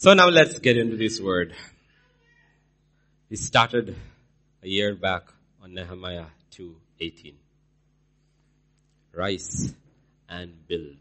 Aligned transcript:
So 0.00 0.14
now 0.14 0.28
let's 0.28 0.60
get 0.60 0.76
into 0.76 0.96
this 0.96 1.20
word. 1.20 1.56
We 3.28 3.36
started 3.36 3.96
a 4.62 4.68
year 4.68 4.94
back 4.94 5.24
on 5.60 5.74
Nehemiah 5.74 6.26
2.18. 6.52 7.34
Rise 9.12 9.74
and 10.28 10.68
build. 10.68 10.98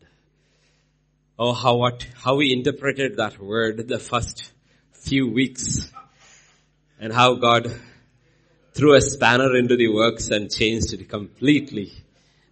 Oh, 1.37 1.53
how 1.53 1.75
what, 1.75 2.07
how 2.15 2.37
we 2.37 2.51
interpreted 2.51 3.17
that 3.17 3.37
word 3.37 3.87
the 3.87 3.99
first 3.99 4.51
few 4.93 5.31
weeks 5.31 5.93
and 6.99 7.13
how 7.13 7.35
God 7.35 7.71
threw 8.73 8.95
a 8.95 9.01
spanner 9.01 9.55
into 9.55 9.75
the 9.75 9.89
works 9.89 10.31
and 10.31 10.49
changed 10.49 10.91
it 10.93 11.07
completely. 11.07 11.91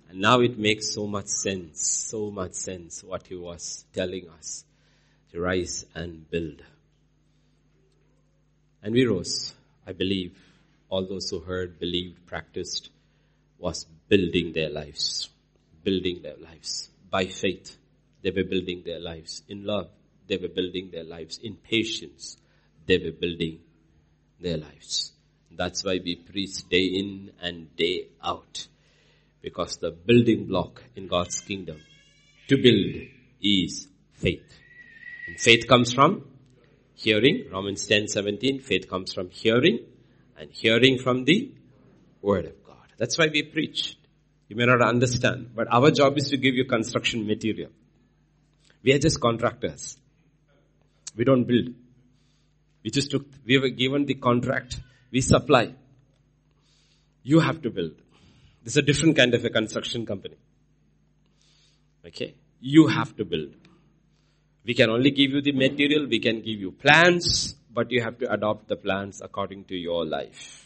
And 0.10 0.22
now 0.22 0.42
it 0.42 0.60
makes 0.60 0.94
so 0.94 1.08
much 1.08 1.26
sense, 1.26 1.82
so 1.82 2.30
much 2.30 2.54
sense 2.54 3.04
what 3.04 3.26
he 3.26 3.34
was 3.34 3.84
telling 3.96 4.30
us 4.30 4.64
to 5.36 5.42
rise 5.42 5.86
and 5.94 6.30
build. 6.32 6.62
And 8.82 8.94
we 8.94 9.06
rose, 9.06 9.54
I 9.86 9.92
believe, 9.92 10.34
all 10.88 11.06
those 11.06 11.30
who 11.30 11.40
heard, 11.40 11.78
believed, 11.78 12.26
practiced, 12.26 12.90
was 13.58 13.86
building 14.08 14.54
their 14.54 14.70
lives. 14.70 15.30
Building 15.84 16.22
their 16.22 16.38
lives. 16.38 16.90
By 17.10 17.26
faith, 17.26 17.76
they 18.22 18.32
were 18.32 18.46
building 18.46 18.84
their 18.86 19.00
lives. 19.02 19.44
In 19.50 19.66
love, 19.66 19.90
they 20.26 20.38
were 20.38 20.48
building 20.48 20.90
their 20.92 21.04
lives. 21.04 21.38
In 21.44 21.56
patience, 21.56 22.38
they 22.86 22.98
were 22.98 23.12
building 23.12 23.60
their 24.40 24.58
lives. 24.58 25.12
That's 25.52 25.84
why 25.84 26.00
we 26.02 26.16
preach 26.16 26.68
day 26.70 26.86
in 26.86 27.32
and 27.42 27.76
day 27.76 28.08
out. 28.24 28.68
Because 29.42 29.78
the 29.78 29.92
building 29.92 30.46
block 30.46 30.82
in 30.96 31.08
God's 31.08 31.42
kingdom 31.42 31.82
to 32.48 32.56
build 32.56 33.10
is 33.42 33.88
faith. 34.14 34.62
And 35.28 35.40
faith 35.40 35.68
comes 35.68 35.94
from 35.94 36.28
hearing. 36.94 37.46
Romans 37.52 37.86
10, 37.88 38.08
17. 38.08 38.60
Faith 38.60 38.90
comes 38.90 39.14
from 39.14 39.30
hearing 39.30 39.80
and 40.38 40.52
hearing 40.52 41.00
from 41.00 41.26
the 41.26 41.52
word 42.22 42.46
of 42.46 42.64
God. 42.64 42.94
That's 42.98 43.18
why 43.18 43.28
we 43.28 43.44
preach. 43.44 43.98
You 44.48 44.56
may 44.56 44.66
not 44.66 44.82
understand, 44.82 45.52
but 45.56 45.68
our 45.72 45.92
job 45.92 46.18
is 46.18 46.30
to 46.30 46.38
give 46.38 46.56
you 46.56 46.66
construction 46.66 47.26
material. 47.26 47.72
We 48.84 48.94
are 48.94 49.00
just 49.00 49.20
contractors. 49.20 49.98
We 51.16 51.24
don't 51.24 51.46
build. 51.46 51.70
We 52.84 52.92
just 52.92 53.10
took, 53.10 53.26
we 53.46 53.58
were 53.58 53.70
given 53.70 54.06
the 54.06 54.14
contract. 54.14 54.80
We 55.12 55.22
supply. 55.22 55.74
You 57.24 57.40
have 57.40 57.64
to 57.64 57.72
build. 57.72 57.94
This 58.64 58.74
is 58.74 58.78
a 58.78 58.82
different 58.84 59.16
kind 59.16 59.34
of 59.34 59.44
a 59.44 59.50
construction 59.50 60.06
company. 60.06 60.38
Okay? 62.06 62.36
You 62.60 62.88
have 62.88 63.16
to 63.18 63.26
build. 63.26 63.56
We 64.66 64.74
can 64.74 64.90
only 64.90 65.12
give 65.12 65.32
you 65.32 65.42
the 65.42 65.52
material, 65.52 66.08
we 66.08 66.20
can 66.20 66.38
give 66.42 66.60
you 66.60 66.72
plans, 66.72 67.56
but 67.72 67.92
you 67.92 68.02
have 68.02 68.18
to 68.20 68.32
adopt 68.32 68.68
the 68.68 68.76
plans 68.76 69.22
according 69.22 69.66
to 69.66 69.76
your 69.76 70.06
life. 70.06 70.66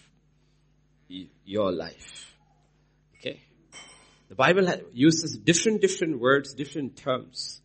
Your 1.44 1.72
life. 1.72 2.34
Okay? 3.18 3.42
The 4.30 4.36
Bible 4.36 4.72
uses 4.94 5.38
different, 5.38 5.82
different 5.82 6.20
words, 6.20 6.54
different 6.54 6.96
terms. 6.96 7.62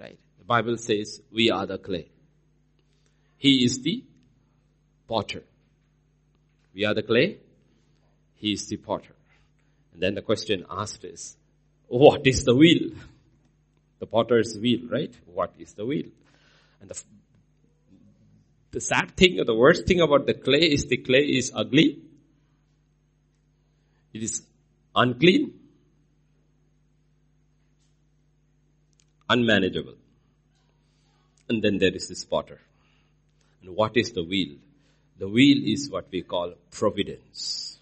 Right? 0.00 0.18
The 0.38 0.44
Bible 0.44 0.76
says, 0.76 1.20
we 1.30 1.50
are 1.50 1.66
the 1.66 1.78
clay. 1.78 2.10
He 3.36 3.64
is 3.64 3.82
the 3.82 4.02
potter. 5.06 5.44
We 6.74 6.84
are 6.84 6.94
the 6.94 7.02
clay. 7.02 7.38
He 8.36 8.52
is 8.52 8.66
the 8.66 8.76
potter. 8.76 9.14
And 9.92 10.02
then 10.02 10.14
the 10.14 10.22
question 10.22 10.66
asked 10.68 11.04
is, 11.04 11.36
what 11.86 12.26
is 12.26 12.44
the 12.44 12.56
wheel? 12.56 12.90
The 13.98 14.06
potter's 14.06 14.56
wheel, 14.58 14.80
right? 14.90 15.14
What 15.26 15.54
is 15.58 15.72
the 15.72 15.86
wheel? 15.86 16.06
And 16.80 16.90
the, 16.90 17.02
the 18.72 18.80
sad 18.80 19.16
thing 19.16 19.40
or 19.40 19.44
the 19.44 19.54
worst 19.54 19.86
thing 19.86 20.00
about 20.00 20.26
the 20.26 20.34
clay 20.34 20.70
is 20.72 20.86
the 20.86 20.98
clay 20.98 21.24
is 21.24 21.50
ugly. 21.54 21.98
It 24.12 24.22
is 24.22 24.42
unclean. 24.94 25.54
Unmanageable. 29.28 29.94
And 31.48 31.62
then 31.62 31.78
there 31.78 31.94
is 31.94 32.08
this 32.08 32.24
potter. 32.24 32.60
And 33.62 33.74
what 33.74 33.96
is 33.96 34.12
the 34.12 34.22
wheel? 34.22 34.56
The 35.18 35.28
wheel 35.28 35.72
is 35.72 35.90
what 35.90 36.08
we 36.10 36.22
call 36.22 36.52
providence. 36.70 37.78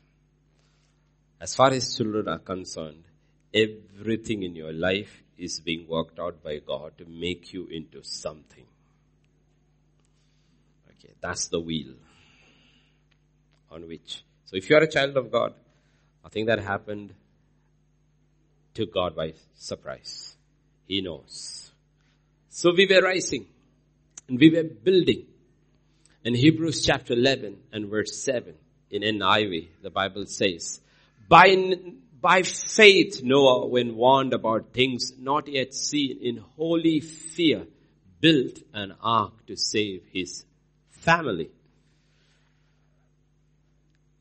As 1.41 1.55
far 1.55 1.73
as 1.73 1.97
children 1.97 2.29
are 2.29 2.39
concerned, 2.39 3.03
everything 3.53 4.45
in 4.45 4.55
your 4.55 4.73
life 4.73 5.24
is 5.39 5.61
being 5.61 5.87
worked 5.89 6.19
out 6.19 6.43
by 6.43 6.59
God 6.59 6.97
to 6.99 7.05
make 7.07 7.53
you 7.53 7.67
into 7.67 8.03
something. 8.03 8.67
Okay, 10.91 11.15
that's 11.21 11.49
the 11.49 11.61
wheel 11.61 11.95
on 13.71 13.89
which. 13.89 14.23
So 14.47 14.57
if 14.57 14.71
you 14.71 14.77
are 14.77 14.83
a 14.83 14.91
child 14.91 15.17
of 15.17 15.31
God, 15.31 15.55
I 16.25 16.29
think 16.29 16.47
that 16.49 16.61
happened 16.61 17.15
to 18.75 18.87
God 18.87 19.17
by 19.17 19.35
surprise. 19.55 20.35
He 20.87 21.01
knows. 21.01 21.73
So 22.49 22.73
we 22.73 22.87
were 22.87 23.03
rising 23.03 23.47
and 24.29 24.39
we 24.39 24.51
were 24.51 24.65
building. 24.65 25.27
In 26.25 26.35
Hebrews 26.35 26.85
chapter 26.85 27.13
11 27.13 27.57
and 27.73 27.89
verse 27.89 28.17
7 28.23 28.55
in 28.91 29.03
NIV, 29.03 29.69
the 29.83 29.91
Bible 29.91 30.25
says, 30.27 30.81
by, 31.29 31.55
by 32.25 32.43
faith 32.43 33.21
Noah, 33.23 33.67
when 33.67 33.97
warned 33.97 34.33
about 34.33 34.73
things 34.73 35.13
not 35.19 35.47
yet 35.47 35.75
seen, 35.75 36.21
in 36.23 36.39
holy 36.57 37.01
fear, 37.01 37.67
built 38.19 38.61
an 38.73 38.95
ark 39.03 39.45
to 39.47 39.57
save 39.59 40.05
his 40.11 40.47
family. 40.89 41.51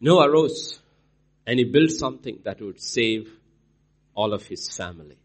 Noah 0.01 0.29
rose 0.29 0.81
and 1.47 1.59
he 1.59 1.63
built 1.63 1.91
something 1.91 2.39
that 2.43 2.59
would 2.61 2.81
save 2.81 3.31
all 4.13 4.33
of 4.33 4.45
his 4.47 4.69
family. 4.69 5.17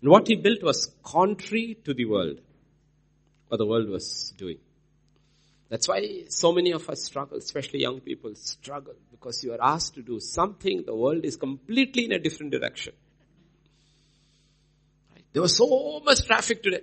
And 0.00 0.10
what 0.10 0.26
he 0.26 0.34
built 0.34 0.64
was 0.64 0.92
contrary 1.04 1.78
to 1.84 1.94
the 1.94 2.06
world, 2.06 2.40
what 3.46 3.58
the 3.58 3.66
world 3.66 3.88
was 3.88 4.34
doing. 4.36 4.58
That's 5.68 5.86
why 5.86 6.24
so 6.28 6.50
many 6.50 6.72
of 6.72 6.90
us 6.90 7.04
struggle, 7.04 7.38
especially 7.38 7.82
young 7.82 8.00
people 8.00 8.34
struggle, 8.34 8.94
because 9.24 9.42
you 9.42 9.54
are 9.54 9.62
asked 9.62 9.94
to 9.94 10.02
do 10.02 10.20
something, 10.20 10.82
the 10.84 10.94
world 10.94 11.24
is 11.24 11.36
completely 11.36 12.04
in 12.04 12.12
a 12.12 12.18
different 12.18 12.52
direction. 12.52 12.92
Right? 15.14 15.24
There 15.32 15.40
was 15.40 15.56
so 15.56 16.02
much 16.04 16.26
traffic 16.26 16.62
today. 16.62 16.82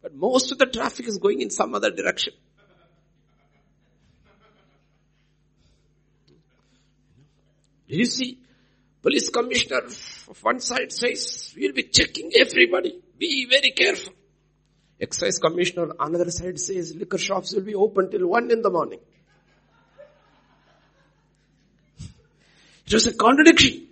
But 0.00 0.14
most 0.14 0.50
of 0.52 0.56
the 0.56 0.64
traffic 0.64 1.08
is 1.08 1.18
going 1.18 1.42
in 1.42 1.50
some 1.50 1.74
other 1.74 1.90
direction. 1.90 2.32
Did 7.86 7.98
you 7.98 8.06
see? 8.06 8.38
Police 9.02 9.28
commissioner 9.28 9.82
of 9.84 10.42
one 10.42 10.60
side 10.60 10.90
says, 10.90 11.52
we'll 11.54 11.74
be 11.74 11.82
checking 11.82 12.32
everybody. 12.34 12.98
Be 13.18 13.46
very 13.46 13.72
careful. 13.72 14.14
Excise 14.98 15.38
commissioner 15.38 15.90
on 16.00 16.14
another 16.14 16.30
side 16.30 16.58
says 16.58 16.96
liquor 16.96 17.18
shops 17.18 17.54
will 17.54 17.62
be 17.62 17.74
open 17.74 18.10
till 18.10 18.26
one 18.26 18.50
in 18.50 18.62
the 18.62 18.70
morning. 18.70 19.00
It 22.86 22.94
was 22.94 23.06
a 23.06 23.14
contradiction. 23.14 23.88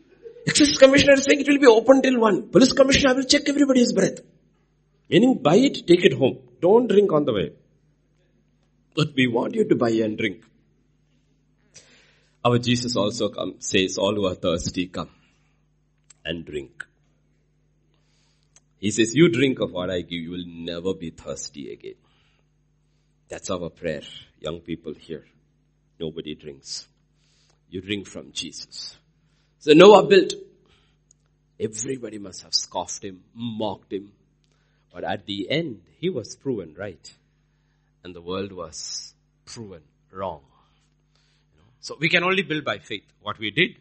Excise 0.46 0.76
commissioner 0.78 1.14
is 1.14 1.24
saying 1.24 1.40
it 1.40 1.48
will 1.48 1.58
be 1.58 1.66
open 1.66 2.02
till 2.02 2.20
one. 2.20 2.48
Police 2.48 2.72
commissioner 2.72 3.14
will 3.14 3.24
check 3.24 3.48
everybody's 3.48 3.92
breath. 3.92 4.20
Meaning 5.08 5.38
buy 5.38 5.56
it, 5.56 5.86
take 5.86 6.04
it 6.04 6.12
home. 6.12 6.38
Don't 6.60 6.86
drink 6.86 7.12
on 7.12 7.24
the 7.24 7.32
way. 7.32 7.52
But 8.94 9.14
we 9.16 9.26
want 9.26 9.54
you 9.54 9.64
to 9.64 9.74
buy 9.74 9.90
and 9.90 10.16
drink. 10.16 10.44
Our 12.44 12.58
Jesus 12.58 12.94
also 12.94 13.30
come, 13.30 13.54
says, 13.58 13.96
all 13.98 14.14
who 14.14 14.26
are 14.26 14.34
thirsty, 14.34 14.86
come 14.86 15.10
and 16.24 16.44
drink. 16.44 16.84
He 18.78 18.90
says, 18.90 19.14
you 19.14 19.28
drink 19.30 19.60
of 19.60 19.72
what 19.72 19.90
I 19.90 20.02
give, 20.02 20.20
you 20.20 20.30
will 20.30 20.46
never 20.46 20.94
be 20.94 21.10
thirsty 21.10 21.72
again. 21.72 21.94
That's 23.28 23.50
our 23.50 23.70
prayer, 23.70 24.02
young 24.40 24.60
people 24.60 24.92
here. 24.92 25.24
Nobody 25.98 26.34
drinks. 26.34 26.86
You 27.74 27.80
drink 27.80 28.06
from 28.06 28.30
Jesus. 28.30 28.96
So 29.58 29.72
Noah 29.72 30.06
built. 30.06 30.32
Everybody 31.58 32.18
must 32.18 32.42
have 32.44 32.54
scoffed 32.54 33.02
him, 33.02 33.24
mocked 33.34 33.92
him. 33.92 34.12
But 34.92 35.02
at 35.02 35.26
the 35.26 35.50
end, 35.50 35.80
he 35.98 36.08
was 36.08 36.36
proven 36.36 36.76
right. 36.78 37.12
And 38.04 38.14
the 38.14 38.22
world 38.22 38.52
was 38.52 39.12
proven 39.44 39.82
wrong. 40.12 40.42
So 41.80 41.96
we 41.98 42.08
can 42.08 42.22
only 42.22 42.42
build 42.42 42.64
by 42.64 42.78
faith. 42.78 43.06
What 43.20 43.40
we 43.40 43.50
did 43.50 43.74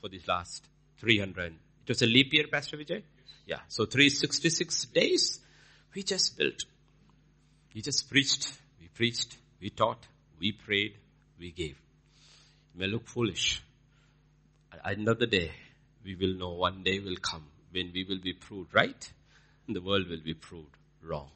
for 0.00 0.08
these 0.08 0.28
last 0.28 0.64
300. 1.00 1.46
It 1.46 1.88
was 1.88 2.02
a 2.02 2.06
leap 2.06 2.32
year, 2.32 2.44
Pastor 2.46 2.76
Vijay? 2.76 3.02
Yeah. 3.46 3.58
So 3.66 3.84
366 3.84 4.84
days, 4.84 5.40
we 5.92 6.04
just 6.04 6.38
built. 6.38 6.66
We 7.74 7.82
just 7.82 8.08
preached. 8.08 8.52
We 8.80 8.86
preached. 8.86 9.36
We 9.60 9.70
taught. 9.70 10.06
We 10.38 10.52
prayed. 10.52 10.94
We 11.36 11.50
gave. 11.50 11.76
It 12.80 12.84
may 12.84 12.92
look 12.92 13.08
foolish. 13.08 13.62
The 14.72 15.26
day, 15.26 15.50
we 16.02 16.14
will 16.14 16.32
know 16.32 16.52
one 16.52 16.82
day 16.82 16.98
will 16.98 17.16
come 17.16 17.44
when 17.72 17.90
we 17.92 18.04
will 18.08 18.20
be 18.20 18.32
proved 18.32 18.74
right 18.74 19.12
and 19.66 19.76
the 19.76 19.82
world 19.82 20.08
will 20.08 20.22
be 20.24 20.32
proved 20.32 20.74
wrong. 21.02 21.28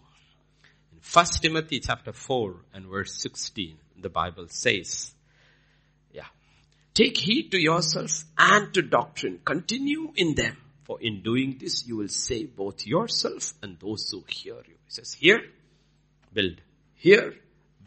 In 0.91 1.01
First 1.03 1.43
Timothy 1.43 1.81
chapter 1.81 2.15
4 2.15 2.57
and 2.73 2.87
verse 2.87 3.21
16, 3.21 3.77
the 4.01 4.09
Bible 4.09 4.47
says, 4.49 5.13
yeah, 6.15 6.29
take 6.95 7.19
heed 7.19 7.51
to 7.51 7.61
yourself 7.61 8.25
and 8.39 8.73
to 8.73 8.81
doctrine. 8.81 9.41
Continue 9.45 10.15
in 10.17 10.35
them. 10.35 10.57
For 10.85 10.99
in 11.03 11.21
doing 11.21 11.59
this, 11.61 11.87
you 11.87 11.99
will 11.99 12.09
save 12.09 12.57
both 12.57 12.87
yourself 12.87 13.53
and 13.63 13.79
those 13.79 14.09
who 14.11 14.25
hear 14.29 14.55
you. 14.55 14.77
He 14.87 14.91
says, 14.91 15.13
here, 15.13 15.43
build. 16.33 16.63
Here, 16.95 17.35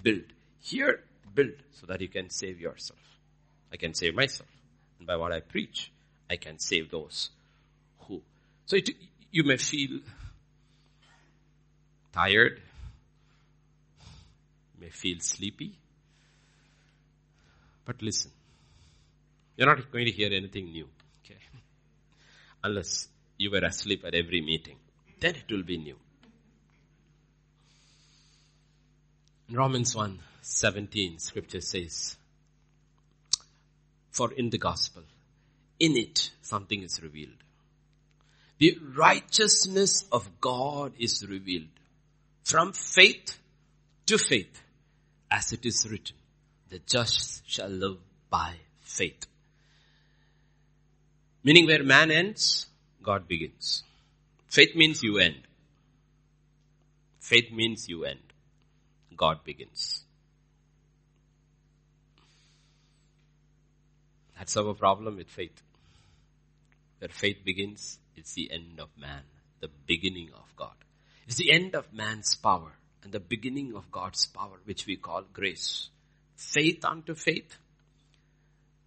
build. 0.04 0.26
Here, 0.62 1.00
build. 1.34 1.54
So 1.72 1.88
that 1.88 2.02
you 2.02 2.08
can 2.08 2.30
save 2.30 2.62
yourself. 2.62 3.00
I 3.72 3.78
can 3.78 3.94
save 3.94 4.16
myself. 4.16 4.50
And 4.98 5.08
by 5.08 5.16
what 5.16 5.32
I 5.32 5.40
preach, 5.40 5.92
I 6.30 6.38
can 6.38 6.60
save 6.60 6.90
those 6.92 7.30
who. 8.00 8.22
So 8.66 8.76
it, 8.76 8.90
you 9.32 9.44
may 9.44 9.58
feel 9.58 10.00
tired, 12.14 12.62
may 14.80 14.90
feel 14.90 15.20
sleepy. 15.20 15.74
But 17.86 18.02
listen, 18.02 18.32
you're 19.56 19.68
not 19.68 19.92
going 19.92 20.06
to 20.06 20.12
hear 20.12 20.32
anything 20.34 20.72
new, 20.72 20.88
okay? 21.24 21.40
Unless 22.64 23.08
you 23.38 23.52
were 23.52 23.60
asleep 23.60 24.04
at 24.06 24.14
every 24.14 24.42
meeting. 24.42 24.78
Then 25.20 25.36
it 25.36 25.52
will 25.52 25.64
be 25.64 25.78
new. 25.78 25.96
In 29.50 29.56
Romans 29.56 29.96
1, 29.96 30.20
17, 30.42 31.20
scripture 31.20 31.62
says, 31.62 32.18
For 34.18 34.32
in 34.34 34.50
the 34.50 34.58
gospel, 34.58 35.04
in 35.80 35.96
it, 35.96 36.32
something 36.42 36.82
is 36.82 37.04
revealed. 37.04 37.44
The 38.58 38.76
righteousness 38.96 40.06
of 40.12 40.42
God 40.42 40.94
is 40.98 41.24
revealed 41.30 41.76
from 42.44 42.74
faith 42.74 43.38
to 44.08 44.18
faith, 44.18 44.64
as 45.30 45.54
it 45.54 45.68
is 45.68 45.88
written, 45.92 46.16
the 46.72 46.80
just 46.80 47.48
shall 47.48 47.70
live 47.70 48.00
by 48.32 48.56
faith. 48.82 49.28
Meaning 51.44 51.68
where 51.68 51.84
man 51.84 52.10
ends, 52.10 52.66
God 53.04 53.28
begins. 53.28 53.84
Faith 54.48 54.76
means 54.76 55.04
you 55.04 55.20
end. 55.20 55.44
Faith 57.20 57.52
means 57.52 57.88
you 57.88 58.04
end. 58.04 58.34
God 59.16 59.44
begins. 59.44 60.07
That's 64.38 64.56
our 64.56 64.74
problem 64.74 65.18
with 65.18 65.30
faith. 65.30 65.62
Where 67.00 67.10
faith 67.10 67.44
begins, 67.44 68.00
it's 68.16 68.34
the 68.34 68.52
end 68.52 68.80
of 68.80 68.90
man, 68.98 69.22
the 69.62 69.70
beginning 69.88 70.30
of 70.36 70.56
God. 70.56 70.74
It's 71.28 71.38
the 71.38 71.52
end 71.52 71.76
of 71.76 71.92
man's 71.94 72.36
power 72.36 72.72
and 73.04 73.12
the 73.12 73.20
beginning 73.20 73.76
of 73.76 73.92
God's 73.92 74.28
power, 74.28 74.60
which 74.66 74.86
we 74.86 74.96
call 74.96 75.24
grace. 75.34 75.90
Faith 76.36 76.86
unto 76.86 77.16
faith, 77.16 77.58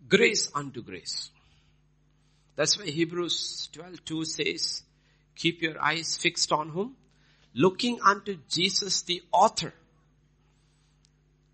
grace 0.08 0.50
unto 0.54 0.82
grace. 0.82 1.30
That's 2.56 2.78
why 2.78 2.86
Hebrews 2.86 3.68
12:2 3.72 4.26
says, 4.26 4.82
keep 5.34 5.62
your 5.62 5.80
eyes 5.80 6.16
fixed 6.16 6.52
on 6.52 6.68
whom? 6.68 6.96
Looking 7.54 8.00
unto 8.02 8.36
Jesus 8.48 9.02
the 9.02 9.22
author. 9.32 9.72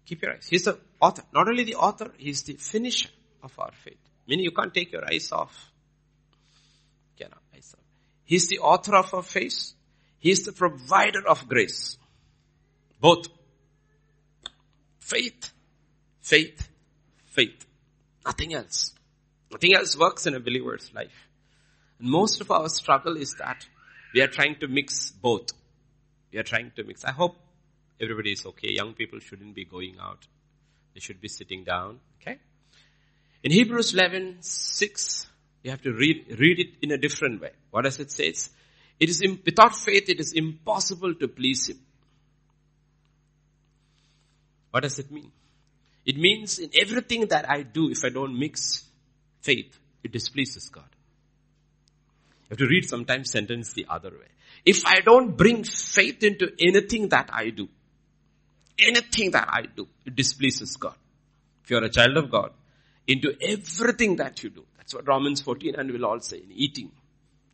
Keep 0.05 0.23
your 0.23 0.33
eyes. 0.35 0.47
He's 0.49 0.65
the 0.65 0.79
author. 1.01 1.23
Not 1.33 1.49
only 1.49 1.65
the 1.65 1.77
author, 1.77 2.13
he's 2.19 2.43
the 2.43 2.55
finisher 2.55 3.09
of 3.47 3.59
our 3.59 3.73
faith. 3.85 4.03
Meaning 4.27 4.45
you 4.45 4.51
can't 4.51 4.75
take 4.75 4.93
your 4.93 5.05
eyes 5.11 5.31
off. 5.33 5.55
Cannot 7.19 7.43
eyes 7.55 7.75
off. 7.77 7.85
He's 8.25 8.49
the 8.49 8.59
author 8.59 8.97
of 8.97 9.15
our 9.15 9.23
faith. 9.23 9.73
He 10.19 10.31
is 10.31 10.45
the 10.45 10.53
provider 10.53 11.27
of 11.27 11.49
grace. 11.49 11.97
Both. 13.01 13.29
Faith, 14.99 15.53
faith, 16.21 16.69
faith. 17.27 17.65
Nothing 18.25 18.55
else. 18.55 18.93
Nothing 19.53 19.75
else 19.75 19.97
works 19.97 20.27
in 20.27 20.35
a 20.35 20.41
believer's 20.41 20.91
life. 20.93 21.29
And 22.01 22.11
most 22.11 22.41
of 22.41 22.51
our 22.51 22.69
struggle 22.69 23.17
is 23.17 23.35
that 23.39 23.65
we 24.13 24.21
are 24.21 24.27
trying 24.27 24.57
to 24.57 24.69
mix 24.69 25.13
both. 25.13 25.53
We 26.33 26.41
are 26.41 26.43
trying 26.43 26.73
to 26.77 26.83
mix. 26.83 27.05
I 27.05 27.13
hope 27.13 27.37
everybody 28.01 28.33
is 28.33 28.45
okay. 28.47 28.73
Young 28.73 28.95
people 28.95 29.21
shouldn't 29.21 29.55
be 29.55 29.65
going 29.65 29.97
out. 30.01 30.27
They 30.95 31.01
should 31.01 31.21
be 31.21 31.29
sitting 31.29 31.63
down. 31.63 32.01
Okay? 32.21 32.39
In 33.47 33.53
Hebrews 33.53 33.95
11, 33.95 34.39
6, 34.41 35.27
you 35.63 35.71
have 35.71 35.81
to 35.83 35.93
read, 35.93 36.37
read 36.37 36.59
it 36.59 36.71
in 36.83 36.91
a 36.91 36.99
different 36.99 37.41
way. 37.41 37.53
What 37.71 37.83
does 37.83 38.01
it 38.01 38.11
say? 38.11 38.35
It 38.99 39.09
is, 39.09 39.23
without 39.45 39.73
faith, 39.73 40.09
it 40.09 40.19
is 40.19 40.33
impossible 40.33 41.15
to 41.15 41.29
please 41.29 41.69
Him. 41.69 41.79
What 44.73 44.83
does 44.83 44.99
it 44.99 45.13
mean? 45.13 45.31
It 46.05 46.17
means 46.17 46.59
in 46.59 46.71
everything 46.75 47.29
that 47.29 47.49
I 47.49 47.63
do, 47.63 47.89
if 47.89 48.05
I 48.05 48.09
don't 48.09 48.37
mix 48.37 48.85
faith, 49.43 49.79
it 50.03 50.11
displeases 50.11 50.69
God. 50.69 50.89
You 52.41 52.49
have 52.51 52.59
to 52.59 52.67
read 52.67 52.89
sometimes 52.89 53.31
sentence 53.31 53.75
the 53.75 53.87
other 53.89 54.11
way. 54.11 54.27
If 54.65 54.85
I 54.85 55.03
don't 55.05 55.37
bring 55.37 55.63
faith 55.63 56.25
into 56.25 56.51
anything 56.59 57.11
that 57.11 57.31
I 57.33 57.51
do, 57.51 57.69
anything 58.77 59.31
that 59.31 59.49
I 59.49 59.67
do, 59.67 59.87
it 60.05 60.17
displeases 60.17 60.75
God. 60.75 60.97
If 61.63 61.71
you're 61.71 61.85
a 61.85 61.89
child 61.89 62.17
of 62.17 62.29
God, 62.29 62.51
into 63.07 63.35
everything 63.41 64.17
that 64.17 64.43
you 64.43 64.51
do. 64.51 64.65
That's 64.77 64.95
what 64.95 65.07
Romans 65.07 65.41
14 65.41 65.75
and 65.77 65.91
will 65.91 66.07
all 66.07 66.21
say 66.21 66.39
in 66.39 66.53
eating, 66.53 66.91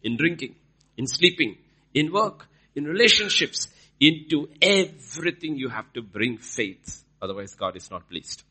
in 0.02 0.16
drinking, 0.16 0.54
in 0.96 1.06
sleeping, 1.06 1.56
in 1.94 2.12
work, 2.12 2.46
in 2.75 2.84
relationships, 2.84 3.69
into 4.00 4.49
everything 4.60 5.56
you 5.56 5.69
have 5.69 5.93
to 5.93 6.02
bring 6.02 6.38
faith. 6.38 7.04
Otherwise 7.20 7.54
God 7.54 7.76
is 7.76 7.90
not 7.90 8.08
pleased. 8.08 8.43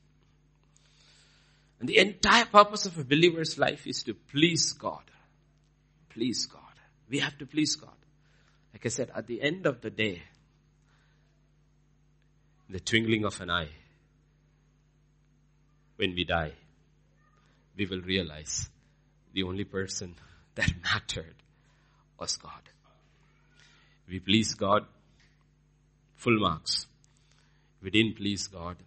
And 1.79 1.89
the 1.89 1.97
entire 1.97 2.45
purpose 2.45 2.85
of 2.85 2.97
a 2.97 3.03
believer's 3.03 3.57
life 3.57 3.87
is 3.87 4.03
to 4.03 4.13
please 4.13 4.73
God. 4.73 5.03
Please 6.09 6.45
God. 6.45 6.61
We 7.09 7.19
have 7.19 7.37
to 7.39 7.45
please 7.45 7.75
God. 7.75 7.89
Like 8.71 8.85
I 8.85 8.89
said, 8.89 9.11
at 9.15 9.27
the 9.27 9.41
end 9.41 9.65
of 9.65 9.81
the 9.81 9.89
day, 9.89 10.21
the 12.69 12.79
twinkling 12.79 13.25
of 13.25 13.41
an 13.41 13.49
eye, 13.49 13.69
when 15.97 16.15
we 16.15 16.23
die, 16.23 16.53
we 17.77 17.85
will 17.85 18.01
realize 18.01 18.69
the 19.33 19.43
only 19.43 19.63
person 19.63 20.15
that 20.55 20.71
mattered 20.83 21.35
was 22.19 22.37
God. 22.37 22.61
We 24.07 24.19
please 24.19 24.53
God, 24.53 24.85
full 26.15 26.39
marks. 26.39 26.85
We 27.81 27.89
didn't 27.89 28.17
please 28.17 28.47
God, 28.47 28.77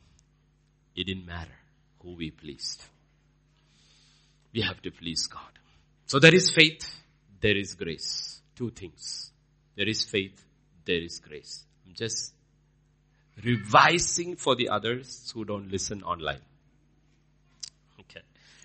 it 0.94 1.04
didn't 1.04 1.26
matter 1.26 1.58
who 2.00 2.14
we 2.14 2.30
pleased. 2.30 2.84
We 4.52 4.60
have 4.60 4.80
to 4.82 4.90
please 4.90 5.26
God. 5.26 5.40
So 6.06 6.20
there 6.20 6.34
is 6.34 6.50
faith, 6.50 7.00
there 7.40 7.56
is 7.56 7.74
grace. 7.74 8.40
Two 8.54 8.70
things. 8.70 9.32
There 9.74 9.88
is 9.88 10.04
faith, 10.04 10.44
there 10.84 11.02
is 11.02 11.18
grace. 11.18 11.64
I'm 11.84 11.94
just 11.94 12.32
revising 13.42 14.36
for 14.36 14.54
the 14.54 14.68
others 14.68 15.32
who 15.34 15.44
don't 15.44 15.70
listen 15.70 16.02
online. 16.04 16.40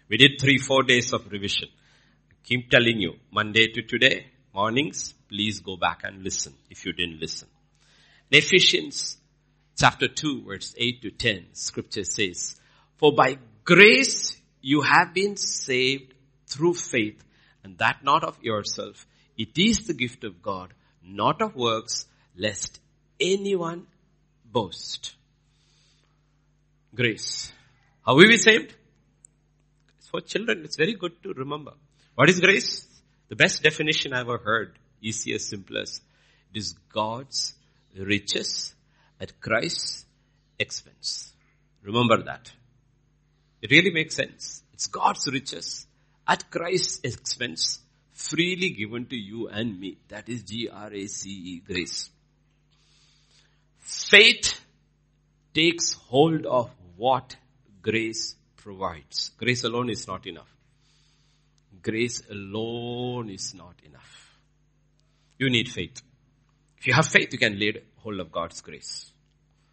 We 0.10 0.18
did 0.18 0.42
three, 0.42 0.58
four 0.58 0.82
days 0.82 1.14
of 1.14 1.32
revision. 1.32 1.70
I 2.32 2.36
keep 2.44 2.72
telling 2.72 3.00
you, 3.00 3.14
Monday 3.32 3.68
to 3.68 3.84
today, 3.84 4.26
mornings, 4.56 5.14
please 5.30 5.60
go 5.60 5.78
back 5.78 6.02
and 6.04 6.24
listen 6.24 6.56
if 6.72 6.84
you 6.84 6.94
didn't 6.94 7.20
listen. 7.20 7.48
In 8.32 8.40
Ephesians 8.40 9.18
chapter 9.78 10.08
2 10.08 10.46
verse 10.46 10.74
8 10.76 11.04
to 11.04 11.12
10, 11.12 11.46
scripture 11.54 12.04
says, 12.04 12.56
For 12.98 13.14
by 13.14 13.38
grace 13.64 14.36
you 14.62 14.82
have 14.82 15.14
been 15.14 15.38
saved 15.38 16.16
through 16.48 16.74
faith 16.74 17.24
and 17.64 17.78
that 17.78 18.04
not 18.04 18.24
of 18.24 18.42
yourself. 18.44 19.06
It 19.38 19.58
is 19.60 19.86
the 19.86 19.94
gift 19.94 20.24
of 20.24 20.42
God, 20.42 20.74
not 21.04 21.40
of 21.40 21.56
works, 21.56 22.08
lest 22.36 22.80
anyone 23.20 23.86
boast. 24.44 25.14
Grace. 26.96 27.54
How 28.04 28.16
we 28.16 28.38
saved? 28.38 28.74
For 30.10 30.22
children. 30.22 30.64
It's 30.64 30.76
very 30.76 30.94
good 30.94 31.22
to 31.24 31.34
remember. 31.34 31.74
What 32.16 32.30
is 32.30 32.40
grace? 32.40 32.88
The 33.28 33.36
best 33.36 33.62
definition 33.62 34.12
I 34.14 34.22
ever 34.22 34.40
heard, 34.40 34.80
easiest, 35.02 35.50
simplest. 35.50 36.02
It 36.52 36.58
is 36.58 36.74
God's 36.92 37.54
riches 37.96 38.74
at 39.20 39.40
Christ's 39.40 40.06
expense. 40.58 41.34
Remember 41.84 42.24
that. 42.24 42.52
It 43.62 43.70
really 43.70 43.92
makes 43.92 44.16
sense. 44.16 44.64
It's 44.74 44.88
God's 44.88 45.28
riches 45.32 45.86
at 46.28 46.50
Christ's 46.50 47.02
expense, 47.04 47.80
freely 48.14 48.72
given 48.72 49.06
to 49.08 49.16
you 49.16 49.48
and 49.48 49.80
me. 49.80 49.98
That 50.08 50.28
is 50.28 50.42
G-R-A-C-E, 50.44 51.62
grace. 51.68 52.10
Faith 53.80 54.60
takes 55.54 55.94
hold 55.94 56.46
of 56.46 56.72
what 56.98 57.36
grace 57.82 58.36
provides. 58.70 59.32
Grace 59.38 59.64
alone 59.64 59.90
is 59.90 60.08
not 60.08 60.28
enough. 60.28 60.52
Grace 61.82 62.22
alone 62.30 63.30
is 63.32 63.56
not 63.56 63.74
enough. 63.84 64.12
You 65.40 65.50
need 65.50 65.70
faith. 65.70 66.02
If 66.78 66.86
you 66.86 66.94
have 66.94 67.08
faith, 67.08 67.30
you 67.34 67.40
can 67.40 67.58
lay 67.58 67.74
hold 68.04 68.20
of 68.20 68.32
God's 68.32 68.62
grace. 68.62 69.12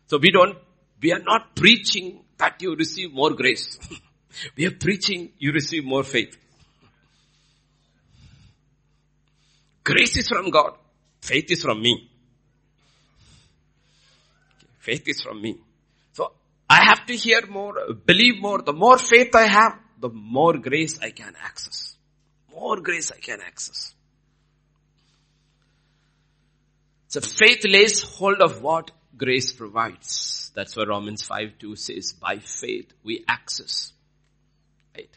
So 0.07 0.17
we 0.17 0.31
don't, 0.31 0.57
we 1.03 1.12
are 1.12 1.19
not 1.19 1.55
preaching 1.55 2.25
that 2.38 2.62
you 2.62 2.75
receive 2.75 3.12
more 3.12 3.35
grace. 3.35 3.79
we 4.57 4.65
are 4.67 4.76
preaching 4.87 5.33
you 5.38 5.53
receive 5.53 5.85
more 5.85 6.03
faith. 6.03 6.35
Grace 9.85 10.17
is 10.17 10.29
from 10.29 10.50
God. 10.50 10.73
Faith 11.21 11.50
is 11.50 11.62
from 11.62 11.83
me. 11.83 12.11
Faith 14.79 15.07
is 15.07 15.21
from 15.21 15.43
me. 15.43 15.59
I 16.68 16.85
have 16.85 17.06
to 17.06 17.16
hear 17.16 17.46
more, 17.46 17.75
believe 18.04 18.40
more. 18.40 18.61
The 18.61 18.73
more 18.73 18.99
faith 18.99 19.35
I 19.35 19.46
have, 19.46 19.78
the 20.00 20.08
more 20.08 20.58
grace 20.58 20.99
I 21.00 21.11
can 21.11 21.35
access. 21.42 21.96
More 22.52 22.80
grace 22.80 23.12
I 23.12 23.18
can 23.18 23.40
access. 23.40 23.94
So 27.08 27.20
faith 27.20 27.64
lays 27.64 28.02
hold 28.02 28.40
of 28.40 28.62
what 28.62 28.90
grace 29.16 29.52
provides. 29.52 30.50
That's 30.54 30.76
what 30.76 30.88
Romans 30.88 31.23
5 31.23 31.58
2 31.58 31.76
says. 31.76 32.12
By 32.12 32.38
faith 32.38 32.92
we 33.04 33.25
access. 33.28 33.92
Right? 34.96 35.16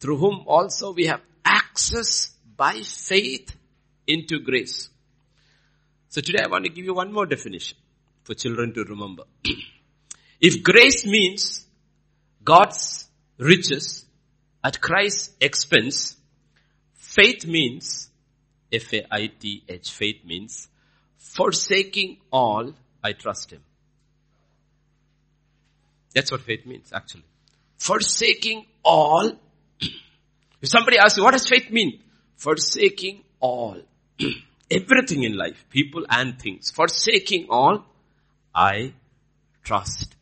Through 0.00 0.16
whom 0.18 0.44
also 0.46 0.92
we 0.92 1.06
have 1.06 1.20
access 1.44 2.32
by 2.56 2.80
faith 2.80 3.54
into 4.06 4.40
grace. 4.40 4.90
So 6.08 6.20
today 6.20 6.42
I 6.44 6.48
want 6.48 6.64
to 6.64 6.70
give 6.70 6.84
you 6.84 6.94
one 6.94 7.12
more 7.12 7.26
definition 7.26 7.78
for 8.24 8.34
children 8.34 8.74
to 8.74 8.84
remember. 8.84 9.24
if 10.46 10.62
grace 10.62 11.06
means 11.06 11.64
God's 12.44 13.08
riches 13.38 14.04
at 14.62 14.78
Christ's 14.78 15.30
expense, 15.40 16.16
faith 16.96 17.46
means, 17.46 18.10
F-A-I-T-H, 18.70 19.90
faith 19.90 20.22
means 20.26 20.68
forsaking 21.16 22.18
all, 22.30 22.74
I 23.02 23.12
trust 23.12 23.52
Him. 23.52 23.62
That's 26.14 26.30
what 26.30 26.42
faith 26.42 26.66
means 26.66 26.92
actually. 26.92 27.24
Forsaking 27.78 28.66
all. 28.82 29.32
if 29.80 30.68
somebody 30.68 30.98
asks 30.98 31.16
you, 31.16 31.24
what 31.24 31.32
does 31.32 31.48
faith 31.48 31.70
mean? 31.70 32.02
Forsaking 32.36 33.22
all. 33.40 33.78
Everything 34.70 35.22
in 35.22 35.38
life, 35.38 35.64
people 35.70 36.04
and 36.10 36.38
things. 36.38 36.70
Forsaking 36.70 37.46
all, 37.48 37.86
I 38.54 38.92
trust. 39.62 40.14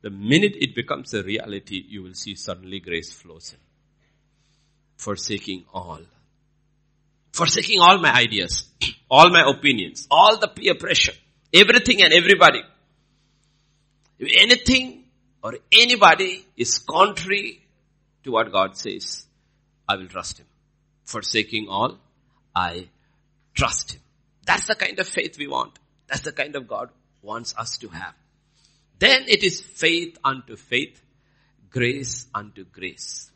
The 0.00 0.10
minute 0.10 0.54
it 0.60 0.74
becomes 0.74 1.12
a 1.14 1.22
reality, 1.22 1.84
you 1.88 2.02
will 2.02 2.14
see 2.14 2.34
suddenly 2.34 2.80
grace 2.80 3.12
flows 3.12 3.52
in. 3.52 3.58
Forsaking 4.96 5.64
all. 5.72 6.00
Forsaking 7.32 7.80
all 7.80 7.98
my 7.98 8.12
ideas, 8.12 8.68
all 9.10 9.30
my 9.30 9.44
opinions, 9.48 10.06
all 10.10 10.38
the 10.38 10.48
peer 10.48 10.74
pressure, 10.74 11.12
everything 11.52 12.02
and 12.02 12.12
everybody. 12.12 12.62
If 14.18 14.32
anything 14.40 15.04
or 15.42 15.54
anybody 15.72 16.44
is 16.56 16.78
contrary 16.78 17.60
to 18.24 18.32
what 18.32 18.52
God 18.52 18.76
says, 18.76 19.26
I 19.88 19.96
will 19.96 20.08
trust 20.08 20.38
Him. 20.38 20.46
Forsaking 21.04 21.68
all, 21.68 21.98
I 22.54 22.88
trust 23.54 23.92
Him. 23.92 24.00
That's 24.44 24.66
the 24.66 24.74
kind 24.74 24.98
of 24.98 25.06
faith 25.06 25.38
we 25.38 25.46
want. 25.46 25.78
That's 26.08 26.22
the 26.22 26.32
kind 26.32 26.56
of 26.56 26.66
God 26.66 26.90
wants 27.22 27.54
us 27.56 27.78
to 27.78 27.88
have. 27.88 28.14
Then 28.98 29.24
it 29.28 29.42
is 29.44 29.60
faith 29.60 30.18
unto 30.24 30.56
faith, 30.56 31.00
grace 31.70 32.26
unto 32.34 32.64
grace. 32.64 33.30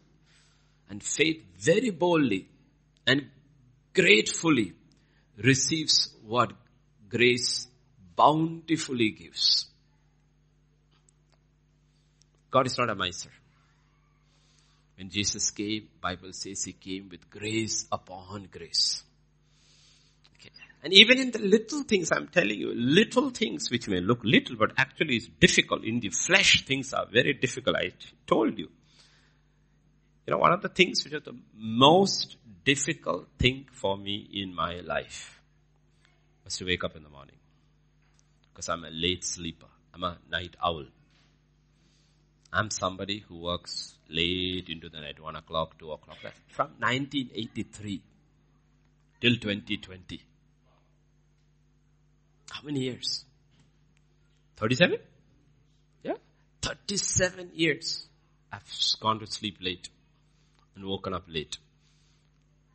And 0.90 1.02
faith 1.02 1.42
very 1.58 1.90
boldly 1.90 2.48
and 3.06 3.28
gratefully 3.94 4.74
receives 5.38 6.14
what 6.24 6.52
grace 7.08 7.68
bountifully 8.16 9.10
gives. 9.10 9.66
God 12.50 12.66
is 12.66 12.76
not 12.76 12.90
a 12.90 12.94
miser. 12.94 13.30
When 14.96 15.08
Jesus 15.08 15.50
came, 15.50 15.88
Bible 16.00 16.32
says 16.32 16.64
he 16.64 16.72
came 16.72 17.08
with 17.08 17.30
grace 17.30 17.86
upon 17.90 18.48
grace. 18.50 19.02
And 20.82 20.92
even 20.92 21.18
in 21.20 21.30
the 21.30 21.38
little 21.38 21.84
things, 21.84 22.10
I'm 22.12 22.26
telling 22.26 22.58
you, 22.58 22.74
little 22.74 23.30
things 23.30 23.70
which 23.70 23.86
may 23.86 24.00
look 24.00 24.20
little, 24.24 24.56
but 24.56 24.72
actually 24.76 25.16
is 25.16 25.28
difficult. 25.38 25.84
In 25.84 26.00
the 26.00 26.08
flesh, 26.08 26.64
things 26.64 26.92
are 26.92 27.06
very 27.06 27.34
difficult. 27.34 27.76
I 27.76 27.92
told 28.26 28.58
you. 28.58 28.68
You 30.26 30.32
know, 30.32 30.38
one 30.38 30.52
of 30.52 30.60
the 30.60 30.68
things 30.68 31.04
which 31.04 31.12
is 31.12 31.22
the 31.22 31.36
most 31.54 32.36
difficult 32.64 33.28
thing 33.38 33.66
for 33.72 33.96
me 33.96 34.28
in 34.32 34.54
my 34.54 34.80
life 34.80 35.40
was 36.44 36.56
to 36.56 36.64
wake 36.64 36.82
up 36.82 36.96
in 36.96 37.04
the 37.04 37.08
morning. 37.08 37.36
Because 38.52 38.68
I'm 38.68 38.84
a 38.84 38.90
late 38.90 39.24
sleeper. 39.24 39.66
I'm 39.94 40.02
a 40.02 40.18
night 40.30 40.56
owl. 40.62 40.86
I'm 42.52 42.70
somebody 42.70 43.20
who 43.20 43.38
works 43.38 43.94
late 44.08 44.68
into 44.68 44.88
the 44.88 45.00
night, 45.00 45.20
1 45.20 45.36
o'clock, 45.36 45.78
2 45.78 45.92
o'clock. 45.92 46.18
From 46.48 46.70
1983 46.78 48.02
till 49.20 49.36
2020. 49.36 50.20
How 52.50 52.62
many 52.62 52.80
years? 52.80 53.24
37? 54.56 54.98
Yeah. 56.02 56.14
37 56.62 57.50
years. 57.54 58.06
I've 58.52 58.62
gone 59.00 59.18
to 59.20 59.26
sleep 59.26 59.58
late 59.60 59.88
and 60.76 60.84
woken 60.84 61.14
up 61.14 61.24
late 61.28 61.58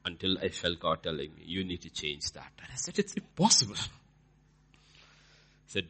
until 0.05 0.37
I 0.39 0.49
felt 0.49 0.79
God 0.79 1.03
telling 1.03 1.33
me, 1.35 1.43
you 1.45 1.63
need 1.63 1.81
to 1.81 1.89
change 1.89 2.31
that. 2.31 2.51
And 2.59 2.67
I 2.71 2.75
said, 2.75 2.97
it's 2.97 3.13
impossible. 3.13 3.75
I 3.75 5.67
said, 5.67 5.87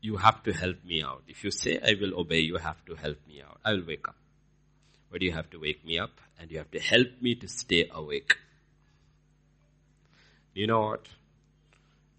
you 0.00 0.16
have 0.16 0.42
to 0.42 0.52
help 0.52 0.84
me 0.84 1.02
out. 1.02 1.22
If 1.28 1.44
you 1.44 1.50
say 1.50 1.78
I 1.78 1.94
will 2.00 2.18
obey, 2.18 2.40
you 2.40 2.56
have 2.56 2.84
to 2.86 2.94
help 2.94 3.18
me 3.26 3.42
out. 3.42 3.58
I 3.64 3.72
will 3.72 3.84
wake 3.86 4.08
up. 4.08 4.16
But 5.10 5.22
you 5.22 5.32
have 5.32 5.48
to 5.50 5.60
wake 5.60 5.84
me 5.84 5.98
up 5.98 6.20
and 6.38 6.50
you 6.50 6.58
have 6.58 6.70
to 6.72 6.80
help 6.80 7.08
me 7.20 7.34
to 7.36 7.48
stay 7.48 7.88
awake. 7.92 8.36
You 10.54 10.66
know 10.66 10.80
what? 10.80 11.06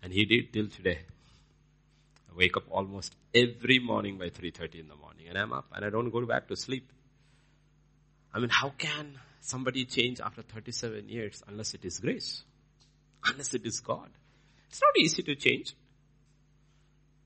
And 0.08 0.14
he 0.14 0.24
did 0.24 0.54
till 0.54 0.70
today. 0.70 1.00
I 2.32 2.38
wake 2.38 2.56
up 2.56 2.64
almost 2.70 3.14
every 3.36 3.80
morning 3.80 4.18
by 4.18 4.30
3.30 4.30 4.80
in 4.80 4.88
the 4.88 4.96
morning 4.96 5.26
and 5.28 5.38
I'm 5.38 5.52
up 5.52 5.66
and 5.74 5.84
I 5.84 5.90
don't 5.90 6.10
go 6.12 6.26
back 6.26 6.48
to 6.48 6.56
sleep. 6.56 6.90
I 8.34 8.40
mean, 8.40 8.48
how 8.48 8.70
can 8.70 9.20
somebody 9.42 9.84
change 9.84 10.22
after 10.22 10.44
37 10.44 11.10
years 11.10 11.44
unless 11.46 11.74
it 11.74 11.84
is 11.84 12.00
grace? 12.00 12.44
Unless 13.26 13.54
it 13.56 13.66
is 13.66 13.82
God. 13.82 14.10
It's 14.70 14.80
not 14.82 14.98
easy 14.98 15.24
to 15.24 15.36
change. 15.36 15.76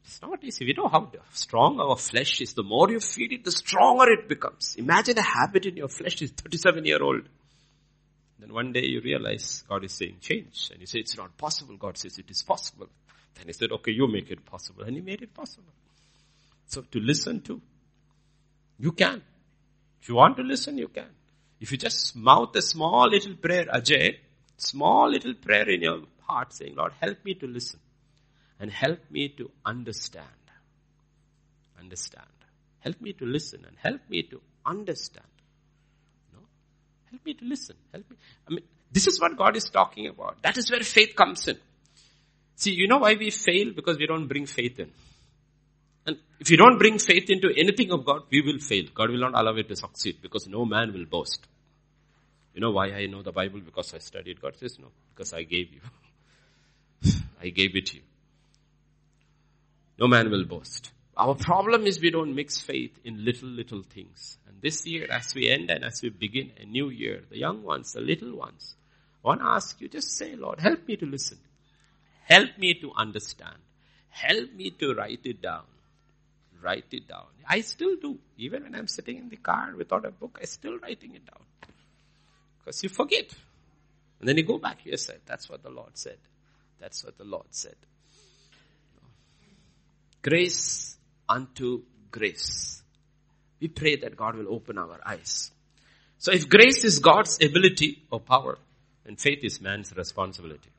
It's 0.03 0.19
not 0.19 0.43
easy. 0.43 0.65
We 0.65 0.73
know 0.73 0.87
how 0.87 1.11
strong 1.33 1.79
our 1.79 1.97
flesh 1.97 2.41
is. 2.41 2.55
The 2.55 2.63
more 2.63 2.89
you 2.89 2.99
feed 2.99 3.31
it, 3.31 3.43
the 3.43 3.51
stronger 3.51 4.11
it 4.11 4.27
becomes. 4.27 4.75
Imagine 4.75 5.19
a 5.19 5.21
habit 5.21 5.67
in 5.67 5.77
your 5.77 5.87
flesh 5.87 6.19
is 6.23 6.31
37 6.31 6.83
year 6.85 7.03
old. 7.03 7.29
Then 8.41 8.53
one 8.53 8.73
day 8.73 8.85
you 8.85 9.01
realize 9.01 9.63
God 9.69 9.83
is 9.83 9.93
saying 9.93 10.17
change. 10.19 10.71
And 10.71 10.81
you 10.81 10.87
say 10.87 10.99
it's 10.99 11.15
not 11.15 11.37
possible. 11.37 11.77
God 11.77 11.95
says 11.97 12.17
it 12.17 12.29
is 12.31 12.41
possible. 12.41 12.87
Then 13.35 13.45
he 13.45 13.53
said, 13.53 13.71
okay, 13.71 13.91
you 13.91 14.07
make 14.07 14.31
it 14.31 14.43
possible. 14.43 14.83
And 14.83 14.95
he 14.95 15.01
made 15.01 15.21
it 15.21 15.31
possible. 15.33 15.71
So 16.65 16.81
to 16.81 16.99
listen 16.99 17.41
to, 17.41 17.61
you 18.79 18.93
can. 18.93 19.21
If 20.01 20.09
you 20.09 20.15
want 20.15 20.37
to 20.37 20.43
listen, 20.43 20.79
you 20.79 20.87
can. 20.87 21.09
If 21.59 21.71
you 21.71 21.77
just 21.77 22.15
mouth 22.15 22.55
a 22.55 22.63
small 22.63 23.07
little 23.07 23.35
prayer, 23.35 23.65
Ajay, 23.65 24.15
small 24.57 25.11
little 25.11 25.35
prayer 25.35 25.69
in 25.69 25.81
your 25.81 26.01
heart 26.21 26.51
saying, 26.53 26.75
Lord, 26.75 26.93
help 26.99 27.23
me 27.23 27.35
to 27.35 27.45
listen 27.45 27.79
and 28.59 28.71
help 28.71 28.99
me 29.11 29.29
to 29.37 29.51
understand. 29.63 30.25
Understand. 31.79 32.25
Help 32.79 32.99
me 33.01 33.13
to 33.13 33.25
listen 33.25 33.65
and 33.67 33.77
help 33.77 34.01
me 34.09 34.23
to 34.23 34.41
understand. 34.65 35.27
Help 37.11 37.25
me 37.25 37.33
to 37.33 37.45
listen. 37.45 37.75
Help 37.91 38.09
me. 38.09 38.15
I 38.47 38.53
mean, 38.53 38.63
this 38.91 39.07
is 39.07 39.19
what 39.19 39.37
God 39.37 39.55
is 39.55 39.69
talking 39.69 40.07
about. 40.07 40.41
That 40.41 40.57
is 40.57 40.71
where 40.71 40.81
faith 40.81 41.15
comes 41.15 41.47
in. 41.47 41.57
See, 42.55 42.71
you 42.71 42.87
know 42.87 42.97
why 42.99 43.15
we 43.15 43.31
fail? 43.31 43.71
Because 43.75 43.97
we 43.97 44.07
don't 44.07 44.27
bring 44.27 44.45
faith 44.45 44.79
in. 44.79 44.91
And 46.05 46.17
if 46.39 46.49
you 46.49 46.57
don't 46.57 46.77
bring 46.77 46.99
faith 46.99 47.29
into 47.29 47.49
anything 47.55 47.91
of 47.91 48.05
God, 48.05 48.23
we 48.31 48.41
will 48.41 48.59
fail. 48.59 48.85
God 48.93 49.09
will 49.09 49.19
not 49.19 49.33
allow 49.33 49.55
it 49.55 49.67
to 49.69 49.75
succeed 49.75 50.17
because 50.21 50.47
no 50.47 50.65
man 50.65 50.93
will 50.93 51.05
boast. 51.05 51.45
You 52.53 52.61
know 52.61 52.71
why 52.71 52.91
I 52.91 53.05
know 53.05 53.21
the 53.21 53.31
Bible? 53.31 53.61
Because 53.61 53.93
I 53.93 53.99
studied. 53.99 54.41
God 54.41 54.55
says 54.57 54.77
no, 54.79 54.87
because 55.13 55.33
I 55.33 55.43
gave 55.43 55.69
you. 55.73 57.11
I 57.41 57.49
gave 57.49 57.75
it 57.75 57.85
to 57.87 57.97
you. 57.97 58.03
No 59.97 60.07
man 60.07 60.29
will 60.29 60.45
boast. 60.45 60.91
Our 61.15 61.35
problem 61.35 61.85
is 61.85 61.99
we 61.99 62.09
don't 62.09 62.33
mix 62.33 62.59
faith 62.59 62.97
in 63.03 63.23
little, 63.23 63.49
little 63.49 63.83
things. 63.83 64.37
This 64.61 64.85
year, 64.85 65.07
as 65.09 65.33
we 65.33 65.49
end 65.49 65.71
and 65.71 65.83
as 65.83 66.01
we 66.01 66.09
begin 66.09 66.51
a 66.59 66.65
new 66.65 66.89
year, 66.89 67.23
the 67.29 67.37
young 67.37 67.63
ones, 67.63 67.93
the 67.93 68.01
little 68.01 68.35
ones, 68.37 68.75
I 69.23 69.27
want 69.27 69.41
to 69.41 69.47
ask 69.47 69.81
you, 69.81 69.87
just 69.87 70.15
say, 70.15 70.35
Lord, 70.35 70.59
help 70.59 70.87
me 70.87 70.97
to 70.97 71.05
listen. 71.05 71.39
Help 72.25 72.57
me 72.57 72.75
to 72.75 72.91
understand. 72.95 73.57
Help 74.09 74.53
me 74.53 74.69
to 74.71 74.93
write 74.93 75.21
it 75.25 75.41
down. 75.41 75.63
Write 76.61 76.85
it 76.91 77.07
down. 77.07 77.25
I 77.47 77.61
still 77.61 77.95
do. 77.95 78.19
Even 78.37 78.63
when 78.63 78.75
I'm 78.75 78.87
sitting 78.87 79.17
in 79.17 79.29
the 79.29 79.37
car 79.37 79.73
without 79.75 80.05
a 80.05 80.11
book, 80.11 80.37
I'm 80.39 80.45
still 80.45 80.77
writing 80.77 81.15
it 81.15 81.25
down. 81.25 81.43
Because 82.59 82.83
you 82.83 82.89
forget. 82.89 83.33
And 84.19 84.29
then 84.29 84.37
you 84.37 84.43
go 84.43 84.59
back, 84.59 84.85
you 84.85 84.95
said, 84.97 85.21
that's 85.25 85.49
what 85.49 85.63
the 85.63 85.71
Lord 85.71 85.97
said. 85.97 86.17
That's 86.79 87.03
what 87.03 87.17
the 87.17 87.23
Lord 87.23 87.47
said. 87.49 87.75
Grace 90.21 90.97
unto 91.27 91.81
grace. 92.11 92.80
We 93.61 93.67
pray 93.67 93.95
that 93.97 94.17
God 94.17 94.35
will 94.35 94.53
open 94.53 94.77
our 94.77 94.99
eyes. 95.05 95.51
So 96.17 96.31
if 96.31 96.49
grace 96.49 96.83
is 96.83 96.99
God's 96.99 97.37
ability 97.43 98.03
or 98.11 98.19
power, 98.19 98.57
then 99.05 99.15
faith 99.15 99.43
is 99.43 99.61
man's 99.61 99.95
responsibility. 99.95 100.69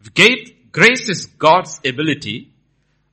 If 0.00 0.72
grace 0.72 1.08
is 1.08 1.26
God's 1.26 1.80
ability, 1.84 2.50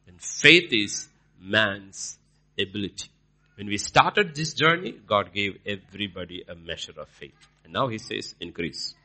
then 0.05 0.15
faith 0.17 0.71
is 0.71 1.07
man's 1.39 2.17
ability. 2.59 3.09
When 3.55 3.67
we 3.67 3.77
started 3.77 4.35
this 4.35 4.53
journey, 4.53 4.95
God 5.05 5.33
gave 5.33 5.59
everybody 5.65 6.43
a 6.47 6.55
measure 6.55 6.93
of 6.97 7.07
faith. 7.09 7.47
And 7.63 7.73
now 7.73 7.87
He 7.87 7.97
says, 7.97 8.35
increase. 8.39 8.95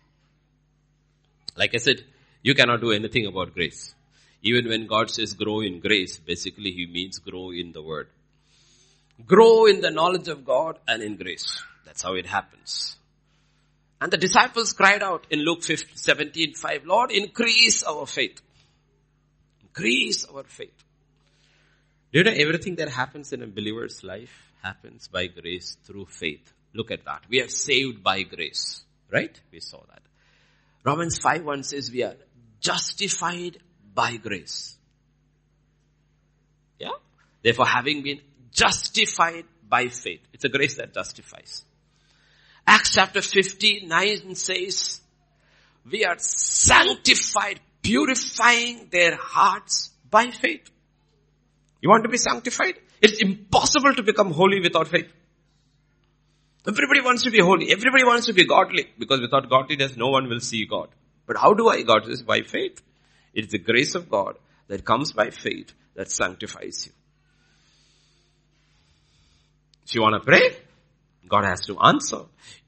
Like 1.56 1.74
I 1.74 1.78
said, 1.78 2.04
you 2.42 2.54
cannot 2.54 2.80
do 2.80 2.92
anything 2.92 3.26
about 3.26 3.54
grace. 3.54 3.94
Even 4.42 4.68
when 4.68 4.86
God 4.86 5.10
says 5.10 5.34
grow 5.34 5.60
in 5.60 5.80
grace, 5.80 6.18
basically 6.18 6.70
He 6.72 6.86
means 6.86 7.18
grow 7.18 7.50
in 7.50 7.72
the 7.72 7.82
Word. 7.82 8.08
Grow 9.26 9.66
in 9.66 9.80
the 9.80 9.90
knowledge 9.90 10.28
of 10.28 10.44
God 10.44 10.78
and 10.86 11.02
in 11.02 11.16
grace. 11.16 11.62
That's 11.84 12.02
how 12.02 12.14
it 12.14 12.26
happens. 12.26 12.96
And 14.00 14.12
the 14.12 14.16
disciples 14.16 14.72
cried 14.72 15.02
out 15.02 15.26
in 15.30 15.40
Luke 15.40 15.64
15, 15.64 15.96
17, 15.96 16.54
5, 16.54 16.86
Lord, 16.86 17.10
increase 17.10 17.82
our 17.82 18.06
faith. 18.06 18.40
Increase 19.60 20.24
our 20.24 20.44
faith. 20.44 20.84
Do 22.12 22.20
you 22.20 22.24
know 22.24 22.30
everything 22.30 22.76
that 22.76 22.88
happens 22.88 23.32
in 23.32 23.42
a 23.42 23.46
believer's 23.46 24.04
life 24.04 24.52
happens 24.62 25.08
by 25.08 25.26
grace 25.26 25.76
through 25.84 26.06
faith? 26.06 26.52
Look 26.72 26.90
at 26.90 27.04
that. 27.04 27.22
We 27.28 27.42
are 27.42 27.48
saved 27.48 28.02
by 28.02 28.22
grace. 28.22 28.82
Right? 29.10 29.38
We 29.50 29.60
saw 29.60 29.80
that. 29.88 30.02
Romans 30.84 31.18
5 31.18 31.44
1 31.44 31.62
says 31.64 31.90
we 31.90 32.02
are 32.02 32.14
justified 32.60 33.58
by 33.94 34.16
grace. 34.16 34.76
Yeah? 36.78 36.90
Therefore 37.42 37.66
having 37.66 38.02
been 38.02 38.20
justified 38.58 39.44
by 39.68 39.88
faith. 39.88 40.20
It's 40.32 40.44
a 40.44 40.48
grace 40.48 40.76
that 40.76 40.94
justifies. 40.94 41.64
Acts 42.66 42.92
chapter 42.94 43.22
59 43.22 44.34
says, 44.34 45.00
we 45.90 46.04
are 46.04 46.16
sanctified, 46.18 47.60
purifying 47.82 48.88
their 48.90 49.16
hearts 49.16 49.90
by 50.10 50.30
faith. 50.30 50.68
You 51.80 51.88
want 51.88 52.04
to 52.04 52.10
be 52.10 52.18
sanctified? 52.18 52.74
It's 53.00 53.20
impossible 53.20 53.94
to 53.94 54.02
become 54.02 54.32
holy 54.32 54.60
without 54.60 54.88
faith. 54.88 55.10
Everybody 56.66 57.00
wants 57.00 57.22
to 57.22 57.30
be 57.30 57.40
holy. 57.40 57.70
Everybody 57.70 58.04
wants 58.04 58.26
to 58.26 58.32
be 58.34 58.44
godly. 58.44 58.88
Because 58.98 59.20
without 59.20 59.48
godliness, 59.48 59.96
no 59.96 60.08
one 60.08 60.28
will 60.28 60.40
see 60.40 60.66
God. 60.66 60.88
But 61.26 61.38
how 61.38 61.54
do 61.54 61.68
I 61.68 61.82
God? 61.82 62.04
This 62.04 62.22
by 62.22 62.42
faith. 62.42 62.82
It 63.32 63.46
is 63.46 63.50
the 63.50 63.58
grace 63.58 63.94
of 63.94 64.10
God 64.10 64.36
that 64.66 64.84
comes 64.84 65.12
by 65.12 65.30
faith 65.30 65.72
that 65.94 66.10
sanctifies 66.10 66.86
you. 66.86 66.92
If 69.88 69.94
you 69.94 70.02
want 70.02 70.16
to 70.16 70.20
pray, 70.20 70.54
God 71.26 71.44
has 71.44 71.62
to 71.62 71.78
answer. 71.78 72.24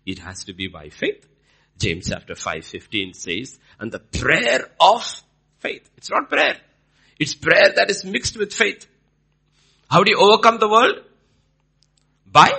It 0.06 0.20
has 0.20 0.44
to 0.44 0.54
be 0.54 0.68
by 0.68 0.88
faith. 0.88 1.28
James 1.76 2.08
chapter 2.08 2.34
5, 2.34 2.64
15 2.64 3.12
says, 3.12 3.58
and 3.78 3.92
the 3.92 3.98
prayer 3.98 4.70
of 4.80 5.22
faith. 5.58 5.90
It's 5.98 6.08
not 6.08 6.30
prayer. 6.30 6.56
It's 7.18 7.34
prayer 7.34 7.74
that 7.76 7.90
is 7.90 8.06
mixed 8.06 8.38
with 8.38 8.54
faith. 8.54 8.86
How 9.90 10.02
do 10.02 10.10
you 10.10 10.16
overcome 10.18 10.60
the 10.60 10.68
world? 10.70 11.04
By 12.24 12.58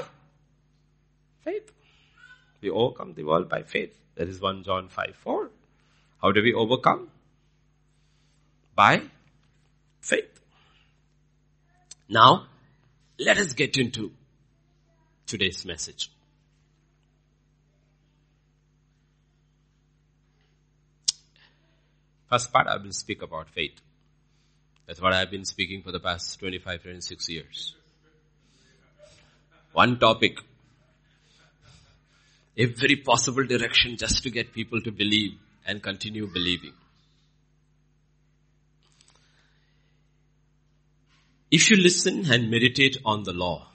faith. 1.40 1.72
We 2.62 2.70
overcome 2.70 3.16
the 3.16 3.24
world 3.24 3.50
by 3.50 3.64
faith. 3.64 3.98
That 4.14 4.28
is 4.28 4.40
1 4.40 4.64
John 4.64 4.90
5, 4.90 5.16
4. 5.24 5.50
How 6.22 6.32
do 6.32 6.44
we 6.44 6.54
overcome? 6.54 7.10
By 8.76 9.02
faith. 10.02 10.40
Now, 12.08 12.46
let 13.18 13.40
us 13.40 13.54
get 13.54 13.78
into 13.78 14.12
today's 15.32 15.66
message. 15.66 16.12
First 22.30 22.52
part 22.52 22.68
I 22.68 22.78
will 22.78 22.92
speak 22.92 23.22
about 23.22 23.50
faith. 23.50 23.80
That's 24.86 25.02
what 25.02 25.14
I've 25.14 25.32
been 25.32 25.46
speaking 25.46 25.82
for 25.82 25.94
the 25.94 26.02
past 26.02 26.38
25, 26.40 26.84
26 26.84 27.30
years. 27.30 27.76
One 29.72 29.98
topic. 29.98 30.38
Every 32.58 32.98
possible 32.98 33.46
direction 33.46 33.96
just 33.96 34.22
to 34.24 34.30
get 34.30 34.54
people 34.54 34.82
to 34.82 34.92
believe 34.92 35.38
and 35.66 35.82
continue 35.82 36.28
believing. 36.28 36.74
If 41.50 41.70
you 41.72 41.78
listen 41.78 42.32
and 42.32 42.52
meditate 42.52 42.98
on 43.06 43.24
the 43.24 43.34
law, 43.34 43.71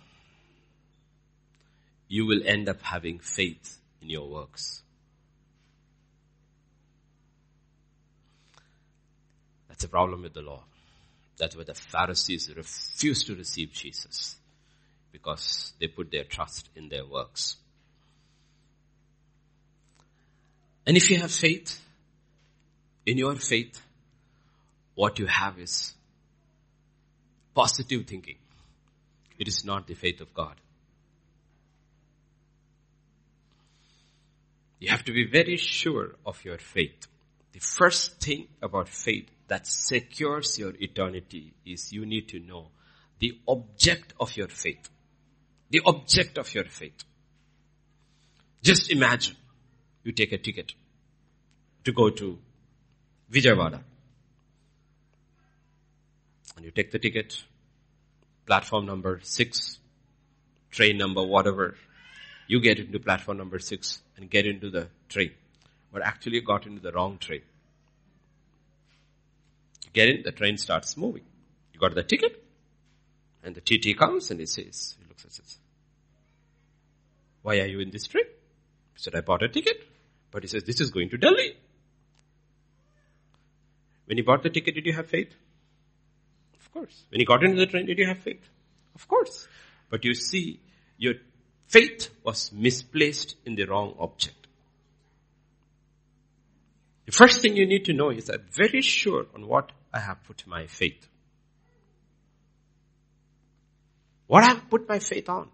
you 2.09 2.27
will 2.27 2.41
end 2.45 2.69
up 2.69 2.83
having 2.83 3.19
faith 3.19 3.79
in 4.01 4.11
your 4.11 4.29
works. 4.29 4.83
That's 9.69 9.85
a 9.85 9.89
problem 9.89 10.23
with 10.23 10.35
the 10.35 10.43
law. 10.43 10.65
That's 11.39 11.57
why 11.57 11.65
the 11.65 11.75
Pharisees 11.75 12.51
refused 12.57 13.27
to 13.27 13.35
receive 13.35 13.73
Jesus 13.73 14.37
because 15.13 15.75
they 15.81 15.87
put 15.87 16.11
their 16.11 16.25
trust 16.25 16.69
in 16.75 16.89
their 16.89 17.05
works. 17.05 17.57
And 20.87 20.97
if 20.97 21.11
you 21.11 21.19
have 21.19 21.33
faith, 21.33 21.81
in 23.05 23.19
your 23.19 23.35
faith, 23.35 23.81
what 24.95 25.19
you 25.19 25.27
have 25.27 25.59
is 25.59 25.95
positive 27.55 28.07
thinking. 28.07 28.37
It 29.39 29.49
is 29.49 29.65
not 29.65 29.87
the 29.87 29.95
faith 29.95 30.21
of 30.21 30.33
God. 30.33 30.55
You 34.79 34.91
have 34.91 35.05
to 35.05 35.13
be 35.13 35.25
very 35.25 35.57
sure 35.57 36.17
of 36.25 36.45
your 36.45 36.59
faith. 36.59 37.07
The 37.53 37.61
first 37.61 38.21
thing 38.21 38.49
about 38.61 38.89
faith 38.89 39.31
that 39.49 39.67
secures 39.67 40.59
your 40.59 40.75
eternity 40.79 41.55
is 41.65 41.93
you 41.93 42.05
need 42.05 42.29
to 42.29 42.39
know 42.39 42.69
the 43.19 43.39
object 43.49 44.13
of 44.21 44.37
your 44.37 44.49
faith. 44.49 44.91
The 45.71 45.81
object 45.87 46.37
of 46.37 46.55
your 46.55 46.65
faith. 46.65 47.05
Just 48.63 48.91
imagine 48.91 49.37
you 50.05 50.13
take 50.13 50.33
a 50.33 50.39
ticket 50.39 50.75
to 51.85 51.93
go 51.93 52.11
to 52.11 52.39
Vijayawada. 53.33 53.81
And 56.57 56.65
you 56.65 56.71
take 56.71 56.91
the 56.91 56.99
ticket, 56.99 57.43
platform 58.47 58.87
number 58.87 59.21
six, 59.23 59.79
train 60.71 60.99
number 60.99 61.23
whatever. 61.23 61.77
You 62.47 62.61
get 62.61 62.79
into 62.79 62.99
platform 62.99 63.39
number 63.39 63.59
six 63.59 64.03
and 64.17 64.31
get 64.31 64.47
into 64.47 64.71
the 64.71 64.89
train. 65.09 65.33
But 65.93 66.03
actually 66.03 66.41
got 66.41 66.67
into 66.67 66.81
the 66.81 66.93
wrong 66.93 67.19
train. 67.19 67.43
You 69.85 69.91
get 69.93 70.09
in, 70.09 70.23
the 70.23 70.33
train 70.33 70.57
starts 70.59 70.97
moving. 70.97 71.25
You 71.73 71.81
got 71.81 71.95
the 71.95 72.03
ticket, 72.03 72.43
and 73.43 73.55
the 73.55 73.61
TT 73.61 73.99
comes 73.99 74.31
and 74.31 74.41
he 74.41 74.47
says, 74.47 74.97
he 74.99 75.09
looks 75.09 75.25
at 75.25 75.33
says, 75.33 75.59
why 77.43 77.61
are 77.61 77.67
you 77.67 77.81
in 77.81 77.91
this 77.91 78.07
train? 78.07 78.25
He 78.25 79.03
said, 79.03 79.15
I 79.15 79.21
bought 79.21 79.43
a 79.43 79.49
ticket. 79.49 79.77
But 80.33 80.43
he 80.43 80.49
says, 80.49 80.65
this 80.65 80.81
is 80.81 80.91
going 80.91 81.11
to 81.11 81.17
Delhi. 81.17 81.57
When 84.07 84.19
you 84.19 84.25
bought 84.25 84.43
the 84.43 84.51
ticket, 84.51 84.75
did 84.75 84.87
you 84.87 84.93
have 84.93 85.07
faith? 85.07 85.33
Of 86.59 86.73
course. 86.73 87.05
When 87.11 87.21
you 87.21 87.27
got 87.27 87.45
into 87.45 87.57
the 87.57 87.67
train, 87.67 87.87
did 87.87 87.99
you 87.99 88.07
have 88.07 88.19
faith? 88.19 88.43
Of 88.95 89.07
course. 89.07 89.47
But 89.91 90.05
you 90.05 90.15
see, 90.15 90.61
your 90.99 91.15
faith 91.67 92.11
was 92.23 92.53
misplaced 92.53 93.37
in 93.45 93.55
the 93.55 93.65
wrong 93.65 93.95
object. 93.99 94.47
The 97.07 97.13
first 97.13 97.41
thing 97.41 97.57
you 97.57 97.67
need 97.67 97.85
to 97.87 97.93
know 97.93 98.11
is 98.11 98.29
I'm 98.29 98.45
very 98.51 98.83
sure 98.83 99.27
on 99.35 99.47
what 99.47 99.71
I 99.93 100.01
have 100.01 100.25
put 100.25 100.45
my 100.47 100.67
faith. 100.67 101.09
What 104.27 104.43
I 104.43 104.49
have 104.49 104.69
put 104.69 104.89
my 104.89 104.99
faith 104.99 105.29
on. 105.29 105.49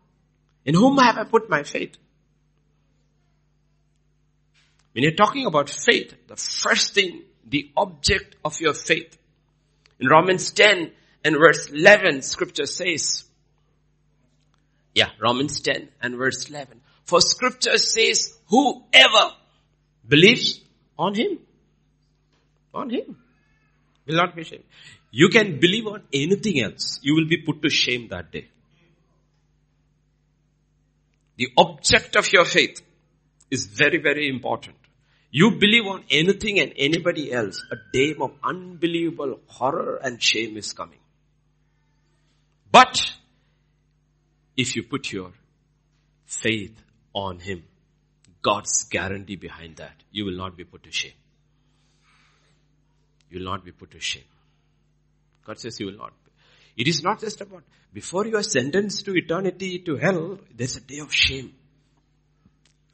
In 0.64 0.74
whom 0.74 0.96
have 0.98 1.18
I 1.18 1.24
put 1.24 1.50
my 1.50 1.62
faith? 1.62 1.96
When 4.92 5.04
you're 5.04 5.12
talking 5.12 5.46
about 5.46 5.68
faith, 5.68 6.14
the 6.26 6.36
first 6.36 6.94
thing, 6.94 7.22
the 7.46 7.70
object 7.76 8.36
of 8.44 8.60
your 8.60 8.74
faith. 8.74 9.18
In 10.00 10.08
Romans 10.08 10.52
10 10.52 10.90
and 11.24 11.36
verse 11.36 11.68
11, 11.68 12.22
scripture 12.22 12.66
says, 12.66 13.24
yeah, 14.94 15.10
Romans 15.20 15.60
10 15.60 15.88
and 16.00 16.16
verse 16.16 16.48
11. 16.48 16.80
For 17.04 17.20
scripture 17.20 17.78
says, 17.78 18.36
whoever 18.48 19.32
believes 20.06 20.60
on 20.98 21.14
him, 21.14 21.38
on 22.74 22.90
him, 22.90 23.16
will 24.06 24.16
not 24.16 24.36
be 24.36 24.44
shamed. 24.44 24.64
You 25.10 25.28
can 25.28 25.60
believe 25.60 25.86
on 25.86 26.02
anything 26.12 26.60
else. 26.60 26.98
You 27.02 27.14
will 27.14 27.28
be 27.28 27.38
put 27.38 27.62
to 27.62 27.68
shame 27.68 28.08
that 28.08 28.32
day. 28.32 28.48
The 31.36 31.48
object 31.56 32.16
of 32.16 32.32
your 32.32 32.44
faith 32.44 32.80
is 33.50 33.66
very, 33.66 33.98
very 33.98 34.28
important. 34.28 34.76
you 35.34 35.52
believe 35.52 35.86
on 35.86 36.04
anything 36.10 36.60
and 36.60 36.74
anybody 36.76 37.32
else, 37.32 37.64
a 37.72 37.76
day 37.90 38.14
of 38.20 38.32
unbelievable 38.44 39.40
horror 39.46 39.96
and 39.96 40.22
shame 40.22 40.58
is 40.58 40.74
coming. 40.74 40.98
But, 42.70 43.00
if 44.56 44.76
you 44.76 44.82
put 44.82 45.12
your 45.12 45.32
faith 46.26 46.76
on 47.14 47.38
Him, 47.38 47.64
God's 48.42 48.84
guarantee 48.84 49.36
behind 49.36 49.76
that, 49.76 49.94
you 50.10 50.24
will 50.24 50.36
not 50.36 50.56
be 50.56 50.64
put 50.64 50.82
to 50.82 50.92
shame. 50.92 51.12
You 53.30 53.38
will 53.38 53.46
not 53.46 53.64
be 53.64 53.72
put 53.72 53.92
to 53.92 54.00
shame. 54.00 54.24
God 55.46 55.58
says 55.58 55.78
you 55.80 55.86
will 55.86 55.96
not. 55.96 56.12
It 56.76 56.88
is 56.88 57.02
not 57.02 57.20
just 57.20 57.40
about, 57.40 57.62
before 57.92 58.26
you 58.26 58.36
are 58.36 58.42
sentenced 58.42 59.04
to 59.04 59.16
eternity 59.16 59.78
to 59.80 59.96
hell, 59.96 60.38
there's 60.54 60.76
a 60.76 60.80
day 60.80 60.98
of 60.98 61.12
shame. 61.12 61.54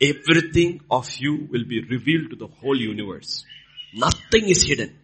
Everything 0.01 0.81
of 0.91 1.13
you 1.17 1.49
will 1.51 1.65
be 1.65 1.83
revealed 1.83 2.31
to 2.31 2.37
the 2.37 2.47
whole 2.47 2.79
universe. 2.79 3.45
Nothing 3.95 4.49
is 4.49 4.63
hidden. 4.65 4.97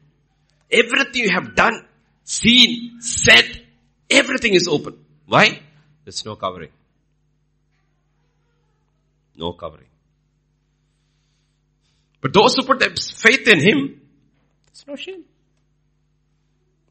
Everything 0.70 1.24
you 1.24 1.30
have 1.30 1.54
done, 1.54 1.84
seen, 2.22 3.00
said, 3.00 3.62
everything 4.10 4.54
is 4.54 4.68
open. 4.68 5.04
Why? 5.26 5.63
There's 6.04 6.24
no 6.24 6.36
covering. 6.36 6.70
No 9.36 9.52
covering. 9.52 9.86
But 12.20 12.32
those 12.32 12.54
who 12.54 12.62
put 12.62 12.78
their 12.78 12.90
faith 12.90 13.46
in 13.48 13.60
Him, 13.60 14.00
there's 14.66 14.86
no 14.86 14.96
shame. 14.96 15.24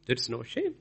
There's 0.06 0.28
no 0.28 0.42
shame. 0.42 0.74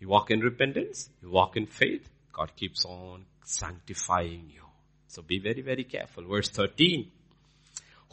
You 0.00 0.08
walk 0.08 0.30
in 0.30 0.40
repentance, 0.40 1.08
you 1.22 1.30
walk 1.30 1.56
in 1.56 1.66
faith, 1.66 2.08
God 2.32 2.54
keeps 2.54 2.84
on 2.84 3.24
sanctifying 3.44 4.50
you. 4.52 4.62
So 5.08 5.22
be 5.22 5.38
very, 5.38 5.62
very 5.62 5.84
careful. 5.84 6.24
Verse 6.24 6.50
13. 6.50 7.10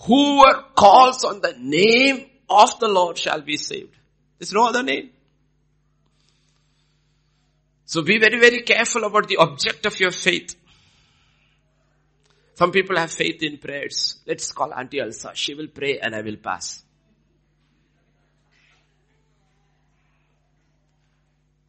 Whoever 0.05 0.63
calls 0.75 1.23
on 1.23 1.41
the 1.41 1.53
name 1.59 2.27
of 2.49 2.79
the 2.79 2.87
Lord 2.87 3.17
shall 3.17 3.41
be 3.41 3.57
saved. 3.57 3.95
There's 4.39 4.53
no 4.53 4.67
other 4.67 4.83
name. 4.83 5.09
So 7.93 8.01
be 8.01 8.17
very, 8.17 8.39
very 8.39 8.63
careful 8.63 9.03
about 9.03 9.27
the 9.27 9.37
object 9.37 9.85
of 9.85 9.99
your 9.99 10.09
faith. 10.09 10.55
Some 12.55 12.71
people 12.71 12.97
have 12.97 13.11
faith 13.11 13.43
in 13.43 13.59
prayers. 13.59 14.17
Let's 14.25 14.51
call 14.51 14.73
Auntie 14.73 14.99
Elsa. 14.99 15.33
She 15.35 15.53
will 15.53 15.67
pray 15.67 15.99
and 15.99 16.15
I 16.15 16.21
will 16.21 16.37
pass. 16.37 16.83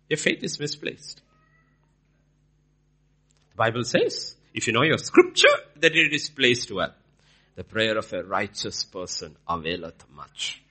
Your 0.08 0.16
faith 0.16 0.42
is 0.42 0.58
misplaced. 0.58 1.20
The 3.50 3.56
Bible 3.56 3.84
says, 3.84 4.34
if 4.54 4.66
you 4.66 4.72
know 4.72 4.84
your 4.84 4.96
scripture, 4.96 5.56
that 5.76 5.94
it 5.94 6.14
is 6.14 6.30
placed 6.30 6.72
well. 6.72 6.94
The 7.56 7.64
prayer 7.64 7.98
of 7.98 8.10
a 8.14 8.22
righteous 8.22 8.82
person 8.84 9.36
availeth 9.46 10.06
much. 10.10 10.62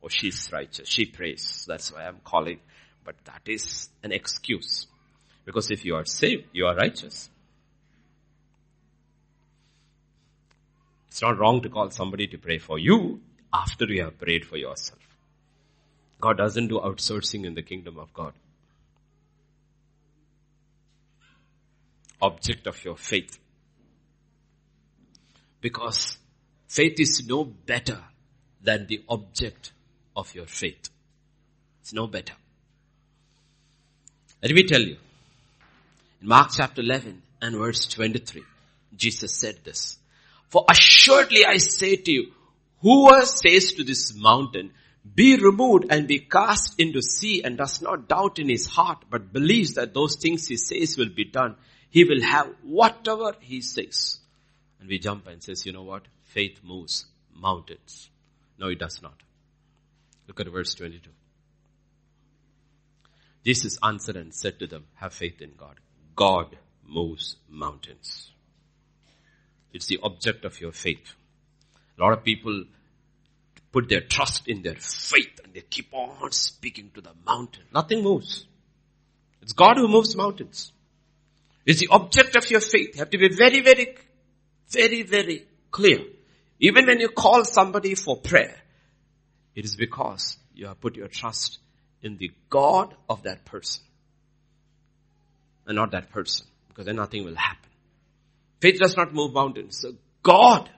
Oh, 0.00 0.06
she's 0.06 0.48
righteous. 0.52 0.88
She 0.88 1.06
prays. 1.06 1.64
That's 1.66 1.92
why 1.92 2.06
I'm 2.06 2.20
calling. 2.22 2.60
But 3.04 3.16
that 3.24 3.42
is 3.46 3.88
an 4.02 4.12
excuse. 4.12 4.86
Because 5.44 5.70
if 5.70 5.84
you 5.84 5.96
are 5.96 6.04
saved, 6.04 6.44
you 6.52 6.66
are 6.66 6.76
righteous. 6.76 7.30
It's 11.08 11.22
not 11.22 11.38
wrong 11.38 11.60
to 11.62 11.68
call 11.68 11.90
somebody 11.90 12.26
to 12.28 12.38
pray 12.38 12.58
for 12.58 12.78
you 12.78 13.20
after 13.52 13.84
you 13.86 14.04
have 14.04 14.18
prayed 14.18 14.46
for 14.46 14.56
yourself. 14.56 15.00
God 16.20 16.36
doesn't 16.36 16.68
do 16.68 16.78
outsourcing 16.78 17.44
in 17.44 17.54
the 17.54 17.62
kingdom 17.62 17.98
of 17.98 18.12
God. 18.12 18.32
Object 22.22 22.66
of 22.66 22.84
your 22.84 22.96
faith. 22.96 23.38
Because 25.60 26.18
faith 26.68 27.00
is 27.00 27.26
no 27.26 27.44
better 27.44 27.98
than 28.62 28.86
the 28.86 29.02
object 29.08 29.72
of 30.14 30.34
your 30.34 30.46
faith. 30.46 30.90
It's 31.80 31.92
no 31.92 32.06
better. 32.06 32.34
Let 34.42 34.52
me 34.52 34.62
tell 34.64 34.80
you. 34.80 34.96
In 36.22 36.28
Mark 36.28 36.50
chapter 36.54 36.80
11 36.80 37.22
and 37.42 37.56
verse 37.56 37.86
23, 37.88 38.42
Jesus 38.96 39.34
said 39.34 39.58
this. 39.64 39.98
For 40.48 40.64
assuredly 40.68 41.44
I 41.44 41.58
say 41.58 41.96
to 41.96 42.10
you, 42.10 42.32
whoever 42.80 43.26
says 43.26 43.72
to 43.74 43.84
this 43.84 44.14
mountain, 44.14 44.72
be 45.14 45.36
removed 45.36 45.86
and 45.90 46.08
be 46.08 46.20
cast 46.20 46.80
into 46.80 47.02
sea 47.02 47.42
and 47.42 47.56
does 47.56 47.82
not 47.82 48.08
doubt 48.08 48.38
in 48.38 48.48
his 48.48 48.66
heart, 48.66 49.04
but 49.10 49.32
believes 49.32 49.74
that 49.74 49.94
those 49.94 50.16
things 50.16 50.46
he 50.46 50.56
says 50.56 50.96
will 50.96 51.08
be 51.08 51.24
done, 51.24 51.56
he 51.90 52.04
will 52.04 52.22
have 52.22 52.48
whatever 52.62 53.34
he 53.40 53.60
says. 53.60 54.18
And 54.80 54.88
we 54.88 54.98
jump 54.98 55.26
and 55.26 55.42
says, 55.42 55.66
you 55.66 55.72
know 55.72 55.82
what? 55.82 56.02
Faith 56.24 56.60
moves 56.62 57.06
mountains. 57.34 58.08
No, 58.58 58.68
it 58.68 58.78
does 58.78 59.02
not. 59.02 59.14
Look 60.28 60.40
at 60.40 60.48
verse 60.48 60.74
22. 60.74 61.10
Jesus 63.44 63.78
answered 63.82 64.16
and 64.16 64.34
said 64.34 64.58
to 64.58 64.66
them, 64.66 64.84
have 64.96 65.14
faith 65.14 65.40
in 65.40 65.52
God. 65.56 65.76
God 66.14 66.56
moves 66.86 67.36
mountains. 67.48 68.30
It's 69.72 69.86
the 69.86 70.00
object 70.02 70.44
of 70.44 70.60
your 70.60 70.72
faith. 70.72 71.14
A 71.98 72.02
lot 72.02 72.12
of 72.12 72.24
people 72.24 72.64
put 73.72 73.88
their 73.88 74.00
trust 74.00 74.48
in 74.48 74.62
their 74.62 74.74
faith 74.74 75.40
and 75.44 75.54
they 75.54 75.60
keep 75.60 75.92
on 75.92 76.32
speaking 76.32 76.90
to 76.94 77.00
the 77.00 77.12
mountain. 77.24 77.62
Nothing 77.72 78.02
moves. 78.02 78.46
It's 79.40 79.52
God 79.52 79.76
who 79.76 79.88
moves 79.88 80.16
mountains. 80.16 80.72
It's 81.64 81.80
the 81.80 81.88
object 81.88 82.36
of 82.36 82.50
your 82.50 82.60
faith. 82.60 82.94
You 82.94 82.98
have 83.00 83.10
to 83.10 83.18
be 83.18 83.28
very, 83.28 83.60
very, 83.60 83.94
very, 84.68 85.02
very 85.02 85.46
clear. 85.70 86.00
Even 86.58 86.86
when 86.86 87.00
you 87.00 87.08
call 87.08 87.44
somebody 87.44 87.94
for 87.94 88.16
prayer, 88.16 88.56
it 89.54 89.64
is 89.64 89.76
because 89.76 90.36
you 90.54 90.66
have 90.66 90.80
put 90.80 90.96
your 90.96 91.08
trust 91.08 91.58
in 92.02 92.16
the 92.16 92.30
God 92.48 92.94
of 93.08 93.22
that 93.24 93.44
person. 93.44 93.82
And 95.66 95.76
not 95.76 95.92
that 95.92 96.10
person. 96.10 96.46
Because 96.68 96.86
then 96.86 96.96
nothing 96.96 97.24
will 97.24 97.36
happen. 97.36 97.68
Faith 98.60 98.78
does 98.80 98.96
not 98.96 99.14
move 99.14 99.32
mountains. 99.32 99.78
So 99.80 99.92
God, 100.22 100.68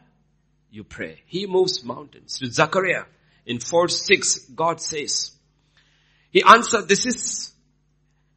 you 0.71 0.85
pray. 0.85 1.23
He 1.27 1.47
moves 1.47 1.85
mountains. 1.85 2.39
With 2.41 2.53
Zechariah, 2.53 3.05
in 3.47 3.59
4 3.59 3.89
6, 3.89 4.39
God 4.55 4.81
says, 4.81 5.33
He 6.31 6.43
answered, 6.43 6.89
this 6.89 7.07
is, 7.07 7.53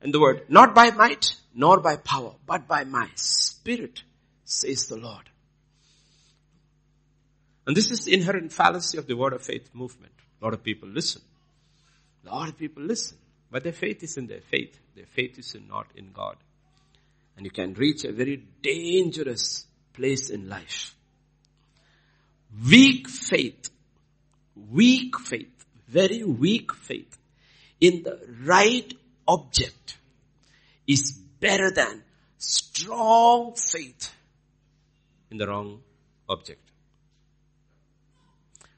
in 0.02 0.12
the 0.12 0.20
word, 0.20 0.46
not 0.50 0.74
by 0.74 0.92
might, 0.92 1.36
nor 1.54 1.80
by 1.80 1.98
power, 1.98 2.34
but 2.46 2.68
by 2.68 2.84
my 2.84 3.10
spirit, 3.16 4.04
says 4.44 4.88
the 4.88 4.98
Lord. 4.98 5.30
And 7.68 7.76
this 7.76 7.92
is 7.92 8.06
the 8.06 8.14
inherent 8.14 8.52
fallacy 8.52 8.98
of 8.98 9.08
the 9.08 9.16
word 9.16 9.34
of 9.34 9.42
faith 9.42 9.70
movement. 9.74 10.14
A 10.42 10.46
lot 10.46 10.54
of 10.54 10.64
people 10.64 10.90
listen. 10.90 11.22
A 12.26 12.36
lot 12.36 12.50
of 12.50 12.58
people 12.58 12.84
listen. 12.84 13.18
But 13.52 13.64
their 13.64 13.74
faith 13.74 14.04
is 14.04 14.18
in 14.18 14.28
their 14.28 14.42
faith. 14.42 14.78
Their 14.96 15.06
faith 15.06 15.38
is 15.38 15.56
not 15.70 15.88
in 15.96 16.12
God. 16.12 16.36
And 17.38 17.46
you 17.46 17.52
can 17.52 17.74
reach 17.74 18.04
a 18.04 18.12
very 18.12 18.44
dangerous 18.62 19.66
place 19.94 20.30
in 20.30 20.50
life. 20.50 20.96
Weak 22.70 23.10
faith, 23.10 23.70
weak 24.56 25.20
faith, 25.20 25.66
very 25.88 26.24
weak 26.24 26.74
faith 26.74 27.18
in 27.80 28.04
the 28.04 28.20
right 28.44 28.94
object 29.28 29.98
is 30.88 31.12
better 31.40 31.72
than 31.72 32.04
strong 32.38 33.54
faith 33.56 34.14
in 35.30 35.38
the 35.38 35.48
wrong 35.48 35.82
object. 36.30 36.62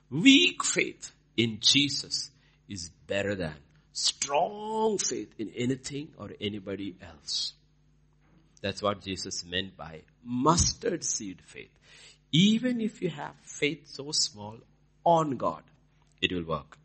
Weak 0.09 0.63
faith 0.63 1.11
in 1.35 1.59
Jesus 1.59 2.31
is 2.67 2.89
better 3.07 3.35
than 3.35 3.55
strong 3.93 4.97
faith 4.97 5.33
in 5.39 5.51
anything 5.55 6.09
or 6.17 6.29
anybody 6.39 6.95
else. 7.01 7.53
That's 8.61 8.81
what 8.81 9.01
Jesus 9.01 9.45
meant 9.45 9.77
by 9.77 10.01
mustard 10.23 11.03
seed 11.03 11.41
faith. 11.45 11.69
Even 12.31 12.81
if 12.81 13.01
you 13.01 13.09
have 13.09 13.33
faith 13.43 13.87
so 13.87 14.11
small 14.11 14.57
on 15.03 15.37
God, 15.37 15.63
it 16.21 16.31
will 16.33 16.43
work. 16.43 16.77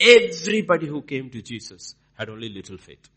Everybody 0.00 0.86
who 0.86 1.02
came 1.02 1.30
to 1.30 1.42
Jesus 1.42 1.94
had 2.16 2.30
only 2.30 2.48
little 2.48 2.78
faith. 2.78 3.08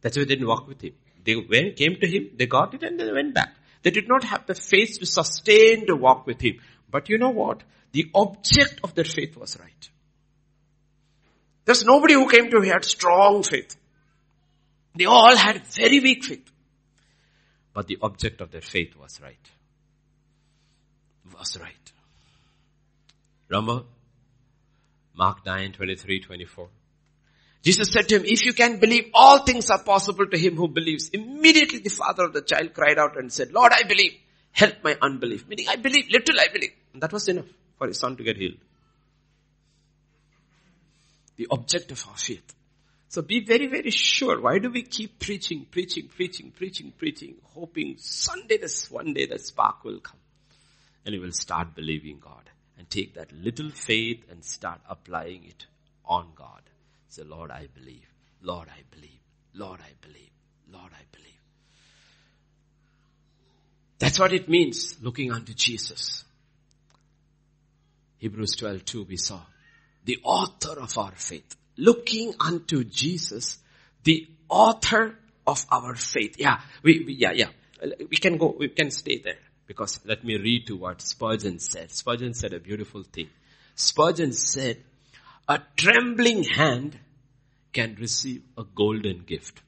That's 0.00 0.16
why 0.16 0.24
they 0.24 0.34
didn't 0.34 0.48
walk 0.48 0.68
with 0.68 0.82
him. 0.82 0.92
They 1.24 1.36
went, 1.36 1.76
came 1.76 1.96
to 2.00 2.06
him, 2.06 2.30
they 2.36 2.46
got 2.46 2.74
it 2.74 2.82
and 2.82 2.98
they 2.98 3.10
went 3.12 3.34
back. 3.34 3.54
They 3.82 3.90
did 3.90 4.08
not 4.08 4.24
have 4.24 4.46
the 4.46 4.54
faith 4.54 4.98
to 4.98 5.06
sustain 5.06 5.86
the 5.86 5.96
walk 5.96 6.26
with 6.26 6.40
him. 6.40 6.60
But 6.90 7.08
you 7.08 7.18
know 7.18 7.30
what? 7.30 7.62
The 7.92 8.10
object 8.14 8.80
of 8.84 8.94
their 8.94 9.04
faith 9.04 9.36
was 9.36 9.58
right. 9.58 9.90
There's 11.70 11.84
nobody 11.84 12.14
who 12.14 12.28
came 12.28 12.50
to 12.50 12.56
him 12.56 12.64
had 12.64 12.84
strong 12.84 13.44
faith. 13.44 13.76
They 14.96 15.04
all 15.04 15.36
had 15.36 15.64
very 15.66 16.00
weak 16.00 16.24
faith. 16.24 16.50
But 17.72 17.86
the 17.86 17.98
object 18.02 18.40
of 18.40 18.50
their 18.50 18.60
faith 18.60 18.96
was 18.96 19.20
right. 19.22 19.50
Was 21.32 21.56
right. 21.60 21.92
Remember? 23.48 23.84
Mark 25.14 25.46
9, 25.46 25.70
23, 25.70 26.18
24. 26.22 26.68
Jesus 27.62 27.92
said 27.92 28.08
to 28.08 28.16
him, 28.16 28.24
if 28.24 28.44
you 28.44 28.52
can 28.52 28.80
believe, 28.80 29.08
all 29.14 29.38
things 29.38 29.70
are 29.70 29.80
possible 29.80 30.26
to 30.26 30.36
him 30.36 30.56
who 30.56 30.66
believes. 30.66 31.10
Immediately 31.10 31.78
the 31.78 31.90
father 31.90 32.24
of 32.24 32.32
the 32.32 32.42
child 32.42 32.74
cried 32.74 32.98
out 32.98 33.16
and 33.16 33.32
said, 33.32 33.52
Lord, 33.52 33.70
I 33.72 33.84
believe. 33.84 34.14
Help 34.50 34.82
my 34.82 34.98
unbelief. 35.00 35.46
Meaning 35.46 35.68
I 35.68 35.76
believe, 35.76 36.10
little 36.10 36.40
I 36.40 36.48
believe. 36.52 36.72
And 36.94 37.00
that 37.00 37.12
was 37.12 37.28
enough 37.28 37.46
for 37.78 37.86
his 37.86 38.00
son 38.00 38.16
to 38.16 38.24
get 38.24 38.38
healed. 38.38 38.58
The 41.40 41.46
object 41.50 41.90
of 41.90 42.06
our 42.06 42.18
faith. 42.18 42.54
So 43.08 43.22
be 43.22 43.40
very, 43.40 43.66
very 43.66 43.90
sure. 43.90 44.42
Why 44.42 44.58
do 44.58 44.68
we 44.68 44.82
keep 44.82 45.18
preaching, 45.18 45.64
preaching, 45.70 46.06
preaching, 46.14 46.52
preaching, 46.54 46.92
preaching, 46.98 47.36
hoping 47.54 47.96
Sunday 47.96 48.58
this 48.58 48.90
one 48.90 49.14
day 49.14 49.24
the 49.24 49.38
spark 49.38 49.82
will 49.82 50.00
come 50.00 50.18
and 51.06 51.14
you 51.14 51.22
will 51.22 51.32
start 51.32 51.74
believing 51.74 52.18
God 52.20 52.50
and 52.76 52.90
take 52.90 53.14
that 53.14 53.32
little 53.32 53.70
faith 53.70 54.22
and 54.30 54.44
start 54.44 54.82
applying 54.86 55.44
it 55.44 55.64
on 56.04 56.28
God. 56.34 56.60
Say, 57.08 57.22
Lord, 57.22 57.50
I 57.50 57.68
believe. 57.74 58.12
Lord, 58.42 58.68
I 58.68 58.82
believe. 58.94 59.20
Lord, 59.54 59.80
I 59.80 59.92
believe. 60.06 60.30
Lord, 60.70 60.92
I 60.92 61.04
believe. 61.10 61.40
That's 63.98 64.18
what 64.18 64.34
it 64.34 64.46
means, 64.46 64.96
looking 65.00 65.32
unto 65.32 65.54
Jesus. 65.54 66.22
Hebrews 68.18 68.56
12, 68.56 68.84
2 68.84 69.02
we 69.04 69.16
saw. 69.16 69.40
The 70.10 70.18
author 70.24 70.80
of 70.80 70.98
our 70.98 71.12
faith 71.12 71.54
looking 71.76 72.34
unto 72.40 72.82
Jesus, 72.82 73.58
the 74.02 74.26
author 74.48 75.14
of 75.46 75.64
our 75.70 75.94
faith. 75.94 76.34
Yeah, 76.36 76.62
we, 76.82 77.04
we, 77.06 77.12
yeah, 77.14 77.30
yeah. 77.30 77.50
We 78.10 78.16
can 78.16 78.36
go, 78.36 78.56
we 78.58 78.70
can 78.70 78.90
stay 78.90 79.18
there 79.18 79.38
because 79.68 80.00
let 80.04 80.24
me 80.24 80.36
read 80.36 80.66
to 80.66 80.76
what 80.76 81.00
Spurgeon 81.00 81.60
said. 81.60 81.92
Spurgeon 81.92 82.34
said 82.34 82.52
a 82.54 82.58
beautiful 82.58 83.04
thing. 83.04 83.28
Spurgeon 83.76 84.32
said, 84.32 84.78
a 85.48 85.60
trembling 85.76 86.42
hand 86.42 86.98
can 87.72 87.96
receive 88.00 88.42
a 88.58 88.64
golden 88.64 89.20
gift. 89.20 89.62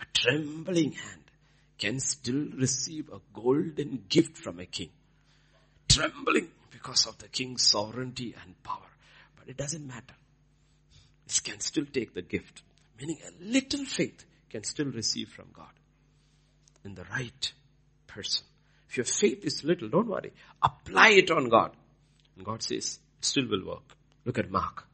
A 0.00 0.04
trembling 0.14 0.92
hand 0.92 1.24
can 1.76 1.98
still 1.98 2.46
receive 2.56 3.08
a 3.08 3.18
golden 3.34 4.04
gift 4.08 4.36
from 4.36 4.60
a 4.60 4.66
king. 4.66 4.90
Trembling 5.88 6.50
because 6.80 7.06
of 7.06 7.18
the 7.18 7.28
king's 7.28 7.62
sovereignty 7.62 8.34
and 8.42 8.62
power. 8.62 8.90
But 9.38 9.48
it 9.48 9.56
doesn't 9.56 9.86
matter 9.86 10.14
This 11.26 11.40
can 11.40 11.60
still 11.60 11.84
take 11.84 12.14
the 12.14 12.22
gift. 12.22 12.62
Meaning 12.98 13.18
a 13.26 13.44
little 13.44 13.84
faith 13.84 14.24
can 14.48 14.64
still 14.64 14.86
receive 14.86 15.28
from 15.28 15.46
God 15.52 15.70
in 16.84 16.94
the 16.94 17.04
right 17.10 17.52
person. 18.06 18.44
If 18.88 18.96
your 18.96 19.04
faith 19.04 19.44
is 19.44 19.62
little, 19.62 19.88
don't 19.88 20.08
worry. 20.08 20.32
Apply 20.62 21.10
it 21.10 21.30
on 21.30 21.48
God. 21.48 21.72
And 22.36 22.44
God 22.44 22.62
says, 22.62 22.98
it 23.18 23.24
still 23.24 23.48
will 23.48 23.64
work. 23.64 23.96
Look 24.24 24.38
at 24.38 24.50
Mark 24.50 24.86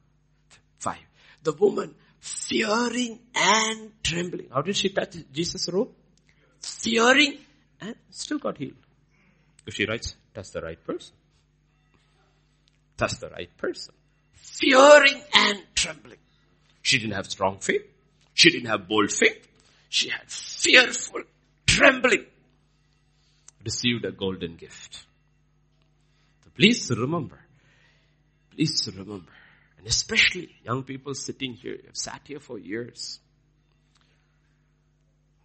5. 0.78 0.96
The 1.42 1.52
woman 1.52 1.94
fearing 2.20 3.20
and 3.34 3.92
trembling. 4.02 4.48
How 4.52 4.62
did 4.62 4.76
she 4.76 4.90
touch 4.90 5.16
Jesus' 5.32 5.68
robe? 5.72 5.90
Fearing 6.60 7.38
and 7.80 7.94
still 8.10 8.38
got 8.38 8.58
healed. 8.58 8.74
If 9.66 9.74
she 9.74 9.86
writes, 9.86 10.16
touch 10.34 10.50
the 10.50 10.60
right 10.60 10.84
person. 10.84 11.14
Touch 12.96 13.18
the 13.18 13.28
right 13.28 13.54
person. 13.56 13.94
Fearing 14.32 15.20
and 15.34 15.62
trembling. 15.74 16.18
She 16.82 16.98
didn't 16.98 17.14
have 17.14 17.26
strong 17.26 17.58
faith. 17.58 17.82
She 18.34 18.50
didn't 18.50 18.68
have 18.68 18.88
bold 18.88 19.10
faith. 19.10 19.46
She 19.88 20.08
had 20.08 20.28
fearful 20.28 21.22
trembling. 21.66 22.26
Received 23.64 24.04
a 24.04 24.12
golden 24.12 24.56
gift. 24.56 25.04
So 26.44 26.50
please 26.54 26.90
remember. 26.90 27.38
Please 28.54 28.88
remember. 28.96 29.32
And 29.78 29.86
especially 29.86 30.50
young 30.64 30.82
people 30.84 31.14
sitting 31.14 31.54
here, 31.54 31.78
have 31.86 31.96
sat 31.96 32.22
here 32.24 32.40
for 32.40 32.58
years. 32.58 33.20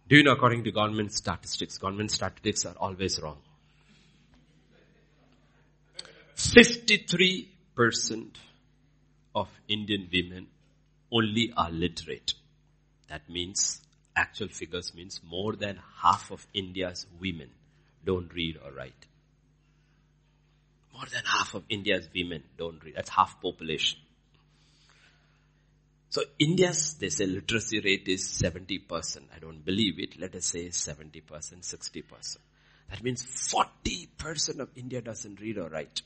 Do 0.08 0.16
you 0.16 0.22
know 0.22 0.32
according 0.32 0.64
to 0.64 0.72
government 0.72 1.12
statistics, 1.12 1.78
government 1.78 2.10
statistics 2.10 2.66
are 2.66 2.74
always 2.78 3.20
wrong. 3.20 3.38
53% 6.42 8.36
of 9.34 9.48
Indian 9.68 10.08
women 10.12 10.48
only 11.10 11.52
are 11.56 11.70
literate. 11.70 12.34
That 13.08 13.28
means, 13.30 13.80
actual 14.16 14.48
figures 14.48 14.92
means 14.94 15.20
more 15.22 15.54
than 15.54 15.78
half 16.02 16.30
of 16.30 16.46
India's 16.52 17.06
women 17.20 17.50
don't 18.04 18.32
read 18.34 18.58
or 18.64 18.72
write. 18.72 19.06
More 20.92 21.06
than 21.12 21.22
half 21.24 21.54
of 21.54 21.62
India's 21.68 22.08
women 22.14 22.42
don't 22.58 22.82
read. 22.84 22.96
That's 22.96 23.10
half 23.10 23.40
population. 23.40 24.00
So 26.10 26.22
India's, 26.38 26.94
they 26.94 27.08
say 27.08 27.24
literacy 27.24 27.80
rate 27.80 28.08
is 28.08 28.24
70%. 28.42 29.18
I 29.34 29.38
don't 29.38 29.64
believe 29.64 29.98
it. 29.98 30.18
Let 30.20 30.34
us 30.34 30.46
say 30.46 30.66
70%, 30.66 31.22
60%. 31.22 32.36
That 32.90 33.02
means 33.02 33.24
40% 33.24 34.58
of 34.58 34.68
India 34.76 35.00
doesn't 35.00 35.40
read 35.40 35.56
or 35.56 35.68
write. 35.68 36.02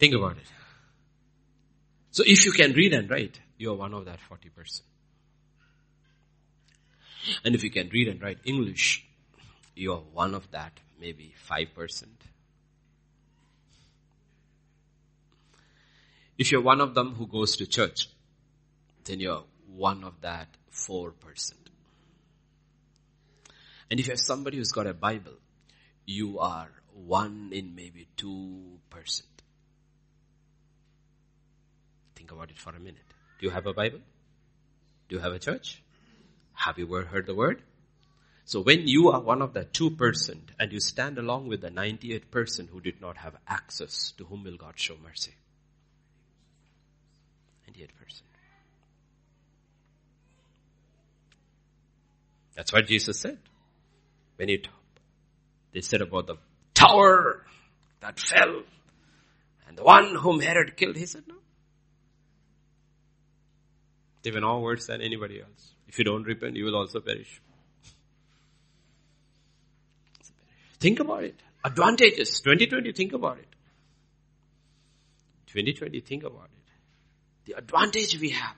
Think 0.00 0.14
about 0.14 0.38
it. 0.38 0.50
So 2.10 2.24
if 2.26 2.44
you 2.46 2.52
can 2.52 2.72
read 2.72 2.94
and 2.94 3.08
write, 3.08 3.38
you 3.58 3.70
are 3.70 3.76
one 3.76 3.92
of 3.92 4.06
that 4.06 4.18
40%. 4.18 4.80
And 7.44 7.54
if 7.54 7.62
you 7.62 7.70
can 7.70 7.90
read 7.90 8.08
and 8.08 8.20
write 8.20 8.38
English, 8.44 9.04
you 9.76 9.92
are 9.92 10.00
one 10.00 10.34
of 10.34 10.50
that 10.52 10.72
maybe 10.98 11.34
5%. 11.48 12.04
If 16.38 16.50
you're 16.50 16.62
one 16.62 16.80
of 16.80 16.94
them 16.94 17.14
who 17.14 17.26
goes 17.26 17.56
to 17.56 17.66
church, 17.66 18.08
then 19.04 19.20
you're 19.20 19.44
one 19.76 20.02
of 20.02 20.14
that 20.22 20.48
4%. 20.72 21.12
And 23.90 24.00
if 24.00 24.06
you're 24.06 24.16
somebody 24.16 24.56
who's 24.56 24.72
got 24.72 24.86
a 24.86 24.94
Bible, 24.94 25.34
you 26.06 26.38
are 26.38 26.70
one 26.94 27.50
in 27.52 27.74
maybe 27.74 28.08
2%. 28.16 29.22
Think 32.30 32.38
about 32.38 32.50
it 32.52 32.58
for 32.58 32.70
a 32.70 32.78
minute. 32.78 33.02
Do 33.40 33.46
you 33.46 33.50
have 33.50 33.66
a 33.66 33.72
Bible? 33.72 33.98
Do 35.08 35.16
you 35.16 35.20
have 35.20 35.32
a 35.32 35.40
church? 35.40 35.82
Have 36.52 36.78
you 36.78 36.84
ever 36.84 37.04
heard 37.04 37.26
the 37.26 37.34
word? 37.34 37.60
So 38.44 38.60
when 38.60 38.86
you 38.86 39.08
are 39.08 39.20
one 39.20 39.42
of 39.42 39.52
the 39.52 39.64
2% 39.64 40.36
and 40.60 40.72
you 40.72 40.78
stand 40.78 41.18
along 41.18 41.48
with 41.48 41.60
the 41.60 41.70
98% 41.70 42.68
who 42.68 42.80
did 42.80 43.00
not 43.00 43.16
have 43.16 43.34
access, 43.48 44.12
to 44.12 44.24
whom 44.24 44.44
will 44.44 44.56
God 44.56 44.74
show 44.76 44.94
mercy? 45.02 45.34
98%. 47.68 47.88
That's 52.54 52.72
what 52.72 52.86
Jesus 52.86 53.18
said. 53.18 53.38
When 54.36 54.48
he, 54.48 54.58
talked, 54.58 55.00
they 55.72 55.80
said 55.80 56.00
about 56.00 56.28
the 56.28 56.36
tower 56.74 57.44
that 58.00 58.20
fell 58.20 58.62
and 59.66 59.76
the 59.76 59.82
one 59.82 60.14
whom 60.14 60.38
Herod 60.38 60.76
killed, 60.76 60.94
he 60.94 61.06
said, 61.06 61.24
no, 61.26 61.39
they 64.22 64.30
were 64.30 64.40
no 64.40 64.60
worse 64.60 64.86
than 64.86 65.00
anybody 65.00 65.40
else. 65.40 65.72
If 65.88 65.98
you 65.98 66.04
don't 66.04 66.24
repent, 66.24 66.56
you 66.56 66.64
will 66.64 66.76
also 66.76 67.00
perish. 67.00 67.40
Think 70.78 71.00
about 71.00 71.24
it. 71.24 71.34
Advantages. 71.64 72.40
2020, 72.40 72.92
think 72.92 73.12
about 73.12 73.38
it. 73.38 73.48
2020, 75.48 76.00
think 76.00 76.24
about 76.24 76.44
it. 76.44 76.72
The 77.46 77.58
advantage 77.58 78.18
we 78.20 78.30
have. 78.30 78.54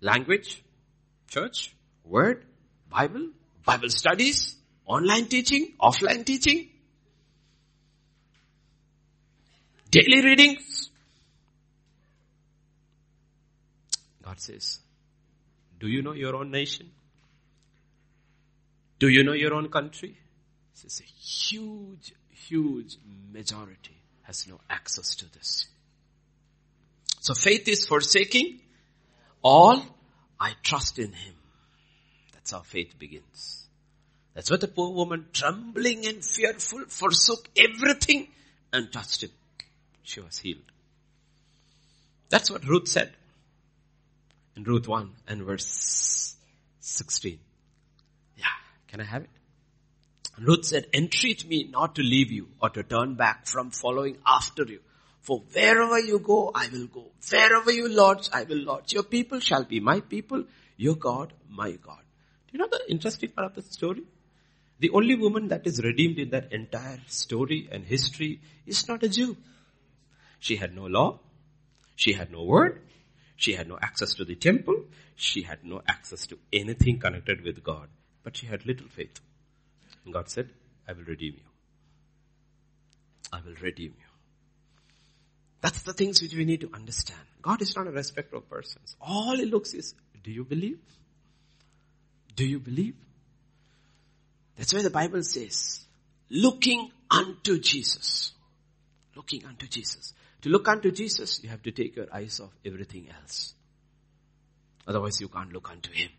Language, 0.00 0.62
church, 1.28 1.74
word, 2.04 2.44
Bible, 2.90 3.30
Bible 3.64 3.88
studies, 3.88 4.56
online 4.86 5.26
teaching, 5.26 5.74
offline 5.80 6.24
teaching, 6.24 6.68
daily 9.90 10.22
readings. 10.22 10.90
God 14.22 14.40
says, 14.40 14.80
do 15.84 15.90
you 15.90 16.00
know 16.00 16.12
your 16.12 16.34
own 16.34 16.50
nation? 16.50 16.90
Do 18.98 19.06
you 19.06 19.22
know 19.22 19.34
your 19.34 19.52
own 19.52 19.68
country? 19.68 20.16
It's 20.72 20.98
a 20.98 21.02
huge, 21.02 22.14
huge 22.30 22.96
majority 23.30 24.00
has 24.22 24.48
no 24.48 24.58
access 24.70 25.14
to 25.16 25.30
this. 25.34 25.66
So 27.20 27.34
faith 27.34 27.68
is 27.68 27.86
forsaking 27.86 28.60
all. 29.42 29.82
I 30.40 30.54
trust 30.62 30.98
in 30.98 31.12
Him. 31.12 31.34
That's 32.32 32.52
how 32.52 32.60
faith 32.60 32.98
begins. 32.98 33.66
That's 34.32 34.50
what 34.50 34.62
the 34.62 34.68
poor 34.68 34.90
woman, 34.90 35.26
trembling 35.34 36.06
and 36.06 36.24
fearful, 36.24 36.86
forsook 36.88 37.46
everything 37.58 38.28
and 38.72 38.90
touched 38.90 39.22
Him. 39.22 39.32
She 40.02 40.20
was 40.20 40.38
healed. 40.38 40.72
That's 42.30 42.50
what 42.50 42.64
Ruth 42.64 42.88
said 42.88 43.12
in 44.56 44.64
Ruth 44.64 44.88
1 44.88 45.10
and 45.28 45.42
verse 45.42 46.36
16. 46.80 47.38
Yeah, 48.36 48.44
can 48.88 49.00
I 49.00 49.04
have 49.04 49.22
it? 49.22 49.30
Ruth 50.38 50.64
said, 50.64 50.86
entreat 50.92 51.46
me 51.46 51.68
not 51.70 51.94
to 51.94 52.02
leave 52.02 52.32
you 52.32 52.48
or 52.60 52.70
to 52.70 52.82
turn 52.82 53.14
back 53.14 53.46
from 53.46 53.70
following 53.70 54.18
after 54.26 54.64
you. 54.64 54.80
For 55.20 55.42
wherever 55.52 55.98
you 55.98 56.18
go, 56.18 56.50
I 56.54 56.68
will 56.68 56.86
go. 56.86 57.06
Wherever 57.30 57.72
you 57.72 57.88
lodge, 57.88 58.28
I 58.32 58.42
will 58.44 58.62
lodge. 58.62 58.92
Your 58.92 59.04
people 59.04 59.40
shall 59.40 59.64
be 59.64 59.80
my 59.80 60.00
people. 60.00 60.44
Your 60.76 60.96
God, 60.96 61.32
my 61.48 61.70
God. 61.72 62.02
Do 62.46 62.52
you 62.52 62.58
know 62.58 62.68
the 62.70 62.90
interesting 62.90 63.30
part 63.30 63.46
of 63.46 63.54
the 63.54 63.62
story? 63.62 64.02
The 64.80 64.90
only 64.90 65.14
woman 65.14 65.48
that 65.48 65.66
is 65.66 65.82
redeemed 65.82 66.18
in 66.18 66.30
that 66.30 66.52
entire 66.52 67.00
story 67.06 67.68
and 67.70 67.84
history 67.84 68.40
is 68.66 68.86
not 68.88 69.02
a 69.02 69.08
Jew. 69.08 69.36
She 70.40 70.56
had 70.56 70.74
no 70.74 70.86
law. 70.86 71.20
She 71.96 72.12
had 72.12 72.30
no 72.30 72.42
word. 72.42 72.82
She 73.36 73.54
had 73.54 73.68
no 73.68 73.78
access 73.80 74.14
to 74.14 74.24
the 74.24 74.34
temple. 74.34 74.84
She 75.16 75.42
had 75.42 75.64
no 75.64 75.82
access 75.88 76.26
to 76.28 76.38
anything 76.52 76.98
connected 76.98 77.42
with 77.42 77.62
God. 77.62 77.88
But 78.22 78.36
she 78.36 78.46
had 78.46 78.64
little 78.66 78.88
faith. 78.88 79.20
And 80.04 80.14
God 80.14 80.28
said, 80.28 80.50
I 80.88 80.92
will 80.92 81.04
redeem 81.04 81.34
you. 81.34 81.48
I 83.32 83.40
will 83.44 83.54
redeem 83.60 83.94
you. 83.98 84.04
That's 85.60 85.82
the 85.82 85.94
things 85.94 86.20
which 86.20 86.34
we 86.34 86.44
need 86.44 86.60
to 86.60 86.70
understand. 86.74 87.20
God 87.40 87.62
is 87.62 87.74
not 87.74 87.86
a 87.86 87.90
respecter 87.90 88.36
of 88.36 88.48
persons. 88.48 88.96
All 89.00 89.36
he 89.36 89.46
looks 89.46 89.72
is, 89.74 89.94
do 90.22 90.30
you 90.30 90.44
believe? 90.44 90.78
Do 92.36 92.44
you 92.44 92.58
believe? 92.58 92.96
That's 94.56 94.72
why 94.72 94.82
the 94.82 94.90
Bible 94.90 95.22
says, 95.22 95.84
looking 96.30 96.90
unto 97.10 97.58
Jesus. 97.58 98.32
Looking 99.16 99.44
unto 99.46 99.66
Jesus. 99.66 100.12
To 100.44 100.50
look 100.50 100.68
unto 100.68 100.90
Jesus, 100.90 101.42
you 101.42 101.48
have 101.48 101.62
to 101.62 101.70
take 101.70 101.96
your 101.96 102.06
eyes 102.12 102.38
off 102.38 102.52
everything 102.66 103.08
else. 103.08 103.54
Otherwise 104.86 105.18
you 105.18 105.28
can't 105.28 105.50
look 105.50 105.70
unto 105.70 105.90
Him. 105.90 106.10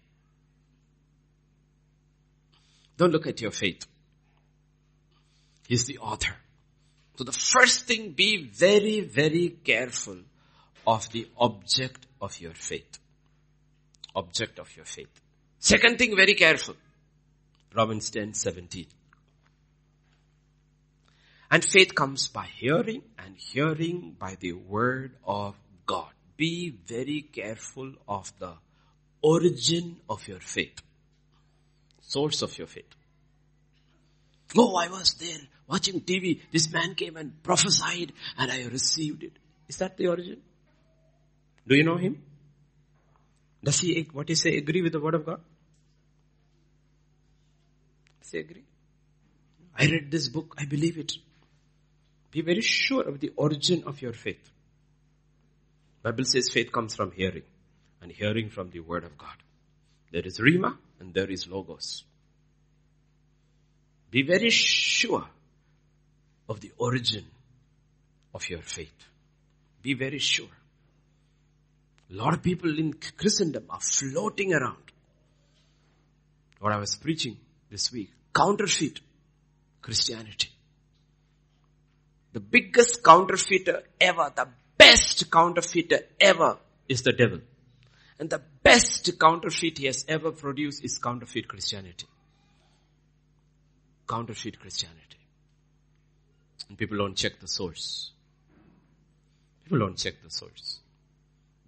Don't 2.98 3.12
look 3.12 3.28
at 3.28 3.40
your 3.40 3.52
faith. 3.52 3.86
He's 5.68 5.86
the 5.86 6.00
author. 6.00 6.34
So 7.18 7.24
the 7.24 7.32
first 7.32 7.86
thing, 7.86 8.14
be 8.14 8.48
very, 8.48 9.02
very 9.02 9.50
careful 9.64 10.18
of 10.88 11.08
the 11.12 11.28
object 11.38 12.08
of 12.20 12.42
your 12.42 12.56
faith. 12.56 12.98
Object 14.16 14.58
of 14.58 14.76
your 14.76 14.86
faith. 14.86 15.22
Second 15.60 16.00
thing, 16.00 16.16
very 16.16 16.34
careful. 16.34 16.74
Romans 17.76 18.10
10, 18.10 18.34
17. 18.34 18.88
And 21.56 21.64
faith 21.64 21.96
comes 21.96 22.28
by 22.28 22.48
hearing 22.48 23.02
and 23.18 23.38
hearing 23.38 24.14
by 24.20 24.36
the 24.38 24.52
word 24.52 25.14
of 25.24 25.56
God. 25.86 26.12
Be 26.36 26.72
very 26.86 27.22
careful 27.22 27.94
of 28.10 28.30
the 28.40 28.56
origin 29.22 29.96
of 30.10 30.28
your 30.28 30.42
faith. 30.42 30.82
Source 32.02 32.42
of 32.42 32.58
your 32.58 32.68
faith. 32.68 32.94
Oh, 34.58 34.76
I 34.76 34.90
was 34.90 35.14
there 35.14 35.48
watching 35.66 36.02
TV. 36.02 36.42
This 36.52 36.70
man 36.74 36.94
came 36.94 37.16
and 37.16 37.42
prophesied 37.42 38.12
and 38.38 38.52
I 38.52 38.66
received 38.66 39.24
it. 39.24 39.32
Is 39.70 39.78
that 39.78 39.96
the 39.96 40.08
origin? 40.08 40.42
Do 41.66 41.78
you 41.78 41.86
know 41.86 41.96
him? 41.96 42.22
Does 43.64 43.80
he, 43.80 44.10
what 44.12 44.28
he 44.28 44.36
say, 44.36 44.58
agree 44.58 44.82
with 44.82 44.92
the 44.92 45.00
word 45.00 45.16
of 45.16 45.26
God? 45.26 45.40
Does 48.20 48.32
he 48.32 48.40
agree? 48.40 48.66
I 49.80 49.86
read 49.86 50.12
this 50.12 50.28
book, 50.28 50.54
I 50.58 50.66
believe 50.66 50.98
it. 50.98 51.14
Be 52.36 52.42
very 52.42 52.60
sure 52.60 53.04
of 53.08 53.22
the 53.22 53.32
origin 53.38 53.84
of 53.86 54.02
your 54.02 54.12
faith. 54.12 54.52
Bible 56.04 56.26
says 56.26 56.50
faith 56.50 56.70
comes 56.70 56.94
from 56.94 57.12
hearing 57.12 57.44
and 58.02 58.12
hearing 58.12 58.50
from 58.50 58.72
the 58.72 58.82
word 58.82 59.06
of 59.06 59.18
God. 59.18 59.38
There 60.12 60.26
is 60.26 60.38
Rhema 60.40 60.76
and 61.00 61.14
there 61.14 61.32
is 61.32 61.48
Logos. 61.48 62.04
Be 64.12 64.24
very 64.24 64.50
sure 64.50 65.26
of 66.50 66.60
the 66.60 66.74
origin 66.78 67.24
of 68.34 68.50
your 68.50 68.62
faith. 68.62 69.08
Be 69.82 69.94
very 69.94 70.20
sure. 70.20 70.56
A 72.12 72.16
lot 72.16 72.34
of 72.34 72.44
people 72.44 72.78
in 72.78 72.96
Christendom 73.16 73.64
are 73.70 73.80
floating 73.80 74.54
around. 74.54 74.92
What 76.60 76.74
I 76.74 76.80
was 76.80 76.98
preaching 76.98 77.38
this 77.72 77.94
week, 77.94 78.12
counterfeit 78.34 79.00
Christianity. 79.82 80.50
The 82.36 82.42
biggest 82.42 83.02
counterfeiter 83.02 83.84
ever, 84.02 84.30
the 84.36 84.50
best 84.78 85.32
counterfeiter 85.32 86.00
ever 86.20 86.58
is 86.90 87.02
the 87.02 87.14
devil. 87.14 87.40
And 88.20 88.30
the 88.30 88.42
best 88.62 89.18
counterfeit 89.18 89.78
he 89.78 89.86
has 89.86 90.04
ever 90.10 90.34
produced 90.34 90.84
is 90.84 90.98
counterfeit 90.98 91.48
Christianity. 91.48 92.08
Counterfeit 94.06 94.60
Christianity. 94.60 95.18
And 96.68 96.78
people 96.78 96.98
don't 96.98 97.16
check 97.16 97.40
the 97.40 97.48
source. 97.48 98.12
People 99.64 99.80
don't 99.80 99.98
check 99.98 100.16
the 100.22 100.30
source. 100.30 100.82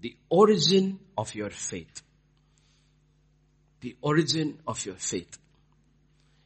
The 0.02 0.18
origin 0.28 1.00
of 1.18 1.34
your 1.34 1.50
faith. 1.50 2.02
The 3.80 3.96
origin 4.02 4.60
of 4.68 4.86
your 4.86 4.96
faith. 4.96 5.38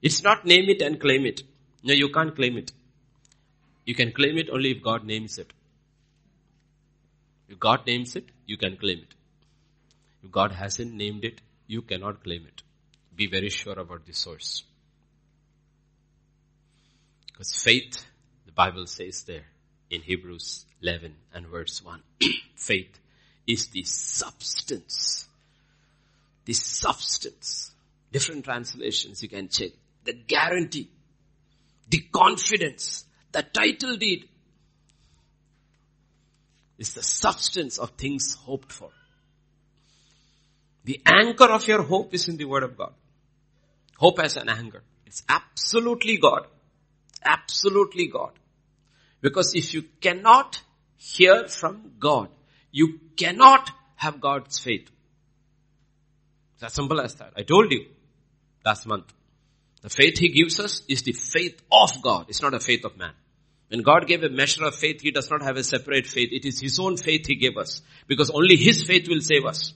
It's 0.04 0.22
not 0.22 0.46
name 0.46 0.70
it 0.70 0.84
and 0.84 1.00
claim 1.00 1.26
it. 1.26 1.42
No, 1.82 1.96
you 1.96 2.10
can't 2.10 2.36
claim 2.36 2.58
it. 2.58 2.72
You 3.92 3.96
can 3.96 4.14
claim 4.14 4.38
it 4.38 4.50
only 4.50 4.72
if 4.72 4.82
God 4.82 5.04
names 5.04 5.38
it. 5.38 5.52
If 7.50 7.60
God 7.60 7.86
names 7.86 8.16
it, 8.16 8.30
you 8.46 8.56
can 8.56 8.78
claim 8.78 9.00
it. 9.00 9.14
If 10.24 10.32
God 10.32 10.54
hasn't 10.54 10.94
named 10.94 11.26
it, 11.26 11.42
you 11.68 11.82
cannot 11.82 12.24
claim 12.24 12.46
it. 12.48 12.64
Be 13.14 13.28
very 13.28 13.50
sure 13.50 13.78
about 13.78 14.06
the 14.06 14.14
source. 14.14 14.64
Because 17.28 17.54
faith 17.54 18.06
the 18.46 18.54
Bible 18.54 18.88
says 18.88 19.24
there 19.24 19.48
in 19.90 20.02
Hebrews 20.02 20.66
11 20.82 21.14
and 21.34 21.48
verse 21.48 21.84
1, 21.84 22.02
faith 22.56 22.98
is 23.46 23.68
the 23.68 23.84
substance. 23.84 25.28
The 26.46 26.54
substance. 26.54 27.72
Different 28.10 28.46
translations 28.46 29.22
you 29.22 29.28
can 29.28 29.50
check. 29.50 29.72
The 30.06 30.14
guarantee. 30.14 30.90
The 31.90 32.06
confidence. 32.14 33.04
The 33.32 33.44
title 33.44 33.96
deed 33.98 34.28
is 36.78 36.94
the 36.94 37.04
substance 37.04 37.78
of 37.78 37.92
things 37.92 38.34
hoped 38.34 38.72
for. 38.72 38.90
The 40.84 41.00
anchor 41.06 41.46
of 41.46 41.68
your 41.68 41.84
hope 41.84 42.14
is 42.14 42.28
in 42.28 42.38
the 42.38 42.46
Word 42.46 42.64
of 42.64 42.76
God. 42.76 42.94
Hope 43.98 44.20
has 44.20 44.36
an 44.36 44.50
anchor. 44.50 44.82
It's 45.06 45.22
absolutely 45.30 46.18
God. 46.18 46.48
Absolutely 47.24 48.08
God. 48.08 48.32
Because 49.22 49.54
if 49.54 49.74
you 49.76 49.84
cannot 50.02 50.60
hear 50.98 51.48
from 51.48 51.92
God, 52.00 52.30
you 52.72 53.00
cannot 53.16 53.70
have 53.96 54.20
God's 54.20 54.58
faith. 54.58 54.90
It's 56.56 56.64
as 56.64 56.74
simple 56.74 57.00
as 57.00 57.14
that. 57.16 57.34
I 57.38 57.44
told 57.44 57.72
you 57.72 57.86
last 58.66 58.88
month. 58.88 59.14
The 59.82 59.90
faith 59.90 60.18
He 60.18 60.30
gives 60.30 60.60
us 60.60 60.82
is 60.88 61.04
the 61.04 61.12
faith 61.12 61.62
of 61.72 62.02
God. 62.02 62.26
It's 62.30 62.42
not 62.42 62.54
a 62.54 62.60
faith 62.60 62.86
of 62.86 62.98
man. 62.98 63.14
When 63.72 63.84
God 63.84 64.06
gave 64.06 64.22
a 64.22 64.30
measure 64.30 64.66
of 64.66 64.76
faith, 64.76 65.00
He 65.00 65.12
does 65.12 65.30
not 65.30 65.42
have 65.42 65.56
a 65.56 65.64
separate 65.64 66.06
faith. 66.06 66.34
It 66.34 66.44
is 66.44 66.60
His 66.60 66.78
own 66.78 66.98
faith 66.98 67.26
He 67.26 67.36
gave 67.36 67.56
us. 67.58 67.82
Because 68.06 68.30
only 68.30 68.58
His 68.58 68.84
faith 68.84 69.08
will 69.08 69.22
save 69.22 69.46
us. 69.46 69.74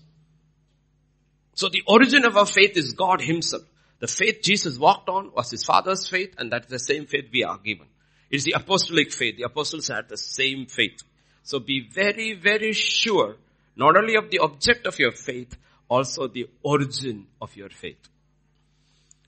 So 1.53 1.69
the 1.69 1.81
origin 1.88 2.25
of 2.25 2.36
our 2.36 2.45
faith 2.45 2.75
is 2.75 2.91
God 2.91 3.21
Himself. 3.21 3.63
The 3.99 4.08
faith 4.08 4.41
Jesus 4.43 4.77
walked 4.77 5.08
on 5.08 5.31
was 5.34 5.49
His 5.49 5.63
Father's 5.63 6.10
faith 6.10 6.36
and 6.38 6.51
that's 6.51 6.67
the 6.67 6.77
same 6.77 7.05
faith 7.05 7.29
we 7.31 7.45
are 7.45 7.58
given. 7.58 7.88
It's 8.29 8.43
the 8.43 8.55
apostolic 8.58 9.13
faith. 9.13 9.38
The 9.38 9.43
apostles 9.43 9.88
had 9.88 10.10
the 10.10 10.17
same 10.17 10.65
faith. 10.65 11.01
So 11.43 11.60
be 11.60 11.88
very, 11.89 12.34
very 12.34 12.73
sure, 12.73 13.38
not 13.77 13.95
only 13.95 14.17
of 14.17 14.29
the 14.29 14.39
object 14.39 14.88
of 14.88 14.99
your 14.99 15.13
faith, 15.13 15.55
also 15.88 16.27
the 16.27 16.49
origin 16.63 17.27
of 17.41 17.55
your 17.55 17.69
faith. 17.69 18.10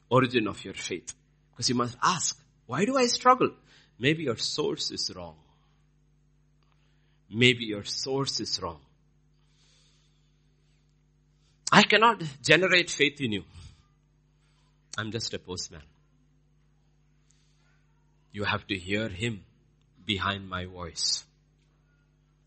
Origin 0.10 0.49
of 0.49 0.65
your 0.65 0.73
faith. 0.73 1.13
Because 1.51 1.69
you 1.69 1.75
must 1.75 1.95
ask, 2.03 2.38
why 2.65 2.84
do 2.84 2.97
I 2.97 3.06
struggle? 3.06 3.51
Maybe 3.99 4.23
your 4.23 4.38
source 4.38 4.91
is 4.91 5.12
wrong. 5.15 5.36
Maybe 7.29 7.65
your 7.65 7.83
source 7.83 8.39
is 8.39 8.62
wrong. 8.62 8.79
I 11.71 11.83
cannot 11.83 12.23
generate 12.41 12.89
faith 12.89 13.19
in 13.19 13.33
you. 13.33 13.43
I'm 14.98 15.12
just 15.12 15.33
a 15.33 15.39
postman. 15.39 15.81
You 18.31 18.45
have 18.45 18.65
to 18.67 18.75
hear 18.75 19.10
Him 19.10 19.43
behind 20.06 20.48
my 20.50 20.65
voice. 20.65 21.25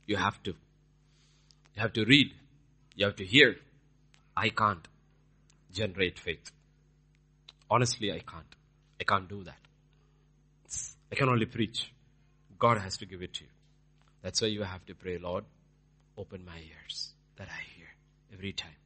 You 0.07 0.16
have 0.16 0.42
to. 0.44 0.51
You 1.74 1.82
have 1.82 1.92
to 1.94 2.05
read. 2.05 2.32
You 2.96 3.07
have 3.07 3.16
to 3.16 3.24
hear. 3.24 3.57
I 4.36 4.48
can't 4.48 4.86
generate 5.72 6.18
faith. 6.18 6.51
Honestly, 7.70 8.11
I 8.12 8.20
can't. 8.20 8.55
I 9.01 9.05
can't 9.05 9.28
do 9.28 9.44
that. 9.44 9.59
I 11.11 11.14
can 11.14 11.28
only 11.28 11.46
preach. 11.46 11.92
God 12.58 12.78
has 12.78 12.96
to 12.98 13.06
give 13.06 13.22
it 13.22 13.34
to 13.34 13.44
you. 13.44 13.50
That's 14.22 14.40
why 14.40 14.48
you 14.48 14.62
have 14.62 14.84
to 14.86 14.94
pray, 14.94 15.18
Lord, 15.18 15.44
open 16.16 16.44
my 16.44 16.58
ears 16.58 17.11
that 17.36 17.48
I 17.48 17.62
hear 17.74 17.86
every 18.32 18.52
time. 18.52 18.76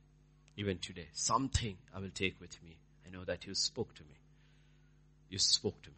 Even 0.57 0.79
today, 0.79 1.09
something 1.13 1.77
I 1.95 1.99
will 1.99 2.11
take 2.15 2.41
with 2.41 2.63
me. 2.63 2.77
I 3.07 3.11
know 3.11 3.25
that 3.25 3.47
you 3.47 3.55
spoke 3.55 3.93
to 3.95 4.03
me. 4.03 4.15
You 5.29 5.39
spoke 5.39 5.83
to 5.83 5.91
me. 5.91 5.97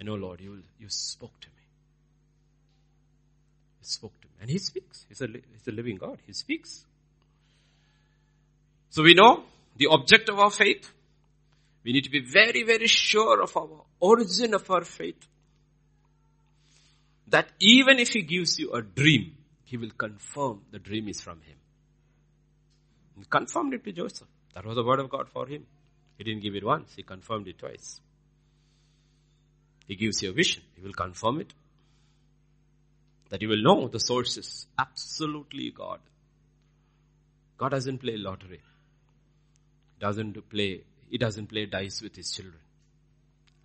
I 0.00 0.04
know, 0.04 0.14
Lord, 0.14 0.40
you, 0.40 0.62
you 0.78 0.88
spoke 0.88 1.38
to 1.40 1.48
me. 1.48 1.54
He 3.80 3.84
spoke 3.84 4.18
to 4.22 4.28
me. 4.28 4.34
And 4.40 4.50
he 4.50 4.58
speaks. 4.58 5.04
He's 5.08 5.20
a, 5.20 5.26
he's 5.26 5.68
a 5.68 5.72
living 5.72 5.96
God. 5.96 6.18
He 6.26 6.32
speaks. 6.32 6.86
So 8.88 9.02
we 9.02 9.12
know 9.12 9.44
the 9.76 9.88
object 9.88 10.30
of 10.30 10.38
our 10.38 10.50
faith. 10.50 10.90
We 11.82 11.92
need 11.92 12.04
to 12.04 12.10
be 12.10 12.20
very, 12.20 12.62
very 12.62 12.86
sure 12.86 13.42
of 13.42 13.56
our 13.56 13.82
origin 14.00 14.54
of 14.54 14.70
our 14.70 14.84
faith. 14.84 15.26
That 17.28 17.48
even 17.60 17.98
if 17.98 18.10
he 18.10 18.22
gives 18.22 18.58
you 18.58 18.72
a 18.72 18.82
dream, 18.82 19.36
he 19.64 19.76
will 19.76 19.90
confirm 19.90 20.62
the 20.70 20.78
dream 20.78 21.08
is 21.08 21.20
from 21.20 21.40
him. 21.42 21.56
He 23.18 23.24
confirmed 23.28 23.74
it 23.74 23.84
to 23.84 23.92
Joseph. 23.92 24.26
That 24.54 24.66
was 24.66 24.76
the 24.76 24.82
word 24.82 24.98
of 24.98 25.10
God 25.10 25.28
for 25.28 25.46
him. 25.46 25.66
He 26.18 26.24
didn't 26.24 26.42
give 26.42 26.54
it 26.54 26.64
once, 26.64 26.92
he 26.96 27.02
confirmed 27.02 27.48
it 27.48 27.58
twice. 27.58 28.00
He 29.86 29.96
gives 29.96 30.22
you 30.22 30.30
a 30.30 30.32
vision, 30.32 30.62
he 30.76 30.82
will 30.82 30.92
confirm 30.92 31.40
it. 31.40 31.52
That 33.30 33.42
you 33.42 33.48
will 33.48 33.62
know 33.62 33.88
the 33.88 34.00
source 34.00 34.36
is 34.36 34.66
absolutely 34.78 35.70
God. 35.70 36.00
God 37.58 37.70
doesn't 37.70 37.98
play 37.98 38.16
lottery. 38.16 38.60
Doesn't 40.00 40.48
play, 40.50 40.82
he 41.10 41.18
doesn't 41.18 41.48
play 41.48 41.66
dice 41.66 42.00
with 42.00 42.16
his 42.16 42.30
children. 42.30 42.60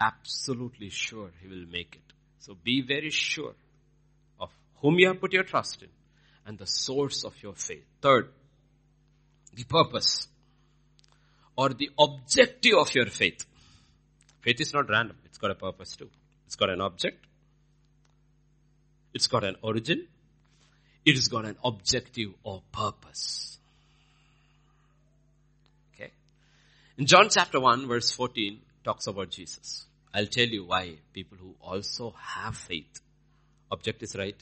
Absolutely 0.01 0.89
sure 0.89 1.29
he 1.41 1.47
will 1.47 1.65
make 1.71 1.95
it. 1.95 2.13
So 2.39 2.55
be 2.63 2.81
very 2.81 3.11
sure 3.11 3.53
of 4.39 4.49
whom 4.81 4.99
you 4.99 5.07
have 5.07 5.21
put 5.21 5.33
your 5.33 5.43
trust 5.43 5.81
in 5.81 5.89
and 6.45 6.57
the 6.57 6.67
source 6.67 7.23
of 7.23 7.33
your 7.41 7.53
faith. 7.53 7.85
Third, 8.01 8.29
the 9.53 9.63
purpose 9.63 10.27
or 11.55 11.69
the 11.69 11.89
objective 11.97 12.73
of 12.77 12.93
your 12.93 13.05
faith. 13.05 13.45
Faith 14.41 14.61
is 14.61 14.73
not 14.73 14.89
random. 14.89 15.17
It's 15.25 15.37
got 15.37 15.51
a 15.51 15.55
purpose 15.55 15.95
too. 15.95 16.09
It's 16.45 16.55
got 16.55 16.69
an 16.69 16.81
object. 16.81 17.25
It's 19.13 19.27
got 19.27 19.43
an 19.43 19.55
origin. 19.61 20.07
It 21.05 21.15
has 21.15 21.29
got 21.29 21.45
an 21.45 21.55
objective 21.63 22.31
or 22.43 22.61
purpose. 22.71 23.57
Okay. 25.93 26.11
In 26.97 27.07
John 27.07 27.27
chapter 27.29 27.59
1 27.59 27.87
verse 27.87 28.11
14 28.11 28.57
talks 28.85 29.07
about 29.07 29.29
Jesus. 29.29 29.85
I'll 30.13 30.27
tell 30.27 30.47
you 30.47 30.63
why 30.63 30.95
people 31.11 31.37
who 31.37 31.53
also 31.59 32.15
have 32.17 32.55
faith. 32.55 33.01
Object 33.69 34.01
is 34.01 34.15
right. 34.15 34.41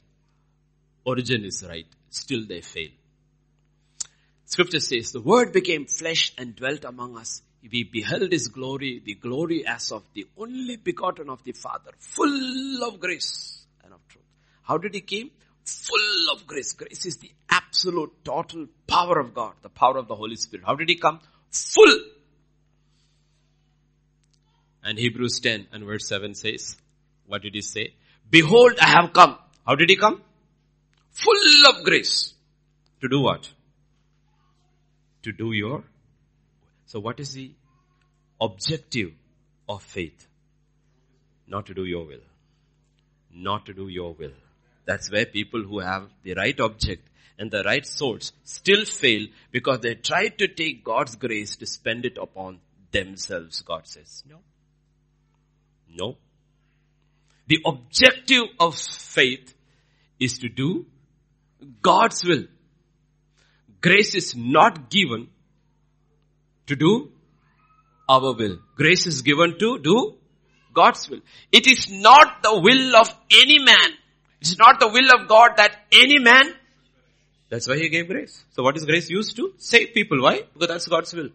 Origin 1.03 1.45
is 1.45 1.65
right. 1.67 1.87
Still 2.11 2.45
they 2.47 2.61
fail. 2.61 2.89
Scripture 4.45 4.79
says, 4.79 5.11
the 5.11 5.19
word 5.19 5.51
became 5.51 5.87
flesh 5.87 6.31
and 6.37 6.55
dwelt 6.55 6.85
among 6.85 7.17
us. 7.17 7.41
We 7.71 7.85
beheld 7.85 8.31
his 8.31 8.49
glory, 8.49 9.01
the 9.03 9.15
glory 9.15 9.65
as 9.65 9.91
of 9.91 10.03
the 10.13 10.27
only 10.37 10.75
begotten 10.75 11.31
of 11.31 11.43
the 11.43 11.53
Father, 11.53 11.91
full 11.97 12.83
of 12.83 12.99
grace 12.99 13.65
and 13.83 13.93
of 13.93 14.07
truth. 14.09 14.25
How 14.61 14.77
did 14.77 14.93
he 14.93 15.01
came? 15.01 15.31
Full 15.65 16.33
of 16.33 16.45
grace. 16.45 16.73
Grace 16.73 17.07
is 17.07 17.17
the 17.17 17.31
absolute, 17.49 18.11
total 18.23 18.67
power 18.85 19.19
of 19.19 19.33
God, 19.33 19.53
the 19.63 19.69
power 19.69 19.97
of 19.97 20.07
the 20.07 20.15
Holy 20.15 20.35
Spirit. 20.35 20.67
How 20.67 20.75
did 20.75 20.89
he 20.89 20.97
come? 20.97 21.19
Full. 21.49 22.12
And 24.83 24.97
Hebrews 24.97 25.39
10 25.39 25.67
and 25.71 25.85
verse 25.85 26.07
7 26.07 26.35
says, 26.35 26.77
what 27.25 27.41
did 27.41 27.55
he 27.55 27.61
say? 27.61 27.93
Behold, 28.29 28.73
I 28.81 28.89
have 28.89 29.13
come. 29.13 29.37
How 29.65 29.75
did 29.75 29.89
he 29.89 29.95
come? 29.95 30.21
Full 31.11 31.67
of 31.69 31.83
grace. 31.85 32.33
To 33.01 33.07
do 33.07 33.21
what? 33.21 33.49
to 35.23 35.31
do 35.31 35.51
your. 35.51 35.83
So 36.85 36.99
what 36.99 37.19
is 37.19 37.33
the 37.33 37.51
objective 38.39 39.11
of 39.67 39.81
faith? 39.81 40.27
Not 41.47 41.65
to 41.67 41.73
do 41.73 41.85
your 41.85 42.05
will. 42.05 42.25
Not 43.33 43.65
to 43.65 43.73
do 43.73 43.87
your 43.87 44.13
will. 44.13 44.33
That's 44.85 45.11
where 45.11 45.25
people 45.25 45.63
who 45.63 45.79
have 45.79 46.09
the 46.23 46.33
right 46.33 46.59
object 46.59 47.07
and 47.39 47.49
the 47.49 47.63
right 47.63 47.85
source 47.85 48.31
still 48.43 48.85
fail 48.85 49.27
because 49.51 49.79
they 49.79 49.95
try 49.95 50.27
to 50.27 50.47
take 50.47 50.83
God's 50.83 51.15
grace 51.15 51.55
to 51.57 51.65
spend 51.65 52.05
it 52.05 52.17
upon 52.17 52.59
themselves. 52.91 53.61
God 53.61 53.87
says, 53.87 54.23
no. 54.29 54.37
No. 55.97 56.17
The 57.47 57.59
objective 57.65 58.43
of 58.59 58.75
faith 58.75 59.53
is 60.19 60.39
to 60.39 60.49
do 60.49 60.85
God's 61.81 62.23
will. 62.25 62.45
Grace 63.81 64.15
is 64.15 64.35
not 64.35 64.89
given 64.89 65.27
to 66.67 66.75
do 66.75 67.11
our 68.07 68.33
will. 68.33 68.59
Grace 68.75 69.05
is 69.05 69.21
given 69.21 69.57
to 69.59 69.79
do 69.79 70.15
God's 70.73 71.09
will. 71.09 71.19
It 71.51 71.67
is 71.67 71.89
not 71.89 72.41
the 72.41 72.59
will 72.59 72.95
of 72.95 73.13
any 73.41 73.59
man. 73.59 73.89
It's 74.41 74.57
not 74.57 74.79
the 74.79 74.87
will 74.87 75.09
of 75.19 75.27
God 75.27 75.57
that 75.57 75.77
any 75.91 76.19
man. 76.19 76.53
That's 77.49 77.67
why 77.67 77.77
He 77.77 77.89
gave 77.89 78.07
grace. 78.07 78.43
So 78.51 78.63
what 78.63 78.75
is 78.77 78.85
grace 78.85 79.09
used 79.09 79.35
to? 79.35 79.53
Save 79.57 79.93
people. 79.93 80.21
Why? 80.21 80.41
Because 80.53 80.67
that's 80.69 80.87
God's 80.87 81.13
will. 81.13 81.29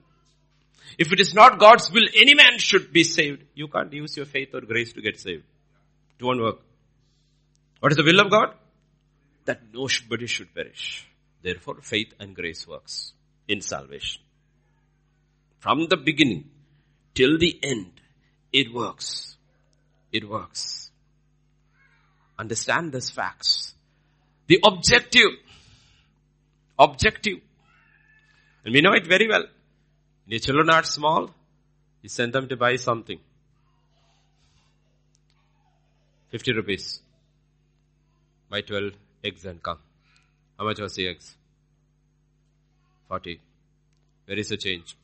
If 0.97 1.13
it 1.13 1.21
is 1.21 1.35
not 1.35 1.59
God's 1.59 1.91
will, 1.93 2.07
any 2.17 2.35
man 2.35 2.59
should 2.59 2.93
be 2.93 3.05
saved. 3.05 3.45
You 3.55 3.69
can't 3.69 3.93
use 3.93 4.17
your 4.17 4.27
faith 4.27 4.55
or 4.55 4.61
grace 4.63 4.93
to 4.95 5.03
get 5.03 5.21
saved. 5.21 5.45
It 6.19 6.25
won't 6.25 6.41
work. 6.41 6.61
What 7.81 7.93
is 7.93 7.97
the 7.97 8.05
will 8.05 8.21
of 8.21 8.31
God? 8.31 8.55
That 9.45 9.61
nobody 9.73 10.27
should 10.27 10.55
perish. 10.55 11.07
Therefore, 11.43 11.77
faith 11.83 12.15
and 12.19 12.35
grace 12.35 12.67
works 12.67 13.13
in 13.47 13.61
salvation. 13.61 14.23
From 15.61 15.89
the 15.89 15.97
beginning 15.97 16.51
till 17.15 17.39
the 17.39 17.59
end, 17.63 17.93
it 18.53 18.73
works. 18.73 19.37
It 20.13 20.29
works. 20.29 20.91
Understand 22.39 22.93
these 22.93 23.11
facts. 23.11 23.75
The 24.47 24.61
objective, 24.65 25.31
objective, 26.79 27.39
and 28.65 28.75
we 28.75 28.81
know 28.81 28.93
it 28.93 29.07
very 29.07 29.29
well. 29.29 29.45
When 30.29 30.35
your 30.35 30.41
children 30.41 30.69
are 30.69 30.83
small, 30.83 31.31
you 32.03 32.11
send 32.11 32.35
them 32.35 32.49
to 32.49 32.57
buy 32.59 32.77
something. 32.77 33.19
50 36.29 36.53
rupees. 36.53 37.01
Buy 38.51 38.61
12 38.61 38.93
eggs 39.25 39.47
and 39.47 39.63
come. 39.63 39.79
How 40.59 40.67
much 40.67 40.81
was 40.81 40.97
the 40.97 41.09
eggs? 41.09 41.35
40. 43.09 43.41
Where 44.27 44.39
is 44.39 44.51
the 44.51 44.59
change? 44.59 44.99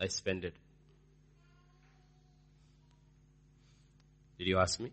I 0.00 0.06
spend 0.06 0.44
it. 0.44 0.54
Did 4.38 4.46
you 4.46 4.58
ask 4.60 4.78
me? 4.78 4.92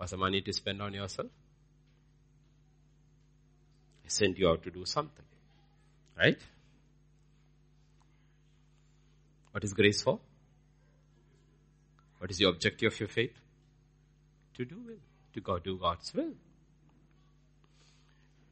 Was 0.00 0.12
the 0.12 0.16
money 0.16 0.40
to 0.40 0.52
spend 0.54 0.80
on 0.80 0.94
yourself? 0.94 1.28
Sent 4.16 4.38
you 4.38 4.48
out 4.48 4.62
to 4.64 4.70
do 4.70 4.84
something. 4.84 5.24
Right? 6.18 6.38
What 9.52 9.64
is 9.64 9.72
grace 9.72 10.02
for? 10.02 10.18
What 12.18 12.30
is 12.30 12.38
the 12.38 12.48
objective 12.48 12.92
of 12.92 13.00
your 13.00 13.08
faith? 13.08 13.42
to 14.54 14.64
do 14.64 14.76
will, 14.86 15.00
to 15.34 15.40
go 15.40 15.58
do 15.58 15.76
God's 15.76 16.12
will. 16.14 16.32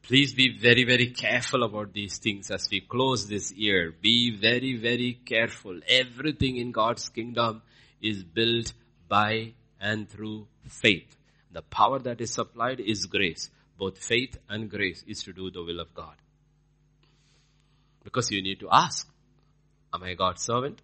Please 0.02 0.32
be 0.32 0.56
very, 0.58 0.84
very 0.84 1.08
careful 1.08 1.62
about 1.62 1.92
these 1.92 2.18
things 2.18 2.50
as 2.50 2.68
we 2.70 2.80
close 2.80 3.28
this 3.28 3.52
year. 3.52 3.92
Be 4.00 4.36
very, 4.36 4.76
very 4.76 5.20
careful. 5.24 5.78
Everything 5.86 6.56
in 6.56 6.72
God's 6.72 7.08
kingdom 7.10 7.62
is 8.00 8.24
built 8.24 8.72
by 9.08 9.52
and 9.80 10.08
through 10.08 10.46
faith. 10.66 11.16
The 11.52 11.62
power 11.62 11.98
that 12.00 12.20
is 12.20 12.32
supplied 12.32 12.80
is 12.80 13.06
grace. 13.06 13.50
Both 13.80 13.96
faith 13.96 14.36
and 14.46 14.68
grace 14.68 15.02
is 15.06 15.22
to 15.22 15.32
do 15.32 15.50
the 15.50 15.62
will 15.64 15.80
of 15.80 15.94
God. 15.94 16.16
Because 18.04 18.30
you 18.30 18.42
need 18.42 18.60
to 18.60 18.68
ask, 18.70 19.08
am 19.94 20.02
I 20.02 20.12
God's 20.12 20.42
servant? 20.42 20.82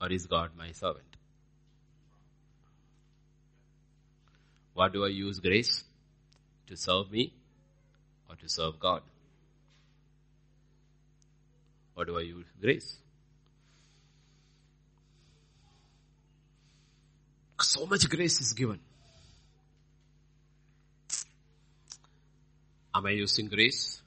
Or 0.00 0.10
is 0.10 0.26
God 0.26 0.50
my 0.58 0.72
servant? 0.72 1.16
What 4.74 4.92
do 4.92 5.04
I 5.04 5.10
use 5.10 5.38
grace? 5.38 5.84
To 6.66 6.76
serve 6.76 7.12
me 7.12 7.32
or 8.28 8.34
to 8.34 8.48
serve 8.48 8.80
God? 8.80 9.02
What 11.94 12.08
do 12.08 12.18
I 12.18 12.22
use 12.22 12.46
grace? 12.60 12.96
So 17.60 17.86
much 17.86 18.08
grace 18.08 18.40
is 18.40 18.52
given. 18.52 18.80
Am 22.94 23.06
I 23.06 23.10
using 23.10 23.48
grace 23.48 24.02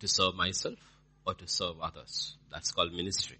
to 0.00 0.08
serve 0.08 0.34
myself 0.34 0.78
or 1.26 1.34
to 1.34 1.48
serve 1.48 1.80
others? 1.80 2.36
That's 2.52 2.70
called 2.72 2.92
ministry. 2.92 3.38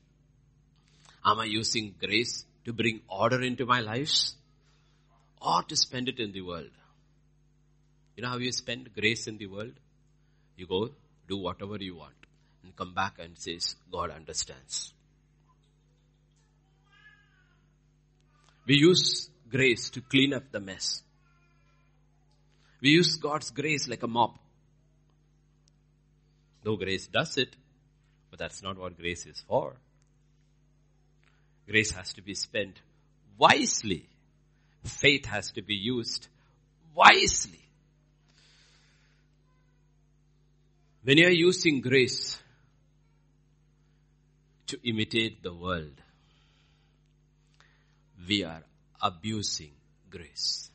Am 1.25 1.39
I 1.39 1.45
using 1.45 1.95
grace 1.99 2.45
to 2.67 2.73
bring 2.73 3.01
order 3.09 3.43
into 3.43 3.65
my 3.65 3.81
lives 3.81 4.35
or 5.41 5.63
to 5.63 5.77
spend 5.77 6.09
it 6.09 6.19
in 6.19 6.33
the 6.33 6.41
world. 6.41 6.71
You 8.17 8.23
know 8.23 8.31
how 8.31 8.39
you 8.39 8.53
spend 8.53 8.93
grace 8.95 9.27
in 9.27 9.39
the 9.39 9.47
world? 9.47 9.75
You 10.57 10.67
go 10.67 10.91
do 11.29 11.37
whatever 11.37 11.77
you 11.77 11.97
want 11.97 12.15
and 12.63 12.75
come 12.75 12.95
back 12.95 13.19
and 13.19 13.39
says, 13.39 13.77
God 13.93 14.11
understands. 14.11 14.93
We 18.67 18.77
use 18.79 19.31
grace 19.49 19.91
to 19.91 20.01
clean 20.01 20.35
up 20.35 20.51
the 20.51 20.61
mess. 20.61 21.03
We 22.81 22.91
use 22.91 23.17
God's 23.17 23.51
grace 23.51 23.87
like 23.87 24.03
a 24.03 24.09
mop. 24.09 24.39
Though 26.67 26.75
grace 26.75 27.07
does 27.07 27.37
it, 27.37 27.55
but 28.29 28.41
that's 28.41 28.61
not 28.61 28.77
what 28.77 28.99
grace 28.99 29.25
is 29.25 29.41
for. 29.47 29.77
Grace 31.69 31.93
has 31.93 32.13
to 32.15 32.23
be 32.23 32.35
spent 32.35 32.81
wisely. 33.39 34.09
Faith 34.83 35.27
has 35.27 35.53
to 35.53 35.63
be 35.63 35.77
used 35.77 36.27
wisely. 36.93 37.61
When 41.05 41.19
you 41.19 41.29
are 41.29 41.39
using 41.49 41.83
grace 41.83 42.37
to 44.67 44.81
imitate 44.83 45.45
the 45.45 45.55
world, 45.55 46.03
we 48.27 48.43
are 48.43 48.65
abusing 49.01 49.71
grace. 50.11 50.69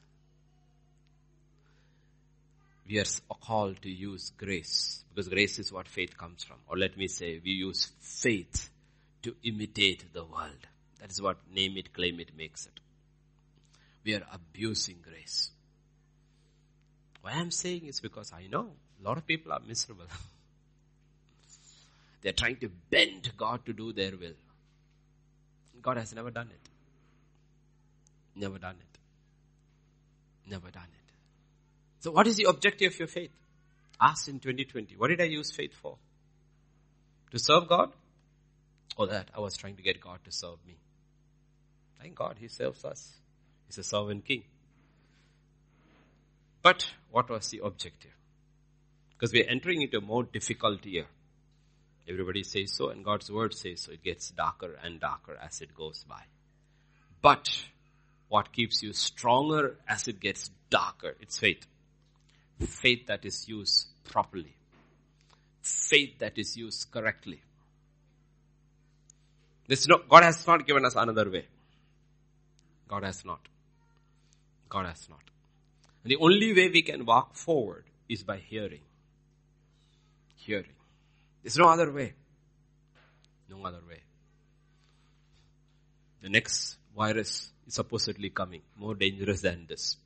We 2.91 2.99
are 2.99 3.05
called 3.41 3.81
to 3.83 3.89
use 3.89 4.33
grace 4.37 5.05
because 5.09 5.29
grace 5.29 5.59
is 5.59 5.71
what 5.71 5.87
faith 5.87 6.17
comes 6.17 6.43
from. 6.43 6.57
Or 6.67 6.77
let 6.77 6.97
me 6.97 7.07
say, 7.07 7.39
we 7.41 7.51
use 7.51 7.89
faith 8.01 8.69
to 9.21 9.33
imitate 9.43 10.11
the 10.11 10.25
world. 10.25 10.67
That 10.99 11.09
is 11.09 11.21
what 11.21 11.37
name 11.55 11.77
it, 11.77 11.93
claim 11.93 12.19
it 12.19 12.35
makes 12.35 12.65
it. 12.65 12.81
We 14.03 14.13
are 14.15 14.23
abusing 14.33 14.97
grace. 15.01 15.51
Why 17.21 17.31
I'm 17.31 17.51
saying 17.51 17.85
is 17.85 18.01
because 18.01 18.33
I 18.33 18.47
know 18.47 18.71
a 18.99 19.07
lot 19.07 19.17
of 19.17 19.25
people 19.25 19.53
are 19.53 19.61
miserable. 19.65 20.07
They're 22.21 22.33
trying 22.33 22.57
to 22.57 22.69
bend 22.89 23.31
God 23.37 23.65
to 23.67 23.73
do 23.73 23.93
their 23.93 24.11
will. 24.17 24.35
God 25.81 25.95
has 25.95 26.13
never 26.13 26.29
done 26.29 26.49
it. 26.49 26.69
Never 28.35 28.57
done 28.57 28.75
it. 28.81 28.99
Never 30.49 30.69
done 30.71 30.83
it. 30.93 31.00
So 32.01 32.09
what 32.09 32.27
is 32.27 32.35
the 32.35 32.45
objective 32.45 32.93
of 32.93 32.99
your 32.99 33.07
faith? 33.07 33.31
Ask 34.01 34.27
in 34.27 34.39
2020, 34.39 34.95
what 34.97 35.09
did 35.09 35.21
I 35.21 35.25
use 35.25 35.51
faith 35.51 35.73
for? 35.73 35.97
To 37.29 37.39
serve 37.39 37.69
God? 37.69 37.93
Or 38.97 39.07
that 39.07 39.29
I 39.35 39.39
was 39.39 39.55
trying 39.55 39.75
to 39.75 39.83
get 39.83 40.01
God 40.01 40.19
to 40.25 40.31
serve 40.31 40.57
me? 40.65 40.75
Thank 42.01 42.15
God 42.15 42.37
He 42.39 42.47
serves 42.47 42.83
us. 42.83 43.13
He's 43.67 43.77
a 43.77 43.83
sovereign 43.83 44.21
king. 44.21 44.43
But 46.63 46.85
what 47.11 47.29
was 47.29 47.49
the 47.49 47.61
objective? 47.63 48.11
Because 49.13 49.31
we're 49.31 49.47
entering 49.47 49.83
into 49.83 49.99
a 49.99 50.01
more 50.01 50.23
difficult 50.23 50.83
year. 50.85 51.05
Everybody 52.09 52.41
says 52.41 52.73
so 52.73 52.89
and 52.89 53.05
God's 53.05 53.31
word 53.31 53.53
says 53.53 53.81
so. 53.81 53.91
It 53.91 54.03
gets 54.03 54.31
darker 54.31 54.75
and 54.83 54.99
darker 54.99 55.37
as 55.39 55.61
it 55.61 55.75
goes 55.75 56.03
by. 56.09 56.23
But 57.21 57.47
what 58.27 58.51
keeps 58.51 58.81
you 58.81 58.93
stronger 58.93 59.77
as 59.87 60.07
it 60.07 60.19
gets 60.19 60.49
darker? 60.71 61.15
It's 61.21 61.37
faith. 61.37 61.67
Faith 62.61 63.07
that 63.07 63.25
is 63.25 63.47
used 63.47 63.87
properly. 64.03 64.55
Faith 65.61 66.19
that 66.19 66.37
is 66.37 66.57
used 66.57 66.91
correctly. 66.91 67.41
This 69.67 69.87
no, 69.87 69.99
God 70.09 70.23
has 70.23 70.45
not 70.45 70.67
given 70.67 70.85
us 70.85 70.95
another 70.95 71.29
way. 71.29 71.45
God 72.87 73.03
has 73.03 73.23
not. 73.23 73.39
God 74.69 74.85
has 74.85 75.07
not. 75.09 75.21
And 76.03 76.11
the 76.11 76.17
only 76.17 76.53
way 76.53 76.69
we 76.69 76.81
can 76.81 77.05
walk 77.05 77.35
forward 77.35 77.85
is 78.09 78.23
by 78.23 78.37
hearing. 78.37 78.81
Hearing. 80.35 80.75
There's 81.43 81.57
no 81.57 81.69
other 81.69 81.91
way. 81.91 82.13
No 83.49 83.63
other 83.65 83.81
way. 83.87 84.01
The 86.21 86.29
next 86.29 86.77
virus 86.95 87.51
is 87.65 87.73
supposedly 87.73 88.29
coming, 88.29 88.61
more 88.77 88.95
dangerous 88.95 89.41
than 89.41 89.65
this. 89.67 89.97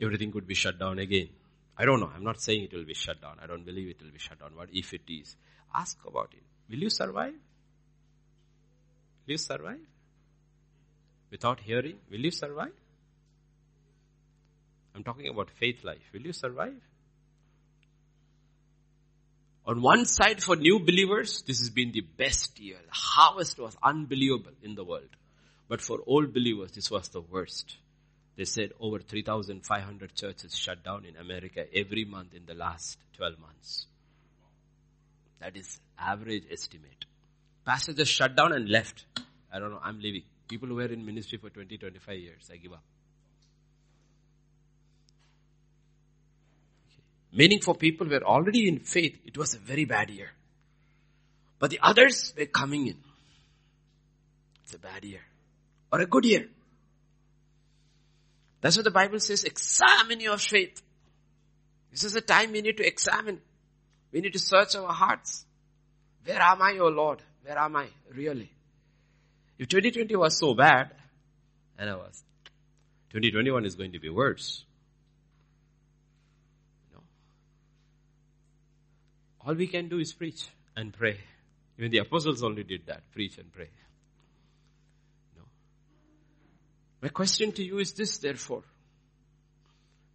Everything 0.00 0.30
could 0.32 0.46
be 0.46 0.54
shut 0.54 0.78
down 0.78 0.98
again. 0.98 1.28
I 1.76 1.84
don't 1.84 2.00
know. 2.00 2.10
I'm 2.14 2.24
not 2.24 2.40
saying 2.40 2.64
it 2.64 2.72
will 2.72 2.84
be 2.84 2.94
shut 2.94 3.20
down. 3.20 3.36
I 3.42 3.46
don't 3.46 3.64
believe 3.64 3.88
it 3.88 4.02
will 4.02 4.10
be 4.10 4.18
shut 4.18 4.38
down. 4.40 4.52
But 4.56 4.68
if 4.72 4.92
it 4.94 5.02
is, 5.08 5.36
ask 5.74 5.98
about 6.06 6.30
it. 6.32 6.42
Will 6.70 6.78
you 6.78 6.90
survive? 6.90 7.34
Will 9.26 9.32
you 9.32 9.38
survive? 9.38 9.80
Without 11.30 11.60
hearing, 11.60 11.96
will 12.10 12.20
you 12.20 12.30
survive? 12.30 12.72
I'm 14.94 15.04
talking 15.04 15.28
about 15.28 15.50
faith 15.50 15.84
life. 15.84 16.02
Will 16.12 16.22
you 16.22 16.32
survive? 16.32 16.74
On 19.66 19.82
one 19.82 20.06
side 20.06 20.42
for 20.42 20.56
new 20.56 20.80
believers, 20.80 21.42
this 21.46 21.58
has 21.58 21.70
been 21.70 21.92
the 21.92 22.00
best 22.00 22.58
year. 22.58 22.78
The 22.84 22.94
harvest 22.94 23.58
was 23.58 23.76
unbelievable 23.82 24.52
in 24.62 24.74
the 24.74 24.82
world. 24.82 25.10
But 25.68 25.82
for 25.82 26.00
old 26.06 26.32
believers, 26.32 26.72
this 26.72 26.90
was 26.90 27.08
the 27.08 27.20
worst. 27.20 27.76
They 28.38 28.44
said 28.44 28.70
over 28.78 29.00
3,500 29.00 30.14
churches 30.14 30.56
shut 30.56 30.84
down 30.84 31.04
in 31.04 31.16
America 31.16 31.64
every 31.74 32.04
month 32.04 32.34
in 32.34 32.46
the 32.46 32.54
last 32.54 32.96
12 33.16 33.36
months. 33.40 33.86
That 35.40 35.56
is 35.56 35.80
average 35.98 36.44
estimate. 36.48 37.04
Pastors 37.66 37.96
just 37.96 38.12
shut 38.12 38.36
down 38.36 38.52
and 38.52 38.68
left. 38.68 39.06
I 39.52 39.58
don't 39.58 39.72
know, 39.72 39.80
I'm 39.82 39.98
leaving. 39.98 40.22
People 40.46 40.68
who 40.68 40.76
were 40.76 40.84
in 40.84 41.04
ministry 41.04 41.38
for 41.38 41.50
20, 41.50 41.78
25 41.78 42.16
years, 42.16 42.48
I 42.52 42.58
give 42.58 42.72
up. 42.72 42.84
Meaning 47.32 47.60
for 47.60 47.74
people 47.74 48.06
who 48.06 48.12
were 48.12 48.24
already 48.24 48.68
in 48.68 48.78
faith, 48.78 49.18
it 49.26 49.36
was 49.36 49.54
a 49.54 49.58
very 49.58 49.84
bad 49.84 50.10
year. 50.10 50.30
But 51.58 51.70
the 51.70 51.80
others 51.82 52.32
were 52.38 52.46
coming 52.46 52.86
in. 52.86 52.98
It's 54.62 54.74
a 54.74 54.78
bad 54.78 55.04
year. 55.04 55.22
Or 55.92 56.00
a 56.00 56.06
good 56.06 56.24
year. 56.24 56.46
That's 58.60 58.76
what 58.76 58.84
the 58.84 58.90
Bible 58.90 59.20
says, 59.20 59.44
examine 59.44 60.20
your 60.20 60.38
faith. 60.38 60.82
This 61.90 62.04
is 62.04 62.14
a 62.16 62.20
time 62.20 62.52
we 62.52 62.60
need 62.60 62.76
to 62.78 62.86
examine. 62.86 63.40
We 64.12 64.20
need 64.20 64.32
to 64.32 64.38
search 64.38 64.74
our 64.76 64.92
hearts. 64.92 65.44
Where 66.24 66.40
am 66.40 66.60
I, 66.60 66.78
O 66.78 66.88
Lord? 66.88 67.22
Where 67.44 67.58
am 67.58 67.76
I 67.76 67.88
really? 68.14 68.50
If 69.58 69.68
2020 69.68 70.14
was 70.16 70.38
so 70.38 70.54
bad, 70.54 70.90
and 71.78 71.88
I 71.90 71.96
was, 71.96 72.22
2021 73.10 73.64
is 73.64 73.74
going 73.74 73.92
to 73.92 73.98
be 73.98 74.08
worse. 74.08 74.64
No. 76.92 77.00
All 79.40 79.54
we 79.54 79.66
can 79.66 79.88
do 79.88 79.98
is 79.98 80.12
preach 80.12 80.46
and 80.76 80.92
pray. 80.92 81.18
Even 81.78 81.90
the 81.90 81.98
apostles 81.98 82.42
only 82.42 82.64
did 82.64 82.86
that, 82.86 83.02
preach 83.12 83.38
and 83.38 83.52
pray. 83.52 83.70
No. 85.36 85.44
My 87.00 87.08
question 87.08 87.52
to 87.52 87.62
you 87.62 87.78
is 87.78 87.92
this 87.92 88.18
therefore. 88.18 88.62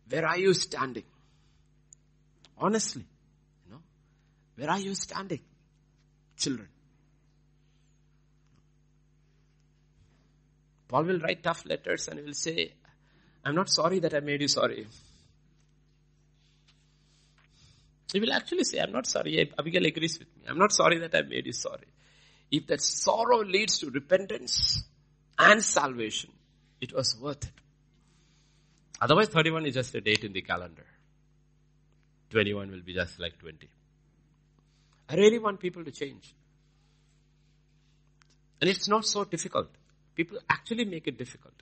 Where 0.10 0.28
are 0.28 0.38
you 0.38 0.54
standing? 0.54 1.04
Honestly, 2.58 3.06
you 3.66 3.72
know, 3.72 3.82
where 4.56 4.70
are 4.70 4.80
you 4.80 4.94
standing? 4.96 5.40
Children. 6.38 6.68
Paul 10.88 11.06
will 11.06 11.20
write 11.20 11.42
tough 11.42 11.66
letters 11.66 12.08
and 12.08 12.20
he 12.20 12.26
will 12.26 12.34
say, 12.34 12.74
I'm 13.44 13.56
not 13.56 13.70
sorry 13.70 14.00
that 14.00 14.14
I 14.14 14.20
made 14.20 14.42
you 14.42 14.48
sorry. 14.48 14.86
He 18.12 18.20
will 18.20 18.32
actually 18.32 18.64
say, 18.64 18.80
I'm 18.80 18.92
not 18.92 19.08
sorry. 19.08 19.52
Abigail 19.58 19.86
agrees 19.86 20.20
with 20.20 20.28
me. 20.38 20.44
I'm 20.48 20.60
not 20.60 20.72
sorry 20.72 21.00
that 21.00 21.16
I 21.16 21.24
made 21.24 21.48
you 21.48 21.54
sorry. 21.54 21.88
If 22.52 22.68
that 22.68 22.82
sorrow 22.82 23.44
leads 23.44 23.80
to 23.80 23.90
repentance 23.90 24.84
and 25.40 25.64
salvation, 25.64 26.30
it 26.84 26.94
was 26.94 27.16
worth 27.20 27.44
it. 27.46 27.52
Otherwise, 29.02 29.30
31 29.30 29.66
is 29.66 29.74
just 29.74 29.96
a 29.96 30.02
date 30.02 30.24
in 30.24 30.34
the 30.34 30.42
calendar. 30.42 30.86
21 32.30 32.72
will 32.72 32.82
be 32.82 32.94
just 32.94 33.20
like 33.20 33.40
20. 33.40 33.68
I 35.10 35.16
really 35.16 35.40
want 35.40 35.60
people 35.60 35.84
to 35.84 35.92
change. 35.92 36.34
And 38.60 38.70
it's 38.70 38.88
not 38.88 39.06
so 39.06 39.24
difficult. 39.24 39.70
People 40.16 40.38
actually 40.50 40.86
make 40.86 41.08
it 41.08 41.18
difficult. 41.18 41.54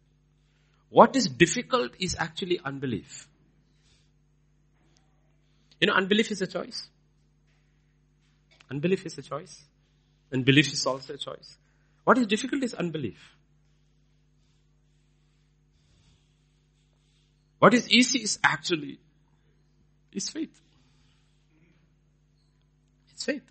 What 0.90 1.16
is 1.16 1.28
difficult 1.28 1.92
is 2.00 2.16
actually 2.20 2.60
unbelief. 2.64 3.28
You 5.80 5.88
know, 5.88 5.94
unbelief 5.94 6.32
is 6.32 6.42
a 6.42 6.48
choice. 6.48 6.88
Unbelief 8.70 9.06
is 9.06 9.18
a 9.18 9.22
choice. 9.22 9.64
And 10.32 10.46
belief 10.46 10.72
is 10.72 10.86
also 10.86 11.14
a 11.14 11.18
choice. 11.18 11.58
What 12.04 12.18
is 12.18 12.28
difficult 12.28 12.64
is 12.64 12.74
unbelief. 12.74 13.36
What 17.62 17.76
is 17.76 17.88
easy 17.92 18.24
is 18.24 18.40
actually, 18.44 18.98
is 20.12 20.30
faith. 20.30 20.60
It's 23.12 23.24
faith. 23.24 23.44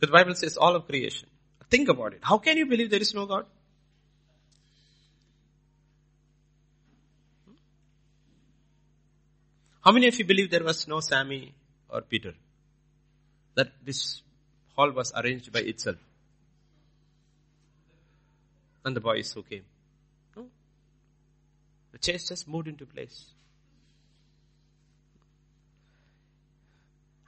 The 0.00 0.06
Bible 0.06 0.34
says 0.34 0.56
all 0.56 0.74
of 0.74 0.86
creation. 0.86 1.28
Think 1.68 1.90
about 1.90 2.14
it. 2.14 2.20
How 2.22 2.38
can 2.38 2.56
you 2.56 2.64
believe 2.64 2.88
there 2.88 3.02
is 3.02 3.12
no 3.12 3.26
God? 3.26 3.44
How 9.84 9.92
many 9.92 10.08
of 10.08 10.18
you 10.18 10.24
believe 10.24 10.50
there 10.50 10.64
was 10.64 10.88
no 10.88 11.00
Sammy 11.00 11.52
or 11.90 12.00
Peter? 12.00 12.32
That 13.54 13.70
this 13.84 14.22
hall 14.74 14.92
was 14.92 15.12
arranged 15.14 15.52
by 15.52 15.60
itself. 15.60 15.98
And 18.82 18.96
the 18.96 19.00
boys 19.00 19.30
who 19.32 19.42
came. 19.42 19.64
The 22.00 22.12
chase 22.12 22.28
just 22.28 22.48
moved 22.48 22.68
into 22.68 22.86
place. 22.86 23.24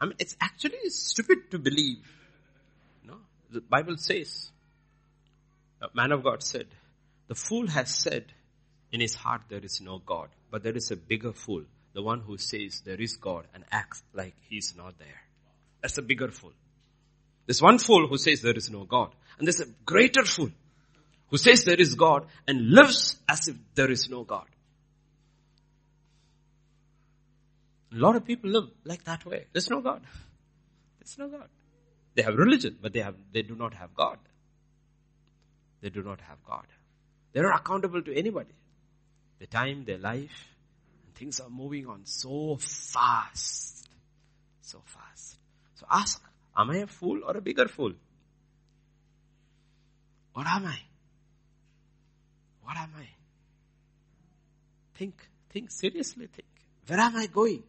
I 0.00 0.06
mean, 0.06 0.14
it's 0.18 0.36
actually 0.40 0.88
stupid 0.88 1.50
to 1.50 1.58
believe. 1.58 1.98
No, 3.06 3.16
the 3.50 3.60
Bible 3.60 3.96
says, 3.96 4.50
a 5.82 5.88
man 5.94 6.12
of 6.12 6.24
God 6.24 6.42
said, 6.42 6.66
the 7.28 7.34
fool 7.34 7.66
has 7.68 7.94
said 7.94 8.24
in 8.92 9.00
his 9.00 9.14
heart 9.14 9.42
there 9.48 9.64
is 9.64 9.80
no 9.80 9.98
God, 9.98 10.28
but 10.50 10.62
there 10.62 10.76
is 10.76 10.90
a 10.90 10.96
bigger 10.96 11.32
fool, 11.32 11.64
the 11.92 12.02
one 12.02 12.20
who 12.20 12.38
says 12.38 12.82
there 12.84 13.00
is 13.00 13.16
God 13.16 13.46
and 13.54 13.64
acts 13.70 14.02
like 14.14 14.34
he's 14.48 14.74
not 14.76 14.98
there. 14.98 15.22
That's 15.82 15.98
a 15.98 16.02
bigger 16.02 16.28
fool. 16.28 16.52
There's 17.46 17.62
one 17.62 17.78
fool 17.78 18.06
who 18.06 18.18
says 18.18 18.40
there 18.40 18.56
is 18.56 18.70
no 18.70 18.84
God, 18.84 19.12
and 19.38 19.46
there's 19.46 19.60
a 19.60 19.66
greater 19.84 20.24
fool 20.24 20.50
who 21.28 21.36
says 21.36 21.64
there 21.64 21.80
is 21.80 21.94
God 21.94 22.26
and 22.46 22.70
lives 22.70 23.16
as 23.28 23.48
if 23.48 23.56
there 23.74 23.90
is 23.90 24.08
no 24.08 24.24
God. 24.24 24.46
A 27.92 27.96
lot 27.96 28.16
of 28.16 28.24
people 28.24 28.50
live 28.50 28.68
like 28.84 29.04
that 29.04 29.24
way. 29.26 29.46
There's 29.52 29.68
no 29.70 29.80
God. 29.80 30.02
There's 30.98 31.18
no 31.18 31.28
God. 31.28 31.48
They 32.14 32.22
have 32.22 32.34
religion, 32.34 32.78
but 32.80 32.92
they 32.92 33.00
have, 33.00 33.16
they 33.32 33.42
do 33.42 33.54
not 33.54 33.74
have 33.74 33.94
God. 33.94 34.18
They 35.80 35.90
do 35.90 36.02
not 36.02 36.20
have 36.20 36.38
God. 36.46 36.66
They're 37.32 37.42
not 37.42 37.60
accountable 37.60 38.02
to 38.02 38.14
anybody. 38.16 38.54
Their 39.38 39.46
time, 39.46 39.84
their 39.84 39.98
life, 39.98 40.48
things 41.14 41.40
are 41.40 41.48
moving 41.48 41.86
on 41.86 42.02
so 42.04 42.56
fast. 42.60 43.88
So 44.60 44.82
fast. 44.84 45.38
So 45.74 45.86
ask, 45.90 46.22
am 46.56 46.70
I 46.70 46.78
a 46.78 46.86
fool 46.86 47.22
or 47.26 47.36
a 47.36 47.40
bigger 47.40 47.68
fool? 47.68 47.92
What 50.34 50.46
am 50.46 50.66
I? 50.66 50.78
What 52.62 52.76
am 52.76 52.90
I? 52.98 53.08
Think, 54.94 55.14
think, 55.50 55.70
seriously 55.70 56.26
think. 56.26 56.48
Where 56.86 57.00
am 57.00 57.16
I 57.16 57.26
going? 57.26 57.62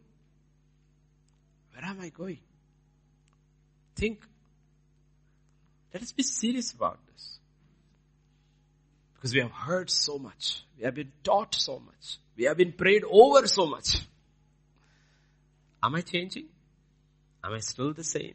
Where 1.82 1.90
am 1.90 2.00
I 2.00 2.10
going? 2.10 2.38
Think. 3.96 4.22
Let 5.92 6.04
us 6.04 6.12
be 6.12 6.22
serious 6.22 6.70
about 6.70 7.00
this. 7.12 7.38
Because 9.14 9.34
we 9.34 9.40
have 9.40 9.50
heard 9.50 9.90
so 9.90 10.16
much. 10.16 10.62
We 10.78 10.84
have 10.84 10.94
been 10.94 11.10
taught 11.24 11.56
so 11.56 11.80
much. 11.80 12.18
We 12.36 12.44
have 12.44 12.56
been 12.56 12.72
prayed 12.72 13.02
over 13.02 13.48
so 13.48 13.66
much. 13.66 13.96
Am 15.82 15.96
I 15.96 16.02
changing? 16.02 16.46
Am 17.42 17.52
I 17.52 17.58
still 17.58 17.92
the 17.92 18.04
same? 18.04 18.34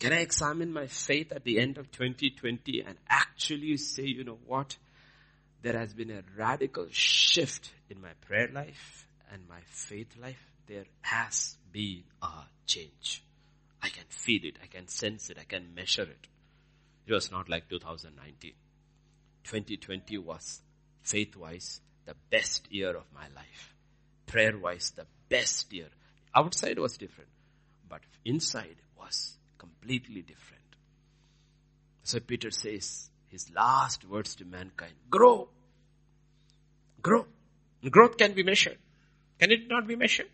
Can 0.00 0.12
I 0.12 0.18
examine 0.22 0.72
my 0.72 0.88
faith 0.88 1.30
at 1.30 1.44
the 1.44 1.60
end 1.60 1.78
of 1.78 1.92
2020 1.92 2.82
and 2.82 2.98
actually 3.08 3.76
say, 3.76 4.02
you 4.02 4.24
know 4.24 4.38
what? 4.46 4.76
There 5.62 5.78
has 5.78 5.94
been 5.94 6.10
a 6.10 6.24
radical 6.36 6.88
shift 6.90 7.70
in 7.88 8.00
my 8.00 8.12
prayer 8.26 8.48
life 8.52 9.06
and 9.32 9.48
my 9.48 9.60
faith 9.66 10.16
life. 10.20 10.44
There 10.66 10.86
has 11.02 11.56
been 11.72 12.04
a 12.22 12.44
change. 12.66 13.24
I 13.82 13.88
can 13.88 14.04
feel 14.08 14.44
it. 14.44 14.58
I 14.62 14.66
can 14.66 14.88
sense 14.88 15.30
it. 15.30 15.38
I 15.40 15.44
can 15.44 15.74
measure 15.74 16.02
it. 16.02 16.28
It 17.06 17.12
was 17.12 17.30
not 17.30 17.48
like 17.48 17.68
2019. 17.68 18.52
2020 19.44 20.18
was 20.18 20.60
faith-wise 21.02 21.80
the 22.06 22.14
best 22.30 22.70
year 22.70 22.90
of 22.90 23.04
my 23.14 23.26
life. 23.34 23.74
Prayer-wise 24.26 24.92
the 24.94 25.06
best 25.28 25.72
year. 25.72 25.88
Outside 26.34 26.78
was 26.78 26.96
different, 26.96 27.30
but 27.88 28.00
inside 28.24 28.76
was 28.98 29.36
completely 29.58 30.22
different. 30.22 30.62
So 32.04 32.20
Peter 32.20 32.50
says 32.50 33.10
his 33.28 33.50
last 33.54 34.08
words 34.08 34.34
to 34.36 34.44
mankind, 34.44 34.94
grow. 35.10 35.48
Grow. 37.00 37.26
Growth 37.90 38.16
can 38.16 38.32
be 38.32 38.42
measured. 38.42 38.78
Can 39.38 39.50
it 39.50 39.68
not 39.68 39.86
be 39.86 39.96
measured? 39.96 40.28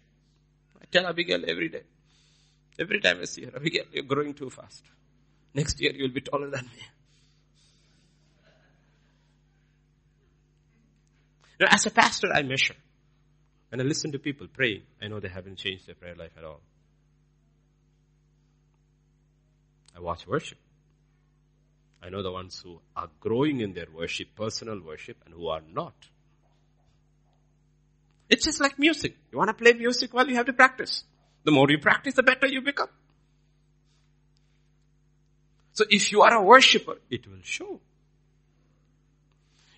Tell 0.91 1.07
Abigail 1.07 1.45
every 1.47 1.68
day. 1.68 1.82
Every 2.78 3.01
time 3.01 3.18
I 3.20 3.24
see 3.24 3.45
her, 3.45 3.57
Abigail, 3.57 3.84
you're 3.93 4.05
growing 4.05 4.34
too 4.34 4.51
fast. 4.51 4.84
Next 5.55 5.80
year 5.80 5.93
you'll 5.95 6.12
be 6.12 6.20
taller 6.20 6.51
than 6.51 6.64
me. 6.64 6.82
Now, 11.61 11.66
as 11.70 11.86
a 11.86 11.91
pastor, 11.91 12.32
I 12.32 12.43
measure. 12.43 12.76
When 13.70 13.80
I 13.80 13.84
listen 13.84 14.12
to 14.12 14.18
people 14.18 14.47
praying, 14.47 14.82
I 15.03 15.09
know 15.09 15.18
they 15.20 15.28
haven't 15.28 15.57
changed 15.57 15.86
their 15.86 15.97
prayer 15.97 16.14
life 16.14 16.32
at 16.39 16.45
all. 16.45 16.61
I 19.97 20.01
watch 20.01 20.26
worship. 20.26 20.59
I 22.01 22.11
know 22.11 22.22
the 22.22 22.30
ones 22.30 22.61
who 22.64 22.80
are 22.95 23.11
growing 23.18 23.61
in 23.61 23.74
their 23.74 23.89
worship, 23.93 24.28
personal 24.36 24.80
worship, 24.80 25.16
and 25.26 25.34
who 25.34 25.49
are 25.49 25.62
not. 25.72 25.95
It's 28.29 28.45
just 28.45 28.61
like 28.61 28.79
music. 28.79 29.16
You 29.33 29.39
want 29.39 29.49
to 29.49 29.55
play 29.55 29.72
music 29.72 30.12
well, 30.12 30.29
you 30.29 30.37
have 30.37 30.47
to 30.47 30.53
practice. 30.53 31.05
The 31.45 31.51
more 31.51 31.70
you 31.70 31.79
practice, 31.79 32.14
the 32.14 32.22
better 32.22 32.47
you 32.47 32.61
become. 32.61 32.89
So 35.72 35.85
if 35.89 36.12
you 36.12 36.22
are 36.22 36.35
a 36.35 36.43
worshiper, 36.43 36.97
it 37.09 37.26
will 37.26 37.43
show. 37.43 37.81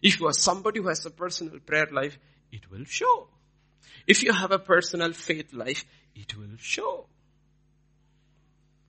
If 0.02 0.18
you 0.18 0.26
are 0.26 0.32
somebody 0.32 0.80
who 0.80 0.88
has 0.88 1.04
a 1.04 1.10
personal 1.10 1.60
prayer 1.60 1.88
life, 1.92 2.18
it 2.50 2.70
will 2.70 2.84
show. 2.84 3.28
If 4.06 4.22
you 4.22 4.32
have 4.32 4.50
a 4.50 4.58
personal 4.58 5.12
faith 5.12 5.52
life, 5.52 5.84
it 6.14 6.36
will 6.36 6.56
show. 6.58 7.06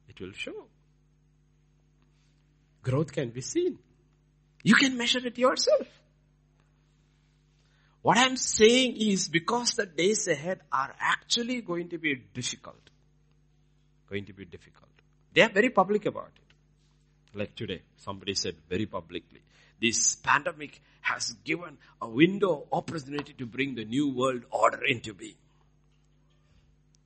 It 0.08 0.20
will 0.20 0.32
show. 0.32 0.68
Growth 2.82 3.12
can 3.12 3.30
be 3.30 3.42
seen. 3.42 3.78
You 4.64 4.76
can 4.76 4.98
measure 4.98 5.26
it 5.26 5.38
yourself. 5.38 5.88
What 8.02 8.18
I'm 8.18 8.36
saying 8.36 8.98
is 8.98 9.28
because 9.28 9.74
the 9.74 9.86
days 9.86 10.28
ahead 10.28 10.62
are 10.72 10.94
actually 11.00 11.62
going 11.62 11.90
to 11.90 11.98
be 11.98 12.16
difficult. 12.34 12.90
Going 14.10 14.26
to 14.26 14.34
be 14.34 14.46
difficult. 14.46 14.90
They 15.34 15.42
are 15.42 15.50
very 15.50 15.70
public 15.70 16.06
about 16.06 16.32
it. 16.36 17.38
Like 17.38 17.56
today, 17.56 17.82
somebody 17.98 18.34
said 18.34 18.56
very 18.70 18.86
publicly, 18.86 19.42
this 19.80 20.16
pandemic 20.16 20.82
has 21.02 21.32
given 21.44 21.78
a 22.02 22.10
window 22.10 22.68
opportunity 22.72 23.34
to 23.34 23.46
bring 23.46 23.76
the 23.76 23.86
new 23.86 24.10
world 24.10 24.44
order 24.52 24.84
into 24.86 25.14
being. 25.14 25.36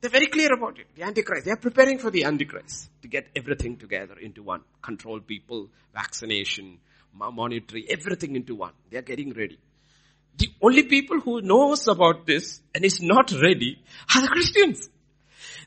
They're 0.02 0.10
very 0.10 0.28
clear 0.28 0.54
about 0.54 0.80
it. 0.80 0.88
The 0.96 1.04
Antichrist. 1.04 1.46
They 1.46 1.52
are 1.52 1.58
preparing 1.58 2.00
for 2.00 2.12
the 2.12 2.26
Antichrist 2.26 2.90
to 3.02 3.08
get 3.08 3.28
everything 3.36 3.78
together 3.78 4.16
into 4.20 4.44
one. 4.44 4.62
Control 4.82 5.20
people, 5.20 5.70
vaccination, 5.94 6.80
monetary, 7.14 7.86
everything 7.90 8.36
into 8.36 8.56
one. 8.56 8.74
They 8.90 8.98
are 8.98 9.04
getting 9.04 9.34
ready. 9.34 9.60
The 10.38 10.52
only 10.62 10.84
people 10.84 11.20
who 11.20 11.42
knows 11.42 11.88
about 11.88 12.26
this 12.26 12.62
and 12.74 12.84
is 12.84 13.02
not 13.02 13.32
ready 13.32 13.82
are 14.14 14.22
the 14.22 14.28
Christians. 14.28 14.90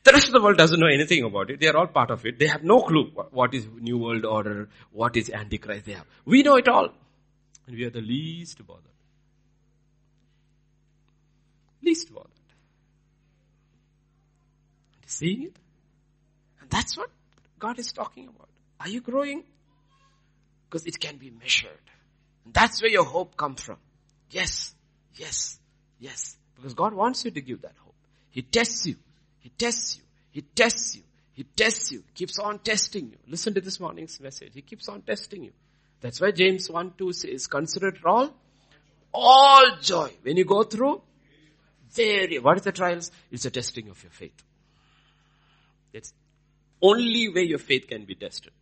The 0.03 0.11
rest 0.11 0.27
of 0.27 0.33
the 0.33 0.41
world 0.41 0.57
doesn't 0.57 0.79
know 0.79 0.87
anything 0.87 1.23
about 1.23 1.49
it. 1.49 1.59
They 1.59 1.67
are 1.67 1.75
all 1.75 1.87
part 1.87 2.11
of 2.11 2.25
it. 2.25 2.39
They 2.39 2.47
have 2.47 2.63
no 2.63 2.81
clue 2.81 3.11
what 3.31 3.53
is 3.53 3.67
New 3.79 3.97
World 3.97 4.25
Order, 4.25 4.69
what 4.91 5.17
is 5.17 5.29
Antichrist. 5.29 5.85
They 5.85 5.93
have. 5.93 6.05
We 6.25 6.43
know 6.43 6.55
it 6.55 6.67
all. 6.67 6.89
And 7.67 7.75
we 7.75 7.83
are 7.83 7.89
the 7.89 8.01
least 8.01 8.65
bothered. 8.65 8.83
Least 11.83 12.13
bothered. 12.13 12.29
Seeing 15.05 15.43
it? 15.43 15.55
And 16.61 16.69
that's 16.69 16.95
what 16.95 17.09
God 17.57 17.79
is 17.79 17.91
talking 17.91 18.27
about. 18.27 18.49
Are 18.79 18.87
you 18.87 19.01
growing? 19.01 19.43
Because 20.69 20.85
it 20.85 20.99
can 20.99 21.17
be 21.17 21.31
measured. 21.31 21.71
And 22.45 22.53
that's 22.53 22.81
where 22.81 22.91
your 22.91 23.05
hope 23.05 23.35
comes 23.35 23.61
from. 23.61 23.77
Yes, 24.31 24.75
yes, 25.15 25.59
yes. 25.99 26.37
Because 26.55 26.73
God 26.73 26.93
wants 26.93 27.25
you 27.25 27.31
to 27.31 27.41
give 27.41 27.61
that 27.61 27.73
hope. 27.83 27.95
He 28.29 28.41
tests 28.41 28.85
you. 28.85 28.95
He 29.39 29.49
tests 29.49 29.97
you. 29.97 30.03
He 30.31 30.41
tests 30.41 30.95
you. 30.95 31.03
He 31.33 31.43
tests 31.43 31.91
you. 31.91 32.03
Keeps 32.13 32.37
on 32.37 32.59
testing 32.59 33.07
you. 33.11 33.17
Listen 33.27 33.53
to 33.53 33.61
this 33.61 33.79
morning's 33.79 34.19
message. 34.19 34.51
He 34.53 34.61
keeps 34.61 34.87
on 34.89 35.01
testing 35.01 35.43
you. 35.43 35.51
That's 36.01 36.21
why 36.21 36.31
James 36.31 36.69
1 36.69 36.93
2 36.97 37.13
says, 37.13 37.47
consider 37.47 37.89
it 37.89 38.05
all, 38.05 38.33
all 39.13 39.77
joy. 39.81 40.11
When 40.21 40.37
you 40.37 40.45
go 40.45 40.63
through, 40.63 41.01
very, 41.91 42.39
what 42.39 42.57
is 42.57 42.63
the 42.63 42.71
trials? 42.71 43.11
It's 43.31 43.45
a 43.45 43.51
testing 43.51 43.89
of 43.89 44.01
your 44.03 44.11
faith. 44.11 44.43
It's 45.91 46.13
only 46.81 47.29
way 47.29 47.43
your 47.43 47.59
faith 47.59 47.87
can 47.87 48.05
be 48.05 48.15
tested. 48.15 48.53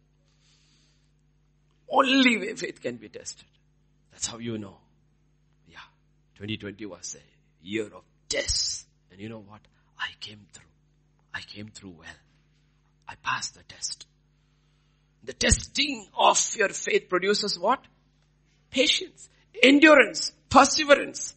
Only 1.90 2.38
way 2.38 2.56
faith 2.56 2.82
can 2.82 2.96
be 2.96 3.10
tested. 3.10 3.46
That's 4.12 4.28
how 4.28 4.38
you 4.38 4.58
know. 4.58 4.78
2020 6.38 6.86
was 6.86 7.16
a 7.20 7.66
year 7.66 7.88
of 7.88 8.04
tests. 8.30 8.86
And 9.12 9.20
you 9.20 9.28
know 9.28 9.40
what? 9.40 9.62
I 10.00 10.10
came 10.20 10.46
through. 10.54 10.70
I 11.34 11.42
came 11.42 11.70
through 11.70 11.96
well. 11.98 12.20
I 13.08 13.16
passed 13.16 13.56
the 13.56 13.64
test. 13.64 14.06
The 15.24 15.34
testing 15.34 16.08
of 16.16 16.56
your 16.56 16.70
faith 16.70 17.10
produces 17.10 17.58
what? 17.58 17.84
Patience, 18.70 19.30
endurance, 19.64 20.32
perseverance. 20.50 21.34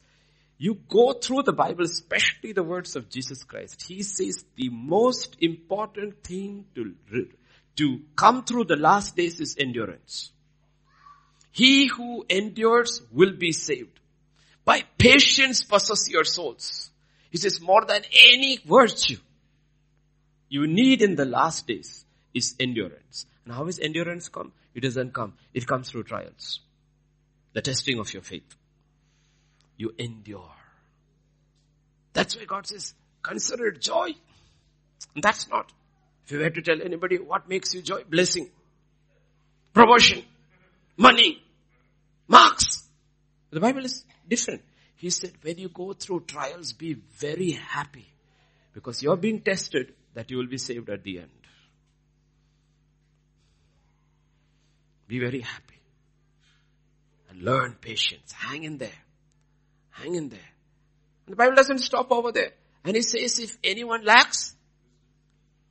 You 0.59 0.75
go 0.75 1.15
through 1.15 1.45
the 1.45 1.55
Bible, 1.55 1.85
especially 1.85 2.53
the 2.53 2.63
words 2.63 2.95
of 2.95 3.09
Jesus 3.09 3.43
Christ. 3.45 3.83
He 3.89 4.03
says 4.03 4.45
the 4.57 4.69
most 4.69 5.39
important 5.41 6.23
thing 6.23 6.67
to, 6.75 6.95
to 7.77 8.01
come 8.17 8.45
through 8.45 8.65
the 8.65 8.77
last 8.77 9.17
days 9.17 9.41
is 9.41 9.57
endurance. 9.59 10.31
He 11.53 11.87
who 11.87 12.27
endures 12.29 13.01
will 13.11 13.33
be 13.33 13.53
saved. 13.53 14.00
By 14.71 14.85
patience 14.99 15.65
possess 15.65 16.09
your 16.09 16.23
souls. 16.23 16.93
He 17.33 17.39
says 17.39 17.61
more 17.61 17.85
than 17.85 18.03
any 18.33 18.61
virtue 18.65 19.17
you 20.49 20.69
need 20.69 21.03
in 21.03 21.17
the 21.17 21.25
last 21.25 21.67
days 21.67 22.05
is 22.35 22.55
endurance. 22.61 23.27
And 23.45 23.53
how 23.53 23.67
is 23.67 23.81
endurance 23.81 24.29
come? 24.29 24.53
It 24.73 24.83
doesn't 24.83 25.13
come. 25.13 25.33
It 25.53 25.67
comes 25.67 25.91
through 25.91 26.05
trials. 26.05 26.61
The 27.53 27.63
testing 27.63 27.99
of 27.99 28.15
your 28.15 28.23
faith. 28.23 28.55
You 29.77 29.93
endure. 29.99 30.55
That's 32.13 32.37
why 32.37 32.45
God 32.45 32.69
says, 32.69 32.95
consider 33.25 33.73
joy. 33.73 34.11
And 35.17 35.25
that's 35.25 35.49
not. 35.49 35.73
If 36.27 36.31
you 36.31 36.39
were 36.39 36.51
to 36.51 36.63
tell 36.63 36.81
anybody 36.81 37.19
what 37.19 37.49
makes 37.49 37.75
you 37.75 37.83
joy, 37.83 38.05
blessing, 38.09 38.49
promotion, 39.75 40.23
money, 40.97 41.43
marks. 42.29 42.87
The 43.51 43.59
Bible 43.59 43.85
is 43.85 44.05
different. 44.31 44.63
He 44.97 45.11
said, 45.11 45.33
when 45.43 45.59
you 45.59 45.69
go 45.69 45.93
through 45.93 46.25
trials, 46.27 46.73
be 46.73 46.95
very 47.19 47.53
happy 47.53 48.07
because 48.73 49.03
you're 49.03 49.17
being 49.17 49.41
tested 49.41 49.93
that 50.15 50.31
you 50.31 50.39
will 50.39 50.47
be 50.47 50.59
saved 50.59 50.89
at 50.89 51.03
the 51.03 51.19
end. 51.19 51.31
Be 55.09 55.19
very 55.19 55.41
happy 55.41 55.81
and 57.29 57.43
learn 57.43 57.77
patience. 57.81 58.33
Hang 58.33 58.63
in 58.63 58.79
there. 58.79 59.01
Hang 59.91 60.15
in 60.15 60.29
there. 60.29 60.51
And 61.27 61.33
the 61.33 61.37
Bible 61.37 61.57
doesn't 61.57 61.79
stop 61.79 62.13
over 62.13 62.31
there. 62.31 62.53
And 62.85 62.95
he 62.95 63.03
says 63.03 63.39
if 63.39 63.59
anyone 63.65 64.05
lacks, 64.05 64.55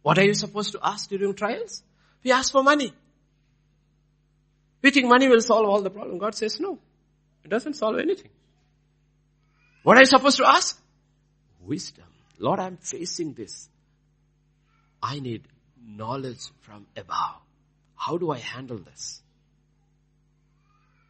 what 0.01 0.17
are 0.17 0.25
you 0.25 0.33
supposed 0.33 0.73
to 0.73 0.79
ask 0.83 1.09
during 1.09 1.33
trials? 1.33 1.83
We 2.23 2.31
ask 2.31 2.51
for 2.51 2.63
money. 2.63 2.91
We 4.81 4.91
think 4.91 5.07
money 5.07 5.27
will 5.27 5.41
solve 5.41 5.67
all 5.67 5.81
the 5.81 5.89
problem. 5.89 6.17
God 6.17 6.35
says 6.35 6.59
no. 6.59 6.79
It 7.43 7.49
doesn't 7.49 7.75
solve 7.75 7.97
anything. 7.99 8.31
What 9.83 9.97
are 9.97 10.01
you 10.01 10.05
supposed 10.05 10.37
to 10.37 10.47
ask? 10.47 10.81
Wisdom. 11.65 12.05
Lord, 12.37 12.59
I'm 12.59 12.77
facing 12.77 13.33
this. 13.33 13.69
I 15.01 15.19
need 15.19 15.43
knowledge 15.85 16.41
from 16.61 16.85
above. 16.95 17.35
How 17.95 18.17
do 18.17 18.31
I 18.31 18.37
handle 18.37 18.77
this? 18.77 19.21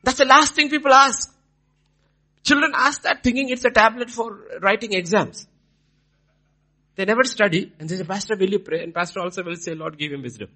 That's 0.03 0.17
the 0.17 0.25
last 0.25 0.53
thing 0.53 0.69
people 0.69 0.93
ask. 0.93 1.35
Children 2.43 2.71
ask 2.75 3.03
that 3.03 3.23
thinking 3.23 3.49
it's 3.49 3.65
a 3.65 3.69
tablet 3.69 4.09
for 4.09 4.39
writing 4.61 4.93
exams. 4.93 5.47
They 6.95 7.05
never 7.05 7.23
study 7.23 7.71
and 7.79 7.87
they 7.87 7.97
say, 7.97 8.03
Pastor, 8.03 8.35
will 8.35 8.49
you 8.49 8.59
pray? 8.59 8.83
And 8.83 8.93
Pastor 8.93 9.19
also 9.21 9.43
will 9.43 9.55
say, 9.55 9.73
Lord, 9.73 9.97
give 9.97 10.11
him 10.11 10.21
wisdom. 10.21 10.49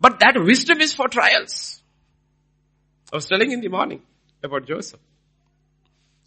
But 0.00 0.20
that 0.20 0.34
wisdom 0.36 0.80
is 0.80 0.92
for 0.92 1.08
trials. 1.08 1.82
I 3.12 3.16
was 3.16 3.26
telling 3.26 3.52
in 3.52 3.60
the 3.60 3.68
morning 3.68 4.02
about 4.42 4.66
Joseph. 4.66 5.00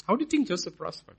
How 0.07 0.15
do 0.15 0.23
you 0.23 0.29
think 0.29 0.47
Joseph 0.47 0.77
prospered? 0.77 1.15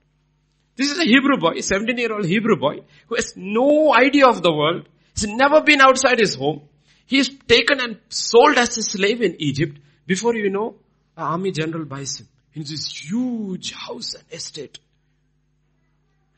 This 0.75 0.91
is 0.91 0.99
a 0.99 1.03
Hebrew 1.03 1.37
boy, 1.37 1.59
17 1.59 1.97
year 1.97 2.13
old 2.13 2.25
Hebrew 2.25 2.55
boy 2.57 2.81
who 3.07 3.15
has 3.15 3.33
no 3.35 3.93
idea 3.93 4.27
of 4.27 4.41
the 4.41 4.51
world. 4.51 4.87
He's 5.15 5.27
never 5.27 5.61
been 5.61 5.81
outside 5.81 6.19
his 6.19 6.35
home. 6.35 6.61
He 7.05 7.19
is 7.19 7.29
taken 7.47 7.79
and 7.79 7.97
sold 8.09 8.57
as 8.57 8.77
a 8.77 8.81
slave 8.81 9.21
in 9.21 9.35
Egypt. 9.39 9.79
Before 10.07 10.35
you 10.35 10.49
know, 10.49 10.75
an 11.15 11.23
army 11.23 11.51
general 11.51 11.85
buys 11.85 12.19
him 12.19 12.27
in 12.53 12.63
this 12.63 12.87
huge 12.87 13.73
house 13.73 14.15
and 14.15 14.23
estate. 14.31 14.79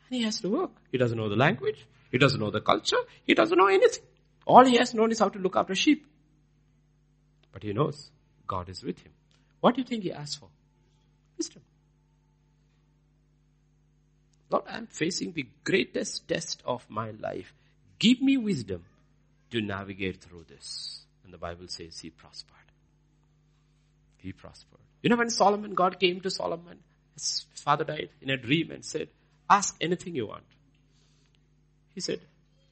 And 0.10 0.18
he 0.18 0.24
has 0.24 0.42
to 0.42 0.50
work. 0.50 0.72
He 0.92 0.98
doesn't 0.98 1.18
know 1.18 1.30
the 1.30 1.36
language. 1.36 1.86
He 2.12 2.18
doesn't 2.18 2.40
know 2.40 2.52
the 2.52 2.62
culture. 2.62 2.98
He 3.26 3.34
doesn't 3.34 3.58
know 3.58 3.68
anything. 3.68 4.04
All 4.46 4.66
he 4.66 4.78
has 4.78 4.94
known 4.94 5.12
is 5.12 5.20
how 5.20 5.30
to 5.30 5.40
look 5.40 5.56
after 5.56 5.76
sheep. 5.76 6.06
But 7.52 7.64
he 7.64 7.74
knows 7.74 8.10
God 8.48 8.70
is 8.70 8.84
with 8.84 9.00
him. 9.00 9.12
What 9.62 9.76
do 9.76 9.82
you 9.82 9.88
think 9.88 10.04
he 10.04 10.12
asked 10.12 10.40
for? 10.40 10.50
Wisdom. 11.38 11.62
Lord, 14.50 14.64
I'm 14.70 14.88
facing 14.88 15.34
the 15.34 15.48
greatest 15.64 16.28
test 16.28 16.62
of 16.66 16.86
my 16.90 17.12
life. 17.12 17.54
Give 18.00 18.22
me 18.22 18.38
wisdom 18.38 18.84
to 19.52 19.62
navigate 19.62 20.22
through 20.22 20.46
this. 20.48 21.02
And 21.24 21.34
the 21.34 21.38
Bible 21.38 21.68
says 21.68 22.00
he 22.00 22.10
prospered. 22.10 22.56
He 24.18 24.32
prospered. 24.32 24.80
You 25.02 25.10
know 25.10 25.16
when 25.18 25.30
Solomon, 25.30 25.74
God 25.74 26.00
came 26.00 26.22
to 26.22 26.30
Solomon, 26.30 26.80
his 27.14 27.46
father 27.54 27.84
died 27.84 28.10
in 28.22 28.30
a 28.30 28.38
dream 28.38 28.72
and 28.72 28.84
said, 28.84 29.10
ask 29.50 29.76
anything 29.80 30.16
you 30.16 30.28
want. 30.28 30.44
He 31.94 32.02
said, 32.02 32.22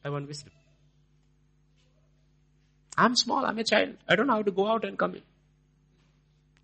I 0.03 0.09
want 0.09 0.27
wisdom. 0.27 0.51
I'm 2.97 3.15
small, 3.15 3.45
I'm 3.45 3.57
a 3.57 3.63
child. 3.63 3.95
I 4.07 4.15
don't 4.15 4.27
know 4.27 4.33
how 4.33 4.43
to 4.43 4.51
go 4.51 4.67
out 4.67 4.85
and 4.85 4.97
come 4.97 5.15
in. 5.15 5.21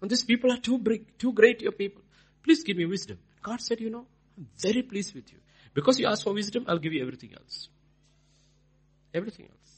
And 0.02 0.10
these 0.10 0.24
people 0.24 0.52
are 0.52 0.58
too 0.58 0.78
big, 0.78 1.18
too 1.18 1.34
great, 1.34 1.62
your 1.62 1.72
people. 1.72 2.02
Please 2.44 2.64
give 2.64 2.78
me 2.78 2.86
wisdom. 2.86 3.18
God 3.42 3.62
said, 3.62 3.80
you 3.80 3.90
know, 3.90 4.06
I'm 4.40 4.48
very 4.58 4.82
pleased 4.82 5.14
with 5.14 5.32
you. 5.32 5.38
Because 5.74 6.00
you 6.00 6.08
asked 6.08 6.24
for 6.24 6.34
wisdom, 6.34 6.66
I'll 6.68 6.80
give 6.80 6.94
you 6.94 7.02
everything 7.02 7.34
else. 7.34 7.68
Everything 9.14 9.46
else. 9.46 9.74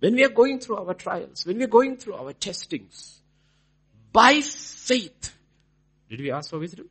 When 0.00 0.14
we 0.14 0.24
are 0.24 0.28
going 0.28 0.60
through 0.60 0.76
our 0.76 0.94
trials, 0.94 1.46
when 1.46 1.56
we 1.56 1.64
are 1.64 1.68
going 1.68 1.96
through 1.96 2.14
our 2.14 2.32
testings, 2.32 3.20
by 4.12 4.40
faith, 4.42 5.32
did 6.10 6.20
we 6.20 6.30
ask 6.30 6.50
for 6.50 6.58
wisdom? 6.58 6.88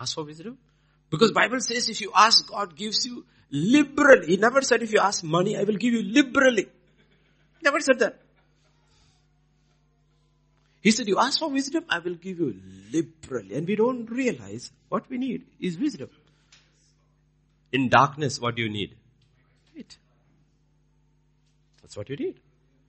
Ask 0.00 0.14
for 0.14 0.24
wisdom? 0.24 0.58
Because 1.10 1.30
Bible 1.30 1.60
says 1.60 1.88
if 1.88 2.00
you 2.00 2.10
ask, 2.14 2.48
God 2.48 2.74
gives 2.74 3.06
you 3.06 3.24
liberally. 3.50 4.26
He 4.26 4.36
never 4.36 4.60
said 4.62 4.82
if 4.82 4.92
you 4.92 4.98
ask 4.98 5.22
money, 5.22 5.56
I 5.56 5.62
will 5.62 5.76
give 5.76 5.94
you 5.94 6.02
liberally. 6.02 6.68
Never 7.62 7.80
said 7.80 8.00
that. 8.00 8.18
He 10.86 10.92
said, 10.92 11.08
you 11.08 11.18
ask 11.18 11.40
for 11.40 11.50
wisdom, 11.50 11.84
I 11.90 11.98
will 11.98 12.14
give 12.14 12.38
you 12.38 12.54
liberally. 12.92 13.56
And 13.56 13.66
we 13.66 13.74
don't 13.74 14.08
realize 14.08 14.70
what 14.88 15.10
we 15.10 15.18
need 15.18 15.42
is 15.58 15.76
wisdom. 15.76 16.08
In 17.72 17.88
darkness, 17.88 18.38
what 18.40 18.54
do 18.54 18.62
you 18.62 18.68
need? 18.68 18.94
Light. 19.74 19.96
That's 21.82 21.96
what 21.96 22.08
you 22.08 22.14
need. 22.14 22.38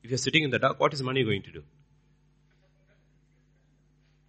If 0.03 0.11
you're 0.11 0.19
sitting 0.19 0.43
in 0.43 0.51
the 0.51 0.59
dark, 0.59 0.79
what 0.79 0.93
is 0.93 1.01
money 1.01 1.23
going 1.23 1.41
to 1.41 1.51
do? 1.51 1.63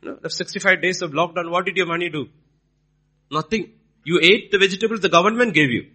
No, 0.01 0.15
the 0.15 0.31
65 0.31 0.81
days 0.81 1.03
of 1.03 1.11
lockdown, 1.11 1.51
what 1.51 1.67
did 1.67 1.77
your 1.77 1.85
money 1.85 2.09
do? 2.09 2.31
Nothing. 3.31 3.73
You 4.03 4.19
ate 4.23 4.51
the 4.51 4.57
vegetables 4.57 5.01
the 5.01 5.11
government 5.11 5.53
gave 5.53 5.69
you. 5.69 5.89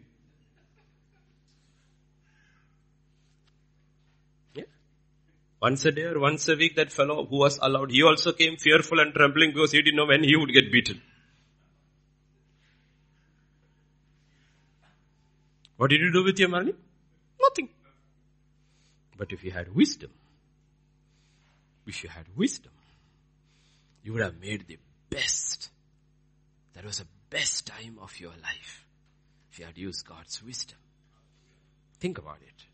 Once 5.64 5.86
a 5.86 5.91
day 5.93 6.03
or 6.03 6.20
once 6.20 6.49
a 6.49 6.55
week, 6.57 6.76
that 6.76 6.91
fellow 6.91 7.26
who 7.26 7.38
was 7.38 7.57
allowed, 7.61 7.89
he 7.89 8.03
also 8.03 8.34
came 8.34 8.57
fearful 8.57 8.99
and 8.99 9.14
trembling 9.14 9.51
because 9.53 9.72
he 9.72 9.82
didn't 9.82 9.95
know 9.95 10.05
when 10.05 10.22
he 10.22 10.36
would 10.36 10.51
get 10.51 10.70
beaten. 10.70 11.01
What 15.78 15.89
did 15.89 16.01
you 16.01 16.11
do 16.11 16.26
with 16.26 16.38
your 16.38 16.49
money? 16.49 16.74
Nothing. 17.41 17.70
But 19.18 19.32
if 19.32 19.41
you 19.45 19.51
had 19.51 19.74
wisdom, 19.74 20.11
if 21.88 22.03
you 22.03 22.09
had 22.09 22.26
wisdom, 22.36 22.74
you 24.03 24.11
would 24.11 24.22
have 24.22 24.41
made 24.41 24.68
the 24.68 24.80
best. 25.09 25.70
That 26.74 26.84
was 26.84 26.97
the 26.97 27.07
best 27.30 27.68
time 27.68 27.99
of 28.01 28.20
your 28.20 28.34
life. 28.43 28.86
If 29.49 29.59
you 29.59 29.66
had 29.66 29.78
used 29.78 30.05
God's 30.05 30.43
wisdom. 30.43 30.78
Think 32.01 32.18
about 32.18 32.39
it. 32.41 32.72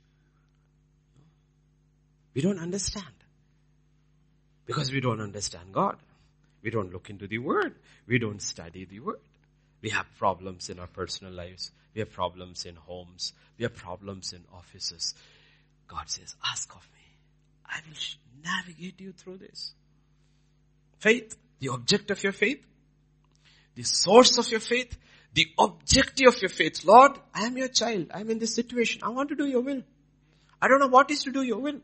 We 2.34 2.42
don't 2.42 2.60
understand. 2.60 3.06
Because 4.66 4.92
we 4.92 5.00
don't 5.00 5.22
understand 5.22 5.74
God. 5.74 5.98
We 6.62 6.70
don't 6.70 6.92
look 6.92 7.10
into 7.10 7.28
the 7.28 7.40
Word. 7.40 7.76
We 8.08 8.20
don't 8.20 8.42
study 8.42 8.86
the 8.86 9.00
Word. 9.00 9.20
We 9.82 9.90
have 9.90 10.06
problems 10.18 10.70
in 10.70 10.80
our 10.80 10.88
personal 10.88 11.34
lives. 11.34 11.72
We 11.94 12.00
have 12.00 12.12
problems 12.12 12.66
in 12.66 12.76
homes. 12.76 13.34
We 13.58 13.64
have 13.64 13.76
problems 13.76 14.34
in 14.34 14.44
offices. 14.54 15.16
God 15.88 16.10
says, 16.10 16.36
ask 16.46 16.70
of 16.76 16.88
me. 16.94 17.00
I 17.66 17.80
will 17.88 17.96
navigate 18.44 19.00
you 19.00 19.12
through 19.12 19.38
this. 19.38 19.74
Faith, 21.00 21.38
the 21.60 21.70
object 21.70 22.12
of 22.12 22.22
your 22.24 22.34
faith, 22.34 22.64
the 23.76 23.84
source 23.84 24.38
of 24.38 24.50
your 24.52 24.60
faith, 24.60 24.98
the 25.34 25.48
objective 25.58 26.28
of 26.28 26.42
your 26.42 26.50
faith. 26.50 26.84
Lord, 26.84 27.14
I 27.34 27.46
am 27.46 27.58
your 27.58 27.68
child. 27.70 28.12
I 28.14 28.22
am 28.22 28.30
in 28.30 28.40
this 28.40 28.54
situation. 28.56 29.02
I 29.04 29.10
want 29.10 29.30
to 29.30 29.36
do 29.36 29.48
your 29.48 29.62
will. 29.62 29.84
I 30.62 30.68
don't 30.68 30.80
know 30.80 30.88
what 30.88 31.10
is 31.12 31.24
to 31.24 31.32
do 31.32 31.42
your 31.42 31.60
will. 31.60 31.80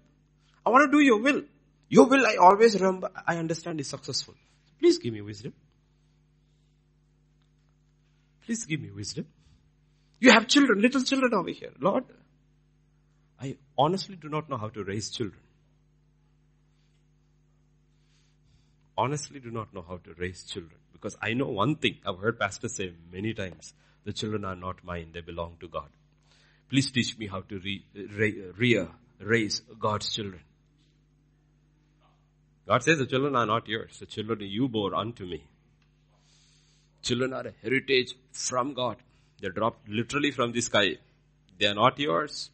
I 0.66 0.70
want 0.70 0.92
to 0.92 0.98
do 0.98 1.04
your 1.04 1.20
will. 1.20 1.44
Your 1.90 2.08
will 2.08 2.26
I 2.26 2.36
always 2.36 2.76
remember, 2.80 3.10
I 3.28 3.38
understand 3.38 3.80
is 3.80 3.88
successful. 3.88 4.34
Please 4.80 4.98
give 4.98 5.14
me 5.14 5.22
wisdom. 5.22 5.54
Please 8.46 8.66
give 8.66 8.82
me 8.82 8.92
wisdom. 8.92 9.26
You 10.20 10.32
have 10.32 10.48
children, 10.48 10.82
little 10.82 11.04
children 11.04 11.34
over 11.34 11.50
here. 11.50 11.72
Lord, 11.80 12.06
I 13.40 13.58
honestly 13.78 14.16
do 14.16 14.30
not 14.30 14.50
know 14.50 14.58
how 14.58 14.70
to 14.70 14.84
raise 14.84 15.10
children. 15.10 15.42
Honestly 18.98 19.40
do 19.40 19.52
not 19.52 19.74
know 19.74 19.84
how 19.88 19.98
to 19.98 20.14
raise 20.18 20.44
children. 20.44 20.80
Because 20.94 21.18
I 21.22 21.34
know 21.34 21.48
one 21.48 21.76
thing, 21.76 21.98
I've 22.06 22.18
heard 22.18 22.40
pastors 22.40 22.76
say 22.76 22.94
many 23.12 23.34
times, 23.34 23.74
the 24.06 24.14
children 24.14 24.46
are 24.46 24.56
not 24.56 24.84
mine, 24.84 25.12
they 25.14 25.22
belong 25.22 25.58
to 25.60 25.68
God. 25.68 25.90
Please 26.70 26.92
teach 26.92 27.18
me 27.18 27.28
how 27.28 27.42
to 27.42 27.60
re, 27.60 27.86
re, 27.94 28.44
rear, 28.58 28.88
raise 29.20 29.62
God's 29.80 30.14
children. 30.14 30.42
God 32.68 32.84
says 32.84 32.98
the 32.98 33.06
children 33.06 33.36
are 33.36 33.46
not 33.46 33.68
yours. 33.68 34.00
The 34.00 34.06
children 34.06 34.40
you 34.42 34.68
bore 34.68 34.96
unto 34.96 35.26
me. 35.26 35.44
Children 37.04 37.34
are 37.34 37.48
a 37.48 37.54
heritage 37.62 38.16
from 38.32 38.74
God. 38.74 38.98
They're 39.40 39.52
dropped 39.52 39.88
literally 39.88 40.32
from 40.32 40.52
the 40.52 40.62
sky. 40.62 40.98
They 41.60 41.68
are 41.68 41.76
not 41.76 42.00
yours. 42.00 42.50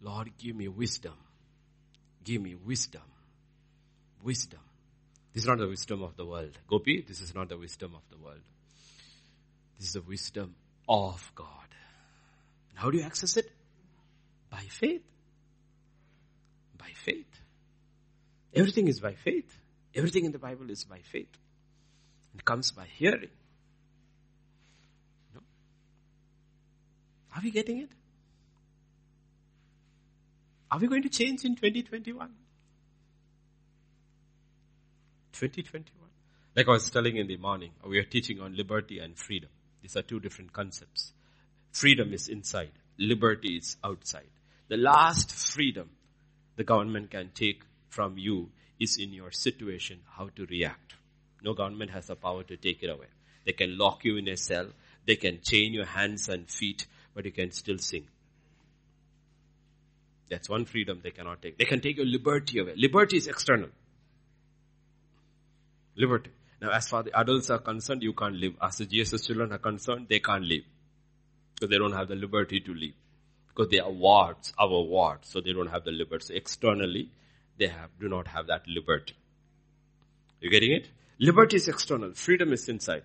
Lord, 0.00 0.30
give 0.38 0.54
me 0.54 0.68
wisdom. 0.68 1.14
Give 2.22 2.40
me 2.40 2.54
wisdom. 2.54 3.02
Wisdom. 4.22 4.60
This 5.32 5.44
is 5.44 5.48
not 5.48 5.58
the 5.58 5.68
wisdom 5.68 6.02
of 6.02 6.16
the 6.16 6.24
world. 6.24 6.56
Gopi, 6.68 7.04
this 7.06 7.20
is 7.20 7.34
not 7.34 7.48
the 7.48 7.56
wisdom 7.56 7.94
of 7.94 8.02
the 8.10 8.22
world. 8.22 8.40
This 9.78 9.88
is 9.88 9.92
the 9.94 10.02
wisdom 10.02 10.54
of 10.88 11.32
God. 11.34 11.46
And 12.70 12.78
how 12.78 12.90
do 12.90 12.98
you 12.98 13.04
access 13.04 13.36
it? 13.36 13.50
By 14.50 14.62
faith. 14.68 15.02
By 16.78 16.90
faith. 16.94 17.39
Everything 18.54 18.88
is 18.88 19.00
by 19.00 19.14
faith. 19.14 19.56
Everything 19.94 20.24
in 20.24 20.32
the 20.32 20.38
Bible 20.38 20.70
is 20.70 20.84
by 20.84 20.98
faith. 20.98 21.36
It 22.34 22.44
comes 22.44 22.70
by 22.70 22.86
hearing. 22.96 23.30
No? 25.34 25.40
Are 27.34 27.42
we 27.42 27.50
getting 27.50 27.78
it? 27.78 27.90
Are 30.70 30.78
we 30.78 30.86
going 30.86 31.02
to 31.02 31.08
change 31.08 31.44
in 31.44 31.56
2021? 31.56 32.28
2021. 35.32 36.08
Like 36.54 36.68
I 36.68 36.70
was 36.70 36.90
telling 36.90 37.16
in 37.16 37.26
the 37.26 37.36
morning, 37.36 37.72
we 37.86 37.98
are 37.98 38.04
teaching 38.04 38.40
on 38.40 38.56
liberty 38.56 38.98
and 38.98 39.16
freedom. 39.16 39.50
These 39.82 39.96
are 39.96 40.02
two 40.02 40.20
different 40.20 40.52
concepts. 40.52 41.12
Freedom 41.72 42.12
is 42.12 42.28
inside. 42.28 42.72
Liberty 42.98 43.56
is 43.56 43.76
outside. 43.82 44.28
The 44.68 44.76
last 44.76 45.32
freedom 45.32 45.90
the 46.56 46.64
government 46.64 47.10
can 47.10 47.30
take 47.34 47.62
from 47.90 48.16
you 48.16 48.50
is 48.78 48.96
in 48.98 49.12
your 49.12 49.30
situation, 49.30 50.00
how 50.16 50.30
to 50.36 50.46
react. 50.46 50.94
No 51.42 51.54
government 51.54 51.90
has 51.90 52.06
the 52.06 52.16
power 52.16 52.42
to 52.44 52.56
take 52.56 52.82
it 52.82 52.88
away. 52.88 53.06
They 53.44 53.52
can 53.52 53.76
lock 53.76 54.04
you 54.04 54.16
in 54.16 54.28
a 54.28 54.36
cell. 54.36 54.68
They 55.06 55.16
can 55.16 55.40
chain 55.42 55.72
your 55.72 55.86
hands 55.86 56.28
and 56.28 56.48
feet, 56.48 56.86
but 57.14 57.24
you 57.24 57.32
can 57.32 57.50
still 57.50 57.78
sing. 57.78 58.06
That's 60.30 60.48
one 60.48 60.64
freedom 60.64 61.00
they 61.02 61.10
cannot 61.10 61.42
take. 61.42 61.58
They 61.58 61.64
can 61.64 61.80
take 61.80 61.96
your 61.96 62.06
liberty 62.06 62.60
away. 62.60 62.74
Liberty 62.76 63.16
is 63.16 63.26
external. 63.26 63.70
Liberty. 65.96 66.30
Now, 66.60 66.70
as 66.70 66.88
far 66.88 67.02
the 67.02 67.18
adults 67.18 67.50
are 67.50 67.58
concerned, 67.58 68.02
you 68.02 68.12
can't 68.12 68.36
live. 68.36 68.54
As 68.62 68.76
the 68.76 68.86
GSS 68.86 69.26
children 69.26 69.52
are 69.52 69.58
concerned, 69.58 70.06
they 70.08 70.20
can't 70.20 70.44
live. 70.44 70.62
Because 71.54 71.70
they 71.70 71.78
don't 71.78 71.92
have 71.92 72.08
the 72.08 72.14
liberty 72.14 72.60
to 72.60 72.72
live. 72.72 72.94
Because 73.48 73.70
they 73.70 73.80
are 73.80 73.90
wards, 73.90 74.52
our 74.58 74.82
wards, 74.82 75.28
so 75.28 75.40
they 75.40 75.52
don't 75.52 75.68
have 75.68 75.84
the 75.84 75.90
liberty. 75.90 76.26
So 76.26 76.34
externally, 76.34 77.10
they 77.60 77.68
have, 77.68 77.90
do 78.00 78.08
not 78.08 78.26
have 78.26 78.46
that 78.48 78.66
liberty. 78.66 79.14
You 80.40 80.50
getting 80.50 80.72
it? 80.72 80.88
Liberty 81.18 81.56
is 81.56 81.68
external. 81.68 82.14
Freedom 82.14 82.52
is 82.52 82.68
inside. 82.68 83.02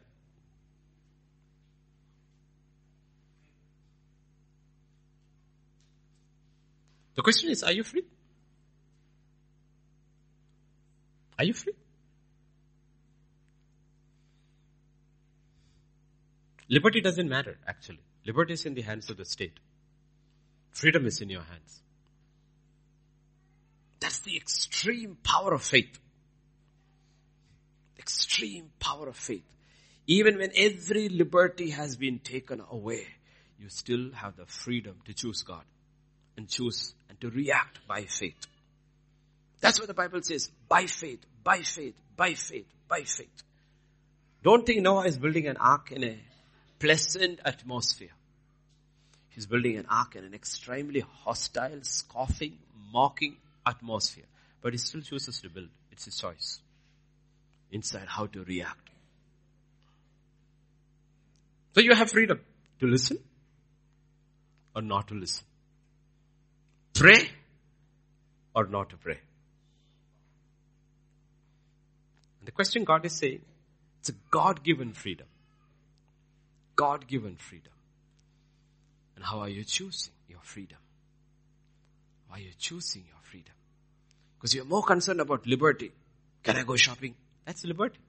The 7.15 7.21
question 7.21 7.49
is, 7.49 7.63
are 7.63 7.73
you 7.73 7.83
free? 7.83 8.03
Are 11.37 11.43
you 11.43 11.53
free? 11.53 11.73
Liberty 16.69 17.01
doesn't 17.01 17.27
matter, 17.27 17.57
actually. 17.67 17.99
Liberty 18.25 18.53
is 18.53 18.65
in 18.65 18.73
the 18.73 18.81
hands 18.81 19.09
of 19.09 19.17
the 19.17 19.25
state. 19.25 19.59
Freedom 20.71 21.05
is 21.05 21.19
in 21.21 21.29
your 21.29 21.43
hands. 21.43 21.81
That's 23.99 24.19
the 24.19 24.35
extreme 24.35 25.17
power 25.23 25.53
of 25.53 25.63
faith. 25.63 25.99
Extreme 27.97 28.71
power 28.79 29.07
of 29.07 29.15
faith. 29.15 29.45
Even 30.07 30.37
when 30.37 30.51
every 30.55 31.09
liberty 31.09 31.71
has 31.71 31.95
been 31.95 32.19
taken 32.19 32.61
away, 32.69 33.07
you 33.59 33.69
still 33.69 34.11
have 34.13 34.35
the 34.35 34.45
freedom 34.45 34.97
to 35.05 35.13
choose 35.13 35.41
God 35.41 35.63
and 36.37 36.47
choose 36.47 36.93
and 37.09 37.19
to 37.21 37.29
react 37.29 37.79
by 37.87 38.03
faith. 38.03 38.47
That's 39.61 39.79
what 39.79 39.87
the 39.87 39.93
Bible 39.93 40.21
says. 40.21 40.51
By 40.67 40.85
faith, 40.85 41.25
by 41.43 41.61
faith, 41.61 41.95
by 42.15 42.33
faith, 42.33 42.67
by 42.87 43.01
faith. 43.03 43.43
Don't 44.43 44.65
think 44.65 44.81
Noah 44.81 45.07
is 45.07 45.17
building 45.17 45.47
an 45.47 45.57
ark 45.57 45.91
in 45.91 46.03
a 46.03 46.19
pleasant 46.77 47.39
atmosphere. 47.43 48.11
He's 49.29 49.47
building 49.47 49.77
an 49.77 49.87
ark 49.89 50.15
in 50.15 50.23
an 50.23 50.35
extremely 50.35 50.99
hostile, 50.99 51.79
scoffing, 51.81 52.59
mocking 52.93 53.37
atmosphere. 53.65 54.25
But 54.61 54.73
he 54.73 54.77
still 54.77 55.01
chooses 55.01 55.39
to 55.41 55.49
build. 55.49 55.69
It's 55.91 56.05
his 56.05 56.17
choice. 56.17 56.59
Inside 57.71 58.07
how 58.07 58.27
to 58.27 58.43
react. 58.43 58.89
So 61.73 61.81
you 61.81 61.93
have 61.93 62.09
freedom 62.09 62.39
to 62.79 62.87
listen 62.87 63.17
or 64.75 64.81
not 64.81 65.07
to 65.09 65.13
listen. 65.13 65.45
Pray 66.93 67.29
or 68.55 68.65
not 68.67 68.89
to 68.91 68.97
pray. 68.97 69.19
And 72.39 72.47
the 72.47 72.51
question 72.51 72.85
God 72.85 73.05
is 73.05 73.13
saying, 73.13 73.41
it's 73.99 74.09
a 74.09 74.15
God-given 74.31 74.93
freedom. 74.93 75.27
God-given 76.75 77.35
freedom. 77.35 77.73
And 79.15 79.25
how 79.25 79.39
are 79.39 79.49
you 79.49 79.63
choosing 79.63 80.13
your 80.29 80.41
freedom? 80.43 80.77
Why 82.27 82.37
are 82.37 82.41
you 82.41 82.51
choosing 82.57 83.03
your 83.05 83.14
freedom? 83.25 83.53
Because 84.37 84.53
you're 84.53 84.65
more 84.65 84.83
concerned 84.83 85.21
about 85.21 85.45
liberty. 85.47 85.91
Can 86.43 86.57
I 86.57 86.63
go 86.63 86.75
shopping? 86.75 87.15
That's 87.45 87.63
liberty. 87.65 87.99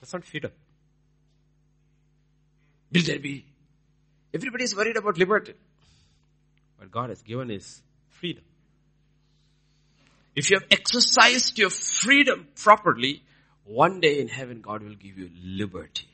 That's 0.00 0.12
not 0.12 0.24
freedom. 0.24 0.52
Will 2.92 3.02
there 3.02 3.18
be? 3.18 3.44
Everybody 4.32 4.64
is 4.64 4.76
worried 4.76 4.96
about 4.96 5.18
liberty. 5.18 5.54
But 6.78 6.90
God 6.90 7.10
has 7.10 7.22
given 7.22 7.50
is 7.50 7.82
freedom. 8.10 8.44
If 10.36 10.50
you 10.50 10.58
have 10.58 10.66
exercised 10.70 11.58
your 11.58 11.70
freedom 11.70 12.48
properly, 12.56 13.22
one 13.64 14.00
day 14.00 14.20
in 14.20 14.28
heaven 14.28 14.60
God 14.60 14.82
will 14.82 14.94
give 14.94 15.16
you 15.16 15.30
liberty 15.42 16.08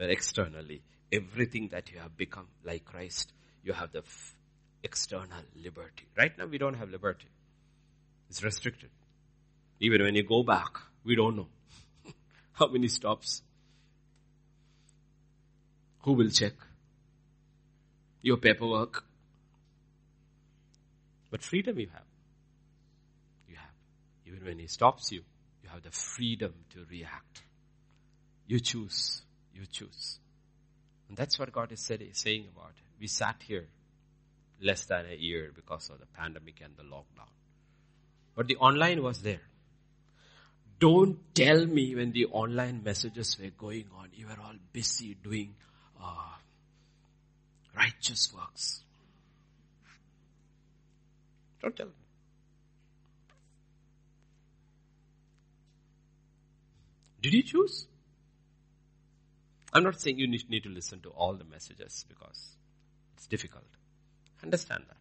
where 0.00 0.08
externally, 0.08 0.80
everything 1.12 1.68
that 1.72 1.92
you 1.92 1.98
have 1.98 2.16
become 2.16 2.46
like 2.64 2.86
Christ, 2.86 3.34
you 3.62 3.74
have 3.74 3.92
the 3.92 4.02
external 4.82 5.42
liberty. 5.54 6.08
Right 6.16 6.36
now 6.38 6.46
we 6.46 6.58
don't 6.58 6.74
have 6.74 6.90
liberty. 6.90 7.28
It's 8.28 8.42
restricted. 8.42 8.90
Even 9.80 10.02
when 10.02 10.14
you 10.14 10.22
go 10.22 10.42
back, 10.42 10.78
we 11.04 11.16
don't 11.16 11.36
know 11.36 11.48
how 12.52 12.68
many 12.68 12.88
stops. 12.88 13.42
Who 16.02 16.12
will 16.12 16.30
check 16.30 16.52
your 18.22 18.36
paperwork? 18.36 19.04
But 21.30 21.42
freedom 21.42 21.78
you 21.78 21.88
have. 21.92 22.02
You 23.48 23.56
have. 23.56 23.74
Even 24.26 24.44
when 24.44 24.58
he 24.58 24.66
stops 24.66 25.12
you, 25.12 25.22
you 25.62 25.68
have 25.68 25.82
the 25.82 25.90
freedom 25.90 26.52
to 26.70 26.84
react. 26.90 27.42
You 28.46 28.60
choose 28.60 29.22
you 29.60 29.66
choose. 29.66 30.18
And 31.08 31.16
that's 31.16 31.38
what 31.38 31.52
God 31.52 31.72
is 31.72 31.80
saying 31.80 32.46
about 32.54 32.70
it. 32.70 33.00
We 33.00 33.06
sat 33.06 33.36
here 33.46 33.66
less 34.60 34.84
than 34.84 35.06
a 35.06 35.14
year 35.14 35.50
because 35.54 35.90
of 35.90 35.98
the 35.98 36.06
pandemic 36.06 36.60
and 36.62 36.76
the 36.76 36.82
lockdown. 36.82 37.28
But 38.34 38.46
the 38.46 38.56
online 38.56 39.02
was 39.02 39.22
there. 39.22 39.40
Don't 40.78 41.18
tell 41.34 41.66
me 41.66 41.94
when 41.94 42.12
the 42.12 42.26
online 42.26 42.82
messages 42.82 43.38
were 43.38 43.50
going 43.50 43.84
on, 43.98 44.08
you 44.14 44.26
were 44.26 44.42
all 44.42 44.54
busy 44.72 45.14
doing 45.22 45.54
uh, 46.02 46.36
righteous 47.76 48.32
works. 48.34 48.82
Don't 51.60 51.76
tell 51.76 51.86
me. 51.86 51.92
Did 57.22 57.34
you 57.34 57.42
choose? 57.42 57.86
I'm 59.72 59.84
not 59.84 60.00
saying 60.00 60.18
you 60.18 60.26
need 60.26 60.62
to 60.62 60.70
listen 60.70 61.00
to 61.00 61.10
all 61.10 61.34
the 61.34 61.44
messages 61.44 62.04
because 62.08 62.56
it's 63.16 63.26
difficult. 63.26 63.64
Understand 64.42 64.84
that. 64.88 64.96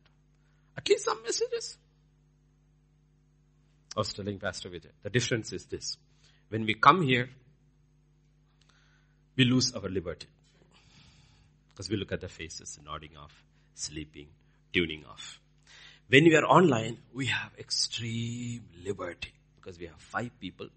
At 0.77 0.87
least 0.89 1.05
some 1.05 1.21
messages. 1.23 1.77
I 3.95 3.99
was 3.99 4.13
telling 4.13 4.39
Pastor 4.39 4.69
Vijay, 4.69 4.91
the 5.01 5.09
difference 5.09 5.51
is 5.51 5.65
this. 5.65 5.97
When 6.49 6.65
we 6.65 6.73
come 6.75 7.01
here, 7.01 7.29
we 9.35 9.45
lose 9.45 9.73
our 9.73 9.89
liberty. 9.89 10.27
Because 11.69 11.89
we 11.89 11.97
look 11.97 12.11
at 12.11 12.21
the 12.21 12.27
faces, 12.27 12.79
nodding 12.83 13.17
off, 13.17 13.43
sleeping, 13.73 14.27
tuning 14.73 15.05
off. 15.09 15.39
When 16.07 16.25
we 16.25 16.35
are 16.35 16.45
online, 16.45 16.97
we 17.13 17.27
have 17.27 17.51
extreme 17.57 18.63
liberty. 18.83 19.33
Because 19.55 19.79
we 19.79 19.85
have 19.87 19.99
five 19.99 20.31
people 20.39 20.67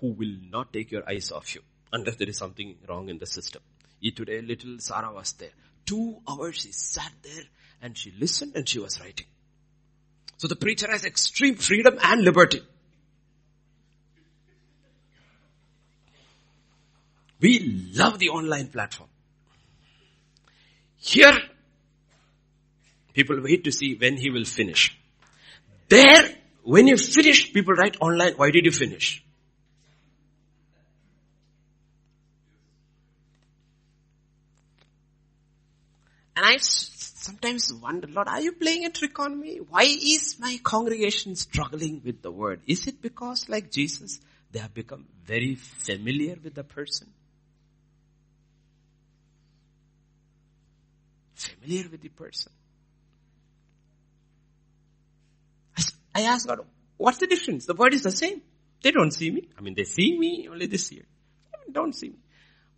who 0.00 0.12
will 0.12 0.36
not 0.50 0.72
take 0.72 0.90
your 0.90 1.08
eyes 1.08 1.30
off 1.30 1.54
you 1.54 1.62
unless 1.92 2.16
there 2.16 2.28
is 2.28 2.38
something 2.38 2.76
wrong 2.88 3.08
in 3.08 3.18
the 3.18 3.26
system. 3.26 3.62
Today, 4.02 4.40
little 4.40 4.78
Sarah 4.78 5.12
was 5.12 5.32
there. 5.32 5.50
Two 5.84 6.20
hours 6.28 6.56
she 6.56 6.72
sat 6.72 7.12
there 7.22 7.44
and 7.82 7.96
she 7.96 8.12
listened 8.18 8.52
and 8.54 8.68
she 8.68 8.78
was 8.78 9.00
writing. 9.00 9.26
So 10.36 10.48
the 10.48 10.56
preacher 10.56 10.90
has 10.90 11.04
extreme 11.04 11.54
freedom 11.54 11.98
and 12.02 12.22
liberty. 12.22 12.62
We 17.40 17.90
love 17.94 18.18
the 18.18 18.28
online 18.30 18.68
platform. 18.68 19.08
Here, 20.96 21.38
people 23.14 23.40
wait 23.42 23.64
to 23.64 23.72
see 23.72 23.94
when 23.94 24.16
he 24.16 24.30
will 24.30 24.44
finish. 24.44 24.96
There, 25.88 26.30
when 26.62 26.86
you 26.86 26.96
finish, 26.98 27.52
people 27.52 27.74
write 27.74 27.96
online, 28.00 28.34
why 28.34 28.50
did 28.50 28.66
you 28.66 28.72
finish? 28.72 29.24
And 36.36 36.46
I 36.46 36.58
sometimes 37.30 37.72
wonder, 37.72 38.08
Lord, 38.08 38.28
are 38.28 38.40
you 38.40 38.52
playing 38.52 38.84
a 38.84 38.90
trick 38.90 39.18
on 39.20 39.38
me? 39.38 39.60
Why 39.68 39.82
is 39.82 40.36
my 40.40 40.58
congregation 40.62 41.36
struggling 41.36 42.02
with 42.04 42.22
the 42.22 42.30
word? 42.32 42.60
Is 42.66 42.86
it 42.88 43.00
because 43.00 43.48
like 43.48 43.70
Jesus, 43.70 44.18
they 44.50 44.58
have 44.58 44.74
become 44.74 45.06
very 45.24 45.54
familiar 45.54 46.36
with 46.42 46.54
the 46.54 46.64
person? 46.64 47.06
Familiar 51.34 51.88
with 51.90 52.00
the 52.00 52.08
person. 52.08 52.52
I 56.12 56.22
ask 56.22 56.48
God, 56.48 56.60
what's 56.96 57.18
the 57.18 57.28
difference? 57.28 57.66
The 57.66 57.74
word 57.74 57.94
is 57.94 58.02
the 58.02 58.10
same. 58.10 58.42
They 58.82 58.90
don't 58.90 59.12
see 59.12 59.30
me. 59.30 59.48
I 59.56 59.60
mean, 59.60 59.74
they 59.74 59.84
see 59.84 60.18
me 60.18 60.48
only 60.50 60.66
this 60.66 60.90
year. 60.90 61.04
They 61.66 61.72
don't 61.72 61.94
see 61.94 62.08
me. 62.08 62.18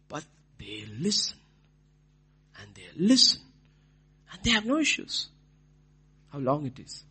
But 0.08 0.24
they 0.58 0.84
listen. 0.98 1.38
And 2.60 2.74
they 2.74 2.88
listen. 2.96 3.40
And 4.32 4.42
they 4.42 4.50
have 4.50 4.64
no 4.64 4.78
issues. 4.78 5.28
How 6.32 6.38
long 6.38 6.66
it 6.66 6.78
is. 6.78 7.04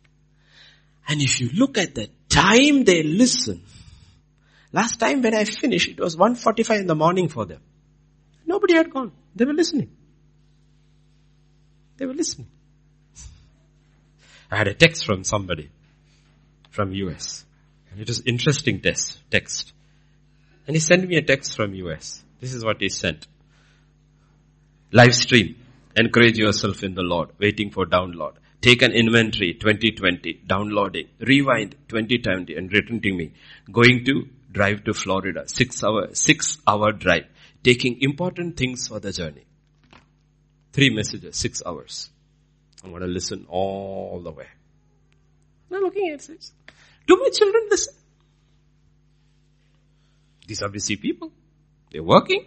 And 1.08 1.20
if 1.20 1.40
you 1.40 1.50
look 1.54 1.78
at 1.78 1.94
the 1.94 2.08
time 2.28 2.84
they 2.84 3.02
listen, 3.02 3.62
last 4.72 4.98
time 4.98 5.22
when 5.22 5.34
I 5.34 5.44
finished, 5.44 5.88
it 5.88 6.00
was 6.00 6.16
1.45 6.16 6.80
in 6.80 6.86
the 6.86 6.94
morning 6.94 7.28
for 7.28 7.44
them. 7.44 7.60
Nobody 8.46 8.74
had 8.74 8.92
gone. 8.92 9.12
They 9.34 9.44
were 9.44 9.52
listening. 9.52 9.90
They 11.96 12.06
were 12.06 12.14
listening. 12.14 12.48
I 14.50 14.56
had 14.56 14.68
a 14.68 14.74
text 14.74 15.06
from 15.06 15.24
somebody 15.24 15.70
from 16.70 16.92
US. 16.92 17.44
And 17.90 18.00
it 18.00 18.08
was 18.08 18.22
interesting 18.26 18.80
text, 18.80 19.20
text. 19.30 19.72
And 20.66 20.74
he 20.74 20.80
sent 20.80 21.08
me 21.08 21.16
a 21.16 21.22
text 21.22 21.54
from 21.54 21.74
US. 21.74 22.22
This 22.40 22.54
is 22.54 22.64
what 22.64 22.80
he 22.80 22.88
sent. 22.88 23.26
Live 24.90 25.14
stream. 25.14 25.56
Encourage 25.96 26.38
yourself 26.38 26.82
in 26.82 26.94
the 26.94 27.02
Lord. 27.02 27.30
Waiting 27.38 27.70
for 27.70 27.86
download. 27.86 28.34
Take 28.60 28.82
an 28.82 28.92
inventory 28.92 29.54
2020. 29.54 30.42
Downloading. 30.46 31.08
Rewind 31.20 31.76
2020 31.88 32.54
and 32.54 32.72
return 32.72 33.00
to 33.00 33.12
me. 33.12 33.32
Going 33.70 34.04
to 34.06 34.28
drive 34.50 34.84
to 34.84 34.94
Florida. 34.94 35.44
Six 35.46 35.82
hour, 35.82 36.14
six 36.14 36.58
hour 36.66 36.92
drive. 36.92 37.26
Taking 37.62 38.00
important 38.00 38.56
things 38.56 38.88
for 38.88 39.00
the 39.00 39.12
journey. 39.12 39.44
Three 40.72 40.90
messages, 40.90 41.36
six 41.36 41.62
hours. 41.64 42.10
I'm 42.82 42.90
going 42.90 43.02
to 43.02 43.08
listen 43.08 43.46
all 43.48 44.20
the 44.22 44.32
way. 44.32 44.46
Now 45.70 45.80
looking 45.80 46.10
at 46.10 46.20
this. 46.20 46.52
Do 47.06 47.16
my 47.16 47.28
children 47.30 47.66
listen? 47.70 47.94
These 50.46 50.62
are 50.62 50.68
busy 50.68 50.96
people. 50.96 51.30
They're 51.90 52.02
working 52.02 52.46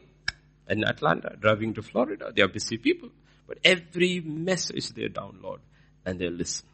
in 0.68 0.84
Atlanta, 0.84 1.36
driving 1.40 1.74
to 1.76 1.82
Florida. 1.82 2.32
They 2.36 2.42
are 2.42 2.48
busy 2.48 2.78
people. 2.78 3.10
But 3.48 3.60
every 3.64 4.20
message 4.22 4.90
they 4.90 5.08
download 5.08 5.60
and 6.06 6.20
they 6.20 6.30
listen. 6.30 6.66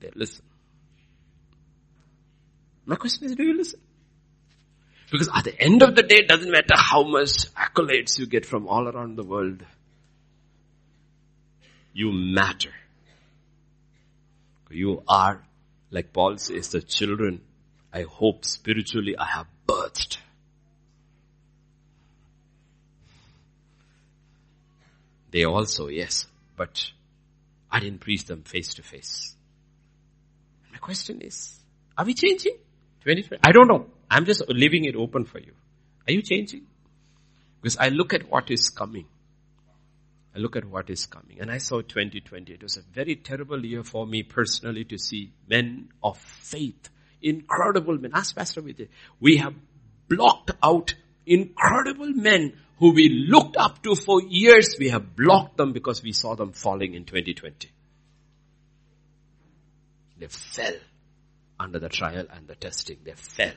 They 0.00 0.10
listen. 0.14 0.44
My 2.84 2.96
question 2.96 3.26
is, 3.26 3.34
do 3.34 3.42
you 3.42 3.56
listen? 3.56 3.80
Because 5.10 5.28
at 5.34 5.44
the 5.44 5.60
end 5.60 5.82
of 5.82 5.94
the 5.94 6.02
day, 6.02 6.16
it 6.16 6.28
doesn't 6.28 6.50
matter 6.50 6.76
how 6.76 7.04
much 7.04 7.52
accolades 7.54 8.18
you 8.18 8.26
get 8.26 8.44
from 8.44 8.68
all 8.68 8.88
around 8.88 9.16
the 9.16 9.22
world. 9.22 9.64
You 11.92 12.12
matter. 12.12 12.72
You 14.68 15.02
are 15.08 15.46
like 15.90 16.12
Paul 16.12 16.36
says, 16.38 16.68
the 16.70 16.82
children, 16.82 17.40
I 17.92 18.02
hope 18.02 18.44
spiritually 18.44 19.16
I 19.16 19.26
have 19.26 19.46
birthed. 19.66 20.18
They 25.30 25.44
also, 25.44 25.88
yes, 25.88 26.26
but 26.56 26.90
I 27.70 27.80
didn't 27.80 28.00
preach 28.00 28.24
them 28.24 28.42
face 28.42 28.74
to 28.74 28.82
face. 28.82 29.34
My 30.72 30.78
question 30.78 31.20
is, 31.20 31.58
are 31.96 32.04
we 32.04 32.14
changing? 32.14 32.56
2020? 33.04 33.40
I 33.44 33.52
don't 33.52 33.68
know. 33.68 33.86
I'm 34.10 34.24
just 34.24 34.42
leaving 34.48 34.84
it 34.84 34.94
open 34.94 35.24
for 35.24 35.38
you. 35.38 35.52
Are 36.06 36.12
you 36.12 36.22
changing? 36.22 36.66
Because 37.60 37.76
I 37.76 37.88
look 37.88 38.14
at 38.14 38.30
what 38.30 38.50
is 38.50 38.70
coming. 38.70 39.06
I 40.34 40.38
look 40.38 40.54
at 40.54 40.64
what 40.66 40.90
is 40.90 41.06
coming. 41.06 41.40
And 41.40 41.50
I 41.50 41.58
saw 41.58 41.80
2020. 41.80 42.52
It 42.52 42.62
was 42.62 42.76
a 42.76 42.82
very 42.82 43.16
terrible 43.16 43.64
year 43.64 43.82
for 43.82 44.06
me 44.06 44.22
personally 44.22 44.84
to 44.84 44.98
see 44.98 45.32
men 45.48 45.88
of 46.02 46.18
faith. 46.18 46.90
Incredible 47.22 47.98
men. 47.98 48.10
Ask 48.14 48.36
Pastor 48.36 48.60
Vijay. 48.60 48.88
We 49.18 49.38
have 49.38 49.54
blocked 50.08 50.50
out 50.62 50.94
incredible 51.26 52.10
men 52.10 52.54
who 52.78 52.92
we 52.92 53.26
looked 53.28 53.56
up 53.56 53.82
to 53.82 53.94
for 53.94 54.22
years. 54.22 54.76
We 54.78 54.90
have 54.90 55.16
blocked 55.16 55.56
them 55.56 55.72
because 55.72 56.02
we 56.02 56.12
saw 56.12 56.34
them 56.34 56.52
falling 56.52 56.94
in 56.94 57.04
2020. 57.04 57.70
They 60.18 60.28
fell 60.28 60.74
under 61.58 61.78
the 61.78 61.88
trial 61.88 62.26
and 62.32 62.46
the 62.46 62.54
testing. 62.54 62.98
They 63.04 63.12
fell. 63.12 63.52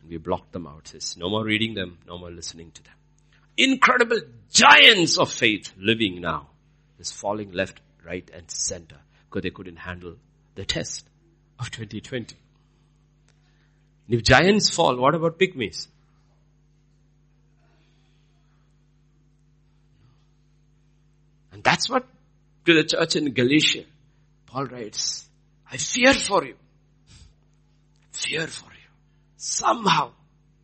And 0.00 0.10
we 0.10 0.18
blocked 0.18 0.52
them 0.52 0.66
out. 0.66 0.88
Says, 0.88 1.16
no 1.16 1.28
more 1.28 1.44
reading 1.44 1.74
them, 1.74 1.98
no 2.06 2.18
more 2.18 2.30
listening 2.30 2.70
to 2.72 2.82
them 2.82 2.94
incredible 3.60 4.20
giants 4.50 5.18
of 5.18 5.30
faith 5.30 5.72
living 5.76 6.20
now 6.20 6.48
is 6.98 7.10
falling 7.10 7.52
left, 7.52 7.80
right 8.04 8.28
and 8.32 8.50
center 8.50 8.96
because 9.28 9.42
they 9.42 9.50
couldn't 9.50 9.76
handle 9.76 10.16
the 10.54 10.64
test 10.64 11.06
of 11.58 11.70
2020. 11.70 12.36
And 14.06 14.14
if 14.16 14.22
giants 14.22 14.70
fall, 14.70 14.96
what 14.96 15.14
about 15.14 15.38
pygmies? 15.38 15.88
And 21.60 21.64
that's 21.64 21.90
what 21.90 22.06
to 22.64 22.72
the 22.72 22.84
church 22.84 23.16
in 23.16 23.34
Galatia, 23.34 23.84
Paul 24.46 24.64
writes, 24.64 25.28
I 25.70 25.76
fear 25.76 26.14
for 26.14 26.42
you. 26.42 26.54
Fear 28.12 28.46
for 28.46 28.70
you. 28.72 28.88
Somehow 29.36 30.12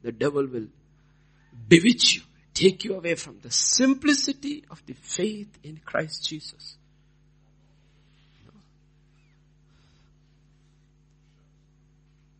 the 0.01 0.13
devil 0.13 0.47
will 0.47 0.69
bewitch 1.69 2.15
you 2.15 2.23
take 2.55 2.83
you 2.85 2.95
away 2.95 3.15
from 3.15 3.39
the 3.43 3.51
simplicity 3.51 4.65
of 4.71 4.83
the 4.87 4.95
faith 4.95 5.59
in 5.63 5.79
Christ 5.85 6.27
Jesus. 6.27 6.79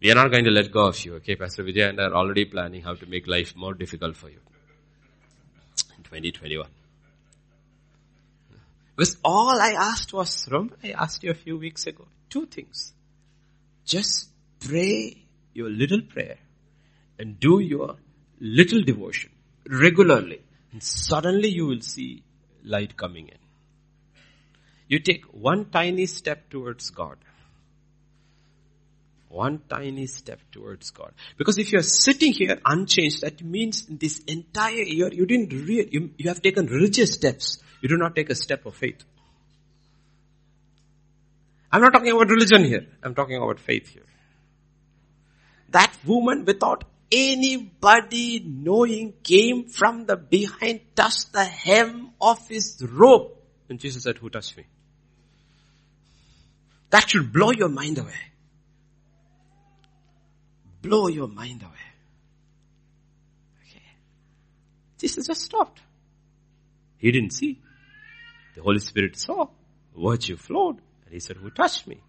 We 0.01 0.11
are 0.11 0.15
not 0.15 0.31
going 0.31 0.45
to 0.45 0.51
let 0.51 0.73
go 0.73 0.87
of 0.87 1.05
you, 1.05 1.17
okay? 1.17 1.37
Pastor 1.37 1.63
Vijay 1.63 1.91
and 1.91 2.01
I 2.01 2.05
are 2.05 2.15
already 2.15 2.47
planning 2.47 2.81
how 2.81 2.95
to 2.95 3.05
make 3.05 3.27
life 3.27 3.55
more 3.55 3.75
difficult 3.75 4.17
for 4.17 4.31
you 4.31 4.41
in 5.99 6.05
2021. 6.05 6.67
Because 8.97 9.17
all 9.23 9.61
I 9.61 9.73
asked 9.73 10.13
was, 10.13 10.49
remember 10.51 10.77
I 10.83 10.93
asked 10.93 11.23
you 11.23 11.31
a 11.31 11.35
few 11.35 11.59
weeks 11.59 11.87
ago, 11.87 12.07
two 12.31 12.47
things. 12.47 12.95
Just 13.85 14.31
pray 14.59 15.27
your 15.53 15.69
little 15.69 16.01
prayer 16.01 16.39
and 17.19 17.39
do 17.39 17.61
your 17.61 17.97
little 18.41 18.83
devotion 18.83 19.31
regularly. 19.69 20.41
And 20.73 20.83
suddenly 20.83 21.49
you 21.49 21.67
will 21.67 21.83
see 21.83 22.23
light 22.65 22.97
coming 22.97 23.29
in. 23.29 23.39
You 24.89 24.99
take 25.01 25.25
one 25.27 25.67
tiny 25.71 26.07
step 26.07 26.49
towards 26.49 26.91
God. 26.91 27.19
One 29.37 29.61
tiny 29.69 30.07
step 30.07 30.41
towards 30.51 30.89
God. 30.93 31.13
Because 31.37 31.59
if 31.59 31.71
you're 31.71 31.83
sitting 31.83 32.33
here 32.33 32.59
unchanged, 32.65 33.21
that 33.21 33.43
means 33.43 33.85
this 33.85 34.21
entire 34.21 34.81
year 34.81 35.13
you 35.13 35.27
didn't 35.27 35.53
real, 35.53 35.85
you, 35.91 36.11
you 36.17 36.31
have 36.31 36.41
taken 36.41 36.65
religious 36.65 37.13
steps. 37.13 37.59
You 37.83 37.91
do 37.91 37.99
not 37.99 38.17
take 38.17 38.31
a 38.31 38.35
step 38.35 38.65
of 38.65 38.75
faith. 38.75 39.05
I'm 41.71 41.83
not 41.83 41.93
talking 41.93 42.13
about 42.13 42.31
religion 42.31 42.65
here. 42.65 42.87
I'm 43.03 43.15
talking 43.15 43.37
about 43.37 43.61
faith 43.61 43.89
here. 43.89 44.07
That 45.69 45.93
woman 46.07 46.47
without 46.47 46.85
anybody 47.13 48.43
knowing 48.43 49.13
came 49.23 49.69
from 49.69 50.07
the 50.07 50.17
behind, 50.17 50.81
touched 50.95 51.35
the 51.35 51.45
hem 51.45 52.13
of 52.23 52.49
his 52.49 52.83
robe. 52.91 53.33
And 53.69 53.79
Jesus 53.79 54.05
said, 54.05 54.17
who 54.17 54.31
touched 54.31 54.57
me? 54.57 54.65
That 56.89 57.11
should 57.11 57.35
blow 57.35 57.51
your 57.51 57.69
mind 57.69 57.99
away. 57.99 58.15
Blow 60.87 61.09
your 61.09 61.29
mind 61.29 61.63
away. 61.63 61.73
Okay. 63.63 63.83
Jesus 64.99 65.27
just 65.27 65.43
stopped. 65.43 65.81
He 66.99 67.11
didn't 67.11 67.33
see. 67.33 67.61
The 68.55 68.63
Holy 68.63 68.79
Spirit 68.79 69.17
saw. 69.19 69.49
Virtue 69.97 70.37
flowed. 70.37 70.77
And 71.05 71.13
he 71.13 71.21
said, 71.21 71.37
who 71.37 71.51
touched 71.51 71.87
me? 71.87 72.01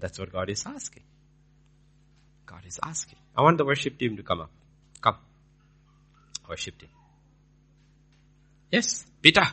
That's 0.00 0.18
what 0.18 0.32
God 0.32 0.50
is 0.50 0.64
asking. 0.66 1.02
God 2.46 2.62
is 2.66 2.78
asking. 2.82 3.18
I 3.36 3.42
want 3.42 3.58
the 3.58 3.64
worship 3.64 3.98
team 3.98 4.16
to 4.16 4.22
come 4.22 4.40
up. 4.40 4.50
Come. 5.00 5.16
Worship 6.48 6.78
team. 6.78 6.90
Yes, 8.70 9.04
Peter. 9.22 9.44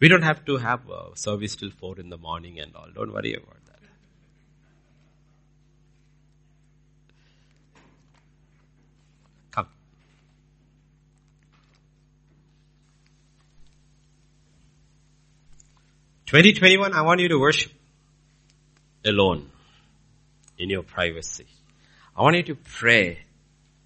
We 0.00 0.08
don't 0.08 0.22
have 0.22 0.44
to 0.44 0.56
have 0.56 0.88
a 0.88 1.16
service 1.16 1.56
till 1.56 1.70
4 1.70 2.00
in 2.00 2.10
the 2.10 2.18
morning 2.18 2.58
and 2.60 2.74
all. 2.74 2.88
Don't 2.94 3.12
worry 3.12 3.34
about 3.34 3.54
that. 3.63 3.63
2021, 16.34 16.92
I 16.94 17.02
want 17.02 17.20
you 17.20 17.28
to 17.28 17.38
worship 17.38 17.70
alone 19.04 19.52
in 20.58 20.68
your 20.68 20.82
privacy. 20.82 21.46
I 22.16 22.22
want 22.22 22.34
you 22.34 22.42
to 22.42 22.56
pray 22.56 23.20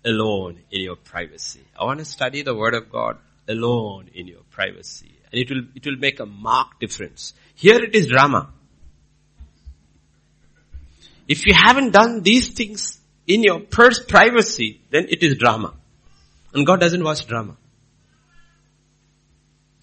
alone 0.03 0.61
in 0.71 0.81
your 0.81 0.97
privacy. 0.97 1.61
I 1.79 1.85
want 1.85 1.99
to 1.99 2.07
study 2.07 2.41
the 2.41 2.55
word 2.55 2.73
of 2.73 2.91
God 2.91 3.19
alone 3.47 4.09
in 4.15 4.27
your 4.27 4.41
privacy. 4.51 5.13
And 5.31 5.43
it 5.43 5.51
will, 5.51 5.65
it 5.75 5.85
will 5.85 5.99
make 5.99 6.21
a 6.21 6.25
marked 6.25 6.81
difference. 6.81 7.35
Here 7.55 7.85
it 7.85 7.95
is 7.95 8.07
drama. 8.07 8.49
If 11.29 11.45
you 11.45 11.53
haven't 11.55 11.91
done 11.91 12.23
these 12.23 12.49
things 12.49 12.99
in 13.27 13.43
your 13.43 13.61
first 13.71 14.09
privacy, 14.09 14.81
then 14.89 15.05
it 15.11 15.23
is 15.23 15.37
drama. 15.37 15.75
And 16.55 16.65
God 16.65 16.81
doesn't 16.81 17.05
watch 17.05 17.27
drama. 17.27 17.59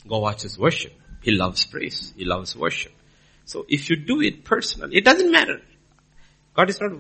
God 0.08 0.18
watches 0.18 0.58
worship. 0.58 1.00
He 1.26 1.32
loves 1.32 1.66
praise. 1.66 2.14
He 2.16 2.24
loves 2.24 2.56
worship. 2.56 2.92
So 3.46 3.66
if 3.68 3.90
you 3.90 3.96
do 3.96 4.22
it 4.22 4.44
personally, 4.44 4.98
it 4.98 5.04
doesn't 5.04 5.32
matter. 5.32 5.60
God 6.54 6.70
is 6.70 6.80
not 6.80 6.92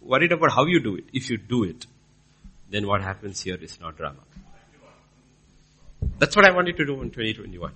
worried 0.00 0.32
about 0.32 0.52
how 0.52 0.64
you 0.64 0.80
do 0.80 0.96
it. 0.96 1.04
If 1.12 1.28
you 1.28 1.36
do 1.36 1.64
it, 1.64 1.86
then 2.70 2.86
what 2.86 3.02
happens 3.02 3.42
here 3.42 3.58
is 3.60 3.78
not 3.78 3.98
drama. 3.98 4.22
That's 6.18 6.34
what 6.34 6.46
I 6.46 6.52
wanted 6.52 6.78
to 6.78 6.86
do 6.86 6.94
in 7.02 7.10
2021. 7.10 7.72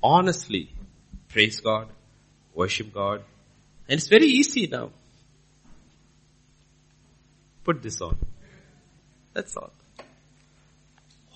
Honestly, 0.00 0.70
praise 1.28 1.58
God, 1.58 1.88
worship 2.54 2.94
God, 2.94 3.24
and 3.88 3.98
it's 3.98 4.06
very 4.06 4.26
easy 4.26 4.68
now. 4.68 4.90
Put 7.64 7.82
this 7.82 8.00
on. 8.00 8.16
That's 9.34 9.56
all. 9.56 9.72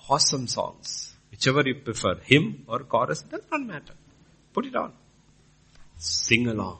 Awesome 0.09 0.47
songs. 0.47 1.13
Whichever 1.33 1.63
you 1.67 1.75
prefer, 1.75 2.15
hymn 2.23 2.65
or 2.69 2.79
chorus, 2.81 3.23
does 3.23 3.43
not 3.51 3.61
matter. 3.61 3.95
Put 4.55 4.67
it 4.67 4.77
on. 4.77 4.93
Sing 5.99 6.47
along. 6.47 6.79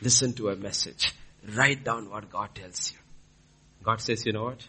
Listen 0.00 0.32
to 0.34 0.48
a 0.50 0.56
message. 0.56 1.12
Write 1.56 1.84
down 1.84 2.08
what 2.08 2.30
God 2.30 2.54
tells 2.54 2.92
you. 2.92 2.98
God 3.82 4.00
says, 4.00 4.24
you 4.24 4.32
know 4.32 4.44
what? 4.44 4.66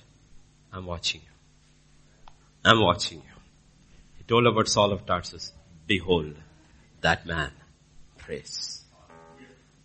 I'm 0.73 0.85
watching 0.85 1.21
you. 1.21 2.33
I'm 2.65 2.81
watching 2.81 3.19
you. 3.19 3.35
He 4.17 4.23
told 4.23 4.47
about 4.47 4.67
Saul 4.67 4.91
of 4.91 5.05
Tarsus, 5.05 5.53
behold, 5.85 6.35
that 7.01 7.25
man 7.25 7.51
prays. 8.17 8.83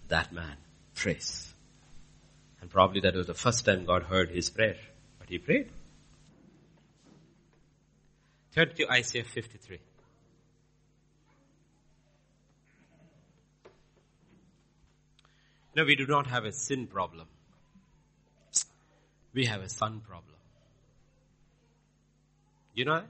That 0.09 0.33
man 0.33 0.57
prays. 0.95 1.53
And 2.61 2.71
probably 2.71 3.01
that 3.03 3.15
was 3.15 3.27
the 3.27 3.35
first 3.35 3.67
time 3.67 3.85
God 3.85 4.05
heard 4.05 4.31
his 4.31 4.49
prayer. 4.49 4.77
But 5.19 5.29
he 5.29 5.39
prayed. 5.39 5.69
Turn 8.55 8.75
to 8.75 8.91
Isaiah 8.91 9.25
53. 9.25 9.79
No, 15.75 15.85
we 15.85 15.95
do 15.95 16.07
not 16.07 16.27
have 16.27 16.45
a 16.45 16.53
sin 16.53 16.87
problem. 16.87 17.29
We 19.33 19.47
have 19.47 19.63
a 19.63 19.69
son 19.69 20.01
problem. 20.01 20.35
You 22.75 22.85
know? 22.85 23.03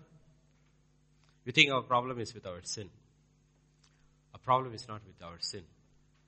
We 1.47 1.53
think 1.53 1.71
our 1.71 1.83
problem 1.83 2.21
is 2.21 2.35
with 2.35 2.47
our 2.47 2.61
sin. 2.63 2.91
Our 4.35 4.41
problem 4.41 4.75
is 4.75 4.87
not 4.87 5.01
with 5.07 5.23
our 5.27 5.39
sin. 5.39 5.63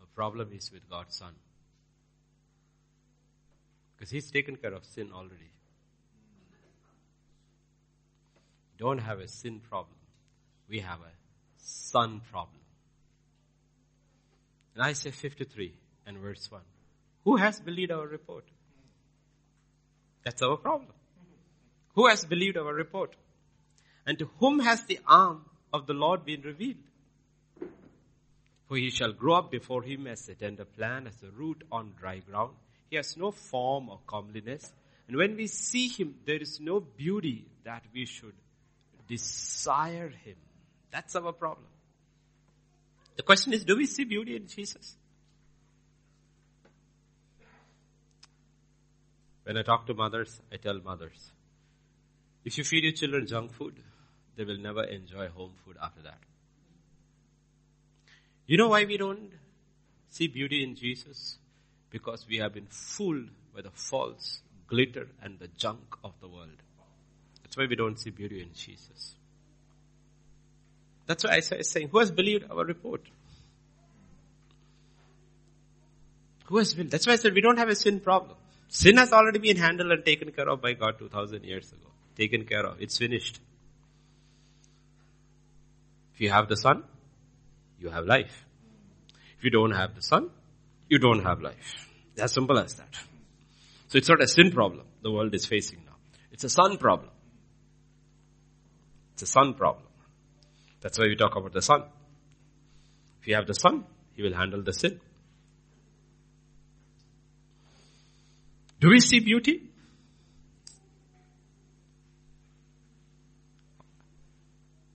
Our 0.00 0.06
problem 0.14 0.50
is 0.54 0.72
with 0.72 0.88
God's 0.88 1.16
son. 1.16 1.34
Because 3.94 4.10
he's 4.10 4.30
taken 4.30 4.56
care 4.56 4.72
of 4.72 4.84
sin 4.84 5.10
already. 5.12 5.50
Don't 8.78 8.98
have 8.98 9.20
a 9.20 9.28
sin 9.28 9.60
problem. 9.60 9.98
We 10.68 10.80
have 10.80 11.00
a 11.00 11.12
son 11.58 12.22
problem. 12.30 12.58
In 14.74 14.80
Isaiah 14.80 15.12
53 15.12 15.74
and 16.06 16.18
verse 16.18 16.50
1. 16.50 16.60
Who 17.24 17.36
has 17.36 17.60
believed 17.60 17.92
our 17.92 18.06
report? 18.06 18.44
That's 20.24 20.42
our 20.42 20.56
problem. 20.56 20.90
Mm-hmm. 20.90 22.00
Who 22.00 22.08
has 22.08 22.24
believed 22.24 22.56
our 22.56 22.72
report? 22.72 23.14
And 24.06 24.18
to 24.18 24.30
whom 24.38 24.60
has 24.60 24.84
the 24.84 24.98
arm 25.06 25.44
of 25.72 25.86
the 25.86 25.94
Lord 25.94 26.24
been 26.24 26.42
revealed? 26.42 26.76
For 28.66 28.76
he 28.76 28.90
shall 28.90 29.12
grow 29.12 29.34
up 29.34 29.50
before 29.50 29.82
him 29.82 30.06
as 30.06 30.28
a 30.28 30.34
tender 30.34 30.64
plant, 30.64 31.06
as 31.06 31.22
a 31.22 31.30
root 31.30 31.62
on 31.70 31.92
dry 31.98 32.18
ground. 32.18 32.54
He 32.90 32.96
has 32.96 33.16
no 33.16 33.30
form 33.30 33.88
or 33.88 34.00
comeliness. 34.06 34.72
And 35.08 35.16
when 35.16 35.36
we 35.36 35.46
see 35.46 35.88
him, 35.88 36.14
there 36.24 36.40
is 36.40 36.58
no 36.60 36.80
beauty 36.80 37.46
that 37.64 37.84
we 37.92 38.06
should 38.06 38.34
desire 39.06 40.08
him. 40.08 40.36
That's 40.90 41.14
our 41.16 41.32
problem. 41.32 41.66
The 43.16 43.22
question 43.22 43.52
is, 43.52 43.64
do 43.64 43.76
we 43.76 43.86
see 43.86 44.04
beauty 44.04 44.36
in 44.36 44.46
Jesus? 44.46 44.96
When 49.44 49.56
I 49.56 49.62
talk 49.62 49.86
to 49.86 49.94
mothers, 49.94 50.40
I 50.52 50.56
tell 50.56 50.80
mothers, 50.80 51.32
if 52.44 52.58
you 52.58 52.64
feed 52.64 52.84
your 52.84 52.92
children 52.92 53.26
junk 53.26 53.52
food, 53.52 53.74
they 54.36 54.44
will 54.44 54.58
never 54.58 54.84
enjoy 54.84 55.28
home 55.28 55.52
food 55.64 55.76
after 55.82 56.02
that. 56.02 56.18
You 58.46 58.56
know 58.56 58.68
why 58.68 58.84
we 58.84 58.96
don't 58.96 59.32
see 60.08 60.26
beauty 60.26 60.62
in 60.62 60.74
Jesus? 60.74 61.38
Because 61.90 62.26
we 62.28 62.38
have 62.38 62.54
been 62.54 62.66
fooled 62.68 63.28
by 63.54 63.62
the 63.62 63.70
false 63.70 64.42
glitter 64.66 65.08
and 65.22 65.38
the 65.38 65.48
junk 65.48 65.96
of 66.02 66.12
the 66.20 66.28
world. 66.28 66.62
That's 67.42 67.56
why 67.56 67.66
we 67.66 67.76
don't 67.76 67.98
see 67.98 68.10
beauty 68.10 68.40
in 68.40 68.52
Jesus. 68.54 69.14
That's 71.06 71.24
why 71.24 71.32
I 71.32 71.40
say, 71.40 71.62
saying, 71.62 71.88
who 71.88 71.98
has 71.98 72.10
believed 72.10 72.50
our 72.50 72.64
report? 72.64 73.02
Who 76.46 76.58
has 76.58 76.74
believed? 76.74 76.92
That's 76.92 77.06
why 77.06 77.14
I 77.14 77.16
said 77.16 77.34
we 77.34 77.40
don't 77.40 77.58
have 77.58 77.68
a 77.68 77.74
sin 77.74 78.00
problem. 78.00 78.36
Sin 78.72 78.96
has 78.96 79.12
already 79.12 79.38
been 79.38 79.58
handled 79.58 79.92
and 79.92 80.02
taken 80.02 80.32
care 80.32 80.48
of 80.48 80.62
by 80.62 80.72
God 80.72 80.98
2000 80.98 81.44
years 81.44 81.70
ago. 81.72 81.88
Taken 82.16 82.46
care 82.46 82.64
of. 82.64 82.80
It's 82.80 82.96
finished. 82.96 83.38
If 86.14 86.22
you 86.22 86.30
have 86.30 86.48
the 86.48 86.56
Son, 86.56 86.82
you 87.78 87.90
have 87.90 88.06
life. 88.06 88.46
If 89.36 89.44
you 89.44 89.50
don't 89.50 89.72
have 89.72 89.94
the 89.94 90.00
Son, 90.00 90.30
you 90.88 90.98
don't 90.98 91.22
have 91.22 91.42
life. 91.42 91.90
As 92.18 92.32
simple 92.32 92.58
as 92.58 92.72
that. 92.76 92.98
So 93.88 93.98
it's 93.98 94.08
not 94.08 94.22
a 94.22 94.26
sin 94.26 94.50
problem 94.50 94.86
the 95.02 95.10
world 95.10 95.34
is 95.34 95.44
facing 95.44 95.80
now. 95.84 95.96
It's 96.32 96.44
a 96.44 96.48
Son 96.48 96.78
problem. 96.78 97.10
It's 99.12 99.22
a 99.22 99.26
Son 99.26 99.52
problem. 99.52 99.88
That's 100.80 100.98
why 100.98 101.08
we 101.08 101.16
talk 101.16 101.36
about 101.36 101.52
the 101.52 101.60
Son. 101.60 101.82
If 103.20 103.28
you 103.28 103.34
have 103.34 103.46
the 103.46 103.54
Son, 103.54 103.84
He 104.16 104.22
will 104.22 104.34
handle 104.34 104.62
the 104.62 104.72
sin. 104.72 104.98
Do 108.82 108.88
we 108.88 108.98
see 108.98 109.20
beauty? 109.20 109.62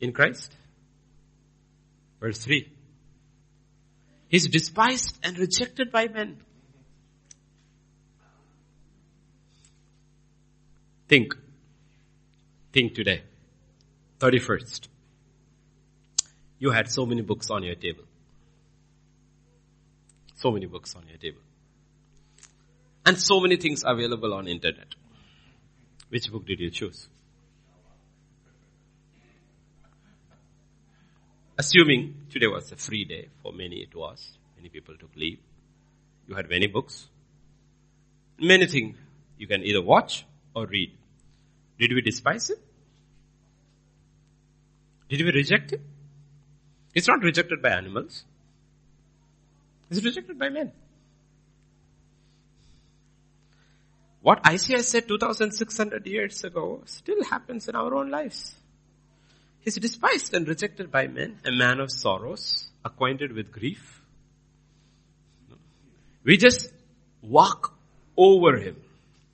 In 0.02 0.12
Christ? 0.12 0.52
Verse 2.20 2.38
3. 2.40 2.70
He's 4.28 4.50
despised 4.50 5.18
and 5.24 5.40
rejected 5.40 5.90
by 5.90 6.10
men. 6.10 6.36
Think. 11.08 11.34
Think 12.74 12.94
today. 12.94 13.24
31st. 14.20 14.90
You 16.60 16.72
had 16.72 16.92
so 16.92 17.06
many 17.06 17.22
books 17.22 17.50
on 17.50 17.64
your 17.64 17.76
table. 17.76 18.04
So 20.36 20.52
many 20.52 20.66
books 20.66 20.94
on 20.94 21.08
your 21.08 21.18
table. 21.18 21.47
And 23.08 23.18
so 23.18 23.40
many 23.40 23.56
things 23.56 23.86
available 23.88 24.34
on 24.34 24.50
internet. 24.50 24.96
Which 26.10 26.30
book 26.30 26.46
did 26.46 26.60
you 26.60 26.70
choose? 26.70 27.08
Assuming 31.58 32.16
today 32.30 32.48
was 32.48 32.70
a 32.74 32.76
free 32.76 33.06
day, 33.06 33.30
for 33.42 33.54
many 33.54 33.78
it 33.78 33.96
was, 33.96 34.38
many 34.58 34.68
people 34.68 34.98
took 34.98 35.16
leave. 35.16 35.40
You 36.28 36.36
had 36.36 36.50
many 36.50 36.68
books. 36.68 37.08
Many 38.38 38.68
things 38.68 38.98
you 39.38 39.48
can 39.48 39.64
either 39.64 39.82
watch 39.82 40.26
or 40.54 40.66
read. 40.66 40.92
Did 41.80 41.94
we 41.94 42.02
despise 42.02 42.50
it? 42.50 42.60
Did 45.08 45.22
we 45.22 45.32
reject 45.32 45.72
it? 45.72 45.82
It's 46.94 47.08
not 47.08 47.22
rejected 47.22 47.62
by 47.62 47.70
animals. 47.70 48.26
It's 49.90 50.04
rejected 50.04 50.38
by 50.38 50.50
men. 50.50 50.74
What 54.28 54.46
Isaiah 54.46 54.84
said 54.84 55.08
2600 55.08 56.06
years 56.06 56.44
ago 56.44 56.82
still 56.84 57.24
happens 57.24 57.70
in 57.70 57.78
our 57.78 57.96
own 57.96 58.12
lives. 58.12 58.54
He's 59.62 59.76
despised 59.78 60.34
and 60.34 60.46
rejected 60.46 60.92
by 60.92 61.08
men, 61.08 61.38
a 61.46 61.52
man 61.54 61.80
of 61.80 61.90
sorrows, 61.90 62.68
acquainted 62.84 63.32
with 63.32 63.54
grief. 63.54 64.02
We 66.26 66.36
just 66.36 66.74
walk 67.22 67.74
over 68.18 68.58
him. 68.58 68.76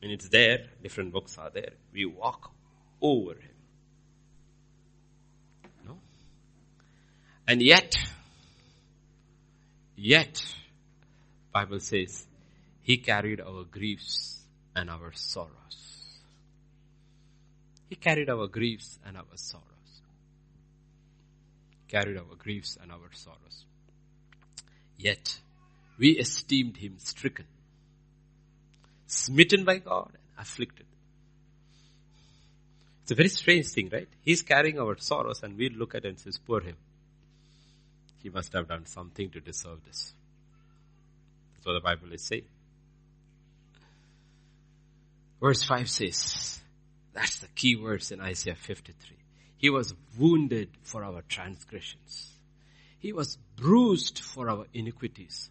And 0.03 0.11
it's 0.11 0.29
there, 0.29 0.67
different 0.83 1.11
books 1.11 1.39
are 1.39 1.49
there. 1.49 1.71
We 1.91 2.05
walk 2.05 2.51
over 3.01 3.31
him. 3.31 3.55
No? 5.87 5.97
And 7.47 7.63
yet, 7.63 7.95
yet, 9.95 10.45
Bible 11.51 11.79
says, 11.79 12.27
he 12.83 12.97
carried 12.97 13.41
our 13.41 13.63
griefs 13.63 14.42
and 14.75 14.89
our 14.89 15.11
sorrows. 15.13 15.49
He 17.89 17.95
carried 17.95 18.29
our 18.29 18.47
griefs 18.47 18.97
and 19.05 19.17
our 19.17 19.35
sorrows. 19.35 19.67
Carried 21.87 22.17
our 22.17 22.35
griefs 22.37 22.77
and 22.81 22.91
our 22.91 23.11
sorrows. 23.11 23.65
Yet, 24.97 25.39
we 25.97 26.11
esteemed 26.11 26.77
him 26.77 26.95
stricken, 26.97 27.45
smitten 29.05 29.63
by 29.63 29.77
God, 29.77 30.09
and 30.13 30.39
afflicted. 30.39 30.85
It's 33.03 33.11
a 33.11 33.15
very 33.15 33.29
strange 33.29 33.67
thing, 33.67 33.89
right? 33.91 34.07
He's 34.21 34.41
carrying 34.41 34.79
our 34.79 34.97
sorrows 34.97 35.43
and 35.43 35.57
we 35.57 35.69
look 35.69 35.93
at 35.93 36.05
it 36.05 36.07
and 36.07 36.19
says, 36.19 36.39
poor 36.39 36.61
him. 36.61 36.77
He 38.23 38.29
must 38.29 38.53
have 38.53 38.69
done 38.69 38.85
something 38.85 39.29
to 39.31 39.41
deserve 39.41 39.83
this. 39.85 40.13
That's 41.53 41.65
what 41.65 41.73
the 41.73 41.81
Bible 41.81 42.13
is 42.13 42.23
saying. 42.23 42.45
Verse 45.43 45.61
5 45.63 45.89
says, 45.89 46.61
that's 47.11 47.39
the 47.39 47.47
key 47.47 47.75
verse 47.75 48.11
in 48.11 48.21
Isaiah 48.21 48.55
53. 48.55 49.17
He 49.57 49.69
was 49.69 49.93
wounded 50.17 50.69
for 50.83 51.03
our 51.03 51.21
transgressions. 51.27 52.31
He 52.99 53.11
was 53.11 53.37
bruised 53.57 54.19
for 54.19 54.49
our 54.49 54.67
iniquities. 54.73 55.49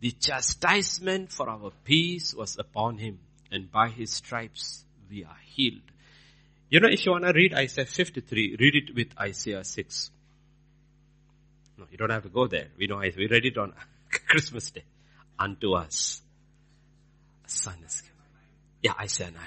The 0.00 0.12
chastisement 0.12 1.30
for 1.30 1.50
our 1.50 1.72
peace 1.84 2.32
was 2.32 2.56
upon 2.58 2.96
him 2.96 3.18
and 3.52 3.70
by 3.70 3.90
his 3.90 4.14
stripes 4.14 4.82
we 5.10 5.24
are 5.24 5.36
healed. 5.44 5.92
You 6.70 6.80
know, 6.80 6.88
if 6.88 7.04
you 7.04 7.12
want 7.12 7.24
to 7.24 7.32
read 7.34 7.52
Isaiah 7.52 7.84
53, 7.84 8.56
read 8.58 8.74
it 8.74 8.94
with 8.94 9.08
Isaiah 9.20 9.62
6. 9.62 10.10
No, 11.76 11.84
you 11.90 11.98
don't 11.98 12.08
have 12.08 12.22
to 12.22 12.30
go 12.30 12.46
there. 12.46 12.68
We 12.78 12.86
know, 12.86 12.96
we 12.96 13.28
read 13.28 13.44
it 13.44 13.58
on 13.58 13.74
Christmas 14.10 14.70
Day. 14.70 14.84
Unto 15.38 15.74
us, 15.74 16.22
a 17.44 17.50
son 17.50 17.76
is. 17.84 18.03
Yeah, 18.84 18.92
Isaiah 19.00 19.30
9. 19.30 19.40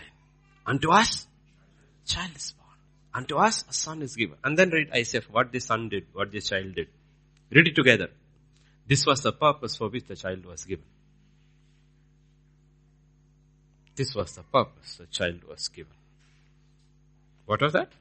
Unto 0.66 0.92
us, 0.92 1.28
child 2.08 2.32
is 2.36 2.54
born. 2.54 2.76
Unto 3.14 3.38
us, 3.38 3.64
a 3.70 3.74
son 3.74 4.02
is 4.02 4.16
given. 4.16 4.36
And 4.44 4.58
then 4.58 4.72
read 4.72 4.90
Isaiah, 4.92 5.22
what 5.30 5.52
the 5.52 5.60
son 5.60 5.90
did, 5.90 6.08
what 6.12 6.32
the 6.32 6.42
child 6.42 6.74
did. 6.74 6.88
Read 7.52 7.68
it 7.68 7.76
together. 7.76 8.10
This 8.88 9.06
was 9.06 9.22
the 9.22 9.32
purpose 9.32 9.76
for 9.76 9.90
which 9.90 10.06
the 10.06 10.16
child 10.16 10.44
was 10.44 10.66
given. 10.66 10.86
This 13.96 14.16
was 14.16 14.34
the 14.34 14.42
purpose 14.42 14.98
the 14.98 15.06
child 15.06 15.44
was 15.48 15.68
given. 15.68 15.94
What 17.46 17.62
was 17.62 17.74
that? 17.74 17.92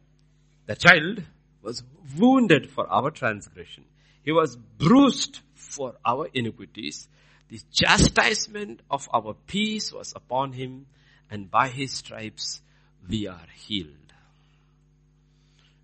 The 0.64 0.74
child 0.74 1.22
was 1.62 1.82
wounded 2.16 2.70
for 2.70 2.86
our 2.88 3.10
transgression. 3.10 3.84
He 4.24 4.32
was 4.32 4.56
bruised 4.56 5.40
for 5.54 5.96
our 6.04 6.28
iniquities. 6.32 7.08
The 7.50 7.60
chastisement 7.72 8.80
of 8.90 9.06
our 9.12 9.34
peace 9.46 9.92
was 9.92 10.14
upon 10.16 10.52
him 10.52 10.86
and 11.30 11.50
by 11.50 11.68
his 11.68 11.92
stripes 11.92 12.60
we 13.08 13.26
are 13.26 13.46
healed. 13.54 14.06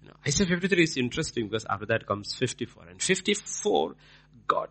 Know, 0.05 0.15
Isaiah 0.27 0.47
53 0.47 0.83
is 0.83 0.97
interesting 0.97 1.49
because 1.49 1.65
after 1.69 1.87
that 1.87 2.07
comes 2.07 2.35
54. 2.35 2.85
And 2.89 3.01
54, 3.01 3.95
God, 4.47 4.69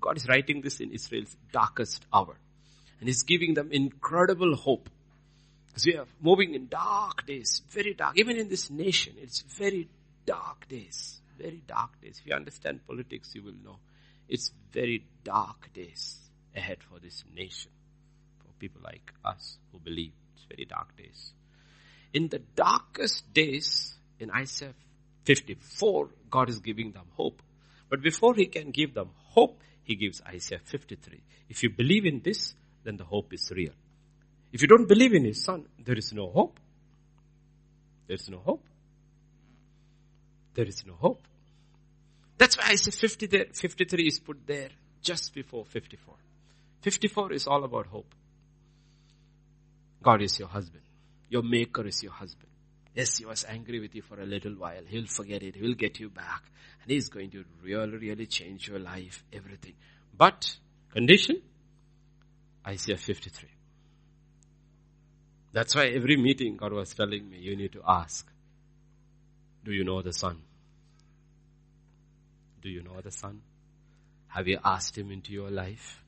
God 0.00 0.16
is 0.16 0.28
writing 0.28 0.60
this 0.60 0.80
in 0.80 0.92
Israel's 0.92 1.36
darkest 1.52 2.04
hour. 2.12 2.36
And 2.98 3.08
He's 3.08 3.22
giving 3.22 3.54
them 3.54 3.70
incredible 3.72 4.56
hope. 4.56 4.90
Because 5.68 5.86
we 5.86 5.96
are 5.96 6.06
moving 6.20 6.54
in 6.54 6.66
dark 6.66 7.26
days, 7.26 7.62
very 7.70 7.94
dark. 7.94 8.18
Even 8.18 8.36
in 8.36 8.48
this 8.48 8.70
nation, 8.70 9.14
it's 9.18 9.42
very 9.42 9.88
dark 10.26 10.68
days. 10.68 11.20
Very 11.38 11.62
dark 11.66 12.00
days. 12.02 12.20
If 12.20 12.26
you 12.26 12.34
understand 12.34 12.86
politics, 12.86 13.30
you 13.34 13.42
will 13.42 13.54
know. 13.64 13.78
It's 14.28 14.50
very 14.72 15.04
dark 15.24 15.72
days 15.72 16.18
ahead 16.54 16.78
for 16.82 16.98
this 16.98 17.24
nation 17.34 17.70
people 18.60 18.82
like 18.84 19.12
us 19.24 19.58
who 19.72 19.78
believe. 19.80 20.12
It's 20.36 20.44
very 20.44 20.66
dark 20.66 20.96
days. 20.96 21.32
In 22.12 22.28
the 22.28 22.40
darkest 22.54 23.32
days, 23.32 23.94
in 24.18 24.30
Isaiah 24.30 24.74
54, 25.24 26.08
God 26.30 26.48
is 26.48 26.58
giving 26.58 26.92
them 26.92 27.06
hope. 27.16 27.42
But 27.88 28.02
before 28.02 28.34
He 28.34 28.46
can 28.46 28.70
give 28.70 28.94
them 28.94 29.10
hope, 29.30 29.60
He 29.82 29.96
gives 29.96 30.22
Isaiah 30.22 30.60
53. 30.62 31.20
If 31.48 31.62
you 31.62 31.70
believe 31.70 32.06
in 32.06 32.20
this, 32.22 32.54
then 32.84 32.96
the 32.96 33.04
hope 33.04 33.32
is 33.32 33.50
real. 33.54 33.72
If 34.52 34.62
you 34.62 34.68
don't 34.68 34.88
believe 34.88 35.14
in 35.14 35.24
His 35.24 35.42
Son, 35.42 35.66
there 35.78 35.96
is 35.96 36.12
no 36.12 36.28
hope. 36.30 36.60
There 38.06 38.16
is 38.16 38.28
no 38.28 38.38
hope. 38.38 38.64
There 40.54 40.66
is 40.66 40.84
no 40.86 40.94
hope. 40.94 41.26
That's 42.38 42.56
why 42.56 42.70
Isaiah 42.70 42.92
50 42.92 43.26
there, 43.26 43.46
53 43.52 44.06
is 44.06 44.18
put 44.18 44.46
there 44.46 44.70
just 45.02 45.34
before 45.34 45.64
54. 45.64 46.14
54 46.82 47.32
is 47.32 47.46
all 47.46 47.64
about 47.64 47.86
hope. 47.86 48.14
God 50.02 50.22
is 50.22 50.38
your 50.38 50.48
husband. 50.48 50.82
Your 51.28 51.42
maker 51.42 51.86
is 51.86 52.02
your 52.02 52.12
husband. 52.12 52.48
Yes, 52.94 53.18
he 53.18 53.24
was 53.24 53.44
angry 53.48 53.78
with 53.80 53.94
you 53.94 54.02
for 54.02 54.20
a 54.20 54.26
little 54.26 54.52
while. 54.52 54.82
He'll 54.86 55.06
forget 55.06 55.42
it. 55.42 55.54
He'll 55.54 55.74
get 55.74 56.00
you 56.00 56.08
back. 56.08 56.42
And 56.82 56.90
he's 56.90 57.08
going 57.08 57.30
to 57.30 57.44
really, 57.62 57.96
really 57.98 58.26
change 58.26 58.68
your 58.68 58.78
life, 58.80 59.22
everything. 59.32 59.74
But, 60.16 60.56
condition? 60.92 61.40
Isaiah 62.66 62.96
53. 62.96 63.48
That's 65.52 65.74
why 65.74 65.86
every 65.86 66.16
meeting 66.16 66.56
God 66.56 66.72
was 66.72 66.94
telling 66.94 67.28
me, 67.28 67.38
you 67.38 67.56
need 67.56 67.72
to 67.72 67.82
ask, 67.86 68.26
do 69.64 69.72
you 69.72 69.84
know 69.84 70.02
the 70.02 70.12
Son? 70.12 70.38
Do 72.62 72.68
you 72.68 72.82
know 72.82 73.00
the 73.02 73.10
Son? 73.10 73.40
Have 74.28 74.46
you 74.46 74.58
asked 74.64 74.96
Him 74.96 75.10
into 75.10 75.32
your 75.32 75.50
life? 75.50 76.02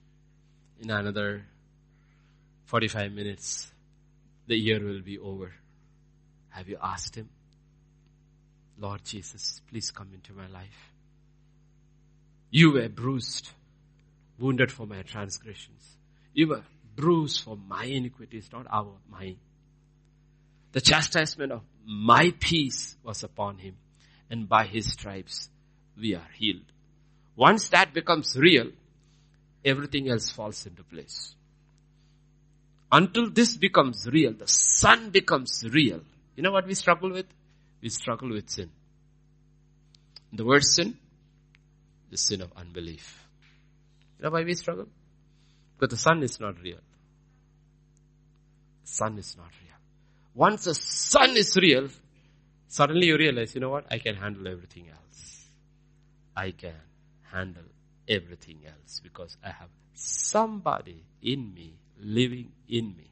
In 0.81 0.91
another 0.91 1.45
45 2.67 3.13
minutes, 3.13 3.72
the 4.47 4.57
year 4.57 4.83
will 4.85 5.03
be 5.03 5.19
over. 5.19 5.53
Have 6.51 6.69
you 6.69 6.79
asked 6.83 7.17
Him? 7.17 7.29
Lord 8.79 9.05
Jesus, 9.05 9.61
please 9.71 9.91
come 9.91 10.11
into 10.13 10.33
my 10.33 10.47
life. 10.49 10.93
You 12.51 12.73
were 12.73 12.89
bruised, 12.89 13.51
wounded 14.39 14.71
for 14.71 14.87
my 14.87 15.03
transgressions. 15.03 15.97
You 16.35 16.49
were 16.49 16.63
bruised 16.97 17.43
for 17.43 17.57
my 17.57 17.85
iniquities, 17.85 18.51
not 18.53 18.67
our, 18.71 18.93
mine. 19.11 19.39
The 20.73 20.81
chastisement 20.81 21.53
of 21.53 21.63
my 21.87 22.35
peace 22.39 22.97
was 23.03 23.23
upon 23.23 23.59
him, 23.59 23.77
and 24.31 24.49
by 24.49 24.65
his 24.67 24.93
stripes 24.93 25.49
we 25.99 26.15
are 26.15 26.29
healed. 26.35 26.73
Once 27.37 27.69
that 27.71 27.95
becomes 27.95 28.37
real, 28.37 28.71
everything 29.65 30.09
else 30.09 30.31
falls 30.31 30.67
into 30.67 30.83
place. 30.83 31.35
Until 32.93 33.31
this 33.31 33.57
becomes 33.57 34.07
real, 34.07 34.35
the 34.35 34.47
Son 34.47 35.09
becomes 35.09 35.65
real. 35.71 36.03
You 36.37 36.43
know 36.43 36.53
what 36.53 36.67
we 36.67 36.75
struggle 36.75 37.11
with? 37.11 37.27
We 37.81 37.89
struggle 37.89 38.29
with 38.29 38.51
sin. 38.51 38.71
The 40.35 40.45
word 40.45 40.63
sin, 40.63 40.99
the 42.11 42.19
sin 42.19 42.43
of 42.43 42.53
unbelief. 42.55 43.27
You 44.19 44.25
know 44.25 44.31
why 44.31 44.45
we 44.45 44.55
struggle? 44.55 44.89
Because 45.79 45.97
the 45.97 46.03
Son 46.03 46.23
is 46.23 46.39
not 46.39 46.61
real. 46.63 46.81
The 48.85 48.91
Son 48.91 49.19
is 49.19 49.37
not 49.39 49.49
real. 49.63 49.77
Once 50.35 50.65
the 50.65 50.75
Son 50.75 51.35
is 51.35 51.57
real, 51.57 51.89
suddenly 52.69 53.07
you 53.07 53.17
realize, 53.17 53.55
you 53.55 53.63
know 53.63 53.71
what? 53.71 53.87
I 53.91 53.99
can 53.99 54.17
handle 54.17 54.47
everything 54.47 54.89
else. 54.91 55.47
I 56.37 56.51
can 56.51 56.75
handle 57.31 57.65
everything 58.07 58.61
else 58.67 59.01
because 59.03 59.37
I 59.43 59.49
have 59.49 59.69
somebody 59.95 61.05
in 61.23 61.55
me 61.55 61.75
living 62.03 62.51
in 62.69 62.97
me 62.97 63.11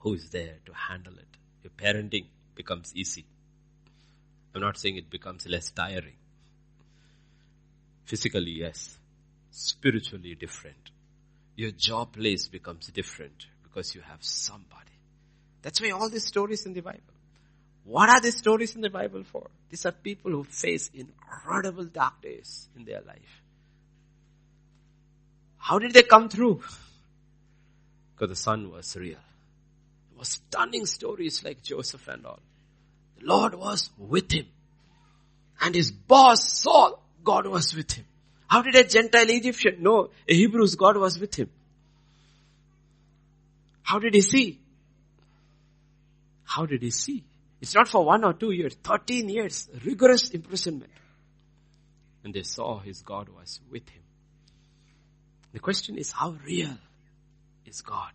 who 0.00 0.14
is 0.14 0.30
there 0.30 0.56
to 0.66 0.72
handle 0.72 1.14
it. 1.14 1.36
Your 1.62 1.70
parenting 1.70 2.26
becomes 2.54 2.92
easy. 2.94 3.24
I'm 4.54 4.60
not 4.60 4.76
saying 4.76 4.96
it 4.96 5.10
becomes 5.10 5.46
less 5.46 5.70
tiring. 5.70 6.16
Physically, 8.04 8.52
yes. 8.52 8.98
Spiritually 9.50 10.34
different. 10.34 10.90
Your 11.56 11.70
job 11.70 12.12
place 12.12 12.48
becomes 12.48 12.88
different 12.88 13.46
because 13.62 13.94
you 13.94 14.00
have 14.02 14.22
somebody. 14.22 14.82
That's 15.62 15.80
why 15.80 15.90
all 15.90 16.08
these 16.08 16.26
stories 16.26 16.66
in 16.66 16.74
the 16.74 16.80
Bible. 16.80 17.00
What 17.84 18.08
are 18.08 18.20
these 18.20 18.36
stories 18.36 18.74
in 18.74 18.80
the 18.80 18.90
Bible 18.90 19.24
for? 19.24 19.50
These 19.70 19.86
are 19.86 19.92
people 19.92 20.30
who 20.32 20.44
face 20.44 20.90
incredible 20.94 21.84
dark 21.84 22.22
days 22.22 22.68
in 22.76 22.84
their 22.84 23.00
life. 23.00 23.42
How 25.58 25.78
did 25.78 25.92
they 25.92 26.02
come 26.02 26.28
through? 26.28 26.62
Because 28.22 28.38
the 28.38 28.42
son 28.44 28.70
was 28.70 28.94
real. 28.94 29.18
It 30.12 30.16
was 30.16 30.28
stunning 30.28 30.86
stories 30.86 31.42
like 31.42 31.60
Joseph 31.60 32.06
and 32.06 32.24
all. 32.24 32.38
The 33.18 33.26
Lord 33.26 33.56
was 33.56 33.90
with 33.98 34.30
him. 34.30 34.46
And 35.60 35.74
his 35.74 35.90
boss 35.90 36.48
Saul, 36.60 37.02
God 37.24 37.48
was 37.48 37.74
with 37.74 37.90
him. 37.90 38.04
How 38.46 38.62
did 38.62 38.76
a 38.76 38.84
Gentile 38.84 39.28
Egyptian 39.28 39.82
know 39.82 40.10
a 40.28 40.40
Hebrew's 40.40 40.76
God 40.76 40.98
was 40.98 41.18
with 41.18 41.34
him? 41.34 41.50
How 43.82 43.98
did 43.98 44.14
he 44.14 44.20
see? 44.20 44.60
How 46.44 46.64
did 46.64 46.80
he 46.80 46.90
see? 46.92 47.24
It's 47.60 47.74
not 47.74 47.88
for 47.88 48.04
one 48.04 48.22
or 48.22 48.34
two 48.34 48.52
years, 48.52 48.76
13 48.84 49.30
years, 49.30 49.68
rigorous 49.84 50.30
imprisonment. 50.30 50.92
And 52.22 52.32
they 52.32 52.44
saw 52.44 52.78
his 52.78 53.02
God 53.02 53.30
was 53.30 53.58
with 53.68 53.88
him. 53.88 54.02
The 55.52 55.58
question 55.58 55.98
is 55.98 56.12
how 56.12 56.36
real 56.46 56.78
is 57.66 57.80
God? 57.80 58.12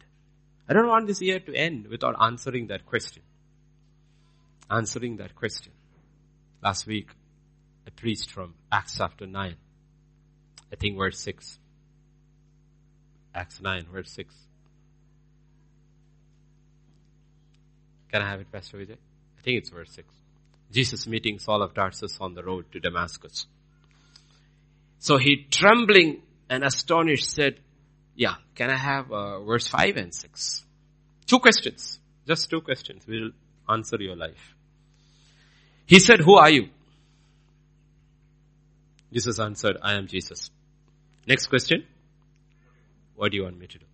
I 0.70 0.74
don't 0.74 0.88
want 0.88 1.08
this 1.08 1.22
year 1.22 1.40
to 1.40 1.54
end 1.56 1.88
without 1.88 2.16
answering 2.22 2.68
that 2.68 2.86
question. 2.86 3.24
Answering 4.70 5.18
that 5.18 5.36
question. 5.36 5.72
Last 6.62 6.86
week, 6.88 7.10
I 7.86 7.90
preached 7.92 8.32
from 8.32 8.54
Acts 8.72 8.98
chapter 8.98 9.26
9. 9.26 9.56
I 10.72 10.76
think 10.76 10.98
verse 10.98 11.20
6. 11.20 11.60
Acts 13.34 13.62
9, 13.62 13.86
verse 13.92 14.12
6. 14.12 14.34
Can 18.12 18.22
I 18.22 18.30
have 18.30 18.42
it, 18.42 18.52
Pastor 18.52 18.78
Vijay? 18.78 18.98
I 19.38 19.42
think 19.42 19.60
it's 19.60 19.70
verse 19.70 19.92
6. 19.92 20.08
Jesus 20.72 21.08
meeting 21.08 21.40
Saul 21.40 21.62
of 21.62 21.74
Tarsus 21.74 22.18
on 22.20 22.34
the 22.34 22.44
road 22.44 22.66
to 22.74 22.80
Damascus. 22.80 23.48
So 25.00 25.18
he 25.18 25.46
trembling 25.50 26.22
and 26.50 26.64
astonished 26.64 27.30
said, 27.30 27.60
yeah, 28.18 28.36
can 28.56 28.72
I 28.72 28.76
have 28.76 29.12
uh, 29.12 29.40
verse 29.44 29.68
5 29.68 29.96
and 29.96 30.14
6? 30.14 30.66
Two 31.28 31.40
questions. 31.40 32.00
Just 32.26 32.50
two 32.50 32.62
questions 32.62 33.04
We'll 33.08 33.30
answer 33.70 33.98
your 34.00 34.16
life. 34.16 34.56
He 35.86 36.00
said, 36.00 36.20
who 36.20 36.36
are 36.36 36.50
you? 36.50 36.70
Jesus 39.14 39.40
answered, 39.40 39.78
I 39.82 39.94
am 39.94 40.08
Jesus. 40.08 40.50
Next 41.28 41.48
question. 41.48 41.86
What 43.16 43.32
do 43.32 43.38
you 43.38 43.44
want 43.44 43.60
me 43.60 43.68
to 43.68 43.78
do? 43.78 43.86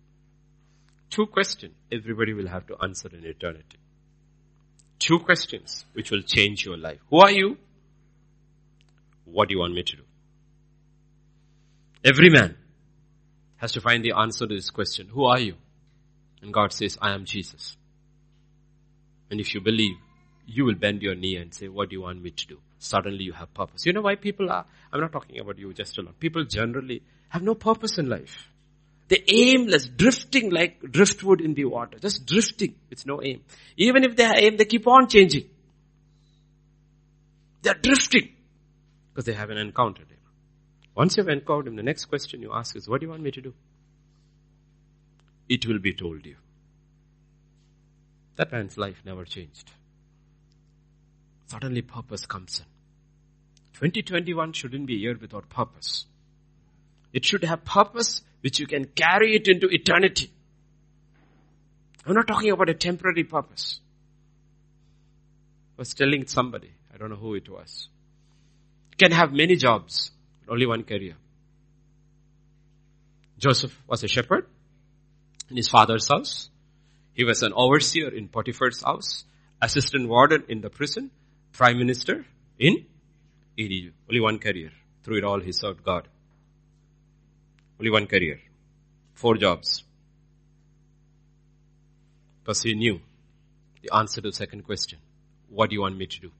Two 1.10 1.26
questions 1.26 1.74
everybody 1.92 2.32
will 2.32 2.48
have 2.48 2.66
to 2.68 2.76
answer 2.82 3.08
in 3.12 3.24
eternity. 3.24 3.78
Two 4.98 5.18
questions 5.18 5.84
which 5.92 6.10
will 6.10 6.22
change 6.22 6.64
your 6.64 6.78
life. 6.78 6.98
Who 7.10 7.18
are 7.18 7.30
you? 7.30 7.58
What 9.24 9.48
do 9.48 9.54
you 9.54 9.60
want 9.60 9.74
me 9.74 9.82
to 9.82 9.96
do? 9.96 10.02
Every 12.04 12.30
man 12.30 12.56
has 13.56 13.72
to 13.72 13.80
find 13.80 14.04
the 14.04 14.12
answer 14.12 14.46
to 14.46 14.54
this 14.54 14.70
question. 14.70 15.08
Who 15.08 15.24
are 15.24 15.38
you? 15.38 15.54
And 16.42 16.52
God 16.52 16.72
says, 16.72 16.98
I 17.00 17.12
am 17.14 17.24
Jesus. 17.24 17.76
And 19.30 19.40
if 19.40 19.54
you 19.54 19.60
believe, 19.60 19.96
you 20.46 20.64
will 20.64 20.74
bend 20.74 21.02
your 21.02 21.14
knee 21.14 21.36
and 21.36 21.54
say, 21.54 21.68
what 21.68 21.88
do 21.88 21.96
you 21.96 22.02
want 22.02 22.22
me 22.22 22.30
to 22.30 22.46
do? 22.46 22.58
Suddenly 22.78 23.24
you 23.24 23.32
have 23.32 23.52
purpose. 23.54 23.86
You 23.86 23.94
know 23.94 24.02
why 24.02 24.16
people 24.16 24.50
are, 24.50 24.66
I'm 24.92 25.00
not 25.00 25.12
talking 25.12 25.38
about 25.38 25.58
you 25.58 25.72
just 25.72 25.96
alone. 25.96 26.14
People 26.20 26.44
generally 26.44 27.02
have 27.30 27.42
no 27.42 27.54
purpose 27.54 27.98
in 27.98 28.08
life. 28.08 28.48
They're 29.08 29.18
aimless, 29.26 29.86
drifting 29.86 30.50
like 30.50 30.80
driftwood 30.80 31.40
in 31.40 31.54
the 31.54 31.64
water. 31.66 31.98
Just 31.98 32.26
drifting. 32.26 32.74
It's 32.90 33.06
no 33.06 33.22
aim. 33.22 33.42
Even 33.76 34.04
if 34.04 34.16
they 34.16 34.24
have 34.24 34.36
aim, 34.38 34.56
they 34.56 34.64
keep 34.64 34.86
on 34.86 35.08
changing. 35.08 35.44
They're 37.62 37.74
drifting. 37.74 38.30
Because 39.12 39.26
they 39.26 39.32
haven't 39.32 39.58
encountered 39.58 40.08
him. 40.08 40.13
Once 40.94 41.16
you've 41.16 41.28
encountered 41.28 41.68
him, 41.68 41.76
the 41.76 41.82
next 41.82 42.04
question 42.06 42.40
you 42.40 42.52
ask 42.52 42.76
is, 42.76 42.88
what 42.88 43.00
do 43.00 43.06
you 43.06 43.10
want 43.10 43.22
me 43.22 43.30
to 43.30 43.40
do? 43.40 43.54
It 45.48 45.66
will 45.66 45.78
be 45.78 45.92
told 45.92 46.24
you. 46.24 46.36
That 48.36 48.52
man's 48.52 48.78
life 48.78 49.02
never 49.04 49.24
changed. 49.24 49.70
Suddenly 51.46 51.82
purpose 51.82 52.26
comes 52.26 52.60
in. 52.60 52.66
2021 53.74 54.52
shouldn't 54.52 54.86
be 54.86 54.94
a 54.94 54.98
year 54.98 55.18
without 55.20 55.48
purpose. 55.48 56.06
It 57.12 57.24
should 57.24 57.44
have 57.44 57.64
purpose 57.64 58.22
which 58.40 58.58
you 58.58 58.66
can 58.66 58.86
carry 58.86 59.34
it 59.34 59.48
into 59.48 59.68
eternity. 59.68 60.30
I'm 62.06 62.14
not 62.14 62.26
talking 62.26 62.50
about 62.50 62.68
a 62.68 62.74
temporary 62.74 63.24
purpose. 63.24 63.80
I 65.76 65.82
was 65.82 65.94
telling 65.94 66.26
somebody, 66.26 66.70
I 66.92 66.98
don't 66.98 67.10
know 67.10 67.16
who 67.16 67.34
it 67.34 67.48
was. 67.48 67.88
You 68.92 68.96
can 68.96 69.12
have 69.12 69.32
many 69.32 69.56
jobs, 69.56 70.12
only 70.48 70.66
one 70.66 70.84
career. 70.84 71.14
Joseph 73.38 73.78
was 73.86 74.02
a 74.04 74.08
shepherd 74.08 74.46
in 75.50 75.56
his 75.56 75.68
father's 75.68 76.08
house. 76.08 76.50
He 77.12 77.24
was 77.24 77.42
an 77.42 77.52
overseer 77.54 78.08
in 78.08 78.28
Potiphar's 78.28 78.82
house, 78.82 79.24
assistant 79.60 80.08
warden 80.08 80.44
in 80.48 80.60
the 80.60 80.70
prison, 80.70 81.10
prime 81.52 81.78
minister 81.78 82.24
in 82.58 82.86
Egypt. 83.56 83.94
Only 84.08 84.20
one 84.20 84.38
career. 84.38 84.70
Through 85.02 85.18
it 85.18 85.24
all, 85.24 85.40
he 85.40 85.52
served 85.52 85.84
God. 85.84 86.08
Only 87.78 87.90
one 87.90 88.06
career. 88.06 88.40
Four 89.12 89.36
jobs. 89.36 89.84
Because 92.42 92.62
he 92.62 92.74
knew 92.74 93.00
the 93.82 93.94
answer 93.94 94.20
to 94.20 94.28
the 94.28 94.34
second 94.34 94.64
question. 94.64 94.98
What 95.48 95.70
do 95.70 95.74
you 95.74 95.82
want 95.82 95.96
me 95.96 96.06
to 96.06 96.20
do? 96.20 96.32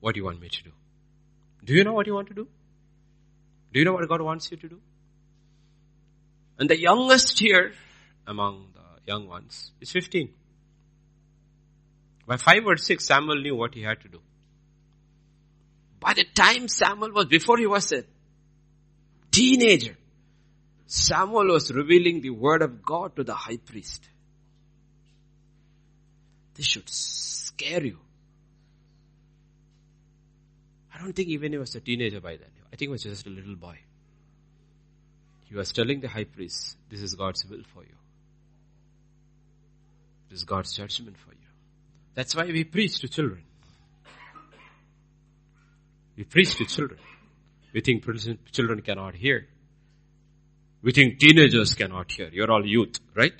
What 0.00 0.14
do 0.14 0.20
you 0.20 0.24
want 0.24 0.40
me 0.40 0.48
to 0.48 0.62
do? 0.62 0.72
Do 1.64 1.74
you 1.74 1.84
know 1.84 1.92
what 1.92 2.06
you 2.06 2.14
want 2.14 2.28
to 2.28 2.34
do? 2.34 2.48
Do 3.72 3.78
you 3.78 3.84
know 3.84 3.92
what 3.92 4.08
God 4.08 4.20
wants 4.20 4.50
you 4.50 4.56
to 4.56 4.68
do? 4.68 4.80
And 6.58 6.68
the 6.68 6.78
youngest 6.78 7.38
here 7.38 7.72
among 8.26 8.68
the 8.74 9.10
young 9.10 9.28
ones 9.28 9.70
is 9.80 9.90
15. 9.90 10.32
By 12.26 12.36
5 12.36 12.66
or 12.66 12.76
6, 12.76 13.04
Samuel 13.04 13.40
knew 13.42 13.56
what 13.56 13.74
he 13.74 13.82
had 13.82 14.00
to 14.02 14.08
do. 14.08 14.20
By 15.98 16.14
the 16.14 16.24
time 16.34 16.68
Samuel 16.68 17.12
was, 17.12 17.26
before 17.26 17.58
he 17.58 17.66
was 17.66 17.92
a 17.92 18.04
teenager, 19.30 19.96
Samuel 20.86 21.48
was 21.48 21.72
revealing 21.72 22.20
the 22.20 22.30
word 22.30 22.62
of 22.62 22.82
God 22.82 23.16
to 23.16 23.24
the 23.24 23.34
high 23.34 23.56
priest. 23.56 24.08
This 26.54 26.66
should 26.66 26.88
scare 26.88 27.82
you. 27.82 27.98
I 31.02 31.04
don't 31.06 31.16
think 31.16 31.30
even 31.30 31.50
he 31.50 31.58
was 31.58 31.74
a 31.74 31.80
teenager 31.80 32.20
by 32.20 32.36
then. 32.36 32.48
I 32.72 32.76
think 32.76 32.82
he 32.82 32.88
was 32.88 33.02
just 33.02 33.26
a 33.26 33.28
little 33.28 33.56
boy. 33.56 33.76
He 35.46 35.56
was 35.56 35.72
telling 35.72 36.00
the 36.00 36.06
high 36.06 36.22
priest, 36.22 36.76
this 36.88 37.02
is 37.02 37.16
God's 37.16 37.44
will 37.44 37.64
for 37.74 37.82
you. 37.82 37.96
This 40.30 40.38
is 40.38 40.44
God's 40.44 40.72
judgment 40.76 41.16
for 41.18 41.32
you. 41.32 41.48
That's 42.14 42.36
why 42.36 42.44
we 42.44 42.62
preach 42.62 43.00
to 43.00 43.08
children. 43.08 43.42
We 46.16 46.22
preach 46.22 46.54
to 46.58 46.66
children. 46.66 47.00
We 47.74 47.80
think 47.80 48.04
children 48.52 48.80
cannot 48.82 49.16
hear. 49.16 49.48
We 50.82 50.92
think 50.92 51.18
teenagers 51.18 51.74
cannot 51.74 52.12
hear. 52.12 52.28
You're 52.32 52.52
all 52.52 52.64
youth, 52.64 53.00
right? 53.16 53.34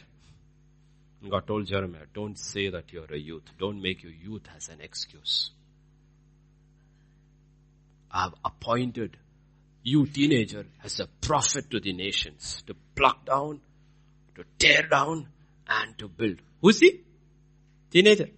God 1.30 1.46
told 1.46 1.66
Jeremiah, 1.66 2.06
don't 2.12 2.36
say 2.36 2.70
that 2.70 2.92
you're 2.92 3.12
a 3.12 3.18
youth. 3.18 3.44
Don't 3.56 3.80
make 3.80 4.02
your 4.02 4.12
youth 4.12 4.48
as 4.56 4.68
an 4.68 4.80
excuse. 4.80 5.52
I've 8.12 8.34
appointed 8.44 9.16
you 9.82 10.06
teenager 10.06 10.66
as 10.84 11.00
a 11.00 11.06
prophet 11.20 11.70
to 11.70 11.80
the 11.80 11.92
nations 11.92 12.62
to 12.66 12.74
pluck 12.94 13.24
down, 13.24 13.60
to 14.36 14.44
tear 14.58 14.82
down, 14.82 15.28
and 15.66 15.98
to 15.98 16.08
build. 16.08 16.40
Who's 16.60 16.80
he? 16.80 17.00
Teenager. 17.90 18.28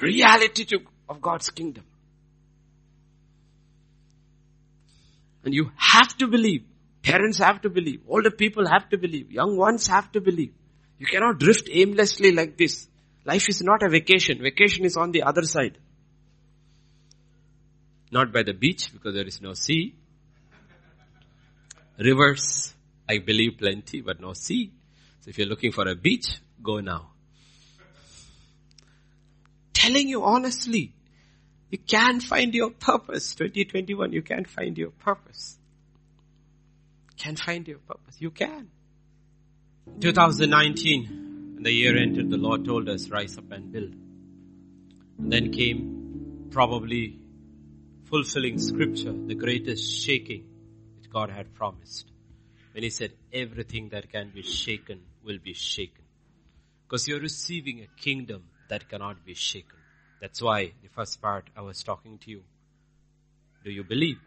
reality 0.00 0.64
to, 0.64 0.80
of 1.08 1.20
God's 1.20 1.50
kingdom. 1.50 1.84
And 5.44 5.54
you 5.54 5.70
have 5.76 6.16
to 6.18 6.26
believe. 6.26 6.64
Parents 7.02 7.38
have 7.38 7.62
to 7.62 7.70
believe. 7.70 8.02
Older 8.08 8.30
people 8.30 8.68
have 8.68 8.88
to 8.90 8.98
believe. 8.98 9.30
Young 9.30 9.56
ones 9.56 9.86
have 9.86 10.10
to 10.12 10.20
believe. 10.20 10.52
You 10.98 11.06
cannot 11.06 11.38
drift 11.38 11.68
aimlessly 11.70 12.32
like 12.32 12.56
this. 12.56 12.88
Life 13.28 13.48
is 13.48 13.62
not 13.62 13.82
a 13.82 13.88
vacation. 13.88 14.42
Vacation 14.42 14.84
is 14.84 14.96
on 14.96 15.12
the 15.12 15.22
other 15.22 15.42
side. 15.42 15.78
Not 18.10 18.32
by 18.32 18.42
the 18.42 18.54
beach 18.54 18.90
because 18.92 19.14
there 19.14 19.26
is 19.26 19.40
no 19.42 19.52
sea. 19.54 19.94
Rivers, 21.98 22.74
I 23.08 23.18
believe 23.18 23.58
plenty, 23.58 24.00
but 24.00 24.20
no 24.20 24.32
sea. 24.32 24.72
So 25.20 25.30
if 25.30 25.38
you're 25.38 25.46
looking 25.46 25.72
for 25.72 25.86
a 25.86 25.94
beach, 25.94 26.40
go 26.62 26.80
now 26.80 27.10
telling 29.88 30.08
you 30.08 30.24
honestly, 30.24 30.92
you 31.70 31.78
can't 31.78 32.22
find 32.22 32.54
your 32.54 32.70
purpose. 32.70 33.34
2021, 33.34 34.12
you 34.12 34.22
can't 34.22 34.48
find 34.48 34.76
your 34.76 34.90
purpose. 34.90 35.58
Can't 37.16 37.38
find 37.38 37.66
your 37.66 37.78
purpose. 37.78 38.16
You 38.18 38.30
can. 38.30 38.68
2019, 40.00 41.27
And 41.58 41.66
the 41.66 41.72
year 41.72 41.96
ended, 41.96 42.30
the 42.30 42.36
Lord 42.36 42.64
told 42.64 42.88
us, 42.88 43.08
rise 43.08 43.36
up 43.36 43.50
and 43.50 43.72
build. 43.72 43.92
And 45.18 45.32
then 45.32 45.50
came 45.50 46.46
probably 46.52 47.18
fulfilling 48.04 48.60
scripture, 48.60 49.12
the 49.12 49.34
greatest 49.34 49.92
shaking 50.04 50.44
which 50.96 51.10
God 51.10 51.30
had 51.30 51.52
promised. 51.54 52.12
When 52.70 52.84
he 52.84 52.90
said, 52.90 53.10
everything 53.32 53.88
that 53.88 54.08
can 54.08 54.30
be 54.30 54.42
shaken 54.42 55.00
will 55.24 55.38
be 55.42 55.52
shaken. 55.52 56.04
Because 56.86 57.08
you're 57.08 57.18
receiving 57.18 57.80
a 57.80 58.00
kingdom 58.00 58.44
that 58.68 58.88
cannot 58.88 59.26
be 59.26 59.34
shaken. 59.34 59.80
That's 60.20 60.40
why 60.40 60.74
the 60.80 60.88
first 60.88 61.20
part 61.20 61.50
I 61.56 61.62
was 61.62 61.82
talking 61.82 62.18
to 62.18 62.30
you. 62.30 62.44
Do 63.64 63.72
you 63.72 63.82
believe? 63.82 64.20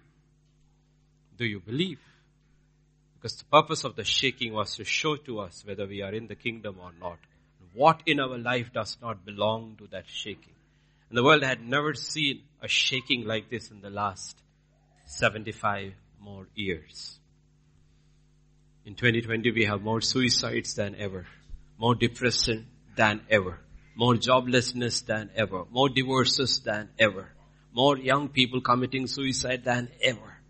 Do 1.37 1.45
you 1.45 1.61
believe? 1.61 1.99
Because 3.21 3.37
the 3.37 3.45
purpose 3.45 3.83
of 3.83 3.95
the 3.95 4.03
shaking 4.03 4.51
was 4.51 4.75
to 4.77 4.83
show 4.83 5.15
to 5.15 5.41
us 5.41 5.63
whether 5.63 5.85
we 5.85 6.01
are 6.01 6.11
in 6.11 6.25
the 6.25 6.33
kingdom 6.33 6.77
or 6.81 6.91
not. 6.99 7.19
What 7.75 8.01
in 8.07 8.19
our 8.19 8.35
life 8.35 8.73
does 8.73 8.97
not 8.99 9.23
belong 9.23 9.75
to 9.77 9.87
that 9.91 10.05
shaking. 10.07 10.55
And 11.07 11.17
the 11.17 11.23
world 11.23 11.43
had 11.43 11.61
never 11.61 11.93
seen 11.93 12.41
a 12.63 12.67
shaking 12.67 13.25
like 13.25 13.47
this 13.51 13.69
in 13.69 13.81
the 13.81 13.91
last 13.91 14.41
75 15.05 15.93
more 16.19 16.47
years. 16.55 17.19
In 18.85 18.95
2020 18.95 19.51
we 19.51 19.65
have 19.65 19.83
more 19.83 20.01
suicides 20.01 20.73
than 20.73 20.95
ever, 20.95 21.27
more 21.77 21.93
depression 21.93 22.65
than 22.95 23.21
ever, 23.29 23.59
more 23.95 24.15
joblessness 24.15 25.05
than 25.05 25.29
ever, 25.35 25.65
more 25.69 25.89
divorces 25.89 26.61
than 26.61 26.89
ever, 26.97 27.29
more 27.71 27.99
young 27.99 28.29
people 28.29 28.61
committing 28.61 29.05
suicide 29.05 29.63
than 29.63 29.89
ever. 30.01 30.40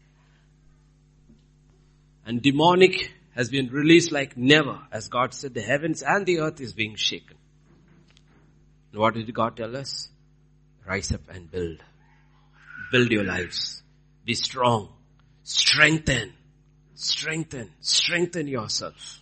And 2.25 2.41
demonic 2.41 3.11
has 3.35 3.49
been 3.49 3.69
released 3.69 4.11
like 4.11 4.37
never. 4.37 4.79
As 4.91 5.07
God 5.07 5.33
said, 5.33 5.53
the 5.53 5.61
heavens 5.61 6.03
and 6.03 6.25
the 6.25 6.39
earth 6.39 6.61
is 6.61 6.73
being 6.73 6.95
shaken. 6.95 7.37
And 8.91 8.99
what 8.99 9.13
did 9.13 9.33
God 9.33 9.57
tell 9.57 9.75
us? 9.75 10.09
Rise 10.85 11.11
up 11.11 11.21
and 11.29 11.49
build. 11.49 11.77
Build 12.91 13.11
your 13.11 13.23
lives. 13.23 13.81
Be 14.25 14.33
strong. 14.33 14.89
Strengthen. 15.43 16.33
Strengthen. 16.95 17.71
Strengthen 17.79 18.47
yourself. 18.47 19.21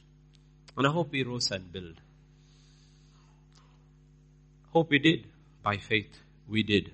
And 0.75 0.87
I 0.87 0.91
hope 0.91 1.11
we 1.11 1.23
rose 1.23 1.51
and 1.51 1.71
build. 1.71 1.95
Hope 4.71 4.89
we 4.89 4.99
did. 4.99 5.25
By 5.61 5.77
faith, 5.77 6.19
we 6.47 6.63
did. 6.63 6.91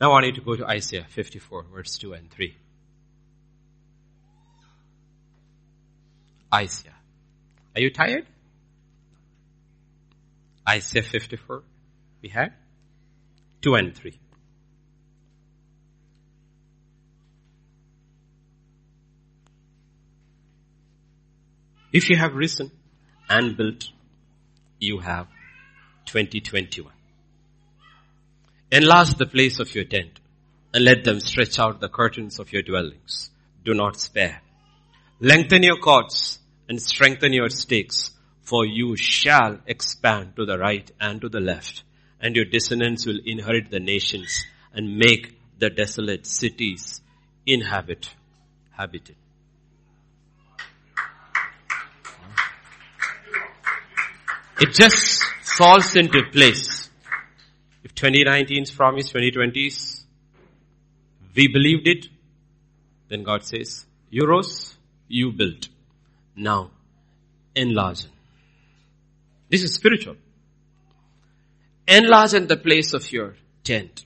Now 0.00 0.08
I 0.08 0.14
want 0.14 0.26
you 0.26 0.32
to 0.32 0.40
go 0.40 0.56
to 0.56 0.66
Isaiah 0.66 1.06
54 1.08 1.66
verse 1.72 1.96
2 1.98 2.14
and 2.14 2.30
3. 2.30 2.56
Isaiah. 6.52 6.94
Are 7.74 7.80
you 7.80 7.90
tired? 7.90 8.26
Isaiah 10.68 11.02
54. 11.02 11.62
We 12.22 12.28
had 12.28 12.52
2 13.62 13.74
and 13.74 13.94
3. 13.94 14.18
If 21.92 22.08
you 22.08 22.16
have 22.16 22.34
risen 22.34 22.70
and 23.28 23.56
built, 23.56 23.88
you 24.78 24.98
have 24.98 25.28
2021. 26.06 26.92
Enlarge 28.70 29.14
the 29.14 29.26
place 29.26 29.58
of 29.60 29.74
your 29.74 29.84
tent 29.84 30.20
and 30.72 30.84
let 30.84 31.04
them 31.04 31.20
stretch 31.20 31.58
out 31.58 31.80
the 31.80 31.88
curtains 31.88 32.38
of 32.38 32.52
your 32.52 32.62
dwellings. 32.62 33.30
Do 33.64 33.74
not 33.74 34.00
spare. 34.00 34.40
Lengthen 35.20 35.62
your 35.62 35.76
cords 35.76 36.38
and 36.68 36.80
strengthen 36.80 37.32
your 37.32 37.48
stakes, 37.48 38.10
for 38.42 38.66
you 38.66 38.96
shall 38.96 39.58
expand 39.66 40.36
to 40.36 40.44
the 40.44 40.58
right 40.58 40.90
and 41.00 41.20
to 41.20 41.28
the 41.28 41.40
left, 41.40 41.82
and 42.20 42.36
your 42.36 42.44
descendants 42.44 43.06
will 43.06 43.20
inherit 43.24 43.70
the 43.70 43.80
nations 43.80 44.44
and 44.72 44.98
make 44.98 45.38
the 45.58 45.70
desolate 45.70 46.26
cities 46.26 47.00
inhabit, 47.46 48.08
habited. 48.72 49.16
It 54.60 54.72
just 54.72 55.24
falls 55.42 55.96
into 55.96 56.22
place. 56.30 56.88
If 57.82 57.94
2019's 57.94 58.70
promise, 58.70 59.12
2020's, 59.12 60.04
we 61.34 61.48
believed 61.48 61.88
it, 61.88 62.06
then 63.08 63.24
God 63.24 63.44
says, 63.44 63.86
you 64.08 64.26
rose, 64.26 64.76
you 65.08 65.32
built. 65.32 65.68
Now, 66.34 66.70
enlarge. 67.54 68.06
This 69.50 69.62
is 69.62 69.74
spiritual. 69.74 70.16
Enlarge 71.86 72.34
in 72.34 72.46
the 72.46 72.56
place 72.56 72.94
of 72.94 73.10
your 73.12 73.34
tent. 73.64 74.04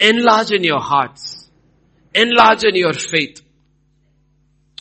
Enlarge 0.00 0.52
in 0.52 0.64
your 0.64 0.80
hearts. 0.80 1.48
Enlarge 2.14 2.64
in 2.64 2.74
your 2.74 2.94
faith. 2.94 3.42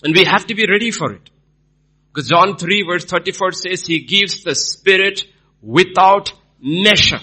And 0.04 0.16
we 0.16 0.24
have 0.24 0.46
to 0.48 0.56
be 0.56 0.66
ready 0.70 0.92
for 0.92 1.12
it. 1.12 1.30
Because 2.14 2.30
John 2.30 2.58
3 2.58 2.84
verse 2.84 3.06
34 3.06 3.52
says 3.52 3.86
he 3.86 4.00
gives 4.00 4.44
the 4.44 4.56
spirit 4.56 5.26
without 5.62 6.32
measure. 6.62 7.20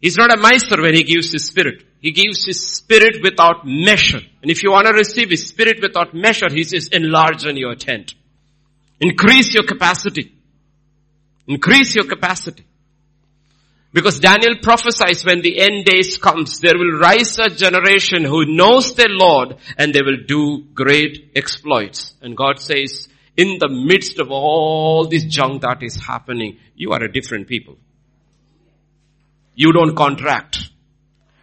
He's 0.00 0.16
not 0.16 0.32
a 0.32 0.40
miser 0.40 0.80
when 0.80 0.94
he 0.94 1.02
gives 1.02 1.32
his 1.32 1.46
spirit. 1.46 1.82
He 2.06 2.12
gives 2.12 2.44
his 2.44 2.64
spirit 2.64 3.20
without 3.20 3.66
measure. 3.66 4.20
And 4.40 4.48
if 4.48 4.62
you 4.62 4.70
want 4.70 4.86
to 4.86 4.92
receive 4.92 5.28
his 5.28 5.48
spirit 5.48 5.78
without 5.82 6.14
measure, 6.14 6.46
he 6.48 6.62
says 6.62 6.86
enlarge 6.86 7.44
on 7.44 7.56
your 7.56 7.74
tent. 7.74 8.14
Increase 9.00 9.52
your 9.54 9.64
capacity. 9.64 10.32
Increase 11.48 11.96
your 11.96 12.04
capacity. 12.04 12.64
Because 13.92 14.20
Daniel 14.20 14.54
prophesies 14.62 15.24
when 15.24 15.42
the 15.42 15.58
end 15.58 15.84
days 15.84 16.16
comes, 16.16 16.60
there 16.60 16.78
will 16.78 16.96
rise 16.96 17.40
a 17.40 17.50
generation 17.50 18.22
who 18.22 18.54
knows 18.54 18.94
their 18.94 19.08
Lord 19.08 19.56
and 19.76 19.92
they 19.92 20.02
will 20.02 20.22
do 20.28 20.64
great 20.74 21.32
exploits. 21.34 22.14
And 22.22 22.36
God 22.36 22.60
says, 22.60 23.08
in 23.36 23.58
the 23.58 23.68
midst 23.68 24.20
of 24.20 24.30
all 24.30 25.08
this 25.08 25.24
junk 25.24 25.62
that 25.62 25.82
is 25.82 25.96
happening, 25.96 26.58
you 26.76 26.92
are 26.92 27.02
a 27.02 27.12
different 27.12 27.48
people. 27.48 27.78
You 29.56 29.72
don't 29.72 29.96
contract 29.96 30.70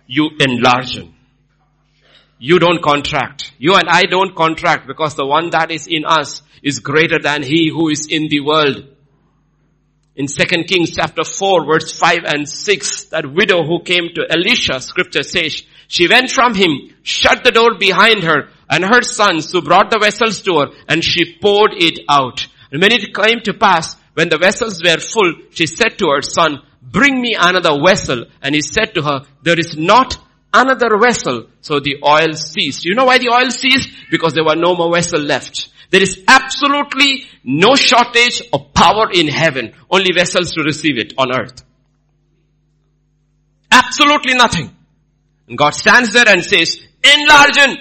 you 0.08 0.30
enlarge. 0.40 1.00
You 2.40 2.60
don't 2.60 2.82
contract. 2.82 3.54
You 3.58 3.76
and 3.76 3.88
I 3.90 4.04
don't 4.04 4.36
contract 4.36 4.88
because 4.88 5.16
the 5.16 5.26
one 5.26 5.52
that 5.52 5.72
is 5.72 5.88
in 5.88 6.04
us 6.06 6.42
is 6.62 6.80
greater 6.80 7.20
than 7.20 7.44
he 7.44 7.70
who 7.70 7.90
is 7.90 8.08
in 8.10 8.28
the 8.28 8.42
world. 8.42 8.88
In 10.16 10.28
2 10.28 10.64
Kings 10.66 10.92
chapter 10.96 11.24
4 11.24 11.66
verse 11.66 11.98
5 11.98 12.20
and 12.26 12.48
6, 12.48 13.06
that 13.06 13.32
widow 13.32 13.64
who 13.64 13.82
came 13.82 14.10
to 14.14 14.28
Elisha, 14.30 14.80
scripture 14.80 15.24
says, 15.24 15.64
she 15.88 16.08
went 16.08 16.30
from 16.30 16.54
him, 16.54 16.94
shut 17.02 17.44
the 17.44 17.52
door 17.52 17.78
behind 17.80 18.24
her 18.24 18.50
and 18.70 18.84
her 18.84 19.02
sons 19.02 19.52
who 19.52 19.62
brought 19.62 19.90
the 19.90 20.00
vessels 20.00 20.42
to 20.42 20.60
her 20.60 20.68
and 20.88 21.04
she 21.04 21.38
poured 21.40 21.72
it 21.74 22.00
out. 22.10 22.46
And 22.72 22.82
when 22.82 22.92
it 22.92 23.14
came 23.14 23.40
to 23.44 23.54
pass, 23.54 23.96
when 24.14 24.30
the 24.30 24.38
vessels 24.38 24.82
were 24.84 24.98
full, 24.98 25.34
she 25.52 25.66
said 25.66 25.98
to 25.98 26.10
her 26.10 26.22
son, 26.22 26.62
bring 26.92 27.22
me 27.22 27.36
another 27.38 27.80
vessel. 27.84 28.26
And 28.42 28.56
he 28.56 28.62
said 28.62 28.94
to 28.96 29.02
her, 29.02 29.22
there 29.42 29.60
is 29.60 29.76
not 29.78 30.18
another 30.54 30.98
vessel. 31.02 31.48
So 31.62 31.80
the 31.80 31.98
oil 32.04 32.34
ceased. 32.34 32.86
You 32.86 32.96
know 32.96 33.06
why 33.06 33.18
the 33.18 33.30
oil 33.30 33.50
ceased? 33.50 33.90
Because 34.12 34.34
there 34.34 34.44
were 34.44 34.56
no 34.56 34.76
more 34.76 34.94
vessel 34.94 35.20
left. 35.20 35.70
There 35.90 36.02
is 36.02 36.24
absolutely 36.28 37.26
no 37.44 37.76
shortage 37.76 38.42
of 38.52 38.74
power 38.74 39.10
in 39.14 39.28
heaven. 39.28 39.74
Only 39.90 40.12
vessels 40.16 40.52
to 40.54 40.64
receive 40.64 40.98
it 40.98 41.14
on 41.18 41.36
earth. 41.36 41.64
Absolutely 43.72 44.36
nothing. 44.36 44.76
And 45.48 45.58
God 45.58 45.76
stands 45.76 46.14
there 46.14 46.28
and 46.28 46.44
says, 46.44 46.80
enlargen. 47.02 47.76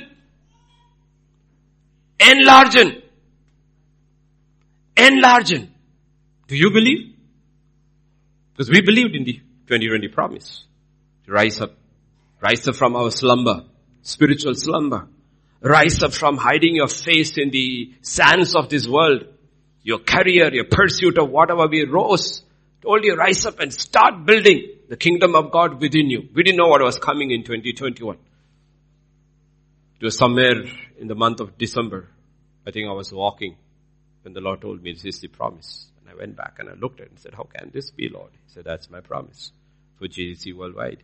Enlargen. 2.18 3.02
Enlargen. 4.96 5.68
Do 6.48 6.56
you 6.56 6.70
believe? 6.70 7.11
Because 8.52 8.70
we 8.70 8.80
believed 8.82 9.14
in 9.14 9.24
the 9.24 9.34
2020 9.66 10.08
promise. 10.08 10.64
To 11.26 11.32
rise 11.32 11.60
up. 11.60 11.74
Rise 12.40 12.66
up 12.68 12.74
from 12.74 12.96
our 12.96 13.10
slumber. 13.10 13.64
Spiritual 14.02 14.54
slumber. 14.54 15.08
Rise 15.60 16.02
up 16.02 16.12
from 16.12 16.36
hiding 16.36 16.74
your 16.76 16.88
face 16.88 17.38
in 17.38 17.50
the 17.50 17.94
sands 18.02 18.56
of 18.56 18.68
this 18.68 18.88
world. 18.88 19.24
Your 19.84 20.00
career, 20.00 20.52
your 20.52 20.64
pursuit 20.64 21.18
of 21.18 21.30
whatever 21.30 21.66
we 21.68 21.84
rose. 21.84 22.42
Told 22.82 23.04
you 23.04 23.14
rise 23.14 23.46
up 23.46 23.60
and 23.60 23.72
start 23.72 24.26
building 24.26 24.66
the 24.88 24.96
kingdom 24.96 25.36
of 25.36 25.52
God 25.52 25.80
within 25.80 26.10
you. 26.10 26.28
We 26.34 26.42
didn't 26.42 26.58
know 26.58 26.68
what 26.68 26.82
was 26.82 26.98
coming 26.98 27.30
in 27.30 27.44
2021. 27.44 28.16
It 30.00 30.04
was 30.04 30.18
somewhere 30.18 30.64
in 30.98 31.06
the 31.06 31.14
month 31.14 31.38
of 31.38 31.56
December. 31.56 32.08
I 32.66 32.72
think 32.72 32.88
I 32.88 32.92
was 32.92 33.12
walking 33.12 33.56
when 34.22 34.34
the 34.34 34.40
Lord 34.40 34.60
told 34.60 34.82
me 34.82 34.92
this 34.92 35.04
is 35.04 35.20
the 35.20 35.28
promise. 35.28 35.86
I 36.12 36.16
went 36.16 36.36
back 36.36 36.56
and 36.58 36.68
I 36.68 36.74
looked 36.74 37.00
at 37.00 37.06
it 37.06 37.10
and 37.10 37.18
said, 37.18 37.34
how 37.34 37.44
can 37.44 37.70
this 37.72 37.90
be, 37.90 38.08
Lord? 38.08 38.30
He 38.32 38.52
said, 38.52 38.64
that's 38.64 38.90
my 38.90 39.00
promise 39.00 39.52
for 39.98 40.06
GCC 40.06 40.54
worldwide. 40.54 41.02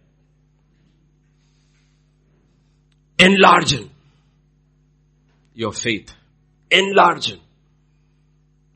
Enlarging 3.18 3.90
your 5.54 5.72
faith. 5.72 6.12
Enlarging. 6.70 7.40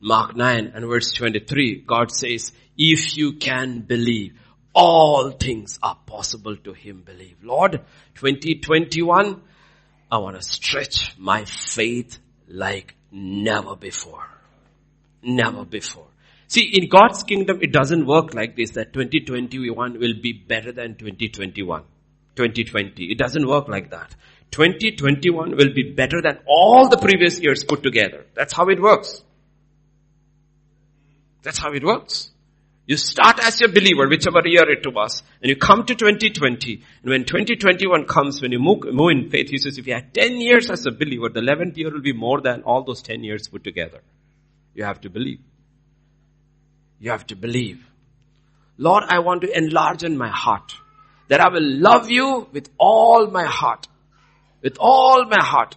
Mark 0.01 0.35
9 0.35 0.73
and 0.75 0.85
verse 0.85 1.13
23, 1.13 1.83
God 1.87 2.11
says, 2.11 2.51
if 2.77 3.15
you 3.15 3.33
can 3.33 3.81
believe, 3.81 4.33
all 4.73 5.31
things 5.31 5.79
are 5.81 5.97
possible 6.05 6.57
to 6.57 6.73
him 6.73 7.03
believe. 7.05 7.37
Lord, 7.43 7.79
2021, 8.15 9.41
I 10.11 10.17
want 10.17 10.35
to 10.35 10.41
stretch 10.41 11.15
my 11.17 11.45
faith 11.45 12.17
like 12.47 12.95
never 13.11 13.75
before. 13.75 14.27
Never 15.21 15.63
before. 15.63 16.07
See, 16.47 16.69
in 16.73 16.89
God's 16.89 17.23
kingdom, 17.23 17.59
it 17.61 17.71
doesn't 17.71 18.05
work 18.05 18.33
like 18.33 18.55
this, 18.55 18.71
that 18.71 18.93
2021 18.93 19.99
will 19.99 20.13
be 20.21 20.33
better 20.33 20.71
than 20.71 20.95
2021. 20.95 21.83
2020. 22.35 23.11
It 23.11 23.17
doesn't 23.17 23.47
work 23.47 23.67
like 23.67 23.91
that. 23.91 24.15
2021 24.51 25.51
will 25.51 25.73
be 25.73 25.93
better 25.93 26.21
than 26.21 26.39
all 26.45 26.89
the 26.89 26.97
previous 26.97 27.39
years 27.39 27.63
put 27.63 27.81
together. 27.81 28.25
That's 28.35 28.53
how 28.53 28.69
it 28.69 28.81
works. 28.81 29.23
That's 31.41 31.57
how 31.57 31.71
it 31.73 31.83
works. 31.83 32.31
You 32.85 32.97
start 32.97 33.39
as 33.39 33.61
a 33.61 33.67
believer, 33.69 34.09
whichever 34.09 34.41
year 34.45 34.69
it 34.69 34.85
was, 34.93 35.23
and 35.41 35.49
you 35.49 35.55
come 35.55 35.85
to 35.85 35.95
2020, 35.95 36.83
and 37.01 37.09
when 37.09 37.23
2021 37.23 38.05
comes, 38.05 38.41
when 38.41 38.51
you 38.51 38.59
move, 38.59 38.83
move 38.91 39.11
in 39.11 39.29
faith, 39.29 39.49
he 39.49 39.57
says, 39.57 39.77
if 39.77 39.87
you 39.87 39.93
had 39.93 40.13
10 40.13 40.35
years 40.41 40.69
as 40.69 40.85
a 40.85 40.91
believer, 40.91 41.29
the 41.29 41.39
11th 41.39 41.77
year 41.77 41.91
will 41.91 42.01
be 42.01 42.11
more 42.11 42.41
than 42.41 42.61
all 42.63 42.83
those 42.83 43.01
10 43.01 43.23
years 43.23 43.47
put 43.47 43.63
together. 43.63 44.01
You 44.75 44.83
have 44.83 44.99
to 45.01 45.09
believe. 45.09 45.39
You 47.03 47.11
have 47.11 47.27
to 47.27 47.35
believe. 47.35 47.85
Lord, 48.77 49.03
I 49.05 49.19
want 49.19 49.41
to 49.41 49.57
enlarge 49.57 50.03
in 50.03 50.17
my 50.17 50.29
heart 50.29 50.73
that 51.27 51.41
I 51.41 51.49
will 51.49 51.61
love 51.61 52.09
you 52.09 52.47
with 52.53 52.69
all 52.79 53.27
my 53.27 53.43
heart, 53.43 53.89
with 54.61 54.77
all 54.79 55.25
my 55.25 55.43
heart, 55.43 55.75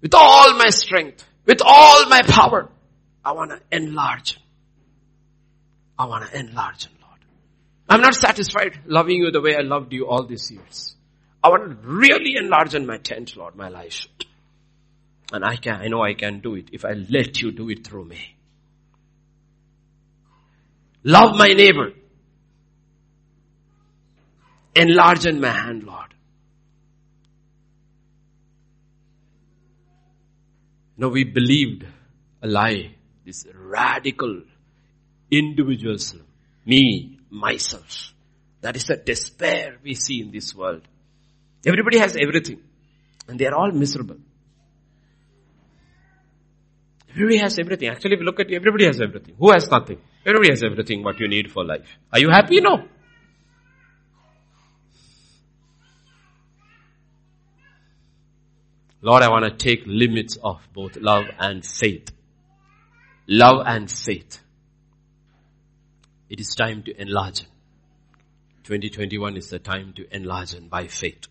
with 0.00 0.14
all 0.14 0.54
my 0.56 0.68
strength, 0.68 1.24
with 1.44 1.60
all 1.60 2.08
my 2.08 2.22
power. 2.22 2.70
I 3.24 3.32
want 3.32 3.50
to 3.50 3.60
enlarge. 3.76 4.38
I 5.98 6.06
want 6.06 6.30
to 6.30 6.38
enlarge, 6.38 6.86
Lord. 7.02 7.20
I'm 7.88 8.02
not 8.02 8.14
satisfied 8.14 8.78
loving 8.86 9.16
you 9.16 9.32
the 9.32 9.40
way 9.40 9.56
I 9.56 9.62
loved 9.62 9.92
you 9.92 10.06
all 10.06 10.24
these 10.24 10.52
years. 10.52 10.94
I 11.42 11.48
want 11.48 11.64
to 11.68 11.88
really 11.88 12.36
enlarge 12.36 12.76
in 12.76 12.86
my 12.86 12.98
tent, 12.98 13.36
Lord, 13.36 13.56
my 13.56 13.70
life. 13.70 14.06
And 15.32 15.44
I 15.44 15.56
can, 15.56 15.80
I 15.80 15.88
know 15.88 16.04
I 16.04 16.14
can 16.14 16.38
do 16.38 16.54
it 16.54 16.68
if 16.70 16.84
I 16.84 16.92
let 16.92 17.42
you 17.42 17.50
do 17.50 17.68
it 17.70 17.84
through 17.84 18.04
me. 18.04 18.35
Love 21.06 21.36
my 21.36 21.46
neighbor. 21.46 21.92
Enlarge 24.74 25.24
in 25.24 25.40
my 25.40 25.50
hand, 25.50 25.84
Lord. 25.84 26.12
No, 30.96 31.08
we 31.08 31.22
believed 31.22 31.86
a 32.42 32.48
lie, 32.48 32.96
this 33.24 33.46
radical 33.54 34.42
individualism, 35.30 36.26
me, 36.64 37.20
myself. 37.30 38.12
That 38.62 38.74
is 38.74 38.86
the 38.86 38.96
despair 38.96 39.76
we 39.84 39.94
see 39.94 40.20
in 40.20 40.32
this 40.32 40.56
world. 40.56 40.82
Everybody 41.64 41.98
has 41.98 42.16
everything 42.16 42.58
and 43.28 43.38
they 43.38 43.46
are 43.46 43.54
all 43.54 43.70
miserable. 43.70 44.16
Everybody 47.10 47.38
has 47.38 47.56
everything. 47.60 47.90
Actually, 47.90 48.14
if 48.14 48.20
you 48.20 48.26
look 48.26 48.40
at 48.40 48.50
everybody 48.50 48.86
has 48.86 49.00
everything. 49.00 49.36
Who 49.38 49.52
has 49.52 49.70
nothing? 49.70 49.98
Everybody 50.26 50.50
has 50.50 50.64
everything 50.64 51.04
what 51.04 51.20
you 51.20 51.28
need 51.28 51.52
for 51.52 51.64
life. 51.64 51.86
Are 52.12 52.18
you 52.18 52.28
happy? 52.28 52.60
No. 52.60 52.88
Lord, 59.00 59.22
I 59.22 59.30
want 59.30 59.44
to 59.44 59.52
take 59.52 59.84
limits 59.86 60.36
of 60.42 60.60
both 60.74 60.96
love 60.96 61.26
and 61.38 61.64
faith. 61.64 62.10
Love 63.28 63.62
and 63.64 63.88
faith. 63.88 64.40
It 66.28 66.40
is 66.40 66.56
time 66.56 66.82
to 66.82 67.00
enlarge. 67.00 67.42
2021 68.64 69.36
is 69.36 69.50
the 69.50 69.60
time 69.60 69.92
to 69.92 70.12
enlarge 70.12 70.56
by 70.68 70.88
faith. 70.88 71.28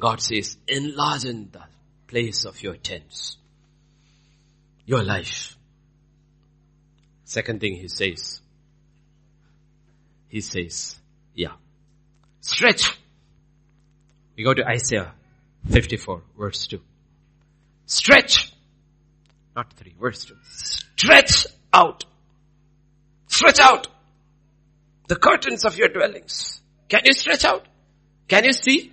God 0.00 0.22
says, 0.22 0.56
enlarge 0.66 1.24
the 1.24 1.64
place 2.06 2.46
of 2.46 2.62
your 2.62 2.76
tents 2.76 3.36
your 4.86 5.02
life. 5.02 5.56
Second 7.34 7.60
thing 7.60 7.74
he 7.74 7.88
says, 7.88 8.40
he 10.28 10.40
says, 10.40 10.96
yeah, 11.34 11.54
stretch. 12.40 12.96
We 14.36 14.44
go 14.44 14.54
to 14.54 14.64
Isaiah 14.64 15.12
54 15.68 16.22
verse 16.38 16.68
2. 16.68 16.80
Stretch. 17.86 18.52
Not 19.56 19.72
3, 19.72 19.96
verse 20.00 20.26
2. 20.26 20.36
Stretch 20.44 21.48
out. 21.72 22.04
Stretch 23.26 23.58
out. 23.58 23.88
The 25.08 25.16
curtains 25.16 25.64
of 25.64 25.76
your 25.76 25.88
dwellings. 25.88 26.62
Can 26.88 27.00
you 27.04 27.14
stretch 27.14 27.44
out? 27.44 27.66
Can 28.28 28.44
you 28.44 28.52
see? 28.52 28.92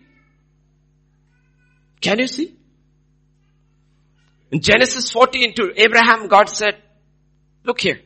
Can 2.01 2.17
you 2.17 2.27
see? 2.27 2.55
In 4.49 4.61
Genesis 4.61 5.11
14 5.11 5.53
to 5.57 5.73
Abraham, 5.77 6.27
God 6.27 6.49
said, 6.49 6.81
look 7.63 7.79
here. 7.79 7.99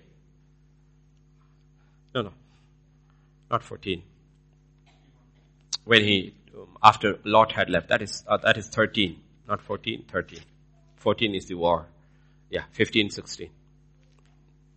No, 2.16 2.22
no. 2.22 2.32
Not 3.50 3.64
14. 3.64 4.04
When 5.84 6.04
he, 6.04 6.34
um, 6.56 6.78
after 6.84 7.20
Lot 7.24 7.52
had 7.52 7.70
left. 7.70 7.90
That 7.90 8.02
is, 8.02 8.24
uh, 8.28 8.38
that 8.38 8.58
is 8.58 8.68
13. 8.68 9.20
Not 9.48 9.62
14, 9.62 10.06
13. 10.12 10.40
14 10.98 11.36
is 11.36 11.46
the 11.46 11.56
war. 11.56 11.88
Yeah, 12.50 12.64
15, 12.72 13.10
16. 13.10 13.50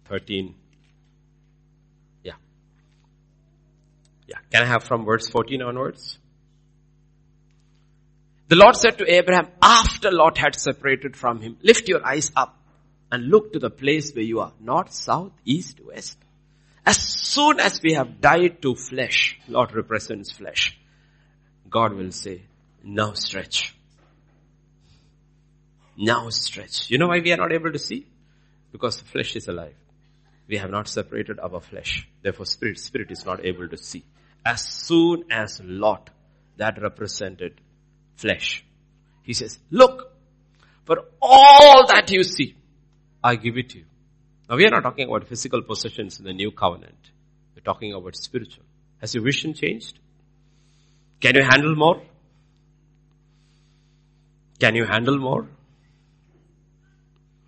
13. 0.07 0.55
Yeah. 2.23 2.33
Yeah. 4.27 4.37
Can 4.51 4.63
I 4.63 4.67
have 4.67 4.85
from 4.85 5.05
verse 5.05 5.29
14 5.29 5.63
onwards? 5.63 6.19
The 8.49 8.57
Lord 8.57 8.77
said 8.77 8.99
to 8.99 9.11
Abraham, 9.11 9.49
after 9.61 10.11
Lot 10.11 10.39
had 10.39 10.55
separated 10.55 11.17
from 11.17 11.41
him, 11.41 11.59
lift 11.63 11.89
your 11.89 12.05
eyes 12.05 12.33
up 12.35 12.59
and 13.13 13.29
look 13.29 13.53
to 13.53 13.59
the 13.59 13.71
place 13.71 14.13
where 14.15 14.25
you 14.25 14.41
are, 14.41 14.53
north, 14.59 14.93
south, 14.93 15.33
east, 15.45 15.81
west. 15.85 16.19
As 16.89 16.97
soon 16.97 17.61
as 17.61 17.83
we 17.83 17.93
have 17.93 18.19
died 18.19 18.63
to 18.63 18.75
flesh, 18.75 19.39
Lot 19.47 19.75
represents 19.75 20.33
flesh, 20.33 20.79
God 21.69 21.93
will 21.93 22.13
say, 22.13 22.45
now 22.83 23.13
stretch. 23.13 23.77
Now 25.99 26.31
stretch. 26.31 26.89
You 26.91 26.97
know 26.97 27.09
why 27.09 27.21
we 27.21 27.31
are 27.33 27.37
not 27.37 27.53
able 27.53 27.73
to 27.73 27.79
see? 27.79 28.07
Because 28.73 28.97
the 28.97 29.05
flesh 29.05 29.37
is 29.37 29.49
alive. 29.49 29.75
We 30.47 30.57
have 30.57 30.71
not 30.71 30.89
separated 30.89 31.39
our 31.39 31.61
flesh. 31.61 32.09
Therefore 32.23 32.47
spirit, 32.47 32.79
spirit 32.79 33.11
is 33.11 33.27
not 33.27 33.45
able 33.45 33.69
to 33.69 33.77
see. 33.77 34.03
As 34.47 34.63
soon 34.63 35.25
as 35.31 35.61
Lot, 35.63 36.09
that 36.57 36.81
represented 36.81 37.61
flesh. 38.17 38.65
He 39.25 39.35
says, 39.35 39.59
look, 39.71 40.11
for 40.87 41.05
all 41.21 41.87
that 41.89 42.11
you 42.11 42.25
see, 42.25 42.57
I 43.23 43.37
give 43.37 43.59
it 43.59 43.69
to 43.71 43.79
you. 43.81 43.85
Now 44.49 44.57
we 44.57 44.65
are 44.67 44.71
not 44.71 44.83
talking 44.83 45.09
about 45.09 45.29
physical 45.29 45.63
possessions 45.63 46.19
in 46.19 46.25
the 46.25 46.33
new 46.33 46.51
covenant. 46.51 47.11
We're 47.55 47.63
talking 47.63 47.93
about 47.93 48.17
spiritual. 48.17 48.65
Has 49.01 49.15
your 49.15 49.23
vision 49.23 49.55
changed? 49.55 49.99
Can 51.21 51.35
you 51.35 51.43
handle 51.43 51.77
more? 51.77 52.03
Can 54.59 54.75
you 54.75 54.87
handle 54.87 55.19
more? 55.19 55.47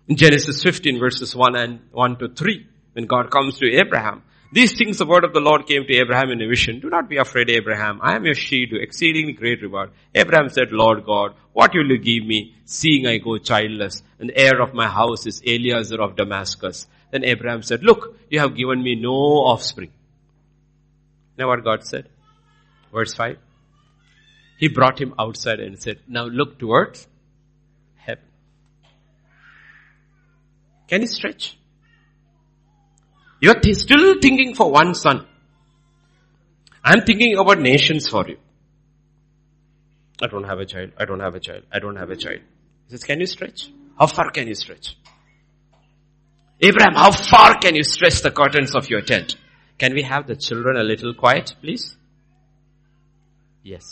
In 0.07 0.15
Genesis 0.15 0.61
15 0.61 0.99
verses 0.99 1.35
1 1.35 1.55
and 1.55 1.79
1 1.91 2.17
to 2.17 2.29
3, 2.29 2.67
when 2.93 3.05
God 3.05 3.31
comes 3.31 3.57
to 3.59 3.71
Abraham, 3.71 4.23
these 4.51 4.77
things 4.77 4.97
the 4.97 5.05
word 5.05 5.23
of 5.23 5.33
the 5.33 5.39
Lord 5.39 5.65
came 5.65 5.85
to 5.85 5.93
Abraham 5.93 6.29
in 6.31 6.41
a 6.41 6.47
vision. 6.47 6.81
Do 6.81 6.89
not 6.89 7.07
be 7.07 7.17
afraid, 7.17 7.49
Abraham. 7.49 7.99
I 8.01 8.15
am 8.15 8.25
your 8.25 8.35
shield, 8.35 8.73
exceedingly 8.73 9.31
great 9.31 9.61
reward. 9.61 9.91
Abraham 10.13 10.49
said, 10.49 10.71
Lord 10.71 11.05
God, 11.05 11.35
what 11.53 11.73
will 11.73 11.87
you 11.87 11.97
give 11.97 12.25
me, 12.25 12.55
seeing 12.65 13.07
I 13.07 13.17
go 13.17 13.37
childless, 13.37 14.03
and 14.19 14.29
the 14.29 14.37
heir 14.37 14.61
of 14.61 14.73
my 14.73 14.89
house 14.89 15.25
is 15.25 15.41
Eliezer 15.45 16.01
of 16.01 16.17
Damascus? 16.17 16.87
Then 17.11 17.23
Abraham 17.23 17.61
said, 17.61 17.83
look, 17.83 18.17
you 18.29 18.39
have 18.39 18.55
given 18.55 18.83
me 18.83 18.95
no 18.95 19.11
offspring. 19.11 19.91
Now 21.37 21.47
what 21.47 21.63
God 21.63 21.85
said? 21.85 22.09
Verse 22.91 23.13
5. 23.13 23.37
He 24.57 24.67
brought 24.67 24.99
him 24.99 25.13
outside 25.17 25.59
and 25.61 25.81
said, 25.81 25.99
now 26.07 26.25
look 26.25 26.59
towards 26.59 27.07
heaven. 27.95 28.23
Can 30.87 31.01
you 31.01 31.07
stretch? 31.07 31.57
You're 33.41 33.59
th- 33.59 33.75
still 33.75 34.19
thinking 34.21 34.55
for 34.55 34.71
one 34.71 34.93
son. 34.95 35.25
I'm 36.83 37.01
thinking 37.01 37.37
about 37.37 37.59
nations 37.59 38.07
for 38.07 38.27
you. 38.27 38.37
I 40.21 40.27
don't 40.27 40.43
have 40.43 40.59
a 40.59 40.65
child. 40.65 40.91
I 40.97 41.05
don't 41.05 41.19
have 41.19 41.35
a 41.35 41.39
child. 41.39 41.63
I 41.71 41.79
don't 41.79 41.95
have 41.95 42.11
a 42.11 42.15
child. 42.15 42.39
He 42.85 42.91
says, 42.91 43.03
can 43.03 43.19
you 43.19 43.25
stretch? 43.25 43.71
How 43.97 44.07
far 44.07 44.29
can 44.29 44.47
you 44.47 44.55
stretch? 44.55 44.95
Abraham, 46.61 46.93
how 46.93 47.11
far 47.11 47.57
can 47.57 47.75
you 47.75 47.83
stretch 47.83 48.21
the 48.21 48.29
curtains 48.29 48.75
of 48.75 48.89
your 48.89 49.01
tent? 49.01 49.35
Can 49.79 49.95
we 49.95 50.03
have 50.03 50.27
the 50.27 50.35
children 50.35 50.77
a 50.77 50.83
little 50.83 51.15
quiet, 51.15 51.55
please? 51.59 51.95
Yes. 53.63 53.83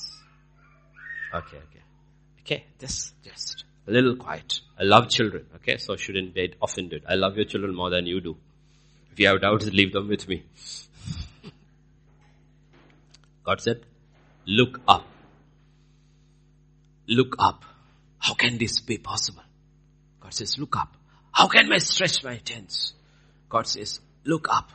Okay, 1.34 1.58
okay. 1.58 1.84
Okay, 2.42 2.66
just, 2.80 3.14
just. 3.24 3.66
a 3.88 3.92
little 3.92 4.16
quiet. 4.16 4.62
I 4.80 4.84
love 4.84 5.10
children, 5.10 5.46
okay? 5.56 5.78
So 5.78 5.96
shouldn't 5.96 6.36
get 6.36 6.56
offended. 6.62 7.04
I 7.08 7.16
love 7.16 7.36
your 7.36 7.46
children 7.46 7.76
more 7.76 7.90
than 7.90 8.06
you 8.06 8.22
do. 8.22 8.38
If 9.12 9.20
you 9.20 9.28
have 9.28 9.42
doubts, 9.42 9.66
leave 9.66 9.94
them 9.94 10.08
with 10.08 10.28
me. 10.28 10.44
God 13.44 13.62
said, 13.62 13.82
look 14.46 14.80
up. 14.88 15.08
Look 17.08 17.36
up. 17.40 17.66
How 18.20 18.34
can 18.36 18.58
this 18.58 18.80
be 18.80 18.98
possible? 18.98 19.44
God 20.20 20.34
says, 20.34 20.60
look 20.60 20.78
up. 20.78 20.96
How 21.32 21.48
can 21.48 21.72
I 21.72 21.78
stretch 21.80 22.24
my 22.24 22.38
tents? 22.38 22.94
God 23.48 23.66
says, 23.66 24.00
look 24.24 24.48
up. 24.50 24.70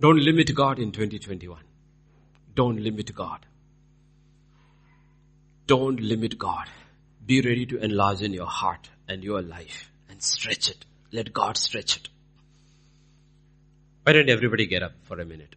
Don't 0.00 0.18
limit 0.18 0.54
God 0.54 0.78
in 0.78 0.92
2021. 0.92 1.58
Don't 2.54 2.80
limit 2.80 3.14
God. 3.14 3.46
Don't 5.66 6.00
limit 6.00 6.38
God. 6.38 6.66
Be 7.24 7.40
ready 7.40 7.64
to 7.66 7.78
enlarge 7.78 8.20
in 8.20 8.34
your 8.34 8.46
heart 8.46 8.90
and 9.08 9.22
your 9.22 9.40
life 9.40 9.90
and 10.10 10.22
stretch 10.22 10.68
it. 10.68 10.84
Let 11.12 11.32
God 11.32 11.56
stretch 11.56 11.96
it. 11.96 12.08
Why 14.04 14.12
don't 14.12 14.28
everybody 14.28 14.66
get 14.66 14.82
up 14.82 14.92
for 15.04 15.20
a 15.20 15.24
minute? 15.24 15.54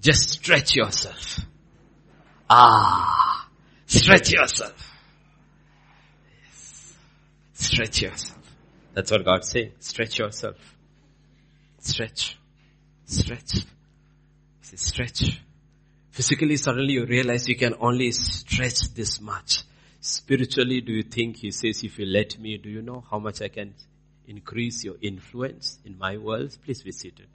Just 0.00 0.30
stretch 0.30 0.76
yourself. 0.76 1.40
Ah, 2.50 3.48
stretch 3.86 4.32
yourself. 4.32 4.92
Yes. 6.42 6.96
Stretch 7.54 8.02
yourself. 8.02 8.56
That's 8.92 9.10
what 9.10 9.24
God's 9.24 9.48
saying. 9.48 9.72
Stretch 9.78 10.18
yourself. 10.18 10.56
Stretch. 11.78 12.36
Stretch. 13.06 13.64
Stretch. 14.62 15.40
Physically, 16.10 16.56
suddenly 16.56 16.94
you 16.94 17.06
realize 17.06 17.48
you 17.48 17.56
can 17.56 17.74
only 17.80 18.10
stretch 18.12 18.92
this 18.94 19.20
much. 19.20 19.62
Spiritually, 20.00 20.80
do 20.80 20.92
you 20.92 21.02
think 21.02 21.36
He 21.38 21.50
says, 21.50 21.82
if 21.82 21.98
you 21.98 22.06
let 22.06 22.38
me, 22.38 22.58
do 22.58 22.68
you 22.68 22.82
know 22.82 23.04
how 23.10 23.18
much 23.18 23.40
I 23.40 23.48
can 23.48 23.74
increase 24.26 24.84
your 24.84 24.96
influence 25.00 25.78
in 25.84 25.98
my 25.98 26.16
world? 26.16 26.56
Please 26.64 26.82
be 26.82 26.92
seated. 26.92 27.26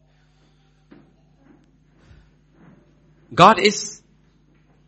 God 3.34 3.60
is, 3.60 4.02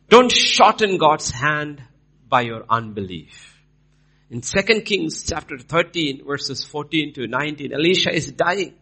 don't 0.09 0.31
shorten 0.31 0.97
God's 0.97 1.29
hand 1.29 1.83
by 2.27 2.41
your 2.41 2.63
unbelief. 2.69 3.59
In 4.29 4.41
2 4.41 4.81
Kings 4.81 5.23
chapter 5.23 5.57
13 5.57 6.25
verses 6.25 6.63
14 6.63 7.13
to 7.13 7.27
19, 7.27 7.73
Elisha 7.73 8.13
is 8.13 8.31
dying. 8.31 8.73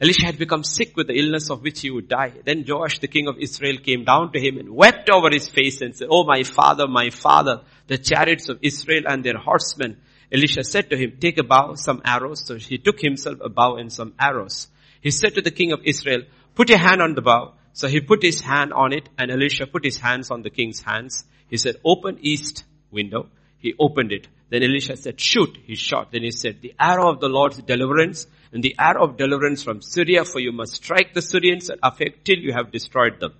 Elisha 0.00 0.26
had 0.26 0.38
become 0.38 0.64
sick 0.64 0.96
with 0.96 1.08
the 1.08 1.18
illness 1.18 1.50
of 1.50 1.62
which 1.62 1.80
he 1.80 1.90
would 1.90 2.08
die. 2.08 2.32
Then 2.44 2.64
Joash, 2.66 3.00
the 3.00 3.08
king 3.08 3.28
of 3.28 3.36
Israel, 3.38 3.76
came 3.78 4.04
down 4.04 4.32
to 4.32 4.40
him 4.40 4.56
and 4.56 4.70
wept 4.70 5.10
over 5.10 5.28
his 5.30 5.48
face 5.48 5.82
and 5.82 5.94
said, 5.94 6.08
Oh 6.10 6.24
my 6.24 6.42
father, 6.42 6.86
my 6.88 7.10
father, 7.10 7.62
the 7.86 7.98
chariots 7.98 8.48
of 8.48 8.58
Israel 8.62 9.02
and 9.06 9.22
their 9.22 9.36
horsemen. 9.36 10.00
Elisha 10.32 10.62
said 10.62 10.90
to 10.90 10.96
him, 10.96 11.18
take 11.20 11.38
a 11.38 11.42
bow, 11.42 11.74
some 11.74 12.02
arrows. 12.04 12.46
So 12.46 12.56
he 12.56 12.78
took 12.78 13.00
himself 13.00 13.38
a 13.40 13.48
bow 13.48 13.76
and 13.76 13.92
some 13.92 14.14
arrows. 14.18 14.68
He 15.00 15.10
said 15.10 15.34
to 15.34 15.42
the 15.42 15.50
king 15.50 15.72
of 15.72 15.80
Israel, 15.84 16.22
put 16.54 16.68
your 16.68 16.78
hand 16.78 17.02
on 17.02 17.14
the 17.14 17.22
bow. 17.22 17.54
So 17.72 17.88
he 17.88 18.00
put 18.00 18.22
his 18.22 18.40
hand 18.40 18.72
on 18.72 18.92
it 18.92 19.08
and 19.18 19.30
Elisha 19.30 19.66
put 19.66 19.84
his 19.84 19.98
hands 19.98 20.30
on 20.30 20.42
the 20.42 20.50
king's 20.50 20.80
hands. 20.80 21.24
He 21.48 21.56
said, 21.56 21.76
open 21.84 22.18
east 22.20 22.64
window. 22.90 23.28
He 23.58 23.74
opened 23.78 24.12
it. 24.12 24.28
Then 24.50 24.62
Elisha 24.62 24.96
said, 24.96 25.20
shoot. 25.20 25.56
He 25.64 25.74
shot. 25.76 26.12
Then 26.12 26.22
he 26.22 26.30
said, 26.30 26.60
the 26.60 26.74
arrow 26.78 27.10
of 27.10 27.20
the 27.20 27.28
Lord's 27.28 27.58
deliverance 27.58 28.26
and 28.52 28.62
the 28.62 28.74
arrow 28.78 29.04
of 29.04 29.16
deliverance 29.16 29.62
from 29.62 29.80
Syria, 29.80 30.24
for 30.24 30.40
you 30.40 30.52
must 30.52 30.74
strike 30.74 31.14
the 31.14 31.22
Syrians 31.22 31.70
and 31.70 31.80
Aphek 31.80 32.24
till 32.24 32.38
you 32.38 32.52
have 32.52 32.72
destroyed 32.72 33.20
them. 33.20 33.34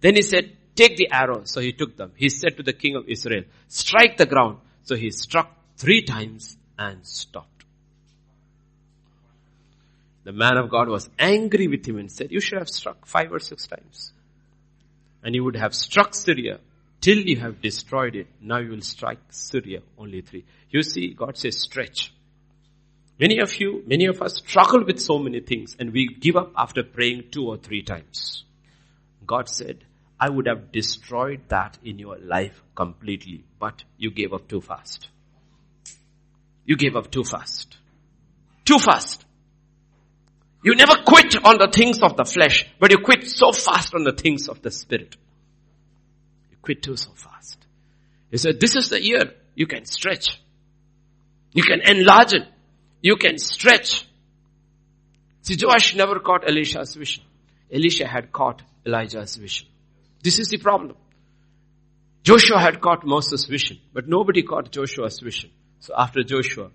Then 0.00 0.14
he 0.14 0.22
said, 0.22 0.56
take 0.74 0.96
the 0.96 1.10
arrow. 1.10 1.42
So 1.44 1.60
he 1.60 1.72
took 1.72 1.96
them. 1.96 2.12
He 2.16 2.28
said 2.28 2.56
to 2.56 2.62
the 2.62 2.72
king 2.72 2.96
of 2.96 3.08
Israel, 3.08 3.44
strike 3.68 4.16
the 4.16 4.26
ground. 4.26 4.58
So 4.84 4.96
he 4.96 5.10
struck 5.10 5.50
three 5.76 6.02
times 6.02 6.56
and 6.78 7.06
stopped. 7.06 7.64
The 10.24 10.32
man 10.32 10.56
of 10.56 10.70
God 10.70 10.88
was 10.88 11.08
angry 11.18 11.68
with 11.68 11.86
him 11.86 11.98
and 11.98 12.10
said, 12.10 12.32
you 12.32 12.40
should 12.40 12.58
have 12.58 12.68
struck 12.68 13.06
five 13.06 13.32
or 13.32 13.38
six 13.38 13.66
times. 13.66 14.12
And 15.22 15.34
you 15.34 15.44
would 15.44 15.56
have 15.56 15.74
struck 15.74 16.14
Syria 16.14 16.58
till 17.00 17.18
you 17.18 17.36
have 17.36 17.60
destroyed 17.60 18.16
it. 18.16 18.26
Now 18.40 18.58
you 18.58 18.70
will 18.70 18.80
strike 18.80 19.20
Syria 19.30 19.82
only 19.96 20.22
three. 20.22 20.44
You 20.70 20.82
see, 20.82 21.14
God 21.14 21.36
says 21.36 21.60
stretch. 21.60 22.12
Many 23.20 23.38
of 23.38 23.54
you, 23.60 23.82
many 23.86 24.06
of 24.06 24.20
us 24.20 24.36
struggle 24.36 24.84
with 24.84 24.98
so 24.98 25.18
many 25.18 25.40
things 25.40 25.76
and 25.78 25.92
we 25.92 26.08
give 26.08 26.36
up 26.36 26.52
after 26.56 26.82
praying 26.82 27.30
two 27.30 27.46
or 27.46 27.56
three 27.56 27.82
times. 27.82 28.44
God 29.26 29.48
said, 29.48 29.84
I 30.18 30.28
would 30.28 30.46
have 30.46 30.72
destroyed 30.72 31.42
that 31.48 31.78
in 31.84 31.98
your 31.98 32.18
life 32.18 32.62
completely, 32.74 33.44
but 33.58 33.84
you 33.96 34.10
gave 34.10 34.32
up 34.32 34.48
too 34.48 34.60
fast. 34.60 35.08
You 36.66 36.76
gave 36.76 36.96
up 36.96 37.10
too 37.10 37.24
fast. 37.24 37.76
Too 38.64 38.78
fast. 38.78 39.24
You 40.62 40.74
never 40.74 40.96
quit 41.06 41.36
on 41.44 41.58
the 41.58 41.70
things 41.72 42.02
of 42.02 42.16
the 42.16 42.24
flesh, 42.24 42.66
but 42.80 42.90
you 42.90 42.98
quit 42.98 43.28
so 43.28 43.52
fast 43.52 43.94
on 43.94 44.02
the 44.02 44.12
things 44.12 44.48
of 44.48 44.62
the 44.62 44.70
spirit. 44.72 45.16
You 46.50 46.56
quit 46.60 46.82
too 46.82 46.96
so 46.96 47.12
fast. 47.14 47.64
He 48.32 48.38
said, 48.38 48.58
this 48.60 48.74
is 48.74 48.88
the 48.88 49.00
year 49.00 49.32
you 49.54 49.68
can 49.68 49.84
stretch. 49.84 50.40
You 51.52 51.62
can 51.62 51.80
enlarge 51.80 52.34
it. 52.34 52.48
You 53.00 53.16
can 53.16 53.38
stretch. 53.38 54.06
See, 55.42 55.56
Joash 55.62 55.94
never 55.94 56.18
caught 56.18 56.48
Elisha's 56.48 56.96
vision. 56.96 57.22
Elisha 57.72 58.06
had 58.08 58.32
caught 58.32 58.62
Elijah's 58.84 59.36
vision. 59.36 59.68
This 60.22 60.40
is 60.40 60.48
the 60.48 60.58
problem. 60.58 60.96
Joshua 62.24 62.58
had 62.58 62.80
caught 62.80 63.06
Moses' 63.06 63.44
vision, 63.44 63.78
but 63.92 64.08
nobody 64.08 64.42
caught 64.42 64.72
Joshua's 64.72 65.20
vision. 65.20 65.50
So 65.80 65.94
after 65.96 66.22
Joshua, 66.22 66.70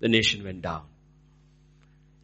the 0.00 0.08
nation 0.08 0.44
went 0.44 0.62
down. 0.62 0.82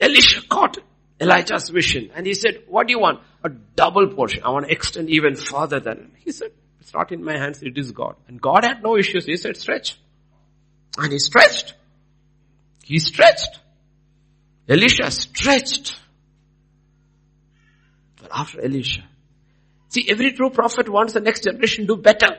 Elisha 0.01 0.43
caught 0.49 0.79
Elijah's 1.21 1.69
vision 1.69 2.11
and 2.15 2.27
he 2.27 2.35
said, 2.35 2.65
what 2.67 2.87
do 2.87 2.93
you 2.93 2.99
want? 2.99 3.21
A 3.45 3.49
double 3.49 4.09
portion. 4.09 4.43
I 4.45 4.51
want 4.51 4.67
to 4.67 4.73
extend 4.73 5.11
even 5.11 5.37
further 5.37 5.81
than 5.81 5.99
it. 5.99 6.11
He 6.19 6.33
said, 6.33 6.51
it's 6.81 6.93
not 6.93 7.13
in 7.13 7.23
my 7.23 7.39
hands, 7.39 7.63
it 7.63 7.79
is 7.79 7.93
God. 7.93 8.17
And 8.27 8.41
God 8.41 8.65
had 8.65 8.83
no 8.83 8.97
issues. 8.97 9.25
He 9.25 9.37
said, 9.37 9.57
stretch. 9.57 9.97
And 10.99 11.13
he 11.13 11.19
stretched. 11.19 11.75
He 12.83 12.99
stretched. 12.99 13.61
Elisha 14.69 15.11
stretched. 15.11 15.97
But 18.21 18.31
after 18.33 18.61
Elisha, 18.61 19.05
see 19.89 20.09
every 20.09 20.33
true 20.33 20.51
prophet 20.51 20.89
wants 20.89 21.13
the 21.13 21.21
next 21.21 21.45
generation 21.45 21.87
to 21.87 21.97
do 21.97 22.03
better. 22.03 22.37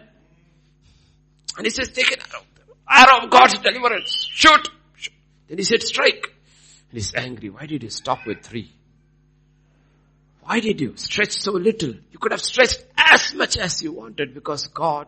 And 1.58 1.66
he 1.66 1.70
says, 1.70 1.90
take 1.90 2.12
an 2.12 2.20
arrow. 2.32 2.44
Arrow 2.90 3.24
of 3.24 3.30
God's 3.30 3.58
deliverance. 3.60 4.28
Shoot. 4.30 4.70
Shoot. 4.96 5.14
Then 5.48 5.58
he 5.58 5.64
said, 5.64 5.84
strike. 5.84 6.34
And 6.90 6.98
he's 6.98 7.14
angry. 7.16 7.50
Why 7.50 7.66
did 7.66 7.84
you 7.84 7.90
stop 7.90 8.26
with 8.26 8.42
three? 8.44 8.72
Why 10.42 10.60
did 10.60 10.82
you 10.82 10.94
stretch 10.98 11.32
so 11.32 11.54
little? 11.54 11.94
You 12.12 12.20
could 12.20 12.32
have 12.32 12.42
stretched 12.42 12.84
as 12.98 13.34
much 13.34 13.58
as 13.58 13.82
you 13.82 13.94
wanted 13.94 14.34
because 14.34 14.68
God 14.68 15.08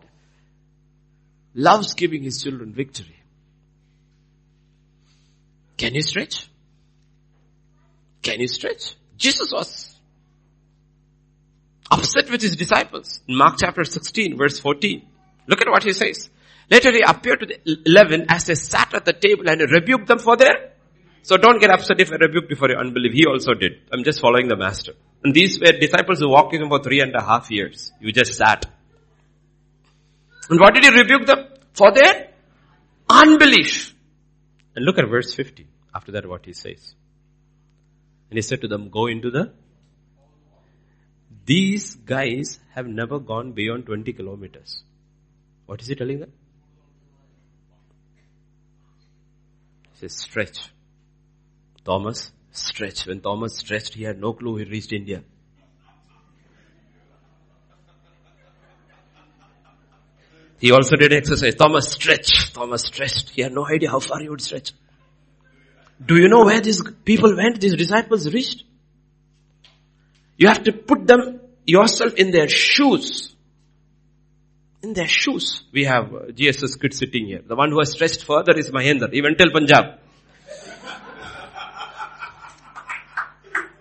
loves 1.54 1.94
giving 1.94 2.24
his 2.24 2.42
children 2.42 2.74
victory. 2.74 3.16
Can 5.78 5.94
you 5.94 6.02
stretch? 6.02 6.48
Can 8.22 8.40
you 8.40 8.48
stretch? 8.48 8.96
Jesus 9.18 9.52
was 9.52 9.96
upset 11.92 12.30
with 12.30 12.42
his 12.42 12.56
disciples. 12.56 13.20
In 13.28 13.38
Mark 13.38 13.56
chapter 13.60 13.84
16 13.84 14.38
verse 14.38 14.60
14. 14.60 15.06
Look 15.48 15.62
at 15.62 15.70
what 15.70 15.84
he 15.84 15.94
says. 15.94 16.30
Later 16.70 16.92
he 16.92 17.02
appeared 17.02 17.42
to 17.42 17.46
the 17.46 17.60
eleven 17.86 18.26
as 18.30 18.46
they 18.46 18.56
sat 18.56 18.94
at 18.94 19.06
the 19.06 19.14
table 19.14 19.48
and 19.48 19.62
rebuked 19.72 20.08
them 20.08 20.20
for 20.20 20.36
their 20.36 20.76
so 21.26 21.38
don't 21.38 21.60
get 21.60 21.72
upset 21.72 22.00
if 22.00 22.12
I 22.12 22.18
rebuke 22.18 22.52
you 22.52 22.56
for 22.56 22.70
your 22.70 22.78
unbelief. 22.80 23.14
He 23.14 23.26
also 23.26 23.56
did. 23.56 23.80
I'm 23.92 24.04
just 24.04 24.22
following 24.22 24.48
the 24.48 24.56
master. 24.56 24.94
And 25.24 25.34
these 25.34 25.60
were 25.60 25.72
disciples 25.72 26.20
who 26.20 26.30
walked 26.30 26.52
with 26.52 26.62
him 26.62 26.70
for 26.70 26.84
three 26.84 27.02
and 27.02 27.16
a 27.16 27.24
half 27.24 27.50
years. 27.50 27.92
You 28.00 28.12
just 28.12 28.36
sat. 28.36 28.68
And 30.52 30.60
what 30.60 30.76
did 30.76 30.84
he 30.84 30.92
rebuke 30.92 31.26
them? 31.26 31.48
For 31.74 31.92
their 31.92 32.28
unbelief. 33.10 33.96
And 34.76 34.86
look 34.86 35.00
at 35.00 35.10
verse 35.10 35.34
50. 35.34 35.66
After 35.96 36.12
that 36.12 36.30
what 36.30 36.46
he 36.46 36.54
says. 36.54 36.94
And 38.30 38.38
he 38.38 38.44
said 38.44 38.62
to 38.62 38.68
them, 38.68 38.90
go 38.90 39.08
into 39.08 39.32
the, 39.32 39.52
these 41.44 41.96
guys 41.96 42.60
have 42.76 42.86
never 42.86 43.18
gone 43.18 43.54
beyond 43.54 43.88
20 43.88 44.14
kilometers. 44.14 44.84
What 45.66 45.82
is 45.82 45.88
he 45.88 45.96
telling 45.96 46.20
them? 46.20 46.34
Says, 49.96 50.16
stretch. 50.16 50.70
Thomas 51.84 52.32
stretched. 52.52 53.08
When 53.08 53.22
Thomas 53.22 53.58
stretched, 53.58 53.94
he 53.94 54.04
had 54.04 54.20
no 54.20 54.34
clue 54.34 54.58
he 54.58 54.66
reached 54.66 54.92
India. 54.94 55.24
He 60.60 60.72
also 60.72 60.96
did 60.96 61.14
exercise. 61.14 61.56
Thomas 61.56 61.92
stretched. 61.92 62.54
Thomas 62.54 62.84
stretched. 62.84 63.30
He 63.30 63.42
had 63.42 63.52
no 63.52 63.68
idea 63.68 63.90
how 63.90 64.00
far 64.00 64.20
he 64.20 64.30
would 64.30 64.42
stretch. 64.42 64.72
Do 66.04 66.18
you 66.18 66.28
know 66.28 66.46
where 66.46 66.62
these 66.62 66.82
people 67.04 67.36
went? 67.36 67.62
These 67.62 67.76
disciples 67.76 68.34
reached? 68.34 68.64
You 70.38 70.48
have 70.48 70.64
to 70.64 70.74
put 70.74 71.08
them 71.08 71.40
yourself 71.66 72.16
in 72.16 72.32
their 72.32 72.50
shoes. 72.50 73.35
In 74.82 74.94
their 74.94 75.08
shoes. 75.08 75.64
We 75.72 75.86
have 75.86 76.14
uh, 76.14 76.20
GSS 76.32 76.80
kid 76.80 76.94
sitting 76.94 77.26
here. 77.28 77.42
The 77.46 77.56
one 77.56 77.72
who 77.72 77.80
has 77.80 77.92
stretched 77.92 78.24
further 78.24 78.58
is 78.58 78.70
Mahendra. 78.72 79.12
He 79.12 79.22
went 79.22 79.38
till 79.38 79.52
Punjab. 79.52 80.00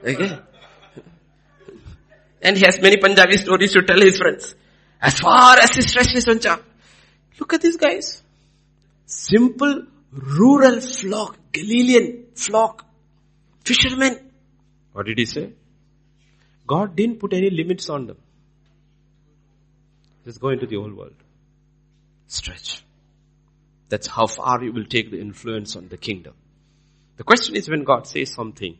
Okay. 0.04 0.38
And 2.42 2.58
he 2.58 2.64
has 2.66 2.80
many 2.80 2.98
Punjabi 2.98 3.38
stories 3.38 3.72
to 3.72 3.82
tell 3.82 4.00
his 4.00 4.18
friends. 4.18 4.54
As 5.00 5.18
far 5.18 5.58
as 5.58 5.70
he 5.74 5.82
stretched 5.82 6.12
his 6.12 6.24
Punjab. 6.24 6.62
Look 7.40 7.54
at 7.54 7.62
these 7.62 7.76
guys. 7.76 8.22
Simple 9.06 9.86
rural 10.12 10.80
flock, 10.80 11.38
Galilean 11.52 12.26
flock, 12.34 12.86
fishermen. 13.64 14.30
What 14.92 15.06
did 15.06 15.18
he 15.18 15.26
say? 15.26 15.52
God 16.66 16.96
didn't 16.96 17.18
put 17.18 17.32
any 17.32 17.50
limits 17.50 17.88
on 17.88 18.06
them. 18.06 18.16
Just 20.24 20.40
go 20.40 20.48
into 20.48 20.66
the 20.66 20.76
old 20.76 20.96
world. 20.96 21.14
Stretch. 22.26 22.82
That's 23.88 24.06
how 24.06 24.26
far 24.26 24.62
you 24.62 24.72
will 24.72 24.86
take 24.86 25.10
the 25.10 25.20
influence 25.20 25.76
on 25.76 25.88
the 25.88 25.96
kingdom. 25.96 26.34
The 27.16 27.24
question 27.24 27.55
is 27.55 27.68
when 27.68 27.84
God 27.84 28.06
says 28.06 28.32
something, 28.32 28.76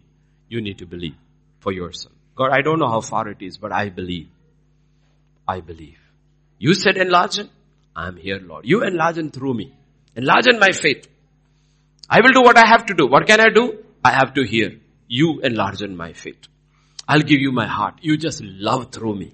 you 0.49 0.61
need 0.61 0.79
to 0.79 0.87
believe 0.87 1.16
for 1.61 1.73
yourself. 1.73 2.15
God, 2.35 2.51
I 2.51 2.62
don't 2.62 2.79
know 2.79 2.89
how 2.89 3.01
far 3.01 3.29
it 3.29 3.41
is, 3.41 3.59
but 3.59 3.73
I 3.73 3.91
believe. 3.91 4.29
I 5.47 5.61
believe. 5.61 5.99
You 6.59 6.75
said 6.75 6.97
enlarge 6.97 7.39
I 7.97 8.09
am 8.09 8.16
here, 8.16 8.41
Lord. 8.43 8.65
You 8.66 8.83
enlarge 8.83 9.33
through 9.33 9.55
me. 9.55 9.73
Enlarge 10.16 10.47
my 10.59 10.73
faith. 10.73 11.07
I 12.11 12.21
will 12.21 12.33
do 12.33 12.43
what 12.43 12.57
I 12.57 12.66
have 12.66 12.87
to 12.87 12.95
do. 12.95 13.07
What 13.07 13.27
can 13.27 13.41
I 13.41 13.51
do? 13.51 13.85
I 14.05 14.11
have 14.11 14.35
to 14.35 14.43
hear. 14.43 14.81
You 15.07 15.41
enlarge 15.41 15.83
my 15.83 16.12
faith. 16.12 16.49
I'll 17.07 17.21
give 17.21 17.41
you 17.41 17.53
my 17.53 17.66
heart. 17.66 17.99
You 18.01 18.16
just 18.16 18.43
love 18.43 18.91
through 18.91 19.16
me. 19.16 19.33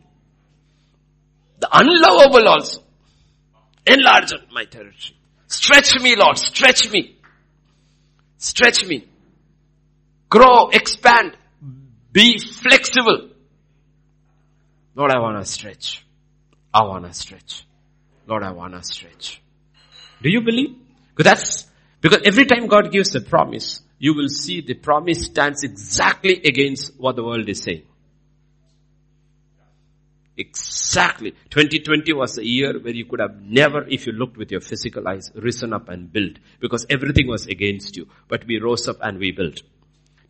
The 1.60 1.68
unlovable 1.72 2.48
also. 2.48 2.82
Enlarge 3.86 4.32
my 4.52 4.64
territory. 4.64 5.16
Stretch 5.46 6.00
me, 6.00 6.16
Lord. 6.16 6.38
Stretch 6.38 6.90
me. 6.90 7.16
Stretch 8.38 8.86
me. 8.86 9.06
Grow, 10.28 10.68
expand. 10.68 11.36
Be 12.12 12.38
flexible. 12.38 13.30
Lord, 14.94 15.10
I 15.10 15.18
want 15.18 15.44
to 15.44 15.50
stretch. 15.50 16.04
I 16.72 16.82
want 16.84 17.04
to 17.04 17.12
stretch. 17.12 17.66
Lord, 18.26 18.42
I 18.42 18.52
want 18.52 18.74
to 18.74 18.82
stretch. 18.82 19.42
Do 20.22 20.30
you 20.30 20.40
believe? 20.40 20.76
Because 21.14 21.30
that's, 21.30 21.66
because 22.00 22.20
every 22.24 22.46
time 22.46 22.66
God 22.68 22.92
gives 22.92 23.14
a 23.14 23.20
promise, 23.20 23.82
you 23.98 24.14
will 24.14 24.28
see 24.28 24.60
the 24.60 24.74
promise 24.74 25.24
stands 25.26 25.62
exactly 25.62 26.40
against 26.44 26.98
what 26.98 27.16
the 27.16 27.24
world 27.24 27.48
is 27.48 27.62
saying. 27.62 27.82
Exactly. 30.40 31.32
2020 31.50 32.14
was 32.14 32.38
a 32.38 32.46
year 32.46 32.78
where 32.80 32.94
you 32.94 33.04
could 33.04 33.20
have 33.20 33.42
never, 33.42 33.86
if 33.86 34.06
you 34.06 34.12
looked 34.12 34.38
with 34.38 34.50
your 34.50 34.62
physical 34.62 35.06
eyes, 35.06 35.30
risen 35.34 35.74
up 35.74 35.90
and 35.90 36.10
built 36.10 36.38
because 36.60 36.86
everything 36.88 37.28
was 37.28 37.46
against 37.46 37.94
you. 37.94 38.08
But 38.26 38.46
we 38.46 38.58
rose 38.58 38.88
up 38.88 38.96
and 39.02 39.18
we 39.18 39.32
built. 39.32 39.56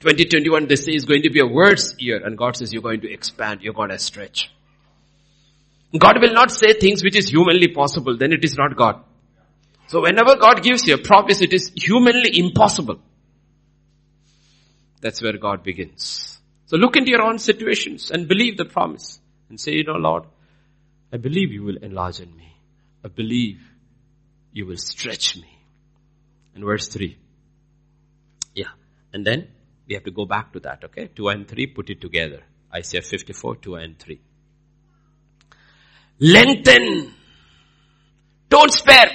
2021, 0.01 0.67
they 0.67 0.75
say 0.75 0.93
is 0.95 1.05
going 1.05 1.23
to 1.23 1.31
be 1.31 1.39
a 1.39 1.47
worse 1.47 1.95
year 1.99 2.21
and 2.27 2.37
God 2.37 2.57
says 2.57 2.73
you're 2.73 2.83
going 2.83 3.03
to 3.03 3.13
expand, 3.13 3.63
you're 3.63 3.73
going 3.73 3.91
to 3.91 3.99
stretch. 4.01 4.51
God 5.97 6.21
will 6.21 6.33
not 6.33 6.51
say 6.51 6.73
things 6.73 7.05
which 7.05 7.15
is 7.15 7.29
humanly 7.29 7.69
possible, 7.69 8.17
then 8.17 8.33
it 8.33 8.45
is 8.45 8.57
not 8.57 8.77
God. 8.77 9.05
So 9.87 10.01
whenever 10.01 10.35
God 10.37 10.65
gives 10.65 10.89
you 10.89 10.95
a 10.95 10.99
promise, 10.99 11.41
it 11.41 11.53
is 11.53 11.71
humanly 11.77 12.37
impossible. 12.37 12.99
That's 15.01 15.23
where 15.23 15.39
God 15.39 15.63
begins. 15.63 16.41
So 16.67 16.77
look 16.77 16.97
into 16.97 17.11
your 17.11 17.23
own 17.23 17.39
situations 17.39 18.11
and 18.11 18.27
believe 18.27 18.57
the 18.57 18.65
promise 18.65 19.20
and 19.51 19.61
say, 19.61 19.73
you 19.73 19.85
know, 19.85 19.97
Lord, 19.97 20.25
I 21.13 21.19
believe 21.19 21.53
you 21.53 21.65
will 21.65 21.77
enlarge 21.77 22.21
in 22.21 22.35
me. 22.35 22.57
I 23.05 23.09
believe 23.09 23.61
you 24.53 24.65
will 24.65 24.77
stretch 24.77 25.37
me. 25.37 25.59
And 26.55 26.65
verse 26.65 26.89
3. 26.89 27.19
Yeah. 28.55 28.71
And 29.13 29.27
then 29.27 29.49
we 29.87 29.95
have 29.95 30.05
to 30.05 30.11
go 30.11 30.25
back 30.25 30.53
to 30.53 30.61
that, 30.61 30.85
okay? 30.85 31.09
2 31.15 31.29
and 31.29 31.49
3, 31.49 31.67
put 31.67 31.91
it 31.91 32.01
together. 32.01 32.43
Isaiah 32.73 33.03
54, 33.03 33.57
2 33.57 33.75
and 33.75 33.99
3. 33.99 34.21
Lengthen. 36.21 37.13
Don't 38.49 38.73
spare. 38.73 39.11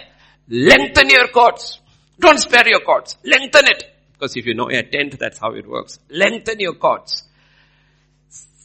Lengthen 0.49 1.09
your 1.09 1.27
cords. 1.29 1.79
Don't 2.19 2.39
spare 2.39 2.67
your 2.67 2.81
cords. 2.81 3.17
Lengthen 3.23 3.67
it. 3.67 3.83
Because 4.13 4.35
if 4.35 4.45
you 4.45 4.53
know 4.53 4.69
a 4.69 4.83
tent, 4.83 5.19
that's 5.19 5.39
how 5.39 5.53
it 5.53 5.67
works. 5.67 5.99
Lengthen 6.09 6.59
your 6.59 6.73
cords. 6.73 7.23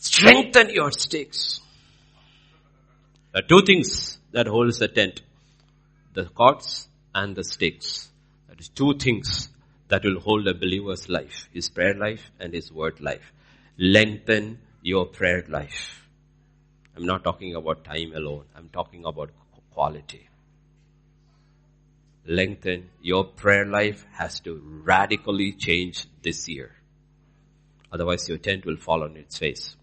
Strengthen 0.03 0.71
your 0.71 0.91
stakes. 0.93 1.61
There 3.33 3.43
are 3.43 3.47
two 3.47 3.63
things 3.67 4.19
that 4.33 4.47
holds 4.47 4.79
the 4.79 4.89
tent. 4.89 5.21
The 6.15 6.25
cords 6.25 6.89
and 7.15 7.37
the 7.37 7.45
stakes. 7.45 8.09
That 8.49 8.59
is 8.59 8.71
two 8.71 8.95
things 8.95 9.51
that 9.89 10.03
will 10.03 10.19
hold 10.19 10.49
a 10.49 10.55
believer's 10.55 11.11
life. 11.11 11.51
His 11.53 11.69
prayer 11.69 11.95
life 11.95 12.31
and 12.41 12.55
his 12.55 12.73
word 12.73 13.03
life. 13.03 13.31
Lengthen 13.77 14.61
your 14.81 15.05
prayer 15.05 15.45
life. 15.49 16.09
I'm 16.97 17.05
not 17.05 17.23
talking 17.23 17.55
about 17.55 17.85
time 17.85 18.15
alone. 18.15 18.47
I'm 18.57 18.71
talking 18.71 19.05
about 19.05 19.29
quality. 19.75 20.31
Lengthen 22.27 22.89
your 23.03 23.25
prayer 23.25 23.67
life 23.67 24.07
has 24.13 24.41
to 24.41 24.63
radically 24.83 25.53
change 25.53 26.07
this 26.23 26.49
year. 26.49 26.75
Otherwise 27.93 28.31
your 28.31 28.39
tent 28.39 28.65
will 28.65 28.79
fall 28.79 29.03
on 29.03 29.19
its 29.19 29.37
face. 29.37 29.77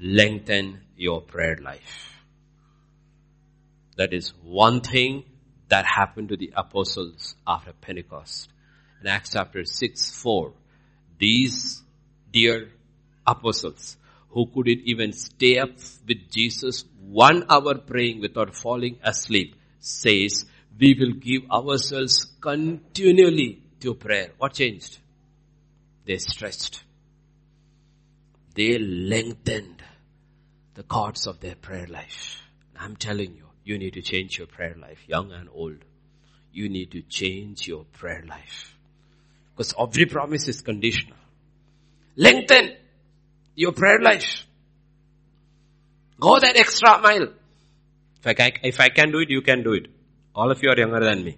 Lengthen 0.00 0.80
your 0.96 1.20
prayer 1.20 1.58
life. 1.62 2.22
That 3.96 4.12
is 4.12 4.32
one 4.42 4.80
thing 4.80 5.24
that 5.68 5.84
happened 5.84 6.30
to 6.30 6.36
the 6.36 6.52
apostles 6.56 7.34
after 7.46 7.72
Pentecost. 7.72 8.48
In 9.00 9.06
Acts 9.06 9.32
chapter 9.32 9.64
6, 9.64 10.10
4, 10.22 10.52
these 11.18 11.82
dear 12.32 12.70
apostles 13.26 13.96
who 14.30 14.46
couldn't 14.46 14.80
even 14.84 15.12
stay 15.12 15.58
up 15.58 15.70
with 16.06 16.30
Jesus 16.30 16.84
one 17.00 17.44
hour 17.50 17.74
praying 17.74 18.20
without 18.20 18.54
falling 18.54 18.98
asleep 19.02 19.54
says, 19.80 20.46
we 20.78 20.94
will 20.94 21.12
give 21.12 21.50
ourselves 21.50 22.24
continually 22.40 23.62
to 23.80 23.94
prayer. 23.94 24.30
What 24.38 24.54
changed? 24.54 24.98
They 26.06 26.16
stretched. 26.18 26.84
They 28.54 28.78
lengthened 28.78 29.82
the 30.80 30.84
cords 30.84 31.26
of 31.26 31.40
their 31.40 31.56
prayer 31.56 31.86
life. 31.88 32.42
I'm 32.74 32.96
telling 32.96 33.34
you, 33.36 33.44
you 33.64 33.76
need 33.76 33.92
to 33.92 34.00
change 34.00 34.38
your 34.38 34.46
prayer 34.46 34.74
life, 34.80 34.98
young 35.06 35.30
and 35.30 35.46
old. 35.52 35.84
You 36.54 36.70
need 36.70 36.92
to 36.92 37.02
change 37.02 37.68
your 37.68 37.84
prayer 37.84 38.24
life. 38.26 38.74
Because 39.54 39.74
every 39.78 40.06
promise 40.06 40.48
is 40.48 40.62
conditional. 40.62 41.18
Lengthen 42.16 42.76
your 43.54 43.72
prayer 43.72 43.98
life. 44.00 44.46
Go 46.18 46.40
that 46.40 46.56
extra 46.56 46.98
mile. 46.98 47.28
If 48.18 48.26
I, 48.26 48.32
can, 48.32 48.52
if 48.62 48.80
I 48.80 48.88
can 48.88 49.12
do 49.12 49.18
it, 49.18 49.28
you 49.28 49.42
can 49.42 49.62
do 49.62 49.74
it. 49.74 49.86
All 50.34 50.50
of 50.50 50.62
you 50.62 50.70
are 50.70 50.78
younger 50.78 51.00
than 51.00 51.22
me. 51.22 51.36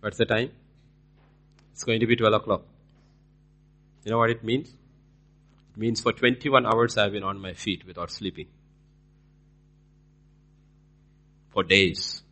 What's 0.00 0.16
the 0.16 0.24
time? 0.24 0.52
It's 1.74 1.84
going 1.84 2.00
to 2.00 2.06
be 2.06 2.16
12 2.16 2.32
o'clock. 2.32 2.62
You 4.04 4.12
know 4.12 4.18
what 4.18 4.30
it 4.30 4.42
means? 4.42 4.74
Means 5.76 6.00
for 6.00 6.12
21 6.12 6.66
hours 6.66 6.96
I've 6.96 7.12
been 7.12 7.24
on 7.24 7.40
my 7.40 7.52
feet 7.52 7.84
without 7.86 8.10
sleeping. 8.10 8.46
For 11.50 11.64
days. 11.64 12.22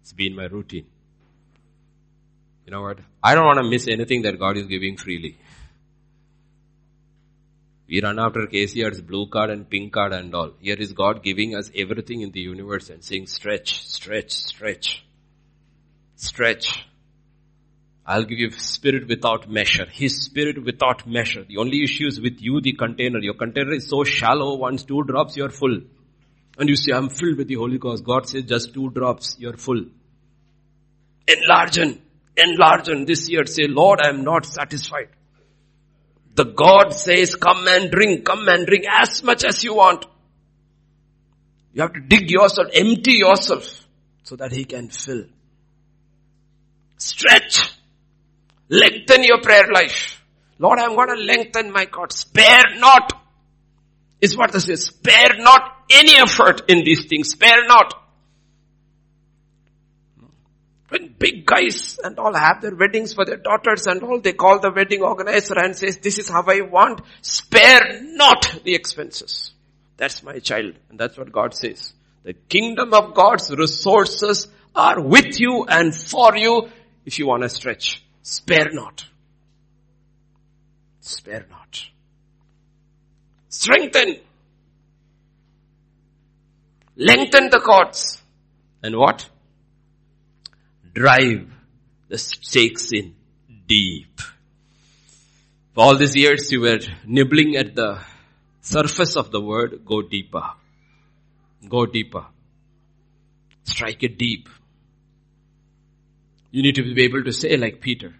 It's 0.00 0.12
been 0.12 0.34
my 0.34 0.44
routine. 0.44 0.86
You 2.64 2.72
know 2.72 2.82
what? 2.82 2.98
I 3.22 3.34
don't 3.34 3.44
want 3.44 3.58
to 3.58 3.68
miss 3.68 3.86
anything 3.86 4.22
that 4.22 4.38
God 4.38 4.56
is 4.56 4.66
giving 4.66 4.96
freely. 4.96 5.36
We 7.88 8.00
run 8.00 8.18
after 8.18 8.46
KCR's 8.46 9.00
blue 9.00 9.28
card 9.28 9.50
and 9.50 9.68
pink 9.68 9.92
card 9.92 10.12
and 10.12 10.34
all. 10.34 10.52
Here 10.60 10.74
is 10.76 10.92
God 10.92 11.22
giving 11.22 11.54
us 11.54 11.70
everything 11.74 12.22
in 12.22 12.32
the 12.32 12.40
universe 12.40 12.90
and 12.90 13.04
saying 13.04 13.28
stretch, 13.28 13.86
stretch, 13.86 14.32
stretch, 14.32 15.04
stretch. 16.16 16.86
I'll 18.08 18.24
give 18.24 18.38
you 18.38 18.50
spirit 18.52 19.08
without 19.08 19.50
measure. 19.50 19.86
His 19.90 20.24
spirit 20.24 20.64
without 20.64 21.08
measure. 21.08 21.42
The 21.42 21.56
only 21.56 21.82
issue 21.82 22.06
is 22.06 22.20
with 22.20 22.40
you, 22.40 22.60
the 22.60 22.72
container. 22.72 23.18
Your 23.18 23.34
container 23.34 23.72
is 23.72 23.88
so 23.88 24.04
shallow, 24.04 24.54
once 24.56 24.84
two 24.84 25.02
drops, 25.02 25.36
you're 25.36 25.50
full. 25.50 25.80
And 26.56 26.68
you 26.68 26.76
say, 26.76 26.92
I'm 26.92 27.08
filled 27.08 27.36
with 27.36 27.48
the 27.48 27.56
Holy 27.56 27.78
Ghost. 27.78 28.04
God 28.04 28.28
says, 28.28 28.44
just 28.44 28.72
two 28.72 28.90
drops, 28.90 29.36
you're 29.40 29.56
full. 29.56 29.86
Enlarge, 31.26 31.78
enlarge 32.36 33.06
this 33.06 33.28
year. 33.28 33.44
Say, 33.44 33.66
Lord, 33.66 34.00
I 34.00 34.08
am 34.10 34.22
not 34.22 34.46
satisfied. 34.46 35.08
The 36.36 36.44
God 36.44 36.90
says, 36.90 37.34
come 37.34 37.66
and 37.66 37.90
drink, 37.90 38.24
come 38.24 38.46
and 38.48 38.66
drink 38.66 38.84
as 38.88 39.24
much 39.24 39.44
as 39.44 39.64
you 39.64 39.74
want. 39.74 40.06
You 41.72 41.82
have 41.82 41.92
to 41.94 42.00
dig 42.00 42.30
yourself, 42.30 42.68
empty 42.72 43.14
yourself 43.14 43.86
so 44.22 44.36
that 44.36 44.52
He 44.52 44.64
can 44.64 44.90
fill. 44.90 45.24
Stretch. 46.98 47.75
Lengthen 48.68 49.24
your 49.24 49.40
prayer 49.40 49.70
life. 49.72 50.22
Lord, 50.58 50.78
I'm 50.78 50.94
going 50.94 51.08
to 51.08 51.22
lengthen 51.22 51.70
my 51.72 51.84
God. 51.84 52.12
Spare 52.12 52.76
not. 52.78 53.12
Is 54.20 54.36
what 54.36 54.52
this 54.52 54.68
is. 54.68 54.86
Spare 54.86 55.36
not. 55.38 55.76
any 55.90 56.16
effort 56.16 56.62
in 56.68 56.84
these 56.84 57.04
things. 57.06 57.30
Spare 57.30 57.66
not. 57.66 58.02
When 60.88 61.14
big 61.18 61.44
guys 61.44 61.98
and 62.02 62.18
all 62.18 62.34
have 62.34 62.62
their 62.62 62.74
weddings 62.74 63.12
for 63.12 63.24
their 63.24 63.38
daughters 63.38 63.86
and 63.86 64.02
all, 64.02 64.20
they 64.20 64.32
call 64.32 64.60
the 64.60 64.70
wedding 64.70 65.02
organizer 65.02 65.58
and 65.58 65.74
says, 65.76 65.98
this 65.98 66.18
is 66.18 66.28
how 66.28 66.44
I 66.46 66.60
want. 66.60 67.00
Spare 67.22 68.02
not 68.02 68.60
the 68.64 68.74
expenses. 68.74 69.52
That's 69.96 70.22
my 70.22 70.38
child. 70.38 70.74
And 70.88 70.98
that's 70.98 71.18
what 71.18 71.32
God 71.32 71.54
says. 71.54 71.92
The 72.22 72.34
kingdom 72.34 72.94
of 72.94 73.14
God's 73.14 73.50
resources 73.50 74.48
are 74.74 75.00
with 75.00 75.40
you 75.40 75.64
and 75.68 75.94
for 75.94 76.36
you 76.36 76.68
if 77.04 77.18
you 77.18 77.26
want 77.26 77.42
to 77.42 77.48
stretch. 77.48 78.04
Spare 78.28 78.72
not. 78.72 79.04
Spare 80.98 81.46
not. 81.48 81.84
Strengthen. 83.48 84.16
Lengthen 86.96 87.50
the 87.50 87.60
cords. 87.60 88.20
And 88.82 88.96
what? 88.96 89.28
Drive 90.92 91.48
the 92.08 92.18
stakes 92.18 92.90
in 92.92 93.14
deep. 93.68 94.20
For 95.74 95.84
all 95.84 95.96
these 95.96 96.16
years 96.16 96.50
you 96.50 96.62
were 96.62 96.80
nibbling 97.04 97.54
at 97.54 97.76
the 97.76 98.00
surface 98.60 99.14
of 99.14 99.30
the 99.30 99.40
word, 99.40 99.84
go 99.84 100.02
deeper. 100.02 100.50
Go 101.68 101.86
deeper. 101.86 102.26
Strike 103.62 104.02
it 104.02 104.18
deep. 104.18 104.48
You 106.56 106.62
need 106.62 106.76
to 106.76 106.94
be 106.94 107.04
able 107.04 107.22
to 107.22 107.32
say 107.34 107.54
like 107.58 107.82
Peter, 107.82 108.14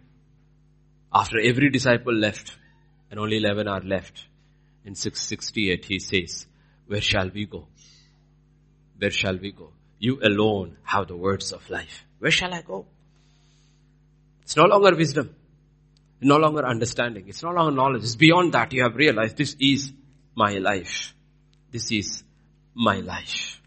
after 1.10 1.40
every 1.40 1.70
disciple 1.70 2.12
left 2.12 2.54
and 3.10 3.18
only 3.18 3.38
11 3.38 3.66
are 3.66 3.80
left, 3.80 4.26
in 4.84 4.94
668 4.94 5.86
he 5.86 5.98
says, 5.98 6.44
where 6.86 7.00
shall 7.00 7.30
we 7.30 7.46
go? 7.46 7.66
Where 8.98 9.10
shall 9.10 9.38
we 9.38 9.52
go? 9.52 9.72
You 9.98 10.20
alone 10.22 10.76
have 10.82 11.08
the 11.08 11.16
words 11.16 11.50
of 11.50 11.70
life. 11.70 12.04
Where 12.18 12.30
shall 12.30 12.52
I 12.52 12.60
go? 12.60 12.84
It's 14.42 14.54
no 14.54 14.64
longer 14.64 14.94
wisdom. 14.94 15.34
No 16.20 16.36
longer 16.36 16.66
understanding. 16.66 17.28
It's 17.28 17.42
no 17.42 17.52
longer 17.52 17.74
knowledge. 17.74 18.02
It's 18.02 18.16
beyond 18.16 18.52
that. 18.52 18.70
You 18.74 18.82
have 18.82 18.96
realized 18.96 19.38
this 19.38 19.56
is 19.58 19.94
my 20.34 20.58
life. 20.58 21.14
This 21.72 21.90
is 21.90 22.22
my 22.74 22.96
life. 22.96 23.62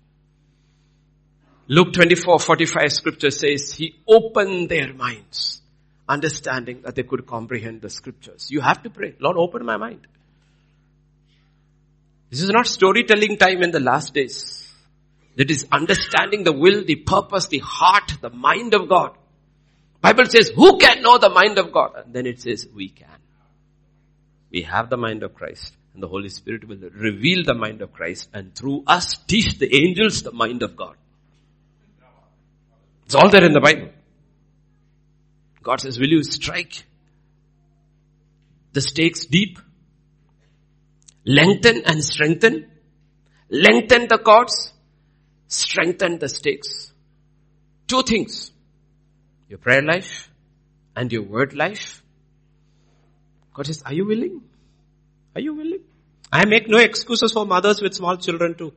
Luke 1.72 1.94
24, 1.94 2.40
45 2.40 2.92
scripture 2.92 3.30
says, 3.30 3.72
He 3.72 3.96
opened 4.08 4.70
their 4.70 4.92
minds, 4.92 5.62
understanding 6.08 6.82
that 6.82 6.96
they 6.96 7.04
could 7.04 7.28
comprehend 7.28 7.82
the 7.84 7.92
scriptures. 7.92 8.50
You 8.50 8.62
have 8.62 8.82
to 8.82 8.90
pray, 8.90 9.14
Lord, 9.20 9.38
open 9.38 9.64
my 9.64 9.78
mind. 9.78 10.08
This 12.32 12.42
is 12.42 12.50
not 12.50 12.66
storytelling 12.66 13.38
time 13.38 13.62
in 13.62 13.70
the 13.70 13.80
last 13.80 14.16
days. 14.16 14.68
That 15.36 15.52
is 15.52 15.68
understanding 15.72 16.44
the 16.44 16.52
will, 16.52 16.84
the 16.84 16.96
purpose, 16.96 17.48
the 17.48 17.60
heart, 17.60 18.14
the 18.20 18.32
mind 18.32 18.74
of 18.74 18.90
God. 18.90 19.16
Bible 20.02 20.26
says, 20.26 20.50
who 20.50 20.80
can 20.80 21.04
know 21.04 21.20
the 21.20 21.30
mind 21.30 21.60
of 21.60 21.72
God? 21.72 21.92
And 22.04 22.14
then 22.14 22.26
it 22.26 22.42
says, 22.42 22.68
we 22.74 22.90
can. 22.90 23.08
We 24.50 24.64
have 24.64 24.90
the 24.90 24.98
mind 24.98 25.22
of 25.22 25.36
Christ. 25.36 25.76
And 25.94 26.02
the 26.02 26.08
Holy 26.08 26.30
Spirit 26.30 26.68
will 26.68 26.78
reveal 26.78 27.44
the 27.44 27.54
mind 27.54 27.84
of 27.84 27.94
Christ 27.94 28.30
and 28.34 28.56
through 28.56 28.84
us 28.88 29.18
teach 29.28 29.60
the 29.60 29.74
angels 29.76 30.24
the 30.24 30.32
mind 30.32 30.64
of 30.64 30.76
God. 30.76 30.96
It's 33.10 33.16
all 33.16 33.28
there 33.32 33.44
in 33.44 33.54
the 33.54 33.60
Bible. 33.60 33.90
God 35.64 35.82
says, 35.82 35.98
will 35.98 36.10
you 36.10 36.22
strike 36.22 36.84
the 38.72 38.82
stakes 38.82 39.26
deep? 39.26 39.58
Lengthen 41.26 41.82
and 41.88 42.04
strengthen. 42.04 42.70
Lengthen 43.50 44.10
the 44.10 44.20
cords. 44.20 44.74
Strengthen 45.48 46.20
the 46.20 46.30
stakes. 46.30 46.94
Two 47.88 48.04
things. 48.04 48.52
Your 49.48 49.58
prayer 49.58 49.82
life 49.82 50.30
and 50.96 51.12
your 51.12 51.24
word 51.24 51.56
life. 51.56 52.04
God 53.56 53.66
says, 53.66 53.82
are 53.88 53.94
you 53.94 54.06
willing? 54.06 54.44
Are 55.34 55.42
you 55.42 55.56
willing? 55.56 55.82
I 56.32 56.46
make 56.46 56.70
no 56.70 56.78
excuses 56.78 57.32
for 57.32 57.48
mothers 57.48 57.82
with 57.82 57.96
small 57.96 58.18
children 58.18 58.54
too. 58.54 58.72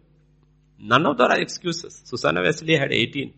None 0.79 1.05
of 1.05 1.19
them 1.19 1.31
are 1.31 1.39
excuses. 1.39 2.01
Susanna 2.07 2.41
Wesley 2.41 2.79
had 2.79 2.95
18. 2.95 3.35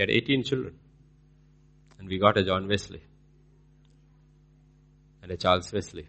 She 0.00 0.02
had 0.02 0.10
18 0.10 0.44
children. 0.44 0.74
And 1.98 2.08
we 2.08 2.18
got 2.18 2.38
a 2.38 2.42
John 2.42 2.66
Wesley. 2.66 3.02
And 5.22 5.30
a 5.30 5.36
Charles 5.36 5.70
Wesley. 5.70 6.06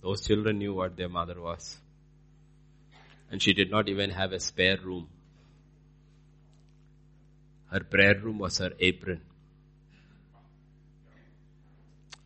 Those 0.00 0.26
children 0.26 0.56
knew 0.56 0.72
what 0.72 0.96
their 0.96 1.10
mother 1.10 1.38
was. 1.38 1.76
And 3.30 3.42
she 3.42 3.52
did 3.52 3.70
not 3.70 3.90
even 3.90 4.08
have 4.08 4.32
a 4.32 4.40
spare 4.40 4.78
room. 4.82 5.08
Her 7.70 7.80
prayer 7.80 8.18
room 8.18 8.38
was 8.38 8.56
her 8.56 8.70
apron. 8.80 9.20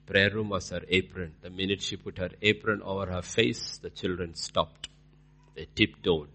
Prayer 0.07 0.31
room 0.31 0.51
was 0.51 0.71
her 0.71 0.83
apron. 0.89 1.33
The 1.43 1.51
minute 1.51 1.83
she 1.83 1.97
put 1.97 2.19
her 2.19 2.31
apron 2.41 2.81
over 2.81 3.07
her 3.07 3.23
face, 3.23 3.79
the 3.79 3.91
children 3.91 4.37
stopped. 4.37 4.89
They 5.57 5.67
tiptoed 5.75 6.29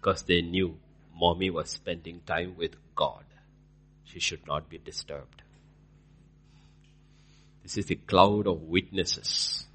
because 0.00 0.22
they 0.22 0.40
knew 0.40 0.78
mommy 1.14 1.50
was 1.50 1.70
spending 1.70 2.20
time 2.26 2.56
with 2.56 2.74
God. 2.94 3.24
She 4.04 4.20
should 4.20 4.46
not 4.46 4.68
be 4.68 4.78
disturbed. 4.78 5.42
This 7.62 7.78
is 7.78 7.86
the 7.86 7.96
cloud 7.96 8.46
of 8.46 8.62
witnesses. 8.62 9.66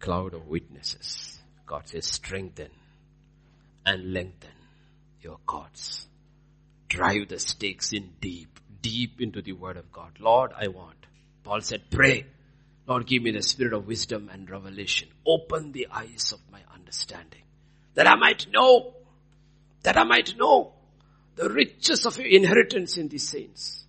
Cloud 0.00 0.34
of 0.34 0.48
witnesses. 0.48 1.38
God 1.66 1.88
says 1.88 2.06
strengthen 2.06 2.70
and 3.86 4.12
lengthen 4.12 4.50
your 5.22 5.38
cords. 5.46 6.06
Drive 6.88 7.28
the 7.28 7.38
stakes 7.38 7.92
in 7.92 8.12
deep, 8.20 8.60
deep 8.82 9.20
into 9.20 9.40
the 9.40 9.52
word 9.52 9.76
of 9.76 9.90
God. 9.92 10.12
Lord, 10.20 10.52
I 10.56 10.68
want 10.68 11.04
Paul 11.44 11.60
said, 11.60 11.90
pray. 11.90 12.26
Lord, 12.86 13.06
give 13.06 13.22
me 13.22 13.30
the 13.30 13.42
spirit 13.42 13.74
of 13.74 13.86
wisdom 13.86 14.30
and 14.32 14.48
revelation. 14.50 15.08
Open 15.26 15.72
the 15.72 15.88
eyes 15.92 16.32
of 16.32 16.40
my 16.50 16.60
understanding. 16.74 17.42
That 17.94 18.08
I 18.08 18.16
might 18.16 18.46
know, 18.50 18.94
that 19.84 19.96
I 19.96 20.04
might 20.04 20.36
know 20.36 20.72
the 21.36 21.48
riches 21.48 22.04
of 22.06 22.18
your 22.18 22.26
inheritance 22.26 22.96
in 22.96 23.08
the 23.08 23.18
saints. 23.18 23.84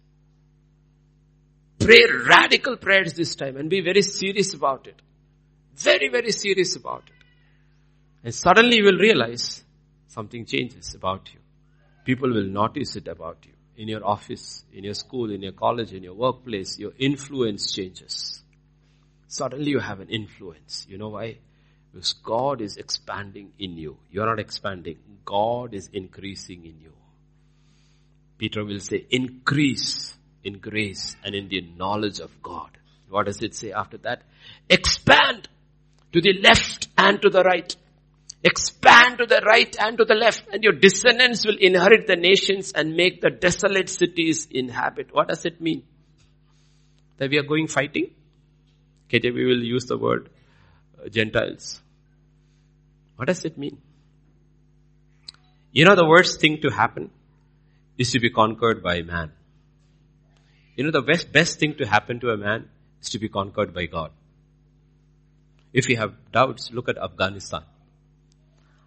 Pray 1.80 2.06
radical 2.28 2.78
prayers 2.78 3.14
this 3.14 3.36
time 3.36 3.58
and 3.58 3.70
be 3.70 3.82
very 3.82 4.02
serious 4.02 4.54
about 4.54 4.88
it. 4.88 5.02
Very, 5.76 6.10
very 6.10 6.32
serious 6.32 6.76
about 6.76 7.04
it. 7.08 7.26
And 8.24 8.34
suddenly 8.34 8.78
you 8.78 8.86
will 8.86 8.98
realize 8.98 9.64
something 10.08 10.46
changes 10.46 10.96
about 10.96 11.34
you. 11.34 11.40
People 12.06 12.30
will 12.30 12.46
notice 12.46 12.96
it 12.96 13.08
about 13.08 13.38
you 13.46 13.54
in 13.78 13.88
your 13.88 14.06
office, 14.06 14.64
in 14.74 14.84
your 14.84 14.94
school, 14.94 15.32
in 15.32 15.42
your 15.42 15.52
college, 15.52 15.94
in 15.94 16.04
your 16.04 16.14
workplace, 16.14 16.80
your 16.80 16.94
influence 16.98 17.74
changes. 17.74 18.42
Suddenly 19.28 19.72
you 19.72 19.80
have 19.80 20.00
an 20.00 20.10
influence. 20.10 20.86
You 20.90 20.98
know 20.98 21.10
why? 21.10 21.40
Because 21.96 22.12
God 22.12 22.60
is 22.60 22.76
expanding 22.76 23.54
in 23.58 23.78
you. 23.78 23.96
You 24.12 24.22
are 24.22 24.26
not 24.26 24.38
expanding. 24.38 24.98
God 25.24 25.74
is 25.74 25.90
increasing 25.94 26.66
in 26.66 26.82
you. 26.82 26.92
Peter 28.38 28.66
will 28.66 28.82
say, 28.82 29.06
increase 29.10 30.14
in 30.44 30.58
grace 30.60 31.16
and 31.24 31.34
in 31.34 31.48
the 31.48 31.62
knowledge 31.62 32.20
of 32.20 32.44
God. 32.44 32.70
What 33.10 33.28
does 33.28 33.42
it 33.42 33.56
say 33.56 33.72
after 33.72 33.96
that? 34.00 34.24
Expand 34.70 35.48
to 36.12 36.20
the 36.20 36.34
left 36.42 36.90
and 36.98 37.22
to 37.22 37.30
the 37.30 37.44
right. 37.44 37.74
Expand 38.44 39.20
to 39.20 39.26
the 39.26 39.42
right 39.46 39.74
and 39.80 39.98
to 39.98 40.04
the 40.04 40.16
left 40.16 40.50
and 40.52 40.66
your 40.66 40.74
descendants 40.74 41.46
will 41.46 41.58
inherit 41.58 42.08
the 42.08 42.18
nations 42.18 42.74
and 42.74 42.98
make 42.98 43.22
the 43.22 43.30
desolate 43.30 43.88
cities 43.88 44.50
inhabit. 44.52 45.14
What 45.14 45.30
does 45.30 45.46
it 45.46 45.62
mean? 45.62 45.84
That 47.20 47.30
we 47.30 47.38
are 47.38 47.44
going 47.44 47.68
fighting? 47.68 48.12
We 49.14 49.46
will 49.46 49.64
use 49.64 49.86
the 49.86 49.98
word 49.98 50.30
uh, 51.02 51.08
Gentiles. 51.08 51.80
What 53.16 53.28
does 53.28 53.46
it 53.46 53.58
mean? 53.58 53.78
You 55.72 55.86
know 55.86 55.96
the 55.96 56.08
worst 56.08 56.40
thing 56.40 56.62
to 56.62 56.70
happen 56.70 57.12
is 57.98 58.12
to 58.12 58.20
be 58.20 58.30
conquered 58.30 58.82
by 58.84 59.02
man. 59.02 59.32
You 60.76 60.84
know 60.84 60.92
the 60.92 61.02
best, 61.02 61.32
best 61.32 61.60
thing 61.60 61.76
to 61.76 61.86
happen 61.86 62.20
to 62.20 62.32
a 62.32 62.38
man 62.38 62.70
is 63.02 63.10
to 63.10 63.20
be 63.20 63.30
conquered 63.30 63.74
by 63.74 63.86
God. 63.86 64.12
If 65.74 65.90
you 65.90 65.98
have 65.98 66.14
doubts, 66.32 66.72
look 66.72 66.90
at 66.90 66.98
Afghanistan. 66.98 67.64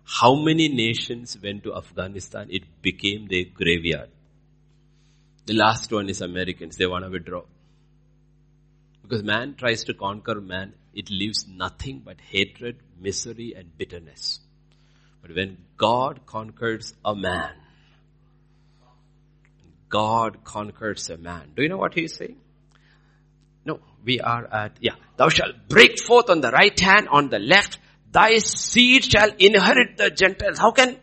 How 0.05 0.35
many 0.35 0.69
nations 0.69 1.37
went 1.43 1.65
to 1.65 1.75
Afghanistan? 1.75 2.49
It 2.51 2.63
became 2.81 3.29
their 3.29 3.45
graveyard. 3.45 4.09
The 5.45 5.55
last 5.55 5.93
one 5.93 6.09
is 6.09 6.23
Americans. 6.23 6.77
They 6.77 6.87
want 6.87 7.05
to 7.05 7.11
withdraw. 7.11 7.43
Because 9.03 9.23
man 9.23 9.55
tries 9.55 9.85
to 9.85 9.95
conquer 9.95 10.41
man, 10.41 10.73
it 10.99 11.11
leaves 11.11 11.47
nothing 11.47 12.03
but 12.05 12.21
hatred, 12.21 12.77
misery 13.01 13.55
and 13.57 13.79
bitterness. 13.79 14.41
But 15.23 15.33
when 15.37 15.59
God 15.77 16.27
conquers 16.27 16.93
a 17.05 17.15
man, 17.15 17.53
God 19.89 20.43
conquers 20.43 21.09
a 21.09 21.17
man. 21.17 21.53
Do 21.55 21.63
you 21.63 21.69
know 21.69 21.77
what 21.77 21.95
he 21.95 22.05
is 22.05 22.17
saying? 22.17 22.39
No, 23.65 23.79
we 24.05 24.21
are 24.21 24.45
at, 24.53 24.73
yeah. 24.81 24.97
Thou 25.17 25.29
shalt 25.29 25.69
break 25.69 26.01
forth 26.01 26.31
on 26.31 26.41
the 26.41 26.51
right 26.51 26.79
hand, 26.81 27.09
on 27.09 27.29
the 27.29 27.39
left. 27.39 27.79
Thy 28.11 28.39
seed 28.39 29.05
shall 29.05 29.31
inherit 29.39 29.99
the 29.99 30.11
Gentiles. 30.11 30.59
How 30.59 30.73
can 30.73 30.97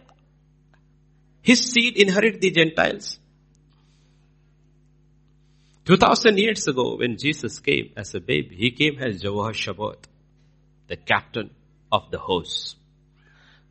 his 1.41 1.71
seed 1.71 1.95
inherit 1.95 2.41
the 2.41 2.51
Gentiles? 2.51 3.17
2000 5.85 6.39
years 6.39 6.67
ago 6.67 6.97
when 6.97 7.15
Jesus 7.15 7.59
came 7.59 7.91
as 7.95 8.15
a 8.15 8.19
baby, 8.19 8.55
he 8.55 8.71
came 8.71 8.97
as 8.97 9.21
Jehoshaphat, 9.21 10.07
the 10.87 10.95
captain 10.95 11.51
of 11.91 12.09
the 12.09 12.17
host. 12.17 12.75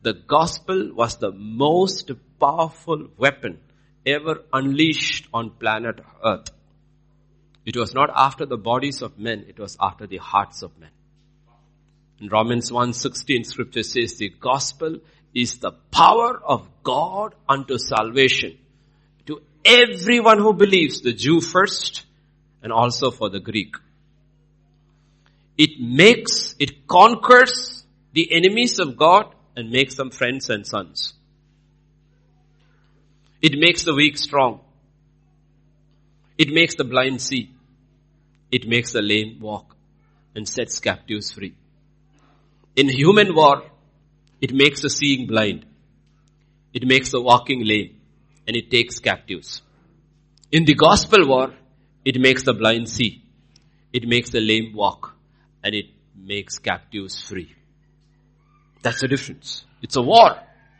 The 0.01 0.13
gospel 0.13 0.93
was 0.93 1.17
the 1.17 1.33
most 1.33 2.11
powerful 2.39 3.09
weapon 3.17 3.59
ever 4.05 4.43
unleashed 4.53 5.27
on 5.33 5.49
planet 5.49 5.99
earth. 6.23 6.51
It 7.65 7.75
was 7.75 7.93
not 7.93 8.09
after 8.15 8.45
the 8.45 8.57
bodies 8.57 9.01
of 9.01 9.19
men, 9.19 9.45
it 9.49 9.59
was 9.59 9.75
after 9.81 10.07
the 10.07 10.17
hearts 10.17 10.61
of 10.61 10.77
men. 10.79 10.91
In 12.21 12.29
Romans 12.29 12.71
1.16 12.71 13.45
scripture 13.45 13.83
says 13.83 14.15
the 14.15 14.29
gospel 14.29 14.99
is 15.33 15.57
the 15.57 15.71
power 15.91 16.39
of 16.41 16.69
God 16.81 17.35
unto 17.49 17.77
salvation 17.77 18.57
everyone 19.65 20.39
who 20.39 20.53
believes, 20.53 21.01
the 21.01 21.13
Jew 21.13 21.41
first 21.41 22.05
and 22.61 22.71
also 22.71 23.11
for 23.11 23.29
the 23.29 23.39
Greek. 23.39 23.75
It 25.57 25.79
makes, 25.79 26.55
it 26.59 26.87
conquers 26.87 27.83
the 28.13 28.31
enemies 28.31 28.79
of 28.79 28.97
God 28.97 29.33
and 29.55 29.71
makes 29.71 29.95
them 29.95 30.11
friends 30.11 30.49
and 30.49 30.65
sons. 30.65 31.13
It 33.41 33.57
makes 33.57 33.83
the 33.83 33.93
weak 33.93 34.17
strong. 34.17 34.61
It 36.37 36.49
makes 36.49 36.75
the 36.75 36.83
blind 36.83 37.21
see. 37.21 37.51
It 38.51 38.67
makes 38.67 38.91
the 38.91 39.01
lame 39.01 39.39
walk 39.39 39.75
and 40.35 40.47
sets 40.47 40.79
captives 40.79 41.31
free. 41.31 41.55
In 42.75 42.89
human 42.89 43.33
war, 43.33 43.63
it 44.41 44.53
makes 44.53 44.81
the 44.81 44.89
seeing 44.89 45.27
blind. 45.27 45.65
It 46.73 46.85
makes 46.85 47.11
the 47.11 47.21
walking 47.21 47.65
lame 47.65 48.01
and 48.47 48.55
it 48.55 48.69
takes 48.71 48.99
captives. 48.99 49.61
In 50.51 50.65
the 50.65 50.75
gospel 50.75 51.27
war, 51.27 51.53
it 52.03 52.19
makes 52.19 52.43
the 52.43 52.53
blind 52.53 52.89
see. 52.89 53.23
It 53.91 54.07
makes 54.07 54.29
the 54.29 54.41
lame 54.41 54.73
walk 54.73 55.15
and 55.63 55.73
it 55.73 55.87
makes 56.15 56.59
captives 56.59 57.21
free. 57.21 57.55
That's 58.83 59.01
the 59.01 59.07
difference. 59.07 59.65
It's 59.81 59.95
a 59.95 60.01
war 60.01 60.37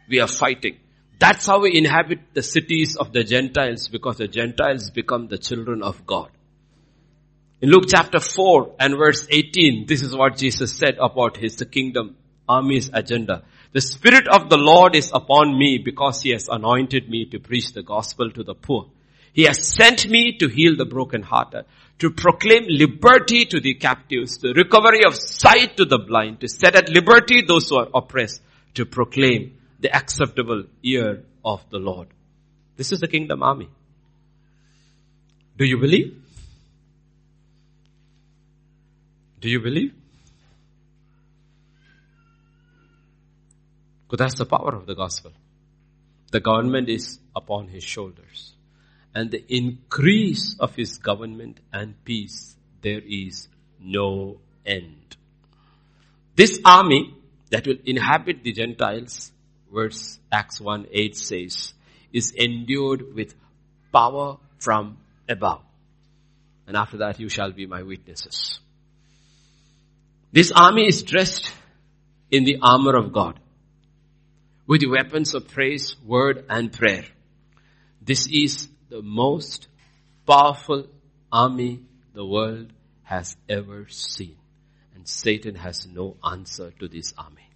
we 0.08 0.20
are 0.20 0.28
fighting. 0.28 0.78
That's 1.18 1.48
how 1.48 1.62
we 1.62 1.78
inhabit 1.78 2.20
the 2.34 2.44
cities 2.44 2.96
of 2.98 3.14
the 3.14 3.24
Gentiles 3.24 3.88
because 3.88 4.18
the 4.18 4.28
Gentiles 4.28 4.90
become 4.90 5.28
the 5.28 5.38
children 5.38 5.82
of 5.82 6.06
God. 6.06 6.30
In 7.62 7.70
Luke 7.70 7.86
chapter 7.88 8.20
4 8.20 8.76
and 8.80 8.98
verse 8.98 9.26
18, 9.30 9.86
this 9.88 10.04
is 10.04 10.16
what 10.16 10.38
Jesus 10.38 10.76
said 10.76 10.98
about 11.00 11.38
his 11.38 11.56
kingdom 11.72 12.18
army's 12.48 12.90
agenda. 12.94 13.44
The 13.76 13.82
Spirit 13.82 14.30
of 14.30 14.50
the 14.50 14.56
Lord 14.56 14.96
is 14.96 15.12
upon 15.14 15.60
me 15.60 15.80
because 15.80 16.22
He 16.22 16.30
has 16.30 16.48
anointed 16.48 17.10
me 17.10 17.26
to 17.26 17.40
preach 17.40 17.74
the 17.74 17.84
gospel 17.84 18.32
to 18.32 18.42
the 18.42 18.56
poor. 18.56 18.86
He 19.34 19.44
has 19.44 19.68
sent 19.68 20.08
me 20.08 20.38
to 20.38 20.48
heal 20.48 20.78
the 20.78 20.86
brokenhearted, 20.86 21.66
to 22.00 22.10
proclaim 22.10 22.68
liberty 22.70 23.44
to 23.44 23.60
the 23.60 23.74
captives, 23.74 24.38
the 24.38 24.54
recovery 24.54 25.04
of 25.06 25.14
sight 25.14 25.76
to 25.76 25.84
the 25.84 25.98
blind, 25.98 26.40
to 26.40 26.48
set 26.48 26.78
at 26.78 26.88
liberty 26.88 27.42
those 27.42 27.68
who 27.68 27.76
are 27.76 27.90
oppressed, 27.94 28.42
to 28.76 28.86
proclaim 28.86 29.58
the 29.82 29.94
acceptable 29.94 30.64
year 30.82 31.26
of 31.44 31.62
the 31.70 31.78
Lord. 31.78 32.08
This 32.78 32.94
is 32.94 33.02
the 33.02 33.10
kingdom 33.10 33.44
army. 33.44 33.68
Do 35.58 35.66
you 35.66 35.78
believe? 35.80 36.24
Do 39.42 39.50
you 39.50 39.60
believe? 39.60 39.94
Because 44.08 44.24
that's 44.24 44.40
the 44.40 44.46
power 44.46 44.76
of 44.76 44.86
the 44.86 44.96
gospel. 44.96 45.32
The 46.32 46.40
government 46.40 46.90
is 46.90 47.20
upon 47.36 47.68
his 47.68 47.84
shoulders. 47.84 48.54
And 49.14 49.32
the 49.32 49.44
increase 49.48 50.58
of 50.60 50.76
his 50.76 50.98
government 50.98 51.60
and 51.72 51.96
peace, 52.04 52.56
there 52.82 53.02
is 53.06 53.48
no 53.80 54.38
end. 54.66 55.16
This 56.36 56.60
army 56.66 57.14
that 57.50 57.66
will 57.66 57.78
inhabit 57.86 58.44
the 58.44 58.52
Gentiles, 58.52 59.32
verse 59.74 60.20
Acts 60.32 60.60
1 60.60 60.88
8 60.92 61.16
says, 61.16 61.74
is 62.12 62.34
endued 62.36 63.16
with 63.16 63.34
power 63.94 64.38
from 64.60 64.98
above. 65.30 65.62
And 66.68 66.76
after 66.76 66.98
that 66.98 67.20
you 67.20 67.30
shall 67.30 67.52
be 67.52 67.66
my 67.66 67.84
witnesses. 67.84 68.60
This 70.32 70.52
army 70.52 70.88
is 70.88 71.04
dressed 71.04 71.50
in 72.30 72.44
the 72.44 72.58
armor 72.62 72.98
of 72.98 73.14
God 73.14 73.40
with 74.68 74.82
the 74.82 74.88
weapons 74.88 75.34
of 75.34 75.48
praise, 75.48 75.96
word 76.06 76.46
and 76.50 76.72
prayer. 76.72 77.06
This 78.02 78.28
is 78.28 78.68
the 78.90 79.02
most 79.02 79.68
powerful 80.28 80.88
army 81.32 81.82
the 82.14 82.26
world 82.26 82.72
has 83.04 83.36
ever 83.48 83.88
seen. 83.90 84.36
And 84.96 85.08
Satan 85.08 85.56
has 85.56 85.88
no 85.88 86.18
answer 86.24 86.72
to 86.80 86.88
this 86.88 87.14
army. 87.18 87.50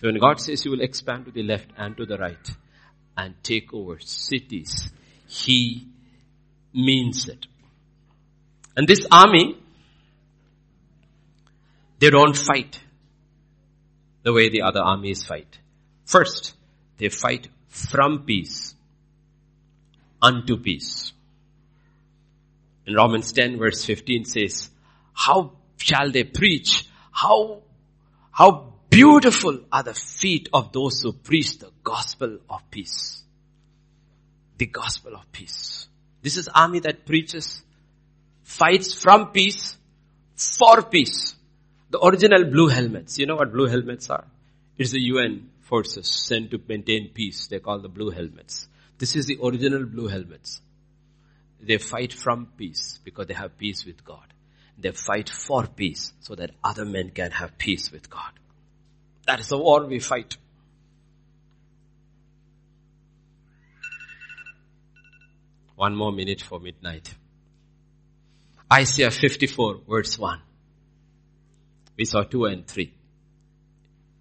So 0.00 0.08
when 0.08 0.18
God 0.18 0.40
says 0.40 0.62
he 0.62 0.68
will 0.68 0.82
expand 0.82 1.26
to 1.26 1.30
the 1.30 1.42
left 1.42 1.70
and 1.76 1.96
to 1.96 2.06
the 2.06 2.18
right 2.18 2.50
and 3.16 3.34
take 3.42 3.72
over 3.72 3.98
cities, 4.00 4.90
he 5.26 5.88
means 6.72 7.28
it. 7.28 7.46
And 8.76 8.86
this 8.86 9.06
army, 9.10 9.56
they 12.00 12.10
don't 12.10 12.36
fight 12.36 12.80
the 14.22 14.32
way 14.32 14.48
the 14.48 14.62
other 14.62 14.80
armies 14.80 15.24
fight. 15.24 15.58
First, 16.04 16.54
they 16.98 17.08
fight 17.08 17.48
from 17.68 18.24
peace 18.24 18.74
unto 20.20 20.56
peace. 20.56 21.12
In 22.86 22.94
Romans 22.94 23.32
10 23.32 23.58
verse 23.58 23.84
15 23.84 24.24
says, 24.24 24.70
how 25.12 25.52
shall 25.78 26.10
they 26.10 26.24
preach? 26.24 26.86
How, 27.10 27.62
how 28.30 28.74
beautiful 28.90 29.60
are 29.72 29.82
the 29.82 29.94
feet 29.94 30.48
of 30.52 30.72
those 30.72 31.00
who 31.00 31.12
preach 31.12 31.58
the 31.58 31.70
gospel 31.82 32.38
of 32.48 32.70
peace. 32.70 33.22
The 34.58 34.66
gospel 34.66 35.14
of 35.16 35.30
peace. 35.32 35.88
This 36.22 36.36
is 36.36 36.48
army 36.48 36.80
that 36.80 37.04
preaches, 37.04 37.62
fights 38.42 38.94
from 38.94 39.32
peace, 39.32 39.76
for 40.36 40.82
peace. 40.82 41.34
The 41.90 42.04
original 42.04 42.44
blue 42.44 42.68
helmets. 42.68 43.18
You 43.18 43.26
know 43.26 43.36
what 43.36 43.52
blue 43.52 43.66
helmets 43.66 44.10
are? 44.10 44.24
It's 44.78 44.90
the 44.90 45.00
UN 45.00 45.50
forces 45.64 46.08
sent 46.08 46.50
to 46.50 46.60
maintain 46.68 47.10
peace. 47.12 47.46
They're 47.46 47.60
called 47.60 47.82
the 47.82 47.88
blue 47.88 48.10
helmets. 48.10 48.68
This 48.98 49.16
is 49.16 49.26
the 49.26 49.38
original 49.42 49.84
blue 49.84 50.08
helmets. 50.08 50.60
They 51.60 51.78
fight 51.78 52.12
from 52.12 52.48
peace 52.56 52.98
because 53.02 53.26
they 53.26 53.34
have 53.34 53.56
peace 53.56 53.84
with 53.84 54.04
God. 54.04 54.32
They 54.78 54.92
fight 54.92 55.30
for 55.30 55.66
peace 55.66 56.12
so 56.20 56.34
that 56.34 56.50
other 56.62 56.84
men 56.84 57.10
can 57.10 57.30
have 57.30 57.56
peace 57.56 57.90
with 57.90 58.10
God. 58.10 58.32
That 59.26 59.40
is 59.40 59.48
the 59.48 59.58
war 59.58 59.86
we 59.86 60.00
fight. 60.00 60.36
One 65.76 65.96
more 65.96 66.12
minute 66.12 66.42
for 66.42 66.60
midnight. 66.60 67.14
Isaiah 68.72 69.10
54 69.10 69.80
verse 69.88 70.18
1. 70.18 70.40
We 71.96 72.04
saw 72.04 72.22
2 72.24 72.46
and 72.46 72.66
3. 72.66 72.92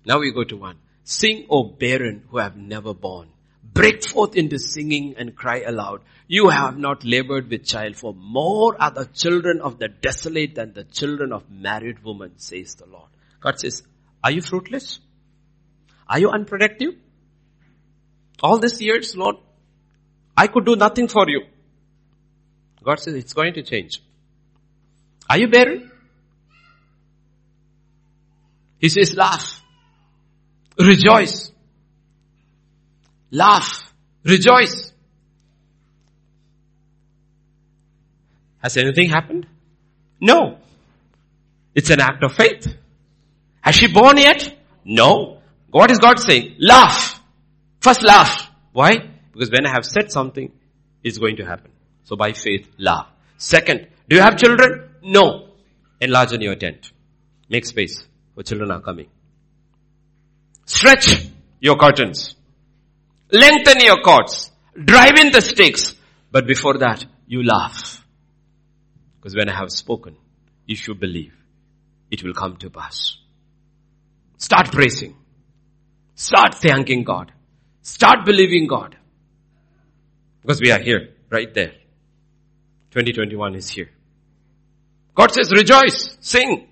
Now 0.05 0.19
we 0.19 0.31
go 0.31 0.43
to 0.43 0.57
1. 0.57 0.77
Sing, 1.03 1.45
O 1.49 1.63
barren 1.63 2.23
who 2.29 2.37
have 2.37 2.55
never 2.55 2.93
born. 2.93 3.29
Break 3.63 4.07
forth 4.07 4.35
into 4.35 4.59
singing 4.59 5.15
and 5.17 5.35
cry 5.35 5.61
aloud. 5.61 6.01
You 6.27 6.49
have 6.49 6.77
not 6.77 7.03
labored 7.03 7.49
with 7.49 7.65
child, 7.65 7.95
for 7.95 8.13
more 8.13 8.79
are 8.81 8.91
the 8.91 9.05
children 9.05 9.61
of 9.61 9.79
the 9.79 9.87
desolate 9.87 10.55
than 10.55 10.73
the 10.73 10.83
children 10.83 11.33
of 11.33 11.49
married 11.49 12.03
women, 12.03 12.33
says 12.37 12.75
the 12.75 12.85
Lord. 12.85 13.09
God 13.39 13.59
says, 13.59 13.83
are 14.23 14.31
you 14.31 14.41
fruitless? 14.41 14.99
Are 16.07 16.19
you 16.19 16.29
unproductive? 16.29 16.95
All 18.41 18.59
these 18.59 18.81
years, 18.81 19.15
Lord, 19.15 19.37
I 20.37 20.47
could 20.47 20.65
do 20.65 20.75
nothing 20.75 21.07
for 21.07 21.27
you. 21.27 21.41
God 22.83 22.99
says 22.99 23.15
it's 23.15 23.33
going 23.33 23.53
to 23.53 23.63
change. 23.63 24.01
Are 25.29 25.37
you 25.37 25.47
barren? 25.47 25.89
He 28.79 28.89
says 28.89 29.15
laugh. 29.15 29.62
Rejoice. 30.79 31.51
Laugh. 33.31 33.93
Rejoice. 34.23 34.91
Has 38.59 38.77
anything 38.77 39.09
happened? 39.09 39.45
No. 40.21 40.57
It's 41.75 41.89
an 41.89 41.99
act 41.99 42.23
of 42.23 42.33
faith. 42.33 42.67
Has 43.61 43.75
she 43.75 43.91
born 43.91 44.17
yet? 44.17 44.57
No. 44.85 45.39
What 45.71 45.91
is 45.91 45.97
God 45.99 46.19
saying? 46.19 46.55
Laugh. 46.59 47.21
First 47.79 48.03
laugh. 48.03 48.49
Why? 48.71 49.09
Because 49.33 49.51
when 49.51 49.65
I 49.65 49.71
have 49.71 49.85
said 49.85 50.11
something, 50.11 50.51
it's 51.03 51.17
going 51.17 51.37
to 51.37 51.45
happen. 51.45 51.71
So 52.03 52.15
by 52.15 52.33
faith, 52.33 52.69
laugh. 52.77 53.07
Second, 53.37 53.87
do 54.07 54.15
you 54.15 54.21
have 54.21 54.37
children? 54.37 54.89
No. 55.01 55.49
Enlarge 55.99 56.33
in 56.33 56.41
your 56.41 56.55
tent. 56.55 56.91
Make 57.49 57.65
space 57.65 58.07
for 58.35 58.43
children 58.43 58.71
are 58.71 58.81
coming. 58.81 59.07
Stretch 60.65 61.27
your 61.59 61.77
curtains. 61.77 62.35
Lengthen 63.31 63.81
your 63.81 64.01
cords. 64.01 64.51
Drive 64.73 65.17
in 65.17 65.31
the 65.31 65.41
stakes. 65.41 65.95
But 66.31 66.47
before 66.47 66.77
that, 66.79 67.05
you 67.27 67.43
laugh. 67.43 68.05
Because 69.17 69.35
when 69.35 69.49
I 69.49 69.55
have 69.55 69.71
spoken, 69.71 70.17
if 70.67 70.87
you 70.87 70.95
believe 70.95 71.33
it 72.11 72.23
will 72.23 72.33
come 72.33 72.57
to 72.57 72.69
pass. 72.69 73.17
Start 74.37 74.71
praising. 74.71 75.15
Start 76.15 76.55
thanking 76.55 77.03
God. 77.03 77.31
Start 77.81 78.25
believing 78.25 78.67
God. 78.67 78.95
Because 80.41 80.61
we 80.61 80.71
are 80.71 80.79
here, 80.79 81.09
right 81.29 81.53
there. 81.53 81.73
2021 82.91 83.55
is 83.55 83.69
here. 83.69 83.89
God 85.15 85.31
says, 85.31 85.51
rejoice, 85.51 86.17
sing. 86.19 86.67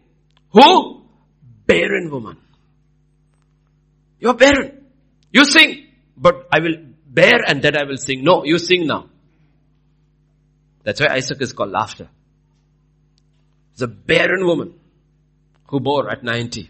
Who? 0.51 1.05
Barren 1.65 2.11
woman. 2.11 2.37
You're 4.21 4.35
barren. 4.35 4.85
You 5.33 5.43
sing, 5.43 5.87
but 6.15 6.47
I 6.53 6.59
will 6.59 6.77
bear 7.07 7.41
and 7.45 7.61
then 7.61 7.75
I 7.75 7.83
will 7.85 7.97
sing. 7.97 8.23
No, 8.23 8.45
you 8.45 8.59
sing 8.59 8.87
now. 8.87 9.09
That's 10.83 11.01
why 11.01 11.07
Isaac 11.15 11.41
is 11.41 11.51
called 11.51 11.71
laughter. 11.71 12.07
A 13.81 13.87
barren 13.87 14.45
woman 14.45 14.75
who 15.67 15.79
bore 15.79 16.07
at 16.11 16.23
90. 16.23 16.69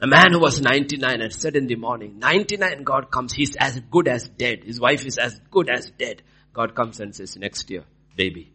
A 0.00 0.06
man 0.08 0.32
who 0.32 0.40
was 0.40 0.60
99 0.60 1.20
and 1.20 1.32
said 1.32 1.54
in 1.54 1.68
the 1.68 1.76
morning, 1.76 2.18
99 2.18 2.82
God 2.82 3.12
comes, 3.12 3.32
he's 3.32 3.54
as 3.54 3.78
good 3.78 4.08
as 4.08 4.28
dead. 4.28 4.64
His 4.64 4.80
wife 4.80 5.06
is 5.06 5.18
as 5.18 5.40
good 5.52 5.70
as 5.70 5.90
dead. 5.90 6.22
God 6.52 6.74
comes 6.74 6.98
and 6.98 7.14
says, 7.14 7.36
next 7.36 7.70
year, 7.70 7.84
baby. 8.16 8.52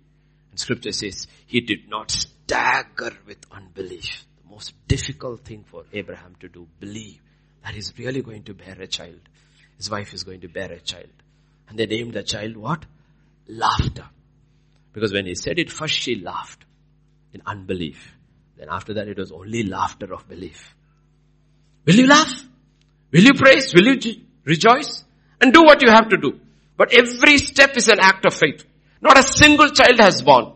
And 0.49 0.59
scripture 0.59 0.91
says, 0.91 1.27
he 1.45 1.61
did 1.61 1.87
not 1.87 2.11
stagger 2.11 3.15
with 3.25 3.37
unbelief. 3.51 4.25
Most 4.51 4.73
difficult 4.85 5.45
thing 5.45 5.63
for 5.71 5.85
Abraham 5.93 6.35
to 6.41 6.49
do, 6.49 6.67
believe 6.81 7.21
that 7.63 7.73
he's 7.73 7.93
really 7.97 8.21
going 8.21 8.43
to 8.43 8.53
bear 8.53 8.75
a 8.81 8.85
child. 8.85 9.21
His 9.77 9.89
wife 9.89 10.13
is 10.13 10.25
going 10.25 10.41
to 10.41 10.49
bear 10.49 10.69
a 10.69 10.79
child. 10.81 11.09
And 11.69 11.79
they 11.79 11.85
named 11.85 12.13
the 12.13 12.23
child 12.23 12.57
what? 12.57 12.85
Laughter. 13.47 14.09
Because 14.91 15.13
when 15.13 15.25
he 15.25 15.35
said 15.35 15.57
it 15.57 15.71
first, 15.71 15.93
she 15.93 16.15
laughed 16.15 16.65
in 17.33 17.41
unbelief. 17.45 18.13
Then 18.57 18.67
after 18.69 18.93
that, 18.95 19.07
it 19.07 19.17
was 19.17 19.31
only 19.31 19.63
laughter 19.63 20.13
of 20.13 20.27
belief. 20.27 20.75
Will 21.85 21.95
you 21.95 22.07
laugh? 22.07 22.43
Will 23.13 23.23
you 23.23 23.33
praise? 23.33 23.73
Will 23.73 23.95
you 23.95 24.21
rejoice? 24.43 25.05
And 25.39 25.53
do 25.53 25.63
what 25.63 25.81
you 25.81 25.89
have 25.89 26.09
to 26.09 26.17
do. 26.17 26.41
But 26.75 26.93
every 26.93 27.37
step 27.37 27.77
is 27.77 27.87
an 27.87 27.99
act 28.01 28.25
of 28.25 28.33
faith. 28.33 28.65
Not 29.01 29.17
a 29.17 29.23
single 29.23 29.69
child 29.69 29.97
has 29.99 30.21
born. 30.21 30.53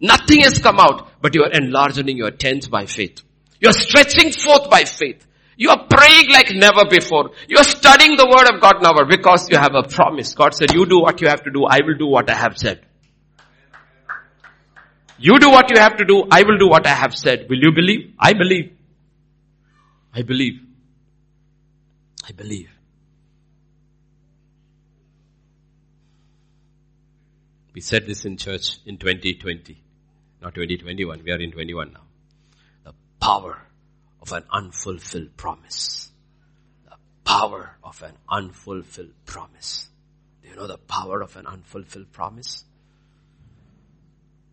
Nothing 0.00 0.40
has 0.40 0.58
come 0.58 0.80
out, 0.80 1.22
but 1.22 1.36
you 1.36 1.44
are 1.44 1.52
enlarging 1.52 2.08
your 2.16 2.32
tent 2.32 2.68
by 2.70 2.86
faith. 2.86 3.22
You 3.60 3.70
are 3.70 3.72
stretching 3.72 4.32
forth 4.32 4.70
by 4.70 4.84
faith. 4.84 5.26
You 5.56 5.70
are 5.70 5.86
praying 5.88 6.30
like 6.30 6.50
never 6.50 6.84
before. 6.90 7.30
You 7.48 7.58
are 7.58 7.64
studying 7.64 8.16
the 8.16 8.26
word 8.26 8.54
of 8.54 8.60
God 8.60 8.82
now 8.82 8.92
because 9.08 9.48
you 9.50 9.56
have 9.56 9.74
a 9.74 9.82
promise. 9.82 10.34
God 10.34 10.54
said, 10.54 10.74
you 10.74 10.84
do 10.84 11.00
what 11.00 11.20
you 11.20 11.28
have 11.28 11.42
to 11.44 11.50
do. 11.50 11.64
I 11.64 11.80
will 11.84 11.96
do 11.96 12.06
what 12.06 12.28
I 12.30 12.34
have 12.34 12.58
said. 12.58 12.84
You 15.18 15.38
do 15.38 15.50
what 15.50 15.70
you 15.70 15.80
have 15.80 15.96
to 15.96 16.04
do. 16.04 16.24
I 16.30 16.42
will 16.42 16.58
do 16.58 16.68
what 16.68 16.86
I 16.86 16.90
have 16.90 17.14
said. 17.14 17.46
Will 17.48 17.58
you 17.58 17.72
believe? 17.72 18.12
I 18.18 18.34
believe. 18.34 18.72
I 20.12 20.22
believe. 20.22 20.60
I 22.28 22.32
believe. 22.32 22.70
We 27.72 27.80
said 27.80 28.06
this 28.06 28.24
in 28.24 28.36
church 28.36 28.78
in 28.84 28.98
2020. 28.98 29.82
Not 30.42 30.54
2021. 30.54 31.22
We 31.24 31.32
are 31.32 31.40
in 31.40 31.52
21 31.52 31.92
now. 31.92 32.05
Power 33.20 33.66
of 34.20 34.32
an 34.32 34.44
unfulfilled 34.50 35.36
promise. 35.36 36.10
The 36.84 36.96
power 37.24 37.76
of 37.82 38.02
an 38.02 38.14
unfulfilled 38.28 39.14
promise. 39.24 39.88
Do 40.42 40.48
you 40.48 40.56
know 40.56 40.66
the 40.66 40.78
power 40.78 41.22
of 41.22 41.36
an 41.36 41.46
unfulfilled 41.46 42.12
promise? 42.12 42.64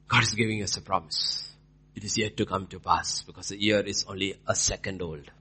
God 0.07 0.23
is 0.23 0.33
giving 0.33 0.61
us 0.61 0.77
a 0.77 0.81
promise. 0.81 1.51
It 1.95 2.03
is 2.03 2.17
yet 2.17 2.37
to 2.37 2.45
come 2.45 2.67
to 2.67 2.79
pass 2.79 3.21
because 3.21 3.49
the 3.49 3.61
year 3.61 3.79
is 3.79 4.05
only 4.07 4.35
a 4.47 4.55
second 4.55 5.01
old. 5.01 5.31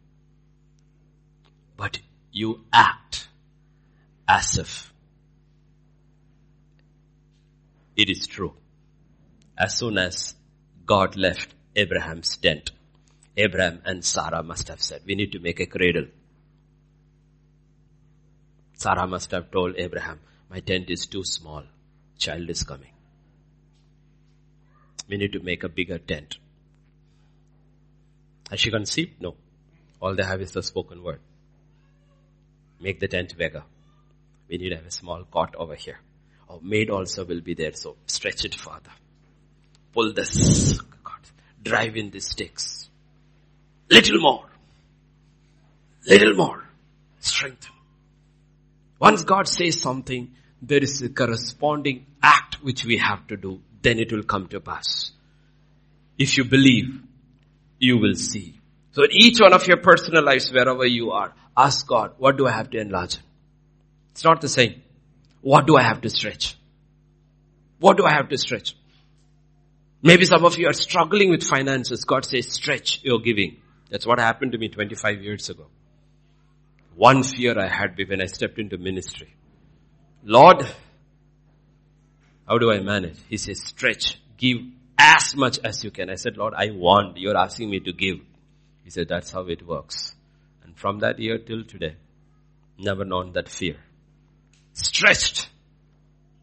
But 1.77 2.01
you 2.31 2.65
act 2.73 3.29
as 4.29 4.59
if 4.59 4.93
it 7.97 8.11
is 8.11 8.27
true. 8.27 8.55
As 9.59 9.77
soon 9.77 9.99
as 9.99 10.35
God 10.87 11.17
left 11.17 11.55
Abraham's 11.77 12.37
tent, 12.37 12.71
Abraham 13.37 13.81
and 13.85 14.05
Sarah 14.05 14.43
must 14.43 14.69
have 14.69 14.83
said, 14.83 15.03
we 15.07 15.15
need 15.15 15.33
to 15.33 15.39
make 15.39 15.61
a 15.61 15.67
cradle. 15.67 16.07
Sarah 18.75 19.07
must 19.07 19.31
have 19.31 19.51
told 19.51 19.77
Abraham, 19.77 20.21
my 20.51 20.61
tent 20.61 20.91
is 20.91 21.07
too 21.07 21.25
small. 21.25 21.65
Child 22.19 22.51
is 22.51 22.63
coming. 22.63 22.91
We 25.09 25.17
need 25.17 25.33
to 25.33 25.41
make 25.41 25.65
a 25.65 25.69
bigger 25.69 25.99
tent. 25.99 26.37
Has 28.51 28.61
she 28.61 28.71
conceived? 28.71 29.21
No. 29.21 29.35
All 30.01 30.15
they 30.15 30.25
have 30.25 30.43
is 30.43 30.53
the 30.53 30.63
spoken 30.63 31.03
word. 31.03 31.21
Make 32.81 33.01
the 33.01 33.09
tent 33.09 33.37
bigger. 33.37 33.63
We 34.49 34.59
need 34.59 34.71
to 34.71 34.77
have 34.77 34.87
a 34.87 34.91
small 34.91 35.25
cot 35.25 35.55
over 35.57 35.75
here. 35.75 36.01
Our 36.51 36.61
maid 36.61 36.91
also 36.91 37.25
will 37.25 37.41
be 37.41 37.55
there, 37.55 37.73
so 37.73 37.97
stretch 38.07 38.45
it 38.45 38.55
further. 38.55 38.91
Pull 39.93 40.13
this, 40.13 40.81
God, 41.03 41.21
drive 41.63 41.97
in 41.97 42.11
the 42.11 42.21
sticks. 42.21 42.82
Little 43.93 44.21
more. 44.21 44.47
Little 46.07 46.35
more. 46.35 46.65
Strengthen. 47.21 47.73
Once 48.99 49.23
God 49.23 49.47
says 49.47 49.79
something, 49.79 50.31
there 50.63 50.83
is 50.83 51.03
a 51.03 51.11
corresponding 51.11 52.07
act 52.23 52.55
which 52.63 52.87
we 52.87 52.97
have 52.97 53.27
to 53.27 53.37
do. 53.37 53.61
Then 53.83 53.99
it 53.99 54.11
will 54.11 54.23
come 54.23 54.47
to 54.49 54.61
pass. 54.61 55.13
If 56.19 56.39
you 56.39 56.45
believe, 56.45 57.03
you 57.79 57.99
will 57.99 58.15
see. 58.15 58.59
So 58.93 59.03
in 59.03 59.11
each 59.13 59.41
one 59.41 59.53
of 59.53 59.67
your 59.67 59.77
personal 59.77 60.25
lives, 60.25 60.51
wherever 60.51 60.87
you 60.87 61.11
are, 61.11 61.35
ask 61.55 61.87
God, 61.87 62.13
what 62.17 62.39
do 62.39 62.47
I 62.47 62.53
have 62.53 62.71
to 62.71 62.79
enlarge? 62.79 63.19
It's 64.13 64.25
not 64.25 64.41
the 64.41 64.49
same. 64.49 64.83
What 65.43 65.67
do 65.67 65.77
I 65.77 65.83
have 65.83 66.01
to 66.03 66.09
stretch? 66.09 66.57
What 67.79 67.97
do 67.99 68.05
I 68.05 68.13
have 68.13 68.29
to 68.31 68.39
stretch? 68.39 68.75
Maybe 70.03 70.25
some 70.25 70.45
of 70.45 70.57
you 70.59 70.69
are 70.69 70.73
struggling 70.73 71.31
with 71.31 71.43
finances. 71.43 72.05
God 72.05 72.25
says, 72.25 72.53
stretch 72.53 73.01
your 73.03 73.21
giving. 73.21 73.59
That's 73.93 74.07
what 74.07 74.19
happened 74.19 74.53
to 74.53 74.59
me 74.59 74.71
25 74.71 75.23
years 75.23 75.51
ago. 75.51 75.67
One 76.97 77.23
fear 77.23 77.59
I 77.59 77.69
had 77.69 77.99
when 78.09 78.23
I 78.23 78.25
stepped 78.25 78.59
into 78.59 78.79
ministry. 78.79 79.37
Lord, 80.25 80.67
how 82.49 82.57
do 82.57 82.73
I 82.73 82.81
manage? 82.81 83.19
He 83.29 83.37
says, 83.37 83.63
stretch, 83.63 84.19
give 84.39 84.57
as 84.99 85.37
much 85.37 85.59
as 85.63 85.85
you 85.85 85.91
can. 85.91 86.09
I 86.09 86.15
said, 86.15 86.39
Lord, 86.39 86.55
I 86.57 86.71
want. 86.71 87.19
You're 87.19 87.37
asking 87.37 87.69
me 87.69 87.81
to 87.81 87.93
give. 87.93 88.17
He 88.83 88.89
said, 88.89 89.09
that's 89.09 89.31
how 89.31 89.43
it 89.49 89.67
works. 89.67 90.17
And 90.65 90.75
from 90.75 91.01
that 91.01 91.19
year 91.19 91.37
till 91.37 91.63
today, 91.65 91.97
never 92.79 93.05
known 93.05 93.33
that 93.35 93.51
fear. 93.51 93.77
Stretched 94.73 95.51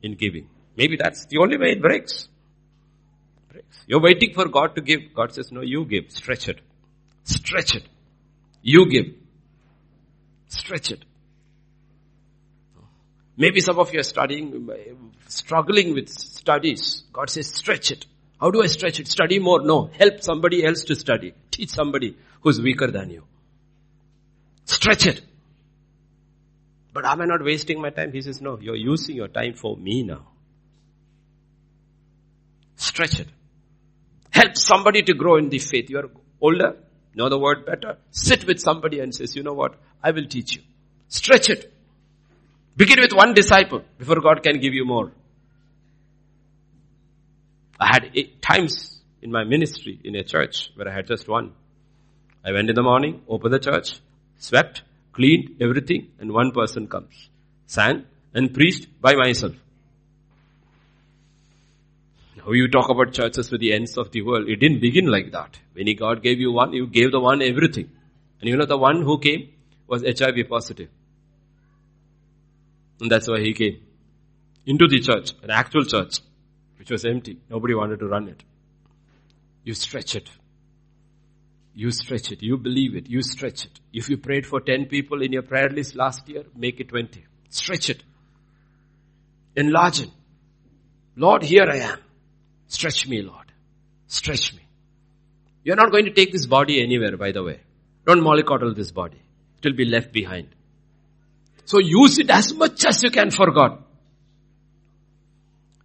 in 0.03 0.13
giving. 0.13 0.49
Maybe 0.77 0.97
that's 0.97 1.25
the 1.25 1.39
only 1.39 1.57
way 1.57 1.71
it 1.71 1.81
breaks. 1.81 2.27
breaks. 3.51 3.83
You're 3.87 4.01
waiting 4.01 4.35
for 4.35 4.47
God 4.47 4.75
to 4.75 4.81
give. 4.81 5.15
God 5.15 5.33
says, 5.33 5.51
no, 5.51 5.61
you 5.61 5.85
give. 5.85 6.11
Stretch 6.11 6.47
it. 6.47 6.59
Stretch 7.29 7.75
it. 7.75 7.83
You 8.63 8.89
give. 8.89 9.13
Stretch 10.47 10.91
it. 10.91 11.05
Maybe 13.37 13.61
some 13.61 13.77
of 13.77 13.93
you 13.93 13.99
are 13.99 14.03
studying, 14.03 14.67
struggling 15.27 15.93
with 15.93 16.09
studies. 16.09 17.03
God 17.13 17.29
says, 17.29 17.53
stretch 17.53 17.91
it. 17.91 18.07
How 18.41 18.49
do 18.49 18.63
I 18.63 18.65
stretch 18.65 18.99
it? 18.99 19.07
Study 19.07 19.37
more? 19.37 19.61
No. 19.61 19.91
Help 19.93 20.23
somebody 20.23 20.65
else 20.65 20.83
to 20.85 20.95
study. 20.95 21.33
Teach 21.51 21.69
somebody 21.69 22.17
who's 22.41 22.59
weaker 22.59 22.87
than 22.87 23.11
you. 23.11 23.23
Stretch 24.65 25.05
it. 25.05 25.21
But 26.91 27.05
am 27.05 27.21
I 27.21 27.25
not 27.25 27.43
wasting 27.43 27.79
my 27.79 27.91
time? 27.91 28.11
He 28.11 28.21
says, 28.23 28.41
no, 28.41 28.57
you're 28.59 28.75
using 28.75 29.15
your 29.15 29.27
time 29.27 29.53
for 29.53 29.77
me 29.77 30.01
now. 30.01 30.25
Stretch 32.75 33.19
it. 33.19 33.27
Help 34.31 34.57
somebody 34.57 35.03
to 35.03 35.13
grow 35.13 35.37
in 35.37 35.49
the 35.49 35.59
faith. 35.59 35.89
You're 35.89 36.09
older, 36.41 36.77
know 37.19 37.29
the 37.29 37.37
word 37.37 37.65
better. 37.65 37.97
Sit 38.11 38.45
with 38.45 38.59
somebody 38.59 38.99
and 38.99 39.13
says, 39.13 39.35
you 39.35 39.43
know 39.43 39.53
what? 39.53 39.75
I 40.03 40.11
will 40.11 40.25
teach 40.25 40.55
you. 40.55 40.63
Stretch 41.07 41.49
it. 41.49 41.71
Begin 42.75 42.99
with 43.01 43.13
one 43.13 43.33
disciple 43.33 43.83
before 43.97 44.21
God 44.21 44.41
can 44.41 44.59
give 44.59 44.73
you 44.73 44.85
more. 44.85 45.11
I 47.79 47.87
had 47.93 48.11
eight 48.15 48.41
times 48.41 48.99
in 49.21 49.31
my 49.31 49.43
ministry 49.43 49.99
in 50.03 50.15
a 50.15 50.23
church 50.23 50.71
where 50.75 50.87
I 50.87 50.93
had 50.93 51.07
just 51.07 51.27
one. 51.27 51.53
I 52.43 52.51
went 52.51 52.69
in 52.69 52.75
the 52.75 52.83
morning, 52.83 53.21
opened 53.27 53.53
the 53.53 53.59
church, 53.59 53.99
swept, 54.37 54.83
cleaned 55.13 55.61
everything, 55.61 56.11
and 56.19 56.31
one 56.31 56.51
person 56.51 56.87
comes. 56.87 57.29
Sang 57.67 58.05
and 58.33 58.53
preached 58.53 58.87
by 59.01 59.15
myself. 59.15 59.55
You 62.53 62.67
talk 62.67 62.89
about 62.89 63.13
churches 63.13 63.51
with 63.51 63.61
the 63.61 63.73
ends 63.73 63.97
of 63.97 64.11
the 64.11 64.21
world. 64.21 64.47
It 64.47 64.57
didn't 64.57 64.79
begin 64.79 65.07
like 65.07 65.31
that. 65.31 65.59
When 65.73 65.93
God 65.95 66.23
gave 66.23 66.39
you 66.39 66.51
one, 66.51 66.73
you 66.73 66.87
gave 66.87 67.11
the 67.11 67.19
one 67.19 67.41
everything. 67.41 67.89
And 68.39 68.49
you 68.49 68.55
know 68.55 68.65
the 68.65 68.77
one 68.77 69.01
who 69.01 69.19
came 69.19 69.49
was 69.87 70.03
HIV 70.03 70.47
positive. 70.49 70.89
And 73.01 73.11
that's 73.11 73.27
why 73.27 73.39
he 73.39 73.53
came. 73.53 73.81
Into 74.65 74.87
the 74.87 74.99
church, 74.99 75.33
an 75.43 75.49
actual 75.49 75.83
church, 75.83 76.19
which 76.77 76.91
was 76.91 77.05
empty. 77.05 77.39
Nobody 77.49 77.73
wanted 77.73 77.99
to 77.99 78.07
run 78.07 78.27
it. 78.27 78.43
You 79.63 79.73
stretch 79.73 80.15
it. 80.15 80.29
You 81.73 81.91
stretch 81.91 82.31
it. 82.31 82.41
You 82.41 82.57
believe 82.57 82.95
it. 82.95 83.09
You 83.09 83.21
stretch 83.21 83.65
it. 83.65 83.79
If 83.93 84.09
you 84.09 84.17
prayed 84.17 84.45
for 84.45 84.59
10 84.61 84.85
people 84.85 85.21
in 85.21 85.31
your 85.31 85.43
prayer 85.43 85.69
list 85.69 85.95
last 85.95 86.27
year, 86.27 86.43
make 86.55 86.79
it 86.79 86.89
20. 86.89 87.23
Stretch 87.49 87.89
it. 87.89 88.03
Enlarge 89.55 90.01
it. 90.01 90.09
Lord, 91.15 91.43
here 91.43 91.67
I 91.69 91.77
am. 91.77 91.99
Stretch 92.69 93.07
me, 93.07 93.21
Lord. 93.23 93.51
Stretch 94.07 94.53
me. 94.53 94.61
You're 95.63 95.75
not 95.75 95.91
going 95.91 96.05
to 96.05 96.11
take 96.11 96.31
this 96.31 96.45
body 96.45 96.81
anywhere, 96.81 97.17
by 97.17 97.31
the 97.31 97.43
way. 97.43 97.59
Don't 98.05 98.21
mollycoddle 98.21 98.75
this 98.75 98.91
body. 98.91 99.21
It 99.57 99.67
will 99.67 99.75
be 99.75 99.85
left 99.85 100.13
behind. 100.13 100.47
So 101.65 101.79
use 101.79 102.19
it 102.19 102.29
as 102.29 102.53
much 102.53 102.85
as 102.85 103.03
you 103.03 103.11
can 103.11 103.31
for 103.31 103.51
God. 103.51 103.83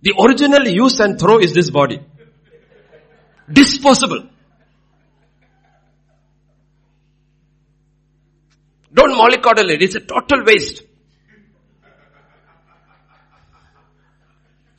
The 0.03 0.13
original 0.21 0.69
use 0.69 1.01
and 1.01 1.19
throw 1.19 1.39
is 1.39 1.55
this 1.55 1.71
body. 1.71 2.01
Disposable. 3.51 4.29
Don't 8.93 9.13
mollycoddle 9.13 9.71
it. 9.71 9.83
It's 9.83 9.95
a 9.95 10.01
total 10.01 10.45
waste. 10.45 10.83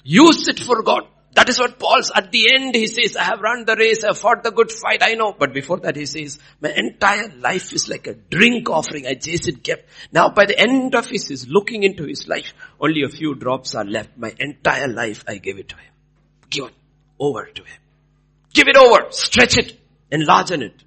Use 0.03 0.47
it 0.47 0.59
for 0.59 0.83
God. 0.83 1.07
That 1.35 1.49
is 1.49 1.59
what 1.59 1.77
Paul's 1.77 2.11
at 2.15 2.31
the 2.31 2.49
end 2.55 2.75
he 2.75 2.87
says, 2.87 3.17
I 3.17 3.23
have 3.23 3.41
run 3.41 3.65
the 3.65 3.75
race, 3.75 4.05
I 4.05 4.07
have 4.07 4.17
fought 4.17 4.41
the 4.41 4.51
good 4.51 4.71
fight, 4.71 5.03
I 5.03 5.15
know. 5.15 5.35
But 5.37 5.53
before 5.53 5.79
that 5.79 5.97
he 5.97 6.05
says, 6.05 6.39
my 6.61 6.71
entire 6.71 7.27
life 7.37 7.73
is 7.73 7.89
like 7.89 8.07
a 8.07 8.13
drink 8.13 8.69
offering. 8.69 9.05
I 9.05 9.15
chase 9.15 9.45
it 9.47 9.61
kept. 9.61 9.89
Now 10.13 10.29
by 10.29 10.45
the 10.45 10.57
end 10.57 10.95
of 10.95 11.07
his, 11.07 11.27
he's 11.27 11.45
looking 11.45 11.83
into 11.83 12.05
his 12.05 12.25
life. 12.29 12.53
Only 12.79 13.03
a 13.03 13.09
few 13.09 13.35
drops 13.35 13.75
are 13.75 13.83
left. 13.83 14.17
My 14.17 14.33
entire 14.39 14.87
life 14.87 15.25
I 15.27 15.37
gave 15.37 15.59
it 15.59 15.67
to 15.69 15.75
him. 15.75 15.91
Give 16.49 16.65
it 16.65 16.73
over 17.19 17.45
to 17.45 17.61
him. 17.61 17.79
Give 18.53 18.69
it 18.69 18.77
over. 18.77 19.11
Stretch 19.11 19.57
it. 19.57 19.77
Enlarge 20.09 20.51
it. 20.51 20.83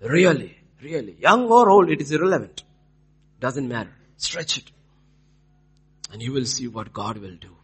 Really, 0.00 0.56
really. 0.80 1.16
Young 1.18 1.50
or 1.50 1.68
old, 1.68 1.90
it 1.90 2.00
is 2.00 2.12
irrelevant. 2.12 2.62
Doesn't 3.40 3.66
matter. 3.66 3.96
Stretch 4.18 4.58
it. 4.58 4.70
And 6.12 6.22
you 6.22 6.32
will 6.32 6.44
see 6.44 6.68
what 6.68 6.92
God 6.92 7.18
will 7.18 7.34
do. 7.34 7.56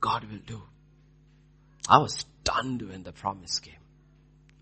God 0.00 0.24
will 0.30 0.38
do. 0.46 0.62
I 1.88 1.98
was 1.98 2.24
stunned 2.42 2.82
when 2.82 3.02
the 3.02 3.12
promise 3.12 3.58
came. 3.60 3.74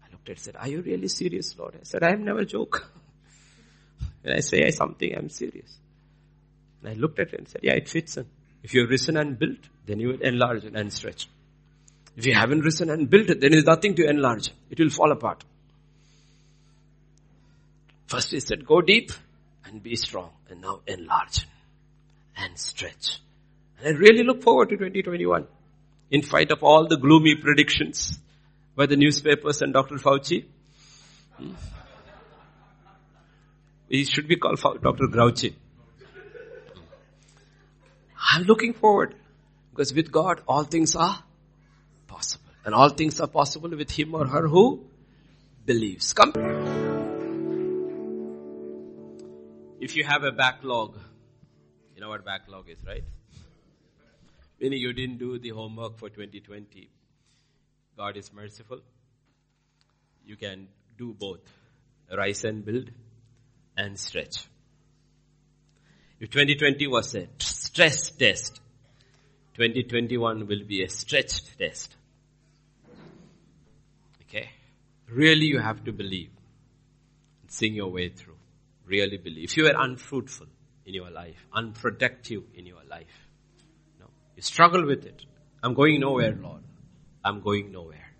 I 0.05 0.11
looked 0.12 0.28
at 0.28 0.36
it 0.36 0.40
said, 0.40 0.56
are 0.56 0.69
you 0.69 0.82
really 0.82 1.09
serious, 1.09 1.56
Lord? 1.59 1.74
I 1.77 1.85
said, 1.85 2.02
I 2.02 2.11
have 2.11 2.20
never 2.20 2.44
joke. 2.44 2.90
when 4.23 4.35
I 4.36 4.40
say 4.40 4.70
something, 4.70 5.15
I'm 5.16 5.28
serious. 5.28 5.78
And 6.82 6.90
I 6.90 6.94
looked 6.94 7.19
at 7.19 7.32
it 7.32 7.39
and 7.39 7.48
said, 7.48 7.61
yeah, 7.62 7.74
it 7.74 7.89
fits 7.89 8.16
in. 8.16 8.27
If 8.62 8.74
you've 8.74 8.89
risen 8.89 9.16
and 9.16 9.39
built, 9.39 9.59
then 9.86 10.01
you 10.01 10.09
will 10.09 10.20
enlarge 10.23 10.65
and 10.65 10.93
stretch. 10.93 11.28
If 12.16 12.27
you 12.27 12.35
haven't 12.35 12.61
risen 12.61 12.90
and 12.90 13.11
built 13.11 13.28
it, 13.28 13.40
then 13.40 13.51
there's 13.51 13.65
nothing 13.65 13.94
to 13.97 14.09
enlarge. 14.09 14.51
It 14.70 14.78
will 14.78 14.90
fall 14.90 15.12
apart. 15.12 15.44
First 18.06 18.31
he 18.31 18.40
said, 18.40 18.65
go 18.65 18.81
deep 18.81 19.12
and 19.65 19.82
be 19.82 19.97
strong. 19.97 20.31
And 20.48 20.61
now 20.61 20.81
enlarge 20.86 21.47
and 22.36 22.59
stretch. 22.59 23.19
I 23.85 23.90
really 23.90 24.23
look 24.23 24.43
forward 24.43 24.70
to 24.70 24.77
2021. 24.77 25.47
In 26.11 26.23
spite 26.23 26.51
of 26.51 26.62
all 26.62 26.86
the 26.86 26.97
gloomy 26.97 27.35
predictions 27.35 28.19
by 28.74 28.86
the 28.86 28.97
newspapers 28.97 29.61
and 29.61 29.73
Dr. 29.73 29.97
Fauci. 29.97 30.47
Hmm? 31.36 31.52
He 33.89 34.05
should 34.05 34.27
be 34.27 34.36
called 34.36 34.61
Dr. 34.61 35.06
Grouchy. 35.09 35.55
I'm 38.32 38.43
looking 38.44 38.73
forward 38.73 39.15
because 39.70 39.93
with 39.93 40.11
God 40.11 40.40
all 40.48 40.65
things 40.65 40.97
are 40.97 41.23
possible. 42.06 42.51
And 42.65 42.74
all 42.74 42.89
things 42.89 43.20
are 43.20 43.27
possible 43.27 43.70
with 43.77 43.90
him 43.90 44.15
or 44.15 44.27
her 44.27 44.48
who 44.48 44.86
believes. 45.66 46.12
Come. 46.15 46.32
If 49.78 49.94
you 49.94 50.05
have 50.05 50.24
a 50.24 50.32
backlog, 50.32 50.98
you 51.94 52.01
know 52.01 52.09
what 52.09 52.24
backlog 52.24 52.70
is, 52.70 52.78
right? 52.86 53.05
Meaning 54.60 54.81
you 54.81 54.93
didn't 54.93 55.18
do 55.18 55.39
the 55.39 55.51
homework 55.51 55.98
for 55.98 56.09
2020. 56.09 56.89
God 57.97 58.16
is 58.16 58.32
merciful. 58.32 58.81
You 60.24 60.36
can 60.36 60.68
do 60.97 61.12
both. 61.12 61.40
Rise 62.10 62.44
and 62.44 62.64
build 62.64 62.90
and 63.76 63.98
stretch. 63.98 64.47
If 66.20 66.31
2020 66.31 66.86
was 66.86 67.14
a 67.14 67.26
stress 67.39 68.10
test, 68.10 68.60
2021 69.55 70.47
will 70.47 70.64
be 70.64 70.82
a 70.82 70.89
stretched 70.89 71.59
test. 71.59 71.97
Okay? 74.22 74.51
Really 75.09 75.47
you 75.47 75.59
have 75.59 75.85
to 75.85 75.93
believe. 75.93 76.31
And 77.43 77.51
sing 77.51 77.74
your 77.74 77.89
way 77.89 78.09
through. 78.09 78.36
Really 78.86 79.18
believe. 79.18 79.44
If 79.44 79.56
you 79.56 79.66
are 79.66 79.74
unfruitful, 79.76 80.47
in 80.86 80.94
your 80.94 81.10
life, 81.10 81.47
unproductive 81.52 82.43
in 82.55 82.66
your 82.66 82.85
life. 82.89 83.23
You 84.36 84.43
struggle 84.43 84.85
with 84.86 85.05
it. 85.05 85.24
I'm 85.62 85.74
going 85.74 86.01
nowhere, 86.01 86.36
Lord. 86.40 86.62
I'm 87.24 87.40
going 87.40 87.73
nowhere. 87.73 88.12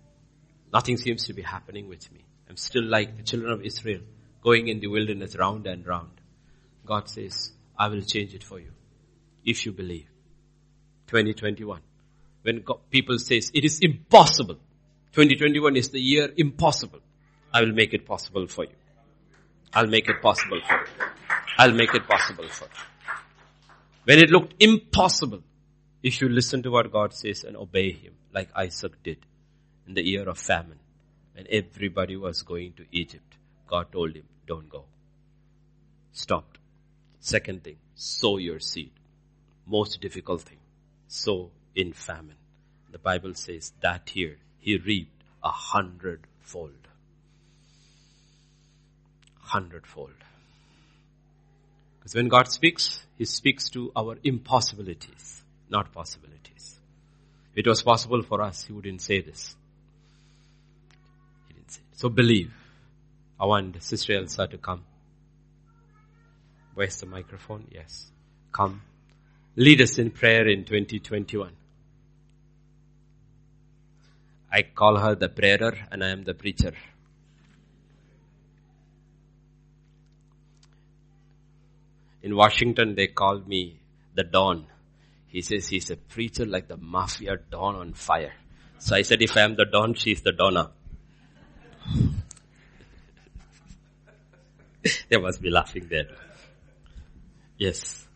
Nothing 0.73 0.97
seems 0.97 1.25
to 1.25 1.33
be 1.33 1.41
happening 1.41 1.87
with 1.87 2.11
me. 2.11 2.25
I'm 2.49 2.57
still 2.57 2.83
like 2.83 3.17
the 3.17 3.23
children 3.23 3.51
of 3.51 3.61
Israel, 3.61 4.01
going 4.41 4.67
in 4.67 4.79
the 4.79 4.87
wilderness 4.87 5.35
round 5.35 5.67
and 5.67 5.85
round. 5.85 6.21
God 6.85 7.09
says, 7.09 7.51
I 7.77 7.87
will 7.87 8.01
change 8.01 8.33
it 8.33 8.43
for 8.43 8.59
you. 8.59 8.71
If 9.43 9.65
you 9.65 9.71
believe. 9.71 10.07
2021. 11.07 11.81
When 12.41 12.61
God, 12.61 12.79
people 12.89 13.19
says, 13.19 13.51
it 13.53 13.63
is 13.63 13.79
impossible. 13.81 14.55
2021 15.13 15.75
is 15.75 15.89
the 15.89 15.99
year 15.99 16.31
impossible. 16.37 16.99
I 17.53 17.61
will 17.61 17.73
make 17.73 17.93
it 17.93 18.05
possible 18.05 18.47
for 18.47 18.65
you. 18.65 18.75
I'll 19.73 19.87
make 19.87 20.09
it 20.09 20.21
possible 20.21 20.59
for 20.67 20.75
you. 20.75 20.85
I'll 21.57 21.73
make 21.73 21.93
it 21.93 22.07
possible 22.07 22.47
for 22.47 22.65
you. 22.65 22.69
When 24.05 24.19
it 24.19 24.29
looked 24.29 24.55
impossible, 24.59 25.41
if 26.05 26.21
you 26.21 26.29
listen 26.29 26.61
to 26.61 26.69
what 26.69 26.91
God 26.91 27.13
says 27.15 27.43
and 27.43 27.57
obey 27.57 27.91
Him, 27.91 28.13
like 28.31 28.49
Isaac 28.55 29.01
did 29.01 29.17
in 29.87 29.95
the 29.95 30.05
year 30.05 30.29
of 30.29 30.37
famine, 30.37 30.77
when 31.33 31.47
everybody 31.49 32.15
was 32.15 32.43
going 32.43 32.73
to 32.73 32.85
Egypt, 32.91 33.37
God 33.67 33.91
told 33.91 34.15
him, 34.15 34.25
don't 34.45 34.69
go. 34.69 34.85
Stopped. 36.13 36.59
Second 37.19 37.63
thing, 37.63 37.77
sow 37.95 38.37
your 38.37 38.59
seed. 38.59 38.91
Most 39.65 39.99
difficult 39.99 40.43
thing, 40.43 40.59
sow 41.07 41.49
in 41.73 41.91
famine. 41.91 42.37
The 42.91 42.99
Bible 42.99 43.33
says 43.33 43.73
that 43.81 44.15
year 44.15 44.37
he 44.59 44.77
reaped 44.77 45.23
a 45.43 45.49
hundredfold. 45.49 46.87
Hundredfold. 49.39 50.21
Because 51.97 52.13
when 52.13 52.27
God 52.27 52.47
speaks, 52.47 53.03
He 53.17 53.25
speaks 53.25 53.69
to 53.69 53.91
our 53.95 54.19
impossibilities, 54.23 55.41
not 55.75 55.91
possibilities. 55.91 56.65
If 57.51 57.59
it 57.65 57.67
was 57.67 57.81
possible 57.91 58.21
for 58.23 58.41
us, 58.41 58.65
He 58.65 58.73
wouldn't 58.73 59.01
say 59.01 59.21
this. 59.21 59.55
He 61.47 61.53
didn't 61.55 61.71
say 61.71 61.81
it. 61.91 61.99
So 61.99 62.09
believe. 62.09 62.51
I 63.37 63.45
want 63.45 63.83
Sister 63.83 64.17
Elsa 64.17 64.47
to 64.47 64.57
come. 64.57 64.83
Where's 66.75 66.99
the 67.01 67.05
microphone? 67.05 67.67
Yes. 67.69 68.11
Come. 68.53 68.81
Lead 69.57 69.81
us 69.81 69.97
in 69.97 70.11
prayer 70.11 70.47
in 70.47 70.63
2021. 70.63 71.51
I 74.51 74.61
call 74.63 74.97
her 74.97 75.15
the 75.15 75.27
prayer 75.27 75.73
and 75.91 76.03
I 76.03 76.09
am 76.09 76.23
the 76.23 76.33
preacher. 76.33 76.73
In 82.23 82.35
Washington, 82.35 82.95
they 82.95 83.07
called 83.07 83.47
me 83.47 83.79
the 84.15 84.23
Don. 84.23 84.65
He 85.35 85.41
says 85.41 85.67
he's 85.67 85.91
a 85.91 85.97
preacher 85.97 86.45
like 86.45 86.69
the 86.69 86.77
mafia 86.77 87.35
Don 87.51 87.75
on 87.75 87.93
fire. 87.93 88.31
So 88.79 88.95
I 88.95 89.01
said, 89.01 89.21
if 89.21 89.35
I 89.35 89.41
am 89.41 89.55
the 89.55 89.65
Don, 89.65 89.93
she's 89.93 90.21
the 90.21 90.31
Donna. 90.31 90.71
they 95.09 95.17
must 95.17 95.41
be 95.41 95.49
laughing 95.49 95.87
there. 95.89 96.07
Yes. 97.57 98.07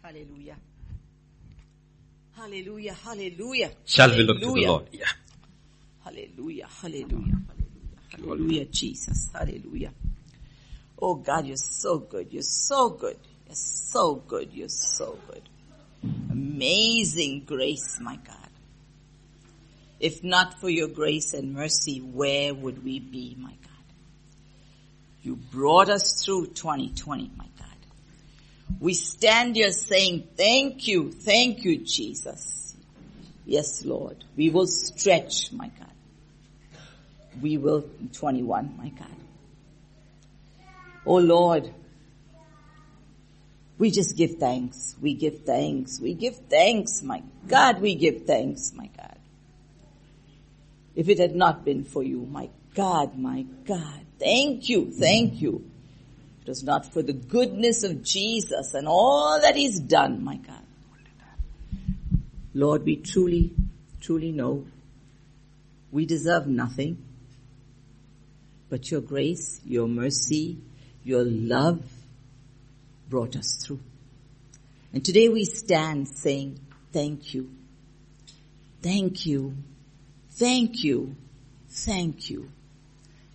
Hallelujah. 0.00 0.58
Hallelujah. 2.36 2.94
Hallelujah. 2.94 3.72
Shall 3.84 4.10
we 4.10 4.22
look 4.22 4.38
to 4.38 4.52
the 4.52 4.64
Lord? 4.64 4.90
Yeah. 4.92 5.06
Hallelujah. 6.04 6.68
Hallelujah. 6.80 7.40
Hallelujah. 7.48 8.12
Hallelujah, 8.12 8.66
Jesus. 8.66 9.28
Hallelujah. 9.34 9.90
Oh 11.02 11.16
God, 11.16 11.46
you're 11.46 11.56
so 11.56 11.98
good. 11.98 12.32
You're 12.32 12.42
so 12.42 12.90
good. 12.90 13.18
You're 13.50 13.56
so 13.56 14.14
good. 14.14 14.52
You're 14.52 14.68
so 14.68 15.18
good. 15.26 15.42
Amazing 16.30 17.46
grace, 17.46 17.98
my 18.00 18.14
God. 18.14 18.36
If 19.98 20.22
not 20.22 20.60
for 20.60 20.70
your 20.70 20.86
grace 20.86 21.34
and 21.34 21.52
mercy, 21.52 21.98
where 21.98 22.54
would 22.54 22.84
we 22.84 23.00
be, 23.00 23.36
my 23.36 23.50
God? 23.50 23.84
You 25.24 25.34
brought 25.34 25.88
us 25.88 26.24
through 26.24 26.46
2020, 26.46 27.32
my 27.36 27.46
God. 27.58 27.66
We 28.78 28.94
stand 28.94 29.56
here 29.56 29.72
saying, 29.72 30.28
thank 30.36 30.86
you, 30.86 31.10
thank 31.10 31.64
you, 31.64 31.78
Jesus. 31.78 32.76
Yes, 33.44 33.84
Lord. 33.84 34.22
We 34.36 34.50
will 34.50 34.68
stretch, 34.68 35.50
my 35.50 35.72
God. 35.76 35.90
We 37.42 37.58
will, 37.58 37.90
21, 38.12 38.76
my 38.78 38.90
God. 38.90 39.08
Oh 41.04 41.16
Lord, 41.16 41.74
we 43.80 43.90
just 43.90 44.14
give 44.14 44.34
thanks. 44.34 44.94
We 45.00 45.14
give 45.14 45.46
thanks. 45.46 45.98
We 45.98 46.12
give 46.12 46.36
thanks, 46.50 47.02
my 47.02 47.22
God. 47.48 47.80
We 47.80 47.94
give 47.94 48.26
thanks, 48.26 48.74
my 48.74 48.90
God. 48.94 49.16
If 50.94 51.08
it 51.08 51.18
had 51.18 51.34
not 51.34 51.64
been 51.64 51.84
for 51.84 52.02
you, 52.02 52.28
my 52.30 52.50
God, 52.74 53.18
my 53.18 53.46
God, 53.64 54.00
thank 54.18 54.68
you, 54.68 54.92
thank 54.92 55.40
you. 55.40 55.64
It 56.42 56.48
was 56.48 56.62
not 56.62 56.92
for 56.92 57.02
the 57.02 57.14
goodness 57.14 57.82
of 57.82 58.02
Jesus 58.02 58.74
and 58.74 58.86
all 58.86 59.40
that 59.40 59.56
he's 59.56 59.80
done, 59.80 60.22
my 60.22 60.36
God. 60.36 60.62
Lord, 62.52 62.84
we 62.84 62.96
truly, 62.96 63.50
truly 63.98 64.30
know 64.30 64.66
we 65.90 66.04
deserve 66.04 66.46
nothing 66.46 67.02
but 68.68 68.90
your 68.90 69.00
grace, 69.00 69.58
your 69.64 69.88
mercy, 69.88 70.58
your 71.02 71.24
love 71.24 71.82
brought 73.10 73.36
us 73.36 73.62
through. 73.62 73.80
And 74.92 75.04
today 75.04 75.28
we 75.28 75.44
stand 75.44 76.08
saying, 76.08 76.58
thank 76.92 77.34
you. 77.34 77.50
Thank 78.80 79.26
you. 79.26 79.56
Thank 80.30 80.82
you. 80.84 81.16
Thank 81.68 82.30
you. 82.30 82.50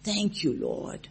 Thank 0.04 0.44
you, 0.44 0.54
Lord. 0.54 1.08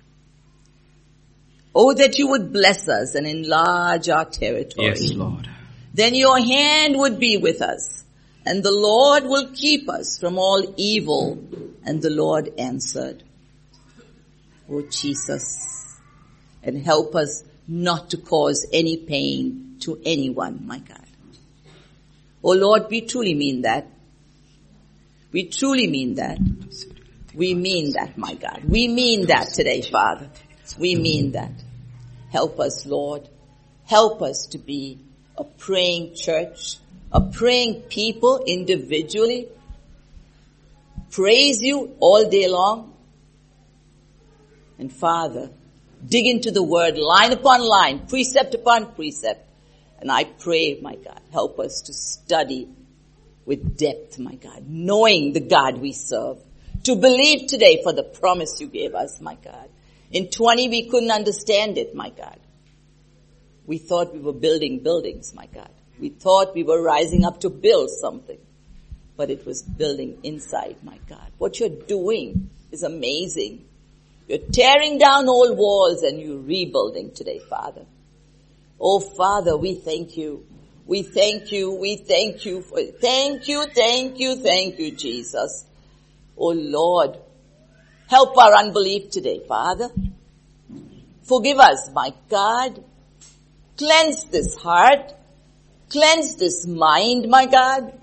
Oh, 1.74 1.92
that 1.92 2.18
you 2.18 2.28
would 2.28 2.52
bless 2.52 2.88
us 2.88 3.14
and 3.14 3.26
enlarge 3.26 4.08
our 4.08 4.24
territory. 4.24 4.88
Yes, 4.88 5.12
Lord. 5.12 5.48
Then 5.92 6.14
your 6.14 6.38
hand 6.38 6.96
would 6.98 7.18
be 7.18 7.36
with 7.36 7.62
us 7.62 8.04
and 8.46 8.62
the 8.62 8.72
Lord 8.72 9.24
will 9.24 9.50
keep 9.54 9.88
us 9.88 10.18
from 10.18 10.38
all 10.38 10.74
evil. 10.76 11.38
And 11.84 12.00
the 12.02 12.10
Lord 12.10 12.52
answered, 12.58 13.22
Oh 14.70 14.82
Jesus, 14.82 15.98
and 16.62 16.84
help 16.84 17.14
us 17.14 17.44
not 17.66 18.10
to 18.10 18.16
cause 18.16 18.66
any 18.72 18.96
pain 18.96 19.76
to 19.80 20.00
anyone, 20.04 20.66
my 20.66 20.78
God. 20.78 21.00
Oh 22.42 22.52
Lord, 22.52 22.86
we 22.90 23.00
truly 23.02 23.34
mean 23.34 23.62
that. 23.62 23.86
We 25.32 25.48
truly 25.48 25.86
mean 25.86 26.16
that. 26.16 26.38
We 27.34 27.54
mean 27.54 27.92
that, 27.94 28.16
my 28.16 28.34
God. 28.34 28.62
We 28.68 28.86
mean 28.86 29.26
that 29.26 29.48
today, 29.48 29.82
Father. 29.82 30.30
We 30.78 30.94
mean 30.94 31.32
that. 31.32 31.50
Help 32.30 32.60
us, 32.60 32.86
Lord. 32.86 33.28
Help 33.86 34.22
us 34.22 34.46
to 34.48 34.58
be 34.58 34.98
a 35.36 35.44
praying 35.44 36.14
church, 36.14 36.76
a 37.12 37.20
praying 37.20 37.82
people 37.82 38.44
individually. 38.46 39.48
Praise 41.10 41.62
you 41.62 41.96
all 42.00 42.28
day 42.28 42.48
long. 42.48 42.94
And 44.78 44.92
Father, 44.92 45.50
dig 46.06 46.26
into 46.26 46.50
the 46.50 46.62
word 46.62 46.98
line 46.98 47.32
upon 47.32 47.62
line, 47.62 48.06
precept 48.06 48.54
upon 48.54 48.94
precept. 48.94 49.48
And 50.00 50.10
I 50.10 50.24
pray, 50.24 50.78
my 50.80 50.96
God, 50.96 51.20
help 51.32 51.58
us 51.58 51.82
to 51.82 51.92
study 51.92 52.68
with 53.46 53.76
depth, 53.76 54.18
my 54.18 54.34
God, 54.34 54.64
knowing 54.68 55.32
the 55.32 55.40
God 55.40 55.78
we 55.78 55.92
serve. 55.92 56.38
To 56.84 56.96
believe 56.96 57.46
today 57.46 57.82
for 57.82 57.92
the 57.92 58.02
promise 58.02 58.60
you 58.60 58.66
gave 58.66 58.94
us, 58.94 59.20
my 59.20 59.36
God. 59.36 59.68
In 60.10 60.28
20 60.28 60.68
we 60.68 60.88
couldn't 60.88 61.10
understand 61.10 61.78
it, 61.78 61.94
my 61.94 62.10
God. 62.10 62.38
We 63.66 63.78
thought 63.78 64.12
we 64.12 64.20
were 64.20 64.32
building 64.32 64.80
buildings, 64.80 65.34
my 65.34 65.46
God. 65.46 65.70
We 65.98 66.10
thought 66.10 66.54
we 66.54 66.62
were 66.62 66.82
rising 66.82 67.24
up 67.24 67.40
to 67.40 67.50
build 67.50 67.90
something. 67.90 68.38
But 69.16 69.30
it 69.30 69.46
was 69.46 69.62
building 69.62 70.18
inside, 70.22 70.76
my 70.82 70.98
God. 71.08 71.30
What 71.38 71.60
you're 71.60 71.68
doing 71.68 72.50
is 72.72 72.82
amazing. 72.82 73.64
You're 74.26 74.38
tearing 74.38 74.98
down 74.98 75.28
old 75.28 75.56
walls 75.58 76.02
and 76.02 76.20
you're 76.20 76.40
rebuilding 76.40 77.12
today, 77.12 77.40
Father. 77.50 77.84
Oh 78.80 79.00
Father, 79.00 79.56
we 79.56 79.74
thank 79.74 80.16
you. 80.16 80.46
We 80.86 81.02
thank 81.02 81.52
you. 81.52 81.72
We 81.72 81.96
thank 81.96 82.44
you 82.44 82.62
for, 82.62 82.82
thank 82.82 83.48
you, 83.48 83.64
thank 83.64 84.18
you, 84.18 84.36
thank 84.36 84.78
you, 84.78 84.92
Jesus. 84.92 85.64
Oh 86.36 86.50
Lord, 86.50 87.18
help 88.08 88.36
our 88.38 88.54
unbelief 88.54 89.10
today, 89.10 89.42
Father. 89.46 89.90
Forgive 91.22 91.58
us, 91.58 91.90
my 91.92 92.12
God. 92.28 92.82
Cleanse 93.76 94.24
this 94.26 94.54
heart. 94.56 95.14
Cleanse 95.90 96.36
this 96.36 96.66
mind, 96.66 97.28
my 97.28 97.46
God. 97.46 97.98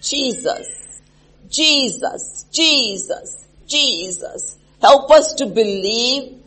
Jesus, 0.00 1.00
Jesus, 1.48 2.44
Jesus, 2.52 3.46
Jesus. 3.66 4.58
Help 4.84 5.10
us 5.12 5.32
to 5.36 5.46
believe 5.46 6.42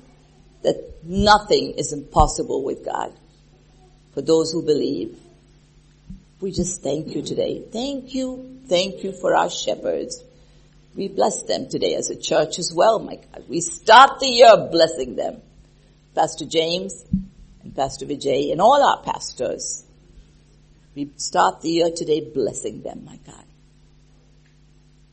that 0.61 1.03
nothing 1.03 1.71
is 1.71 1.91
impossible 1.91 2.63
with 2.63 2.85
God. 2.85 3.11
For 4.13 4.21
those 4.21 4.51
who 4.51 4.61
believe, 4.61 5.17
we 6.39 6.51
just 6.51 6.83
thank 6.83 7.15
you 7.15 7.23
today. 7.23 7.63
Thank 7.73 8.13
you. 8.13 8.59
Thank 8.67 9.03
you 9.03 9.11
for 9.11 9.35
our 9.35 9.49
shepherds. 9.49 10.23
We 10.95 11.07
bless 11.07 11.41
them 11.41 11.67
today 11.67 11.95
as 11.95 12.11
a 12.11 12.15
church 12.15 12.59
as 12.59 12.71
well, 12.71 12.99
my 12.99 13.15
God. 13.15 13.45
We 13.49 13.59
start 13.59 14.19
the 14.19 14.27
year 14.27 14.55
blessing 14.71 15.15
them. 15.15 15.41
Pastor 16.13 16.45
James 16.45 16.93
and 17.63 17.75
Pastor 17.75 18.05
Vijay 18.05 18.51
and 18.51 18.61
all 18.61 18.83
our 18.83 19.01
pastors. 19.01 19.83
We 20.93 21.09
start 21.17 21.61
the 21.61 21.71
year 21.71 21.89
today 21.89 22.19
blessing 22.19 22.83
them, 22.83 23.03
my 23.03 23.17
God. 23.25 23.46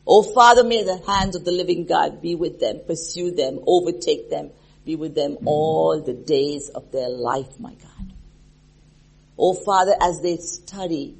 Oh 0.06 0.22
Father, 0.22 0.64
may 0.64 0.82
the 0.82 1.01
hands 1.06 1.35
of 1.35 1.44
the 1.44 1.52
living 1.52 1.86
God 1.86 2.20
be 2.20 2.35
with 2.35 2.60
them, 2.60 2.81
pursue 2.86 3.31
them, 3.31 3.60
overtake 3.66 4.28
them, 4.28 4.51
be 4.85 4.97
with 4.97 5.14
them 5.14 5.39
all 5.47 6.01
the 6.01 6.12
days 6.12 6.68
of 6.68 6.93
their 6.93 7.09
life, 7.09 7.59
my 7.59 7.72
God. 7.72 8.12
Oh 9.39 9.55
Father, 9.55 9.94
as 10.01 10.20
they 10.20 10.36
study 10.36 11.16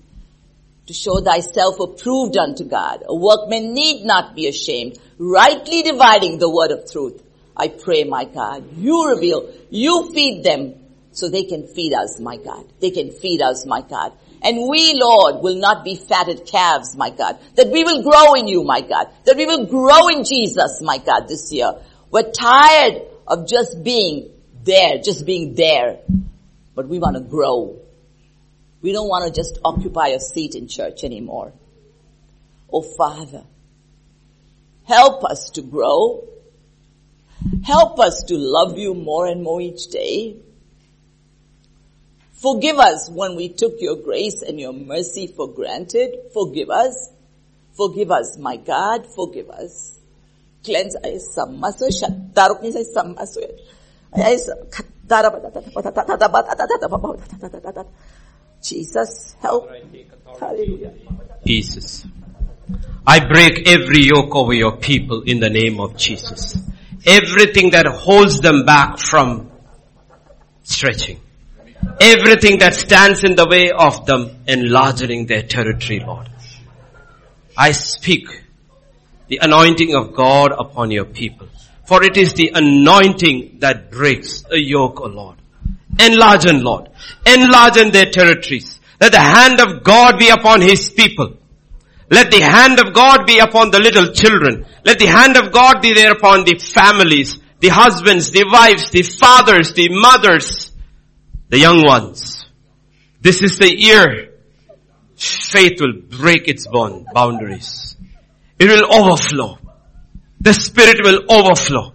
to 0.87 0.93
show 0.93 1.21
thyself 1.21 1.81
approved 1.81 2.37
unto 2.37 2.65
God, 2.65 3.05
a 3.07 3.15
workman 3.15 3.73
need 3.73 4.05
not 4.05 4.35
be 4.35 4.49
ashamed, 4.49 4.99
rightly 5.19 5.83
dividing 5.83 6.39
the 6.39 6.51
word 6.51 6.71
of 6.71 6.91
truth. 6.91 7.23
I 7.57 7.69
pray, 7.69 8.05
my 8.05 8.25
God, 8.25 8.77
you 8.77 9.09
reveal, 9.09 9.51
you 9.71 10.13
feed 10.13 10.45
them 10.45 10.75
so 11.13 11.29
they 11.29 11.45
can 11.45 11.67
feed 11.69 11.95
us, 11.95 12.21
my 12.21 12.37
God. 12.37 12.67
They 12.81 12.91
can 12.91 13.13
feed 13.13 13.41
us, 13.41 13.65
my 13.65 13.81
God. 13.81 14.13
And 14.45 14.69
we, 14.69 14.93
Lord, 14.95 15.43
will 15.43 15.57
not 15.57 15.85
be 15.85 15.97
fatted 15.97 16.47
calves, 16.47 16.95
my 16.95 17.09
God. 17.09 17.39
That 17.57 17.71
we 17.71 17.83
will 17.83 18.03
grow 18.03 18.35
in 18.35 18.47
you, 18.47 18.63
my 18.63 18.83
God. 18.83 19.09
That 19.25 19.39
we 19.39 19.47
will 19.47 19.65
grow 19.65 20.09
in 20.09 20.23
Jesus, 20.25 20.83
my 20.83 20.99
God, 20.99 21.29
this 21.29 21.51
year. 21.51 21.73
We're 22.11 22.31
tired 22.31 23.03
of 23.27 23.49
just 23.49 23.83
being 23.83 24.31
there, 24.63 24.99
just 24.99 25.25
being 25.25 25.55
there. 25.55 26.01
But 26.75 26.89
we 26.89 26.99
want 26.99 27.17
to 27.17 27.23
grow. 27.23 27.81
We 28.83 28.93
don't 28.93 29.09
want 29.09 29.33
to 29.33 29.41
just 29.41 29.59
occupy 29.65 30.09
a 30.09 30.21
seat 30.21 30.55
in 30.55 30.69
church 30.69 31.05
anymore. 31.05 31.55
Oh 32.71 32.83
Father, 32.83 33.45
help 34.85 35.25
us 35.25 35.51
to 35.51 35.63
grow. 35.63 36.29
Help 37.65 37.99
us 37.99 38.25
to 38.25 38.37
love 38.37 38.77
you 38.77 38.95
more 38.95 39.27
and 39.27 39.43
more 39.43 39.61
each 39.61 39.89
day. 39.89 40.37
Forgive 42.45 42.77
us 42.77 43.09
when 43.09 43.37
we 43.37 43.49
took 43.49 43.81
your 43.81 43.97
grace 43.97 44.43
and 44.43 44.61
your 44.61 44.75
mercy 44.75 45.27
for 45.27 45.49
granted. 45.49 46.29
Forgive 46.35 46.69
us. 46.69 47.09
Forgive 47.73 48.11
us, 48.11 48.37
my 48.37 48.59
God. 48.59 49.07
Forgive 49.07 49.49
us. 49.49 49.99
Cleanse 50.63 50.95
ay 51.01 51.17
Jesus, 58.61 59.37
help. 59.41 59.71
Jesus. 61.47 62.07
I 63.07 63.21
break 63.21 63.67
every 63.67 64.05
yoke 64.05 64.37
over 64.37 64.53
your 64.53 64.77
people 64.77 65.23
in 65.23 65.41
the 65.41 65.49
name 65.49 65.81
of 65.81 65.97
Jesus. 65.97 66.59
Everything 67.07 67.71
that 67.71 67.87
holds 67.87 68.41
them 68.41 68.67
back 68.67 68.99
from 68.99 69.51
stretching. 70.63 71.24
Everything 72.01 72.59
that 72.59 72.75
stands 72.75 73.25
in 73.25 73.37
the 73.37 73.47
way 73.47 73.71
of 73.71 74.07
them 74.07 74.31
enlarging 74.47 75.27
their 75.27 75.43
territory, 75.43 76.01
Lord. 76.01 76.29
I 77.57 77.73
speak 77.73 78.29
the 79.29 79.39
anointing 79.43 79.95
of 79.95 80.15
God 80.15 80.53
upon 80.53 80.91
your 80.91 81.05
people. 81.05 81.49
For 81.87 82.03
it 82.03 82.17
is 82.17 82.35
the 82.35 82.53
anointing 82.55 83.59
that 83.61 83.91
breaks 83.91 84.45
a 84.51 84.59
yoke, 84.59 85.01
O 85.01 85.07
Lord. 85.07 85.37
Enlarge, 85.99 86.47
and 86.47 86.63
Lord. 86.63 86.89
Enlarge 87.27 87.75
their 87.93 88.11
territories. 88.11 88.81
Let 89.01 89.13
the 89.13 89.19
hand 89.19 89.61
of 89.61 89.85
God 89.85 90.19
be 90.19 90.31
upon 90.31 90.61
His 90.61 90.91
people. 90.91 91.37
Let 92.11 92.31
the 92.31 92.41
hand 92.41 92.81
of 92.81 92.95
God 92.95 93.27
be 93.27 93.39
upon 93.39 93.71
the 93.71 93.79
little 93.79 94.13
children. 94.13 94.67
Let 94.85 94.99
the 94.99 95.07
hand 95.07 95.37
of 95.37 95.53
God 95.53 95.81
be 95.81 95.95
there 95.95 96.13
upon 96.13 96.45
the 96.45 96.59
families, 96.59 97.39
the 97.61 97.69
husbands, 97.69 98.31
the 98.31 98.45
wives, 98.51 98.91
the 98.91 99.03
fathers, 99.03 99.73
the 99.75 99.89
mothers, 99.91 100.73
the 101.55 101.61
young 101.61 101.85
ones. 101.87 102.45
This 103.21 103.41
is 103.41 103.59
the 103.59 103.73
year 103.73 104.33
faith 105.17 105.81
will 105.81 106.01
break 106.03 106.49
its 106.49 106.67
bond, 106.67 107.07
boundaries. 107.15 107.97
It 108.59 108.67
will 108.67 108.93
overflow. 108.93 109.59
The 110.41 110.53
spirit 110.53 110.99
will 111.05 111.21
overflow. 111.31 111.93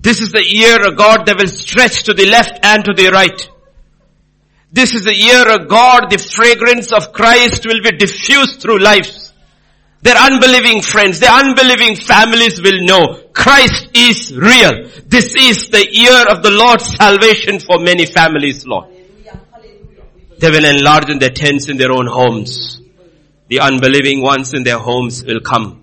This 0.00 0.22
is 0.22 0.32
the 0.32 0.42
year 0.42 0.86
of 0.86 0.96
God 0.96 1.26
that 1.26 1.36
will 1.36 1.48
stretch 1.48 2.04
to 2.04 2.14
the 2.14 2.24
left 2.24 2.58
and 2.62 2.82
to 2.86 2.94
the 2.94 3.10
right. 3.10 3.50
This 4.72 4.94
is 4.94 5.04
the 5.04 5.14
year 5.14 5.46
of 5.56 5.68
God, 5.68 6.08
the 6.08 6.16
fragrance 6.16 6.90
of 6.90 7.12
Christ 7.12 7.66
will 7.66 7.82
be 7.82 7.98
diffused 7.98 8.62
through 8.62 8.78
lives. 8.78 9.27
Their 10.00 10.16
unbelieving 10.16 10.80
friends, 10.80 11.18
their 11.18 11.32
unbelieving 11.32 11.96
families 11.96 12.62
will 12.62 12.84
know 12.84 13.20
Christ 13.32 13.90
is 13.94 14.32
real. 14.34 14.88
This 15.06 15.34
is 15.34 15.70
the 15.70 15.86
year 15.90 16.24
of 16.30 16.42
the 16.42 16.52
Lord's 16.52 16.86
salvation 16.96 17.58
for 17.58 17.78
many 17.80 18.06
families, 18.06 18.64
Lord. 18.64 18.88
They 20.38 20.50
will 20.50 20.64
enlarge 20.64 21.10
in 21.10 21.18
their 21.18 21.30
tents 21.30 21.68
in 21.68 21.78
their 21.78 21.90
own 21.90 22.06
homes. 22.06 22.80
The 23.48 23.60
unbelieving 23.60 24.22
ones 24.22 24.54
in 24.54 24.62
their 24.62 24.78
homes 24.78 25.24
will 25.24 25.40
come 25.40 25.82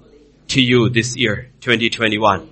to 0.50 0.62
you 0.62 0.90
this 0.90 1.18
year, 1.18 1.52
2021. 1.60 2.50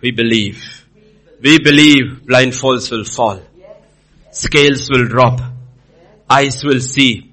We 0.00 0.10
believe. 0.10 0.86
We 1.40 1.58
believe 1.58 2.22
blindfolds 2.26 2.90
will 2.90 3.04
fall. 3.04 3.40
Scales 4.32 4.90
will 4.90 5.06
drop. 5.06 5.40
Eyes 6.28 6.64
will 6.64 6.80
see. 6.80 7.32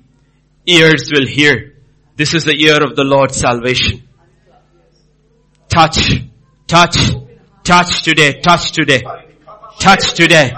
Ears 0.66 1.10
will 1.12 1.26
hear. 1.26 1.77
This 2.18 2.34
is 2.34 2.46
the 2.46 2.58
year 2.58 2.84
of 2.84 2.96
the 2.96 3.04
Lord's 3.04 3.38
salvation. 3.38 4.02
Touch, 5.70 6.00
touch, 6.66 6.98
touch 7.64 8.02
today, 8.02 8.42
touch 8.42 8.72
today, 8.72 9.04
touch 9.80 10.14
today, 10.16 10.52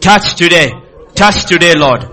touch 0.00 0.34
today, 0.34 0.72
touch 1.14 1.44
today, 1.44 1.74
Lord. 1.76 2.04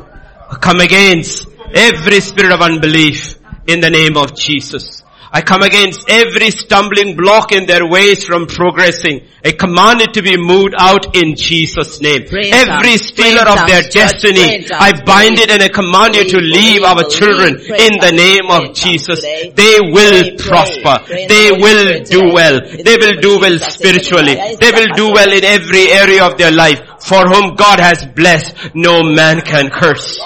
Come 0.61 0.81
against 0.81 1.47
every 1.73 2.19
spirit 2.19 2.51
of 2.51 2.61
unbelief 2.61 3.39
in 3.65 3.79
the 3.79 3.89
name 3.89 4.17
of 4.17 4.35
Jesus. 4.35 5.00
I 5.33 5.41
come 5.41 5.63
against 5.63 6.09
every 6.09 6.51
stumbling 6.51 7.15
block 7.15 7.53
in 7.53 7.65
their 7.65 7.87
ways 7.87 8.25
from 8.25 8.47
progressing. 8.47 9.21
I 9.45 9.53
command 9.53 10.01
it 10.01 10.13
to 10.15 10.21
be 10.21 10.35
moved 10.35 10.75
out 10.77 11.15
in 11.15 11.37
Jesus' 11.37 12.01
name. 12.01 12.27
Pray 12.27 12.49
in 12.49 12.53
every 12.53 12.97
stealer 12.97 13.47
of 13.47 13.65
their 13.65 13.81
church, 13.81 13.93
destiny, 13.93 14.55
in 14.55 14.65
I 14.73 14.91
bind 15.05 15.39
it 15.39 15.49
and 15.49 15.63
I 15.63 15.69
command 15.69 16.15
you 16.15 16.25
to 16.25 16.37
leave 16.37 16.83
our 16.83 17.07
children 17.07 17.55
in 17.63 17.95
the 18.03 18.11
name 18.11 18.51
of 18.51 18.75
Jesus. 18.75 19.21
They 19.21 19.79
will 19.79 20.35
prosper. 20.35 20.99
They 21.07 21.51
will 21.55 22.03
do 22.03 22.33
well. 22.33 22.59
They 22.59 22.97
will 22.97 23.15
do 23.21 23.39
well 23.39 23.57
spiritually. 23.59 24.33
in 24.33 24.37
the 24.37 24.43
name 24.43 24.53
of 24.53 24.59
They 24.59 24.71
will 24.71 24.93
do 24.95 25.13
well 25.13 25.31
in 25.31 25.45
every 25.45 25.91
area 25.91 26.25
of 26.25 26.37
their 26.37 26.51
life. 26.51 26.81
For 26.99 27.23
whom 27.23 27.55
God 27.55 27.79
has 27.79 28.05
blessed, 28.05 28.75
no 28.75 29.01
man 29.01 29.39
can 29.41 29.69
curse. 29.69 30.19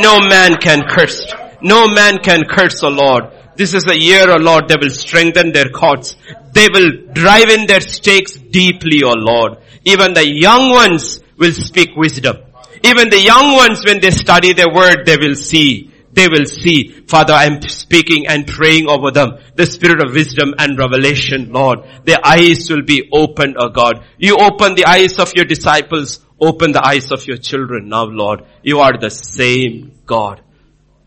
No 0.00 0.18
man 0.18 0.56
can 0.56 0.82
curse. 0.88 1.22
No 1.62 1.86
man 1.86 2.18
can 2.18 2.42
curse, 2.44 2.80
the 2.80 2.90
Lord. 2.90 3.35
This 3.56 3.72
is 3.72 3.86
a 3.86 3.98
year, 3.98 4.30
O 4.30 4.36
Lord, 4.36 4.68
they 4.68 4.76
will 4.76 4.90
strengthen 4.90 5.52
their 5.52 5.70
cords. 5.70 6.16
They 6.52 6.68
will 6.68 7.12
drive 7.12 7.48
in 7.48 7.66
their 7.66 7.80
stakes 7.80 8.34
deeply, 8.36 9.02
O 9.02 9.12
Lord. 9.12 9.58
Even 9.84 10.14
the 10.14 10.28
young 10.28 10.70
ones 10.70 11.20
will 11.38 11.52
speak 11.52 11.96
wisdom. 11.96 12.36
Even 12.82 13.08
the 13.08 13.20
young 13.20 13.56
ones, 13.56 13.84
when 13.84 14.00
they 14.00 14.10
study 14.10 14.52
their 14.52 14.72
word, 14.72 15.06
they 15.06 15.16
will 15.16 15.34
see. 15.34 15.92
They 16.12 16.28
will 16.28 16.46
see. 16.46 16.88
Father, 17.08 17.34
I'm 17.34 17.60
speaking 17.62 18.26
and 18.26 18.46
praying 18.46 18.88
over 18.88 19.10
them. 19.10 19.38
The 19.54 19.66
spirit 19.66 20.02
of 20.02 20.14
wisdom 20.14 20.54
and 20.58 20.78
revelation, 20.78 21.52
Lord. 21.52 21.80
Their 22.04 22.24
eyes 22.24 22.70
will 22.70 22.82
be 22.82 23.08
opened, 23.12 23.56
O 23.58 23.68
God. 23.68 24.04
You 24.18 24.38
open 24.38 24.74
the 24.74 24.86
eyes 24.86 25.18
of 25.18 25.34
your 25.34 25.44
disciples. 25.44 26.20
Open 26.40 26.72
the 26.72 26.86
eyes 26.86 27.12
of 27.12 27.26
your 27.26 27.38
children 27.38 27.88
now, 27.88 28.04
Lord. 28.04 28.44
You 28.62 28.80
are 28.80 28.98
the 28.98 29.10
same 29.10 29.92
God. 30.04 30.42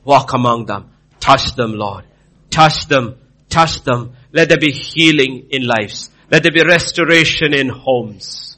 Walk 0.03 0.34
among 0.34 0.65
them. 0.65 0.91
Touch 1.19 1.55
them, 1.55 1.73
Lord. 1.73 2.05
Touch 2.49 2.88
them. 2.88 3.17
Touch 3.49 3.84
them. 3.84 4.13
Let 4.31 4.49
there 4.49 4.57
be 4.57 4.71
healing 4.71 5.47
in 5.49 5.65
lives. 5.65 6.09
Let 6.31 6.43
there 6.43 6.51
be 6.51 6.63
restoration 6.63 7.53
in 7.53 7.69
homes. 7.69 8.57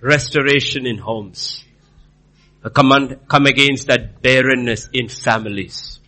Restoration 0.00 0.86
in 0.86 0.98
homes. 0.98 1.64
Come, 2.72 3.16
come 3.28 3.46
against 3.46 3.88
that 3.88 4.22
barrenness 4.22 4.88
in 4.92 5.08
families. 5.08 6.00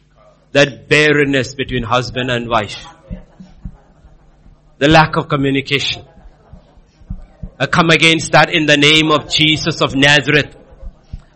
That 0.52 0.88
barrenness 0.88 1.54
between 1.54 1.82
husband 1.82 2.30
and 2.30 2.48
wife. 2.48 2.86
The 4.78 4.88
lack 4.88 5.16
of 5.16 5.28
communication. 5.28 6.04
I 7.58 7.66
come 7.66 7.90
against 7.90 8.32
that 8.32 8.52
in 8.54 8.66
the 8.66 8.76
name 8.76 9.10
of 9.10 9.30
Jesus 9.30 9.80
of 9.80 9.94
Nazareth. 9.94 10.54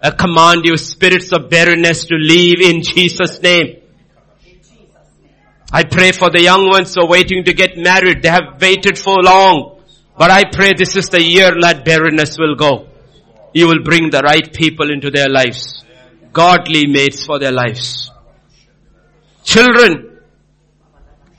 I 0.03 0.11
command 0.11 0.65
you 0.65 0.77
spirits 0.77 1.33
of 1.33 1.51
barrenness 1.51 2.05
to 2.07 2.15
leave 2.15 2.61
in 2.61 2.83
Jesus 2.83 3.43
name. 3.43 3.80
I 5.73 5.85
pray 5.85 6.13
for 6.13 6.31
the 6.31 6.43
young 6.43 6.69
ones 6.69 6.95
who 6.95 7.03
are 7.03 7.09
waiting 7.09 7.45
to 7.45 7.53
get 7.53 7.77
married. 7.77 8.23
They 8.23 8.29
have 8.29 8.61
waited 8.61 8.99
for 8.99 9.23
long. 9.23 9.81
But 10.19 10.31
I 10.31 10.45
pray 10.51 10.73
this 10.77 10.97
is 10.97 11.09
the 11.09 11.23
year 11.23 11.51
that 11.61 11.85
barrenness 11.85 12.37
will 12.39 12.57
go. 12.57 12.89
You 13.55 13.67
will 13.69 13.83
bring 13.83 14.11
the 14.11 14.21
right 14.21 14.53
people 14.53 14.91
into 14.91 15.11
their 15.11 15.29
lives. 15.29 15.85
Godly 16.33 16.87
mates 16.87 17.25
for 17.25 17.39
their 17.39 17.53
lives. 17.53 18.11
Children 19.45 20.19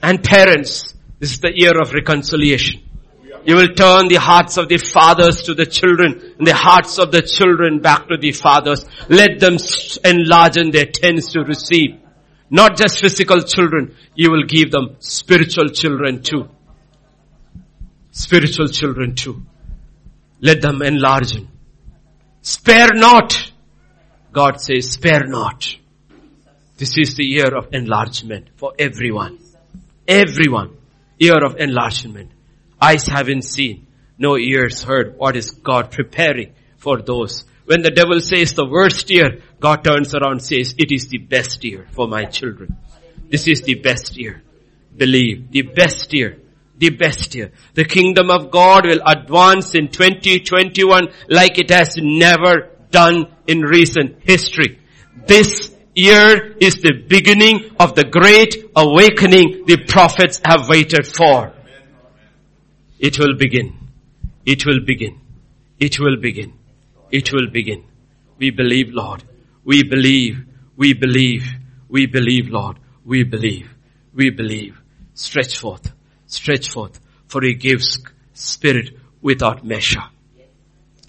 and 0.01 0.23
parents, 0.23 0.95
this 1.19 1.33
is 1.33 1.39
the 1.39 1.51
year 1.53 1.79
of 1.79 1.93
reconciliation. 1.93 2.81
You 3.43 3.55
will 3.55 3.73
turn 3.73 4.07
the 4.07 4.19
hearts 4.19 4.57
of 4.57 4.69
the 4.69 4.77
fathers 4.77 5.43
to 5.43 5.53
the 5.53 5.65
children 5.65 6.35
and 6.37 6.45
the 6.45 6.53
hearts 6.53 6.99
of 6.99 7.11
the 7.11 7.21
children 7.21 7.79
back 7.79 8.07
to 8.07 8.17
the 8.17 8.31
fathers. 8.31 8.85
Let 9.09 9.39
them 9.39 9.57
enlarge 10.05 10.57
in 10.57 10.71
their 10.71 10.85
tents 10.85 11.33
to 11.33 11.41
receive. 11.41 11.99
Not 12.53 12.77
just 12.77 12.99
physical 12.99 13.41
children, 13.41 13.95
you 14.13 14.29
will 14.29 14.43
give 14.43 14.71
them 14.71 14.97
spiritual 14.99 15.69
children 15.69 16.21
too. 16.21 16.49
Spiritual 18.11 18.67
children 18.67 19.15
too. 19.15 19.41
Let 20.41 20.61
them 20.61 20.81
enlarge 20.81 21.33
in. 21.35 21.47
Spare 22.41 22.89
not. 22.93 23.51
God 24.33 24.59
says, 24.59 24.91
spare 24.91 25.27
not. 25.27 25.77
This 26.77 26.97
is 26.97 27.15
the 27.15 27.23
year 27.23 27.55
of 27.55 27.73
enlargement 27.73 28.49
for 28.57 28.73
everyone. 28.77 29.39
Everyone. 30.05 30.75
Year 31.17 31.45
of 31.45 31.55
enlargement. 31.57 32.31
Eyes 32.81 33.05
haven't 33.05 33.43
seen, 33.43 33.87
no 34.17 34.37
ears 34.37 34.83
heard 34.83 35.15
what 35.17 35.37
is 35.37 35.51
God 35.51 35.91
preparing 35.91 36.53
for 36.77 37.01
those. 37.01 37.45
When 37.65 37.83
the 37.83 37.91
devil 37.91 38.19
says 38.19 38.53
the 38.53 38.65
worst 38.65 39.09
year, 39.09 39.41
God 39.61 39.83
turns 39.83 40.15
around 40.15 40.31
and 40.31 40.41
says, 40.41 40.73
it 40.79 40.91
is 40.91 41.07
the 41.07 41.19
best 41.19 41.63
year 41.63 41.87
for 41.91 42.07
my 42.07 42.25
children. 42.25 42.77
This 43.29 43.47
is 43.47 43.61
the 43.61 43.75
best 43.75 44.17
year. 44.17 44.41
Believe, 44.97 45.51
the 45.51 45.61
best 45.61 46.11
year. 46.13 46.39
The 46.79 46.89
best 46.89 47.35
year. 47.35 47.51
The 47.75 47.85
kingdom 47.85 48.31
of 48.31 48.49
God 48.49 48.87
will 48.87 49.01
advance 49.05 49.75
in 49.75 49.89
2021 49.89 51.09
like 51.29 51.59
it 51.59 51.69
has 51.69 51.95
never 51.95 52.71
done 52.89 53.27
in 53.45 53.61
recent 53.61 54.23
history. 54.23 54.79
This 55.27 55.71
year 55.93 56.57
is 56.59 56.81
the 56.81 57.05
beginning 57.07 57.75
of 57.79 57.93
the 57.93 58.05
great 58.05 58.71
awakening 58.75 59.65
the 59.67 59.85
prophets 59.87 60.41
have 60.43 60.67
waited 60.69 61.05
for. 61.05 61.53
It 62.97 63.19
will 63.19 63.37
begin. 63.37 63.77
It 64.43 64.65
will 64.65 64.83
begin. 64.83 65.21
It 65.79 65.99
will 65.99 66.17
begin. 66.19 66.53
It 67.11 67.31
will 67.31 67.51
begin. 67.51 67.83
We 68.39 68.49
believe, 68.49 68.89
Lord. 68.91 69.23
We 69.63 69.83
believe. 69.83 70.45
We 70.75 70.93
believe. 70.93 71.45
We 71.87 72.05
believe, 72.05 72.49
Lord. 72.49 72.79
We 73.05 73.23
believe. 73.23 73.69
We 74.13 74.29
believe. 74.29 74.81
Stretch 75.13 75.57
forth. 75.57 75.91
Stretch 76.25 76.69
forth. 76.69 76.99
For 77.27 77.41
He 77.41 77.53
gives 77.53 77.99
spirit 78.33 78.97
without 79.21 79.63
measure. 79.65 80.03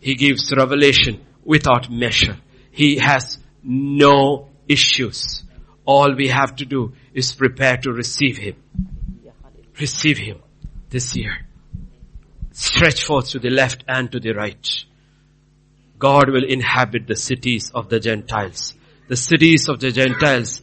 He 0.00 0.14
gives 0.14 0.52
revelation 0.56 1.24
without 1.44 1.90
measure. 1.90 2.36
He 2.70 2.98
has 2.98 3.38
no 3.62 4.48
issues. 4.68 5.44
All 5.84 6.14
we 6.14 6.28
have 6.28 6.56
to 6.56 6.64
do 6.64 6.92
is 7.14 7.32
prepare 7.32 7.76
to 7.78 7.92
receive 7.92 8.36
Him. 8.36 8.56
Receive 9.80 10.18
Him 10.18 10.38
this 10.90 11.16
year. 11.16 11.46
Stretch 12.52 13.04
forth 13.04 13.30
to 13.30 13.38
the 13.38 13.50
left 13.50 13.84
and 13.88 14.10
to 14.12 14.20
the 14.20 14.32
right. 14.32 14.84
God 16.02 16.30
will 16.30 16.44
inhabit 16.44 17.06
the 17.06 17.14
cities 17.14 17.70
of 17.72 17.88
the 17.88 18.00
Gentiles. 18.00 18.74
The 19.06 19.14
cities 19.14 19.68
of 19.68 19.78
the 19.78 19.92
Gentiles, 19.92 20.60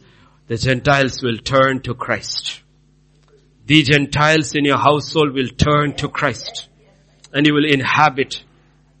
the 0.48 0.58
Gentiles 0.58 1.22
will 1.22 1.38
turn 1.38 1.80
to 1.84 1.94
Christ. 1.94 2.60
The 3.64 3.82
Gentiles 3.82 4.54
in 4.54 4.66
your 4.66 4.76
household 4.76 5.32
will 5.32 5.48
turn 5.48 5.96
to 5.96 6.08
Christ. 6.08 6.68
And 7.32 7.46
you 7.46 7.54
will 7.54 7.64
inhabit 7.64 8.44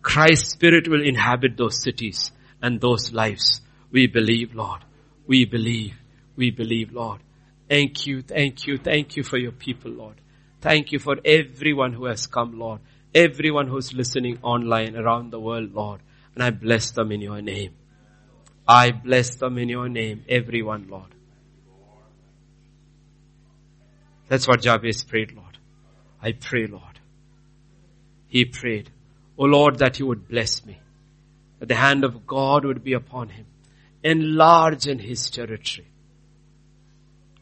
Christ's 0.00 0.52
spirit 0.52 0.88
will 0.88 1.06
inhabit 1.06 1.58
those 1.58 1.82
cities 1.82 2.32
and 2.62 2.80
those 2.80 3.12
lives. 3.12 3.60
We 3.90 4.06
believe, 4.06 4.54
Lord. 4.54 4.80
We 5.26 5.44
believe. 5.44 5.92
We 6.36 6.50
believe, 6.50 6.90
Lord. 6.90 7.20
Thank 7.68 8.06
you, 8.06 8.22
thank 8.22 8.66
you, 8.66 8.78
thank 8.78 9.16
you 9.16 9.24
for 9.24 9.36
your 9.36 9.52
people, 9.52 9.90
Lord. 9.90 10.14
Thank 10.62 10.90
you 10.92 10.98
for 10.98 11.16
everyone 11.22 11.92
who 11.92 12.06
has 12.06 12.26
come, 12.26 12.58
Lord. 12.58 12.80
Everyone 13.14 13.68
who's 13.68 13.92
listening 13.92 14.38
online 14.40 14.96
around 14.96 15.32
the 15.32 15.40
world, 15.40 15.74
Lord. 15.74 16.00
And 16.40 16.46
I 16.46 16.58
bless 16.58 16.92
them 16.92 17.12
in 17.12 17.20
your 17.20 17.42
name. 17.42 17.74
I 18.66 18.92
bless 18.92 19.34
them 19.36 19.58
in 19.58 19.68
your 19.68 19.90
name, 19.90 20.24
everyone, 20.26 20.86
Lord. 20.88 21.14
That's 24.26 24.48
what 24.48 24.62
Jabez 24.62 25.04
prayed, 25.04 25.32
Lord. 25.32 25.58
I 26.22 26.32
pray, 26.32 26.66
Lord. 26.66 26.98
He 28.28 28.46
prayed, 28.46 28.88
Oh 29.36 29.44
Lord, 29.44 29.80
that 29.80 29.98
you 29.98 30.06
would 30.06 30.28
bless 30.28 30.64
me. 30.64 30.80
That 31.58 31.68
the 31.68 31.74
hand 31.74 32.04
of 32.04 32.26
God 32.26 32.64
would 32.64 32.82
be 32.82 32.94
upon 32.94 33.28
him. 33.28 33.44
Enlarge 34.02 34.86
in 34.86 34.98
his 34.98 35.28
territory. 35.28 35.88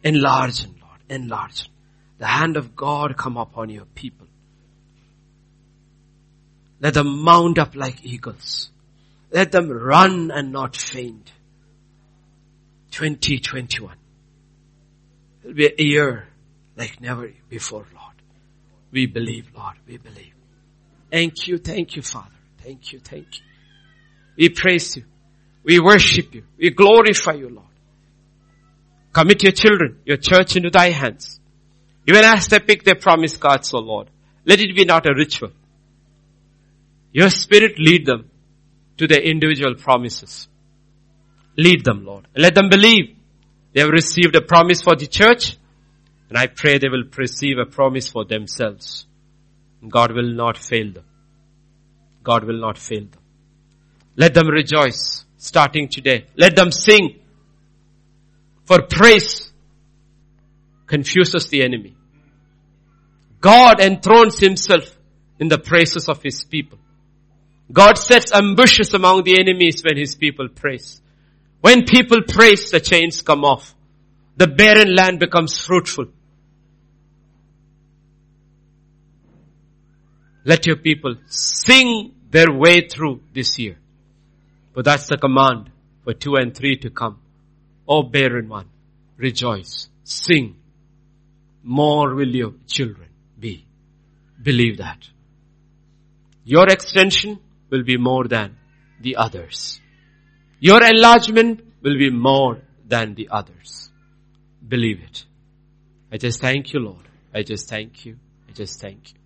Enlarge, 0.02 0.66
Lord. 0.66 1.00
Enlarge. 1.08 1.70
The 2.18 2.26
hand 2.26 2.56
of 2.56 2.74
God 2.74 3.16
come 3.16 3.36
upon 3.36 3.70
your 3.70 3.84
people. 3.84 4.26
Let 6.80 6.94
them 6.94 7.20
mount 7.22 7.60
up 7.60 7.76
like 7.76 8.04
eagles. 8.04 8.72
Let 9.30 9.52
them 9.52 9.70
run 9.70 10.30
and 10.30 10.52
not 10.52 10.76
faint. 10.76 11.32
2021 12.90 13.94
It'll 15.42 15.54
be 15.54 15.66
a 15.66 15.82
year 15.82 16.28
like 16.76 17.00
never 17.00 17.30
before, 17.48 17.86
Lord. 17.94 18.14
We 18.90 19.06
believe, 19.06 19.50
Lord. 19.56 19.76
We 19.86 19.98
believe. 19.98 20.32
Thank 21.10 21.46
you, 21.46 21.58
thank 21.58 21.96
you, 21.96 22.02
Father. 22.02 22.34
Thank 22.62 22.92
you, 22.92 23.00
thank 23.00 23.26
you. 23.38 23.44
We 24.36 24.48
praise 24.50 24.96
you. 24.96 25.04
We 25.64 25.80
worship 25.80 26.34
you. 26.34 26.44
We 26.56 26.70
glorify 26.70 27.32
you, 27.32 27.48
Lord. 27.48 27.66
Commit 29.12 29.42
your 29.42 29.52
children, 29.52 30.00
your 30.04 30.16
church 30.16 30.56
into 30.56 30.70
thy 30.70 30.90
hands. 30.90 31.40
Even 32.06 32.24
as 32.24 32.48
they 32.48 32.58
pick 32.58 32.84
their 32.84 32.94
promise 32.94 33.36
cards, 33.36 33.72
O 33.74 33.78
Lord, 33.78 34.08
let 34.44 34.60
it 34.60 34.74
be 34.74 34.84
not 34.84 35.06
a 35.06 35.14
ritual. 35.14 35.50
Your 37.12 37.30
spirit 37.30 37.78
lead 37.78 38.06
them 38.06 38.30
to 38.98 39.06
their 39.06 39.20
individual 39.20 39.74
promises. 39.74 40.48
Lead 41.56 41.84
them, 41.84 42.04
Lord. 42.04 42.26
Let 42.36 42.54
them 42.54 42.68
believe 42.68 43.16
they 43.72 43.80
have 43.80 43.90
received 43.90 44.36
a 44.36 44.40
promise 44.40 44.82
for 44.82 44.96
the 44.96 45.06
church 45.06 45.56
and 46.28 46.36
I 46.36 46.46
pray 46.46 46.78
they 46.78 46.88
will 46.88 47.04
receive 47.16 47.58
a 47.58 47.64
promise 47.64 48.08
for 48.08 48.24
themselves. 48.24 49.06
God 49.88 50.12
will 50.12 50.32
not 50.32 50.58
fail 50.58 50.92
them. 50.92 51.04
God 52.22 52.44
will 52.44 52.60
not 52.60 52.76
fail 52.76 53.04
them. 53.04 53.22
Let 54.16 54.34
them 54.34 54.48
rejoice 54.48 55.24
starting 55.36 55.88
today. 55.88 56.26
Let 56.36 56.56
them 56.56 56.70
sing 56.70 57.20
for 58.64 58.82
praise 58.82 59.50
confuses 60.86 61.48
the 61.48 61.62
enemy. 61.62 61.94
God 63.40 63.80
enthrones 63.80 64.38
himself 64.38 64.98
in 65.38 65.48
the 65.48 65.58
praises 65.58 66.08
of 66.08 66.22
his 66.22 66.44
people. 66.44 66.78
God 67.72 67.98
sets 67.98 68.32
ambushes 68.32 68.94
among 68.94 69.24
the 69.24 69.38
enemies 69.38 69.82
when 69.84 69.96
his 69.96 70.14
people 70.14 70.48
praise. 70.48 71.00
When 71.60 71.84
people 71.84 72.22
praise, 72.22 72.70
the 72.70 72.80
chains 72.80 73.20
come 73.20 73.44
off. 73.44 73.74
The 74.36 74.46
barren 74.46 74.94
land 74.94 75.18
becomes 75.18 75.58
fruitful. 75.58 76.06
Let 80.44 80.66
your 80.66 80.76
people 80.76 81.16
sing 81.26 82.14
their 82.30 82.50
way 82.50 82.88
through 82.88 83.20
this 83.34 83.58
year. 83.58 83.76
But 84.72 84.84
that's 84.84 85.08
the 85.08 85.18
command 85.18 85.70
for 86.04 86.14
two 86.14 86.36
and 86.36 86.54
three 86.54 86.76
to 86.78 86.90
come. 86.90 87.18
O 87.86 88.02
barren 88.02 88.48
one, 88.48 88.68
rejoice, 89.16 89.88
sing. 90.04 90.56
More 91.62 92.14
will 92.14 92.34
your 92.34 92.54
children 92.66 93.08
be. 93.38 93.66
Believe 94.40 94.78
that. 94.78 95.08
Your 96.44 96.66
extension 96.68 97.40
will 97.70 97.82
be 97.82 97.96
more 97.96 98.26
than 98.26 98.56
the 99.00 99.16
others. 99.16 99.80
Your 100.60 100.82
enlargement 100.82 101.60
will 101.82 101.98
be 101.98 102.10
more 102.10 102.60
than 102.86 103.14
the 103.14 103.28
others. 103.30 103.90
Believe 104.66 105.00
it. 105.02 105.24
I 106.12 106.16
just 106.16 106.40
thank 106.40 106.72
you, 106.72 106.80
Lord. 106.80 107.08
I 107.34 107.42
just 107.42 107.68
thank 107.68 108.04
you. 108.04 108.16
I 108.48 108.52
just 108.52 108.80
thank 108.80 109.12
you. 109.12 109.18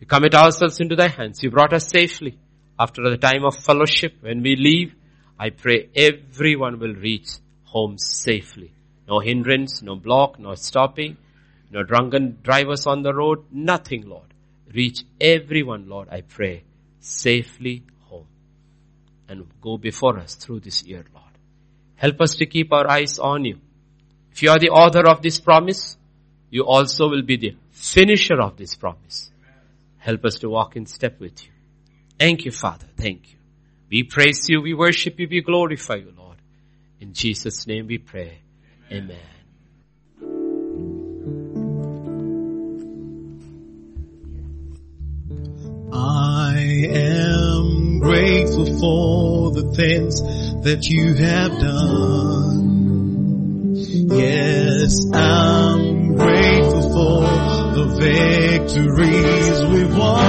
We 0.00 0.06
commit 0.06 0.34
ourselves 0.34 0.80
into 0.80 0.96
thy 0.96 1.08
hands. 1.08 1.42
You 1.42 1.50
brought 1.50 1.72
us 1.72 1.88
safely 1.88 2.38
after 2.78 3.08
the 3.08 3.16
time 3.16 3.44
of 3.44 3.56
fellowship. 3.56 4.16
When 4.20 4.42
we 4.42 4.56
leave, 4.56 4.94
I 5.38 5.50
pray 5.50 5.88
everyone 5.94 6.78
will 6.78 6.94
reach 6.94 7.28
home 7.64 7.98
safely. 7.98 8.72
No 9.08 9.20
hindrance, 9.20 9.82
no 9.82 9.96
block, 9.96 10.38
no 10.38 10.54
stopping, 10.54 11.16
no 11.70 11.82
drunken 11.82 12.38
drivers 12.42 12.86
on 12.86 13.02
the 13.02 13.14
road, 13.14 13.44
nothing, 13.50 14.08
Lord. 14.08 14.26
Reach 14.72 15.04
everyone, 15.20 15.88
Lord, 15.88 16.08
I 16.10 16.22
pray, 16.22 16.64
safely 17.04 17.82
home. 18.08 18.26
And 19.28 19.46
go 19.60 19.76
before 19.78 20.18
us 20.18 20.34
through 20.34 20.60
this 20.60 20.82
year, 20.82 21.04
Lord. 21.14 21.24
Help 21.96 22.20
us 22.20 22.36
to 22.36 22.46
keep 22.46 22.72
our 22.72 22.90
eyes 22.90 23.18
on 23.18 23.44
you. 23.44 23.58
If 24.32 24.42
you 24.42 24.50
are 24.50 24.58
the 24.58 24.70
author 24.70 25.06
of 25.08 25.22
this 25.22 25.38
promise, 25.38 25.96
you 26.50 26.64
also 26.64 27.08
will 27.08 27.22
be 27.22 27.36
the 27.36 27.56
finisher 27.70 28.40
of 28.40 28.56
this 28.56 28.74
promise. 28.74 29.30
Help 29.98 30.24
us 30.24 30.38
to 30.40 30.48
walk 30.48 30.76
in 30.76 30.86
step 30.86 31.20
with 31.20 31.44
you. 31.44 31.52
Thank 32.18 32.44
you, 32.44 32.50
Father. 32.50 32.86
Thank 32.96 33.32
you. 33.32 33.38
We 33.90 34.02
praise 34.02 34.48
you, 34.48 34.60
we 34.60 34.74
worship 34.74 35.20
you, 35.20 35.28
we 35.30 35.40
glorify 35.40 35.96
you, 35.96 36.12
Lord. 36.16 36.38
In 37.00 37.12
Jesus' 37.12 37.66
name 37.66 37.86
we 37.86 37.98
pray. 37.98 38.38
Amen. 38.90 39.33
I 45.96 46.88
am 46.90 48.00
grateful 48.00 48.66
for 48.80 49.52
the 49.52 49.72
things 49.76 50.20
that 50.64 50.88
you 50.88 51.14
have 51.14 51.52
done. 51.60 52.64
Yes, 54.10 55.06
I'm 55.12 56.16
grateful 56.16 56.82
for 56.82 57.22
the 57.76 57.86
victories 58.00 59.64
we've 59.66 59.96
won. 59.96 60.24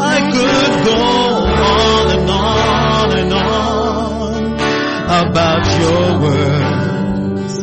I 0.00 0.20
could 0.30 0.84
go 0.84 1.00
on 1.64 2.10
and 2.18 2.30
on 2.30 3.10
and 3.20 3.32
on 3.32 4.52
about 5.28 5.64
your 5.80 6.20
words 6.20 7.54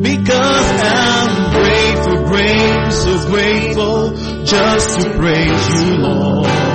because 0.00 0.80
I'm 0.82 1.32
grateful, 1.52 2.24
grateful, 2.24 2.90
so 2.90 3.12
grateful 3.28 4.29
just 4.50 5.00
to 5.00 5.10
praise 5.16 5.80
you, 5.80 5.98
Lord. 5.98 6.69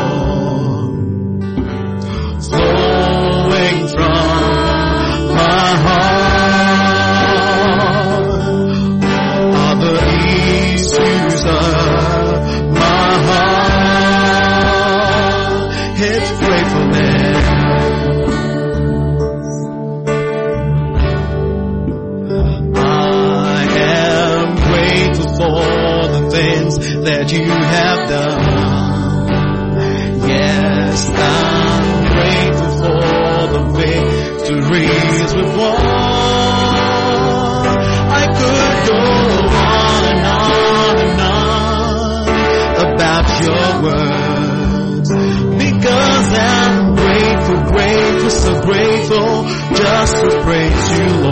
Just 49.73 50.15
to 50.15 50.41
praise 50.43 50.91
you, 50.99 51.24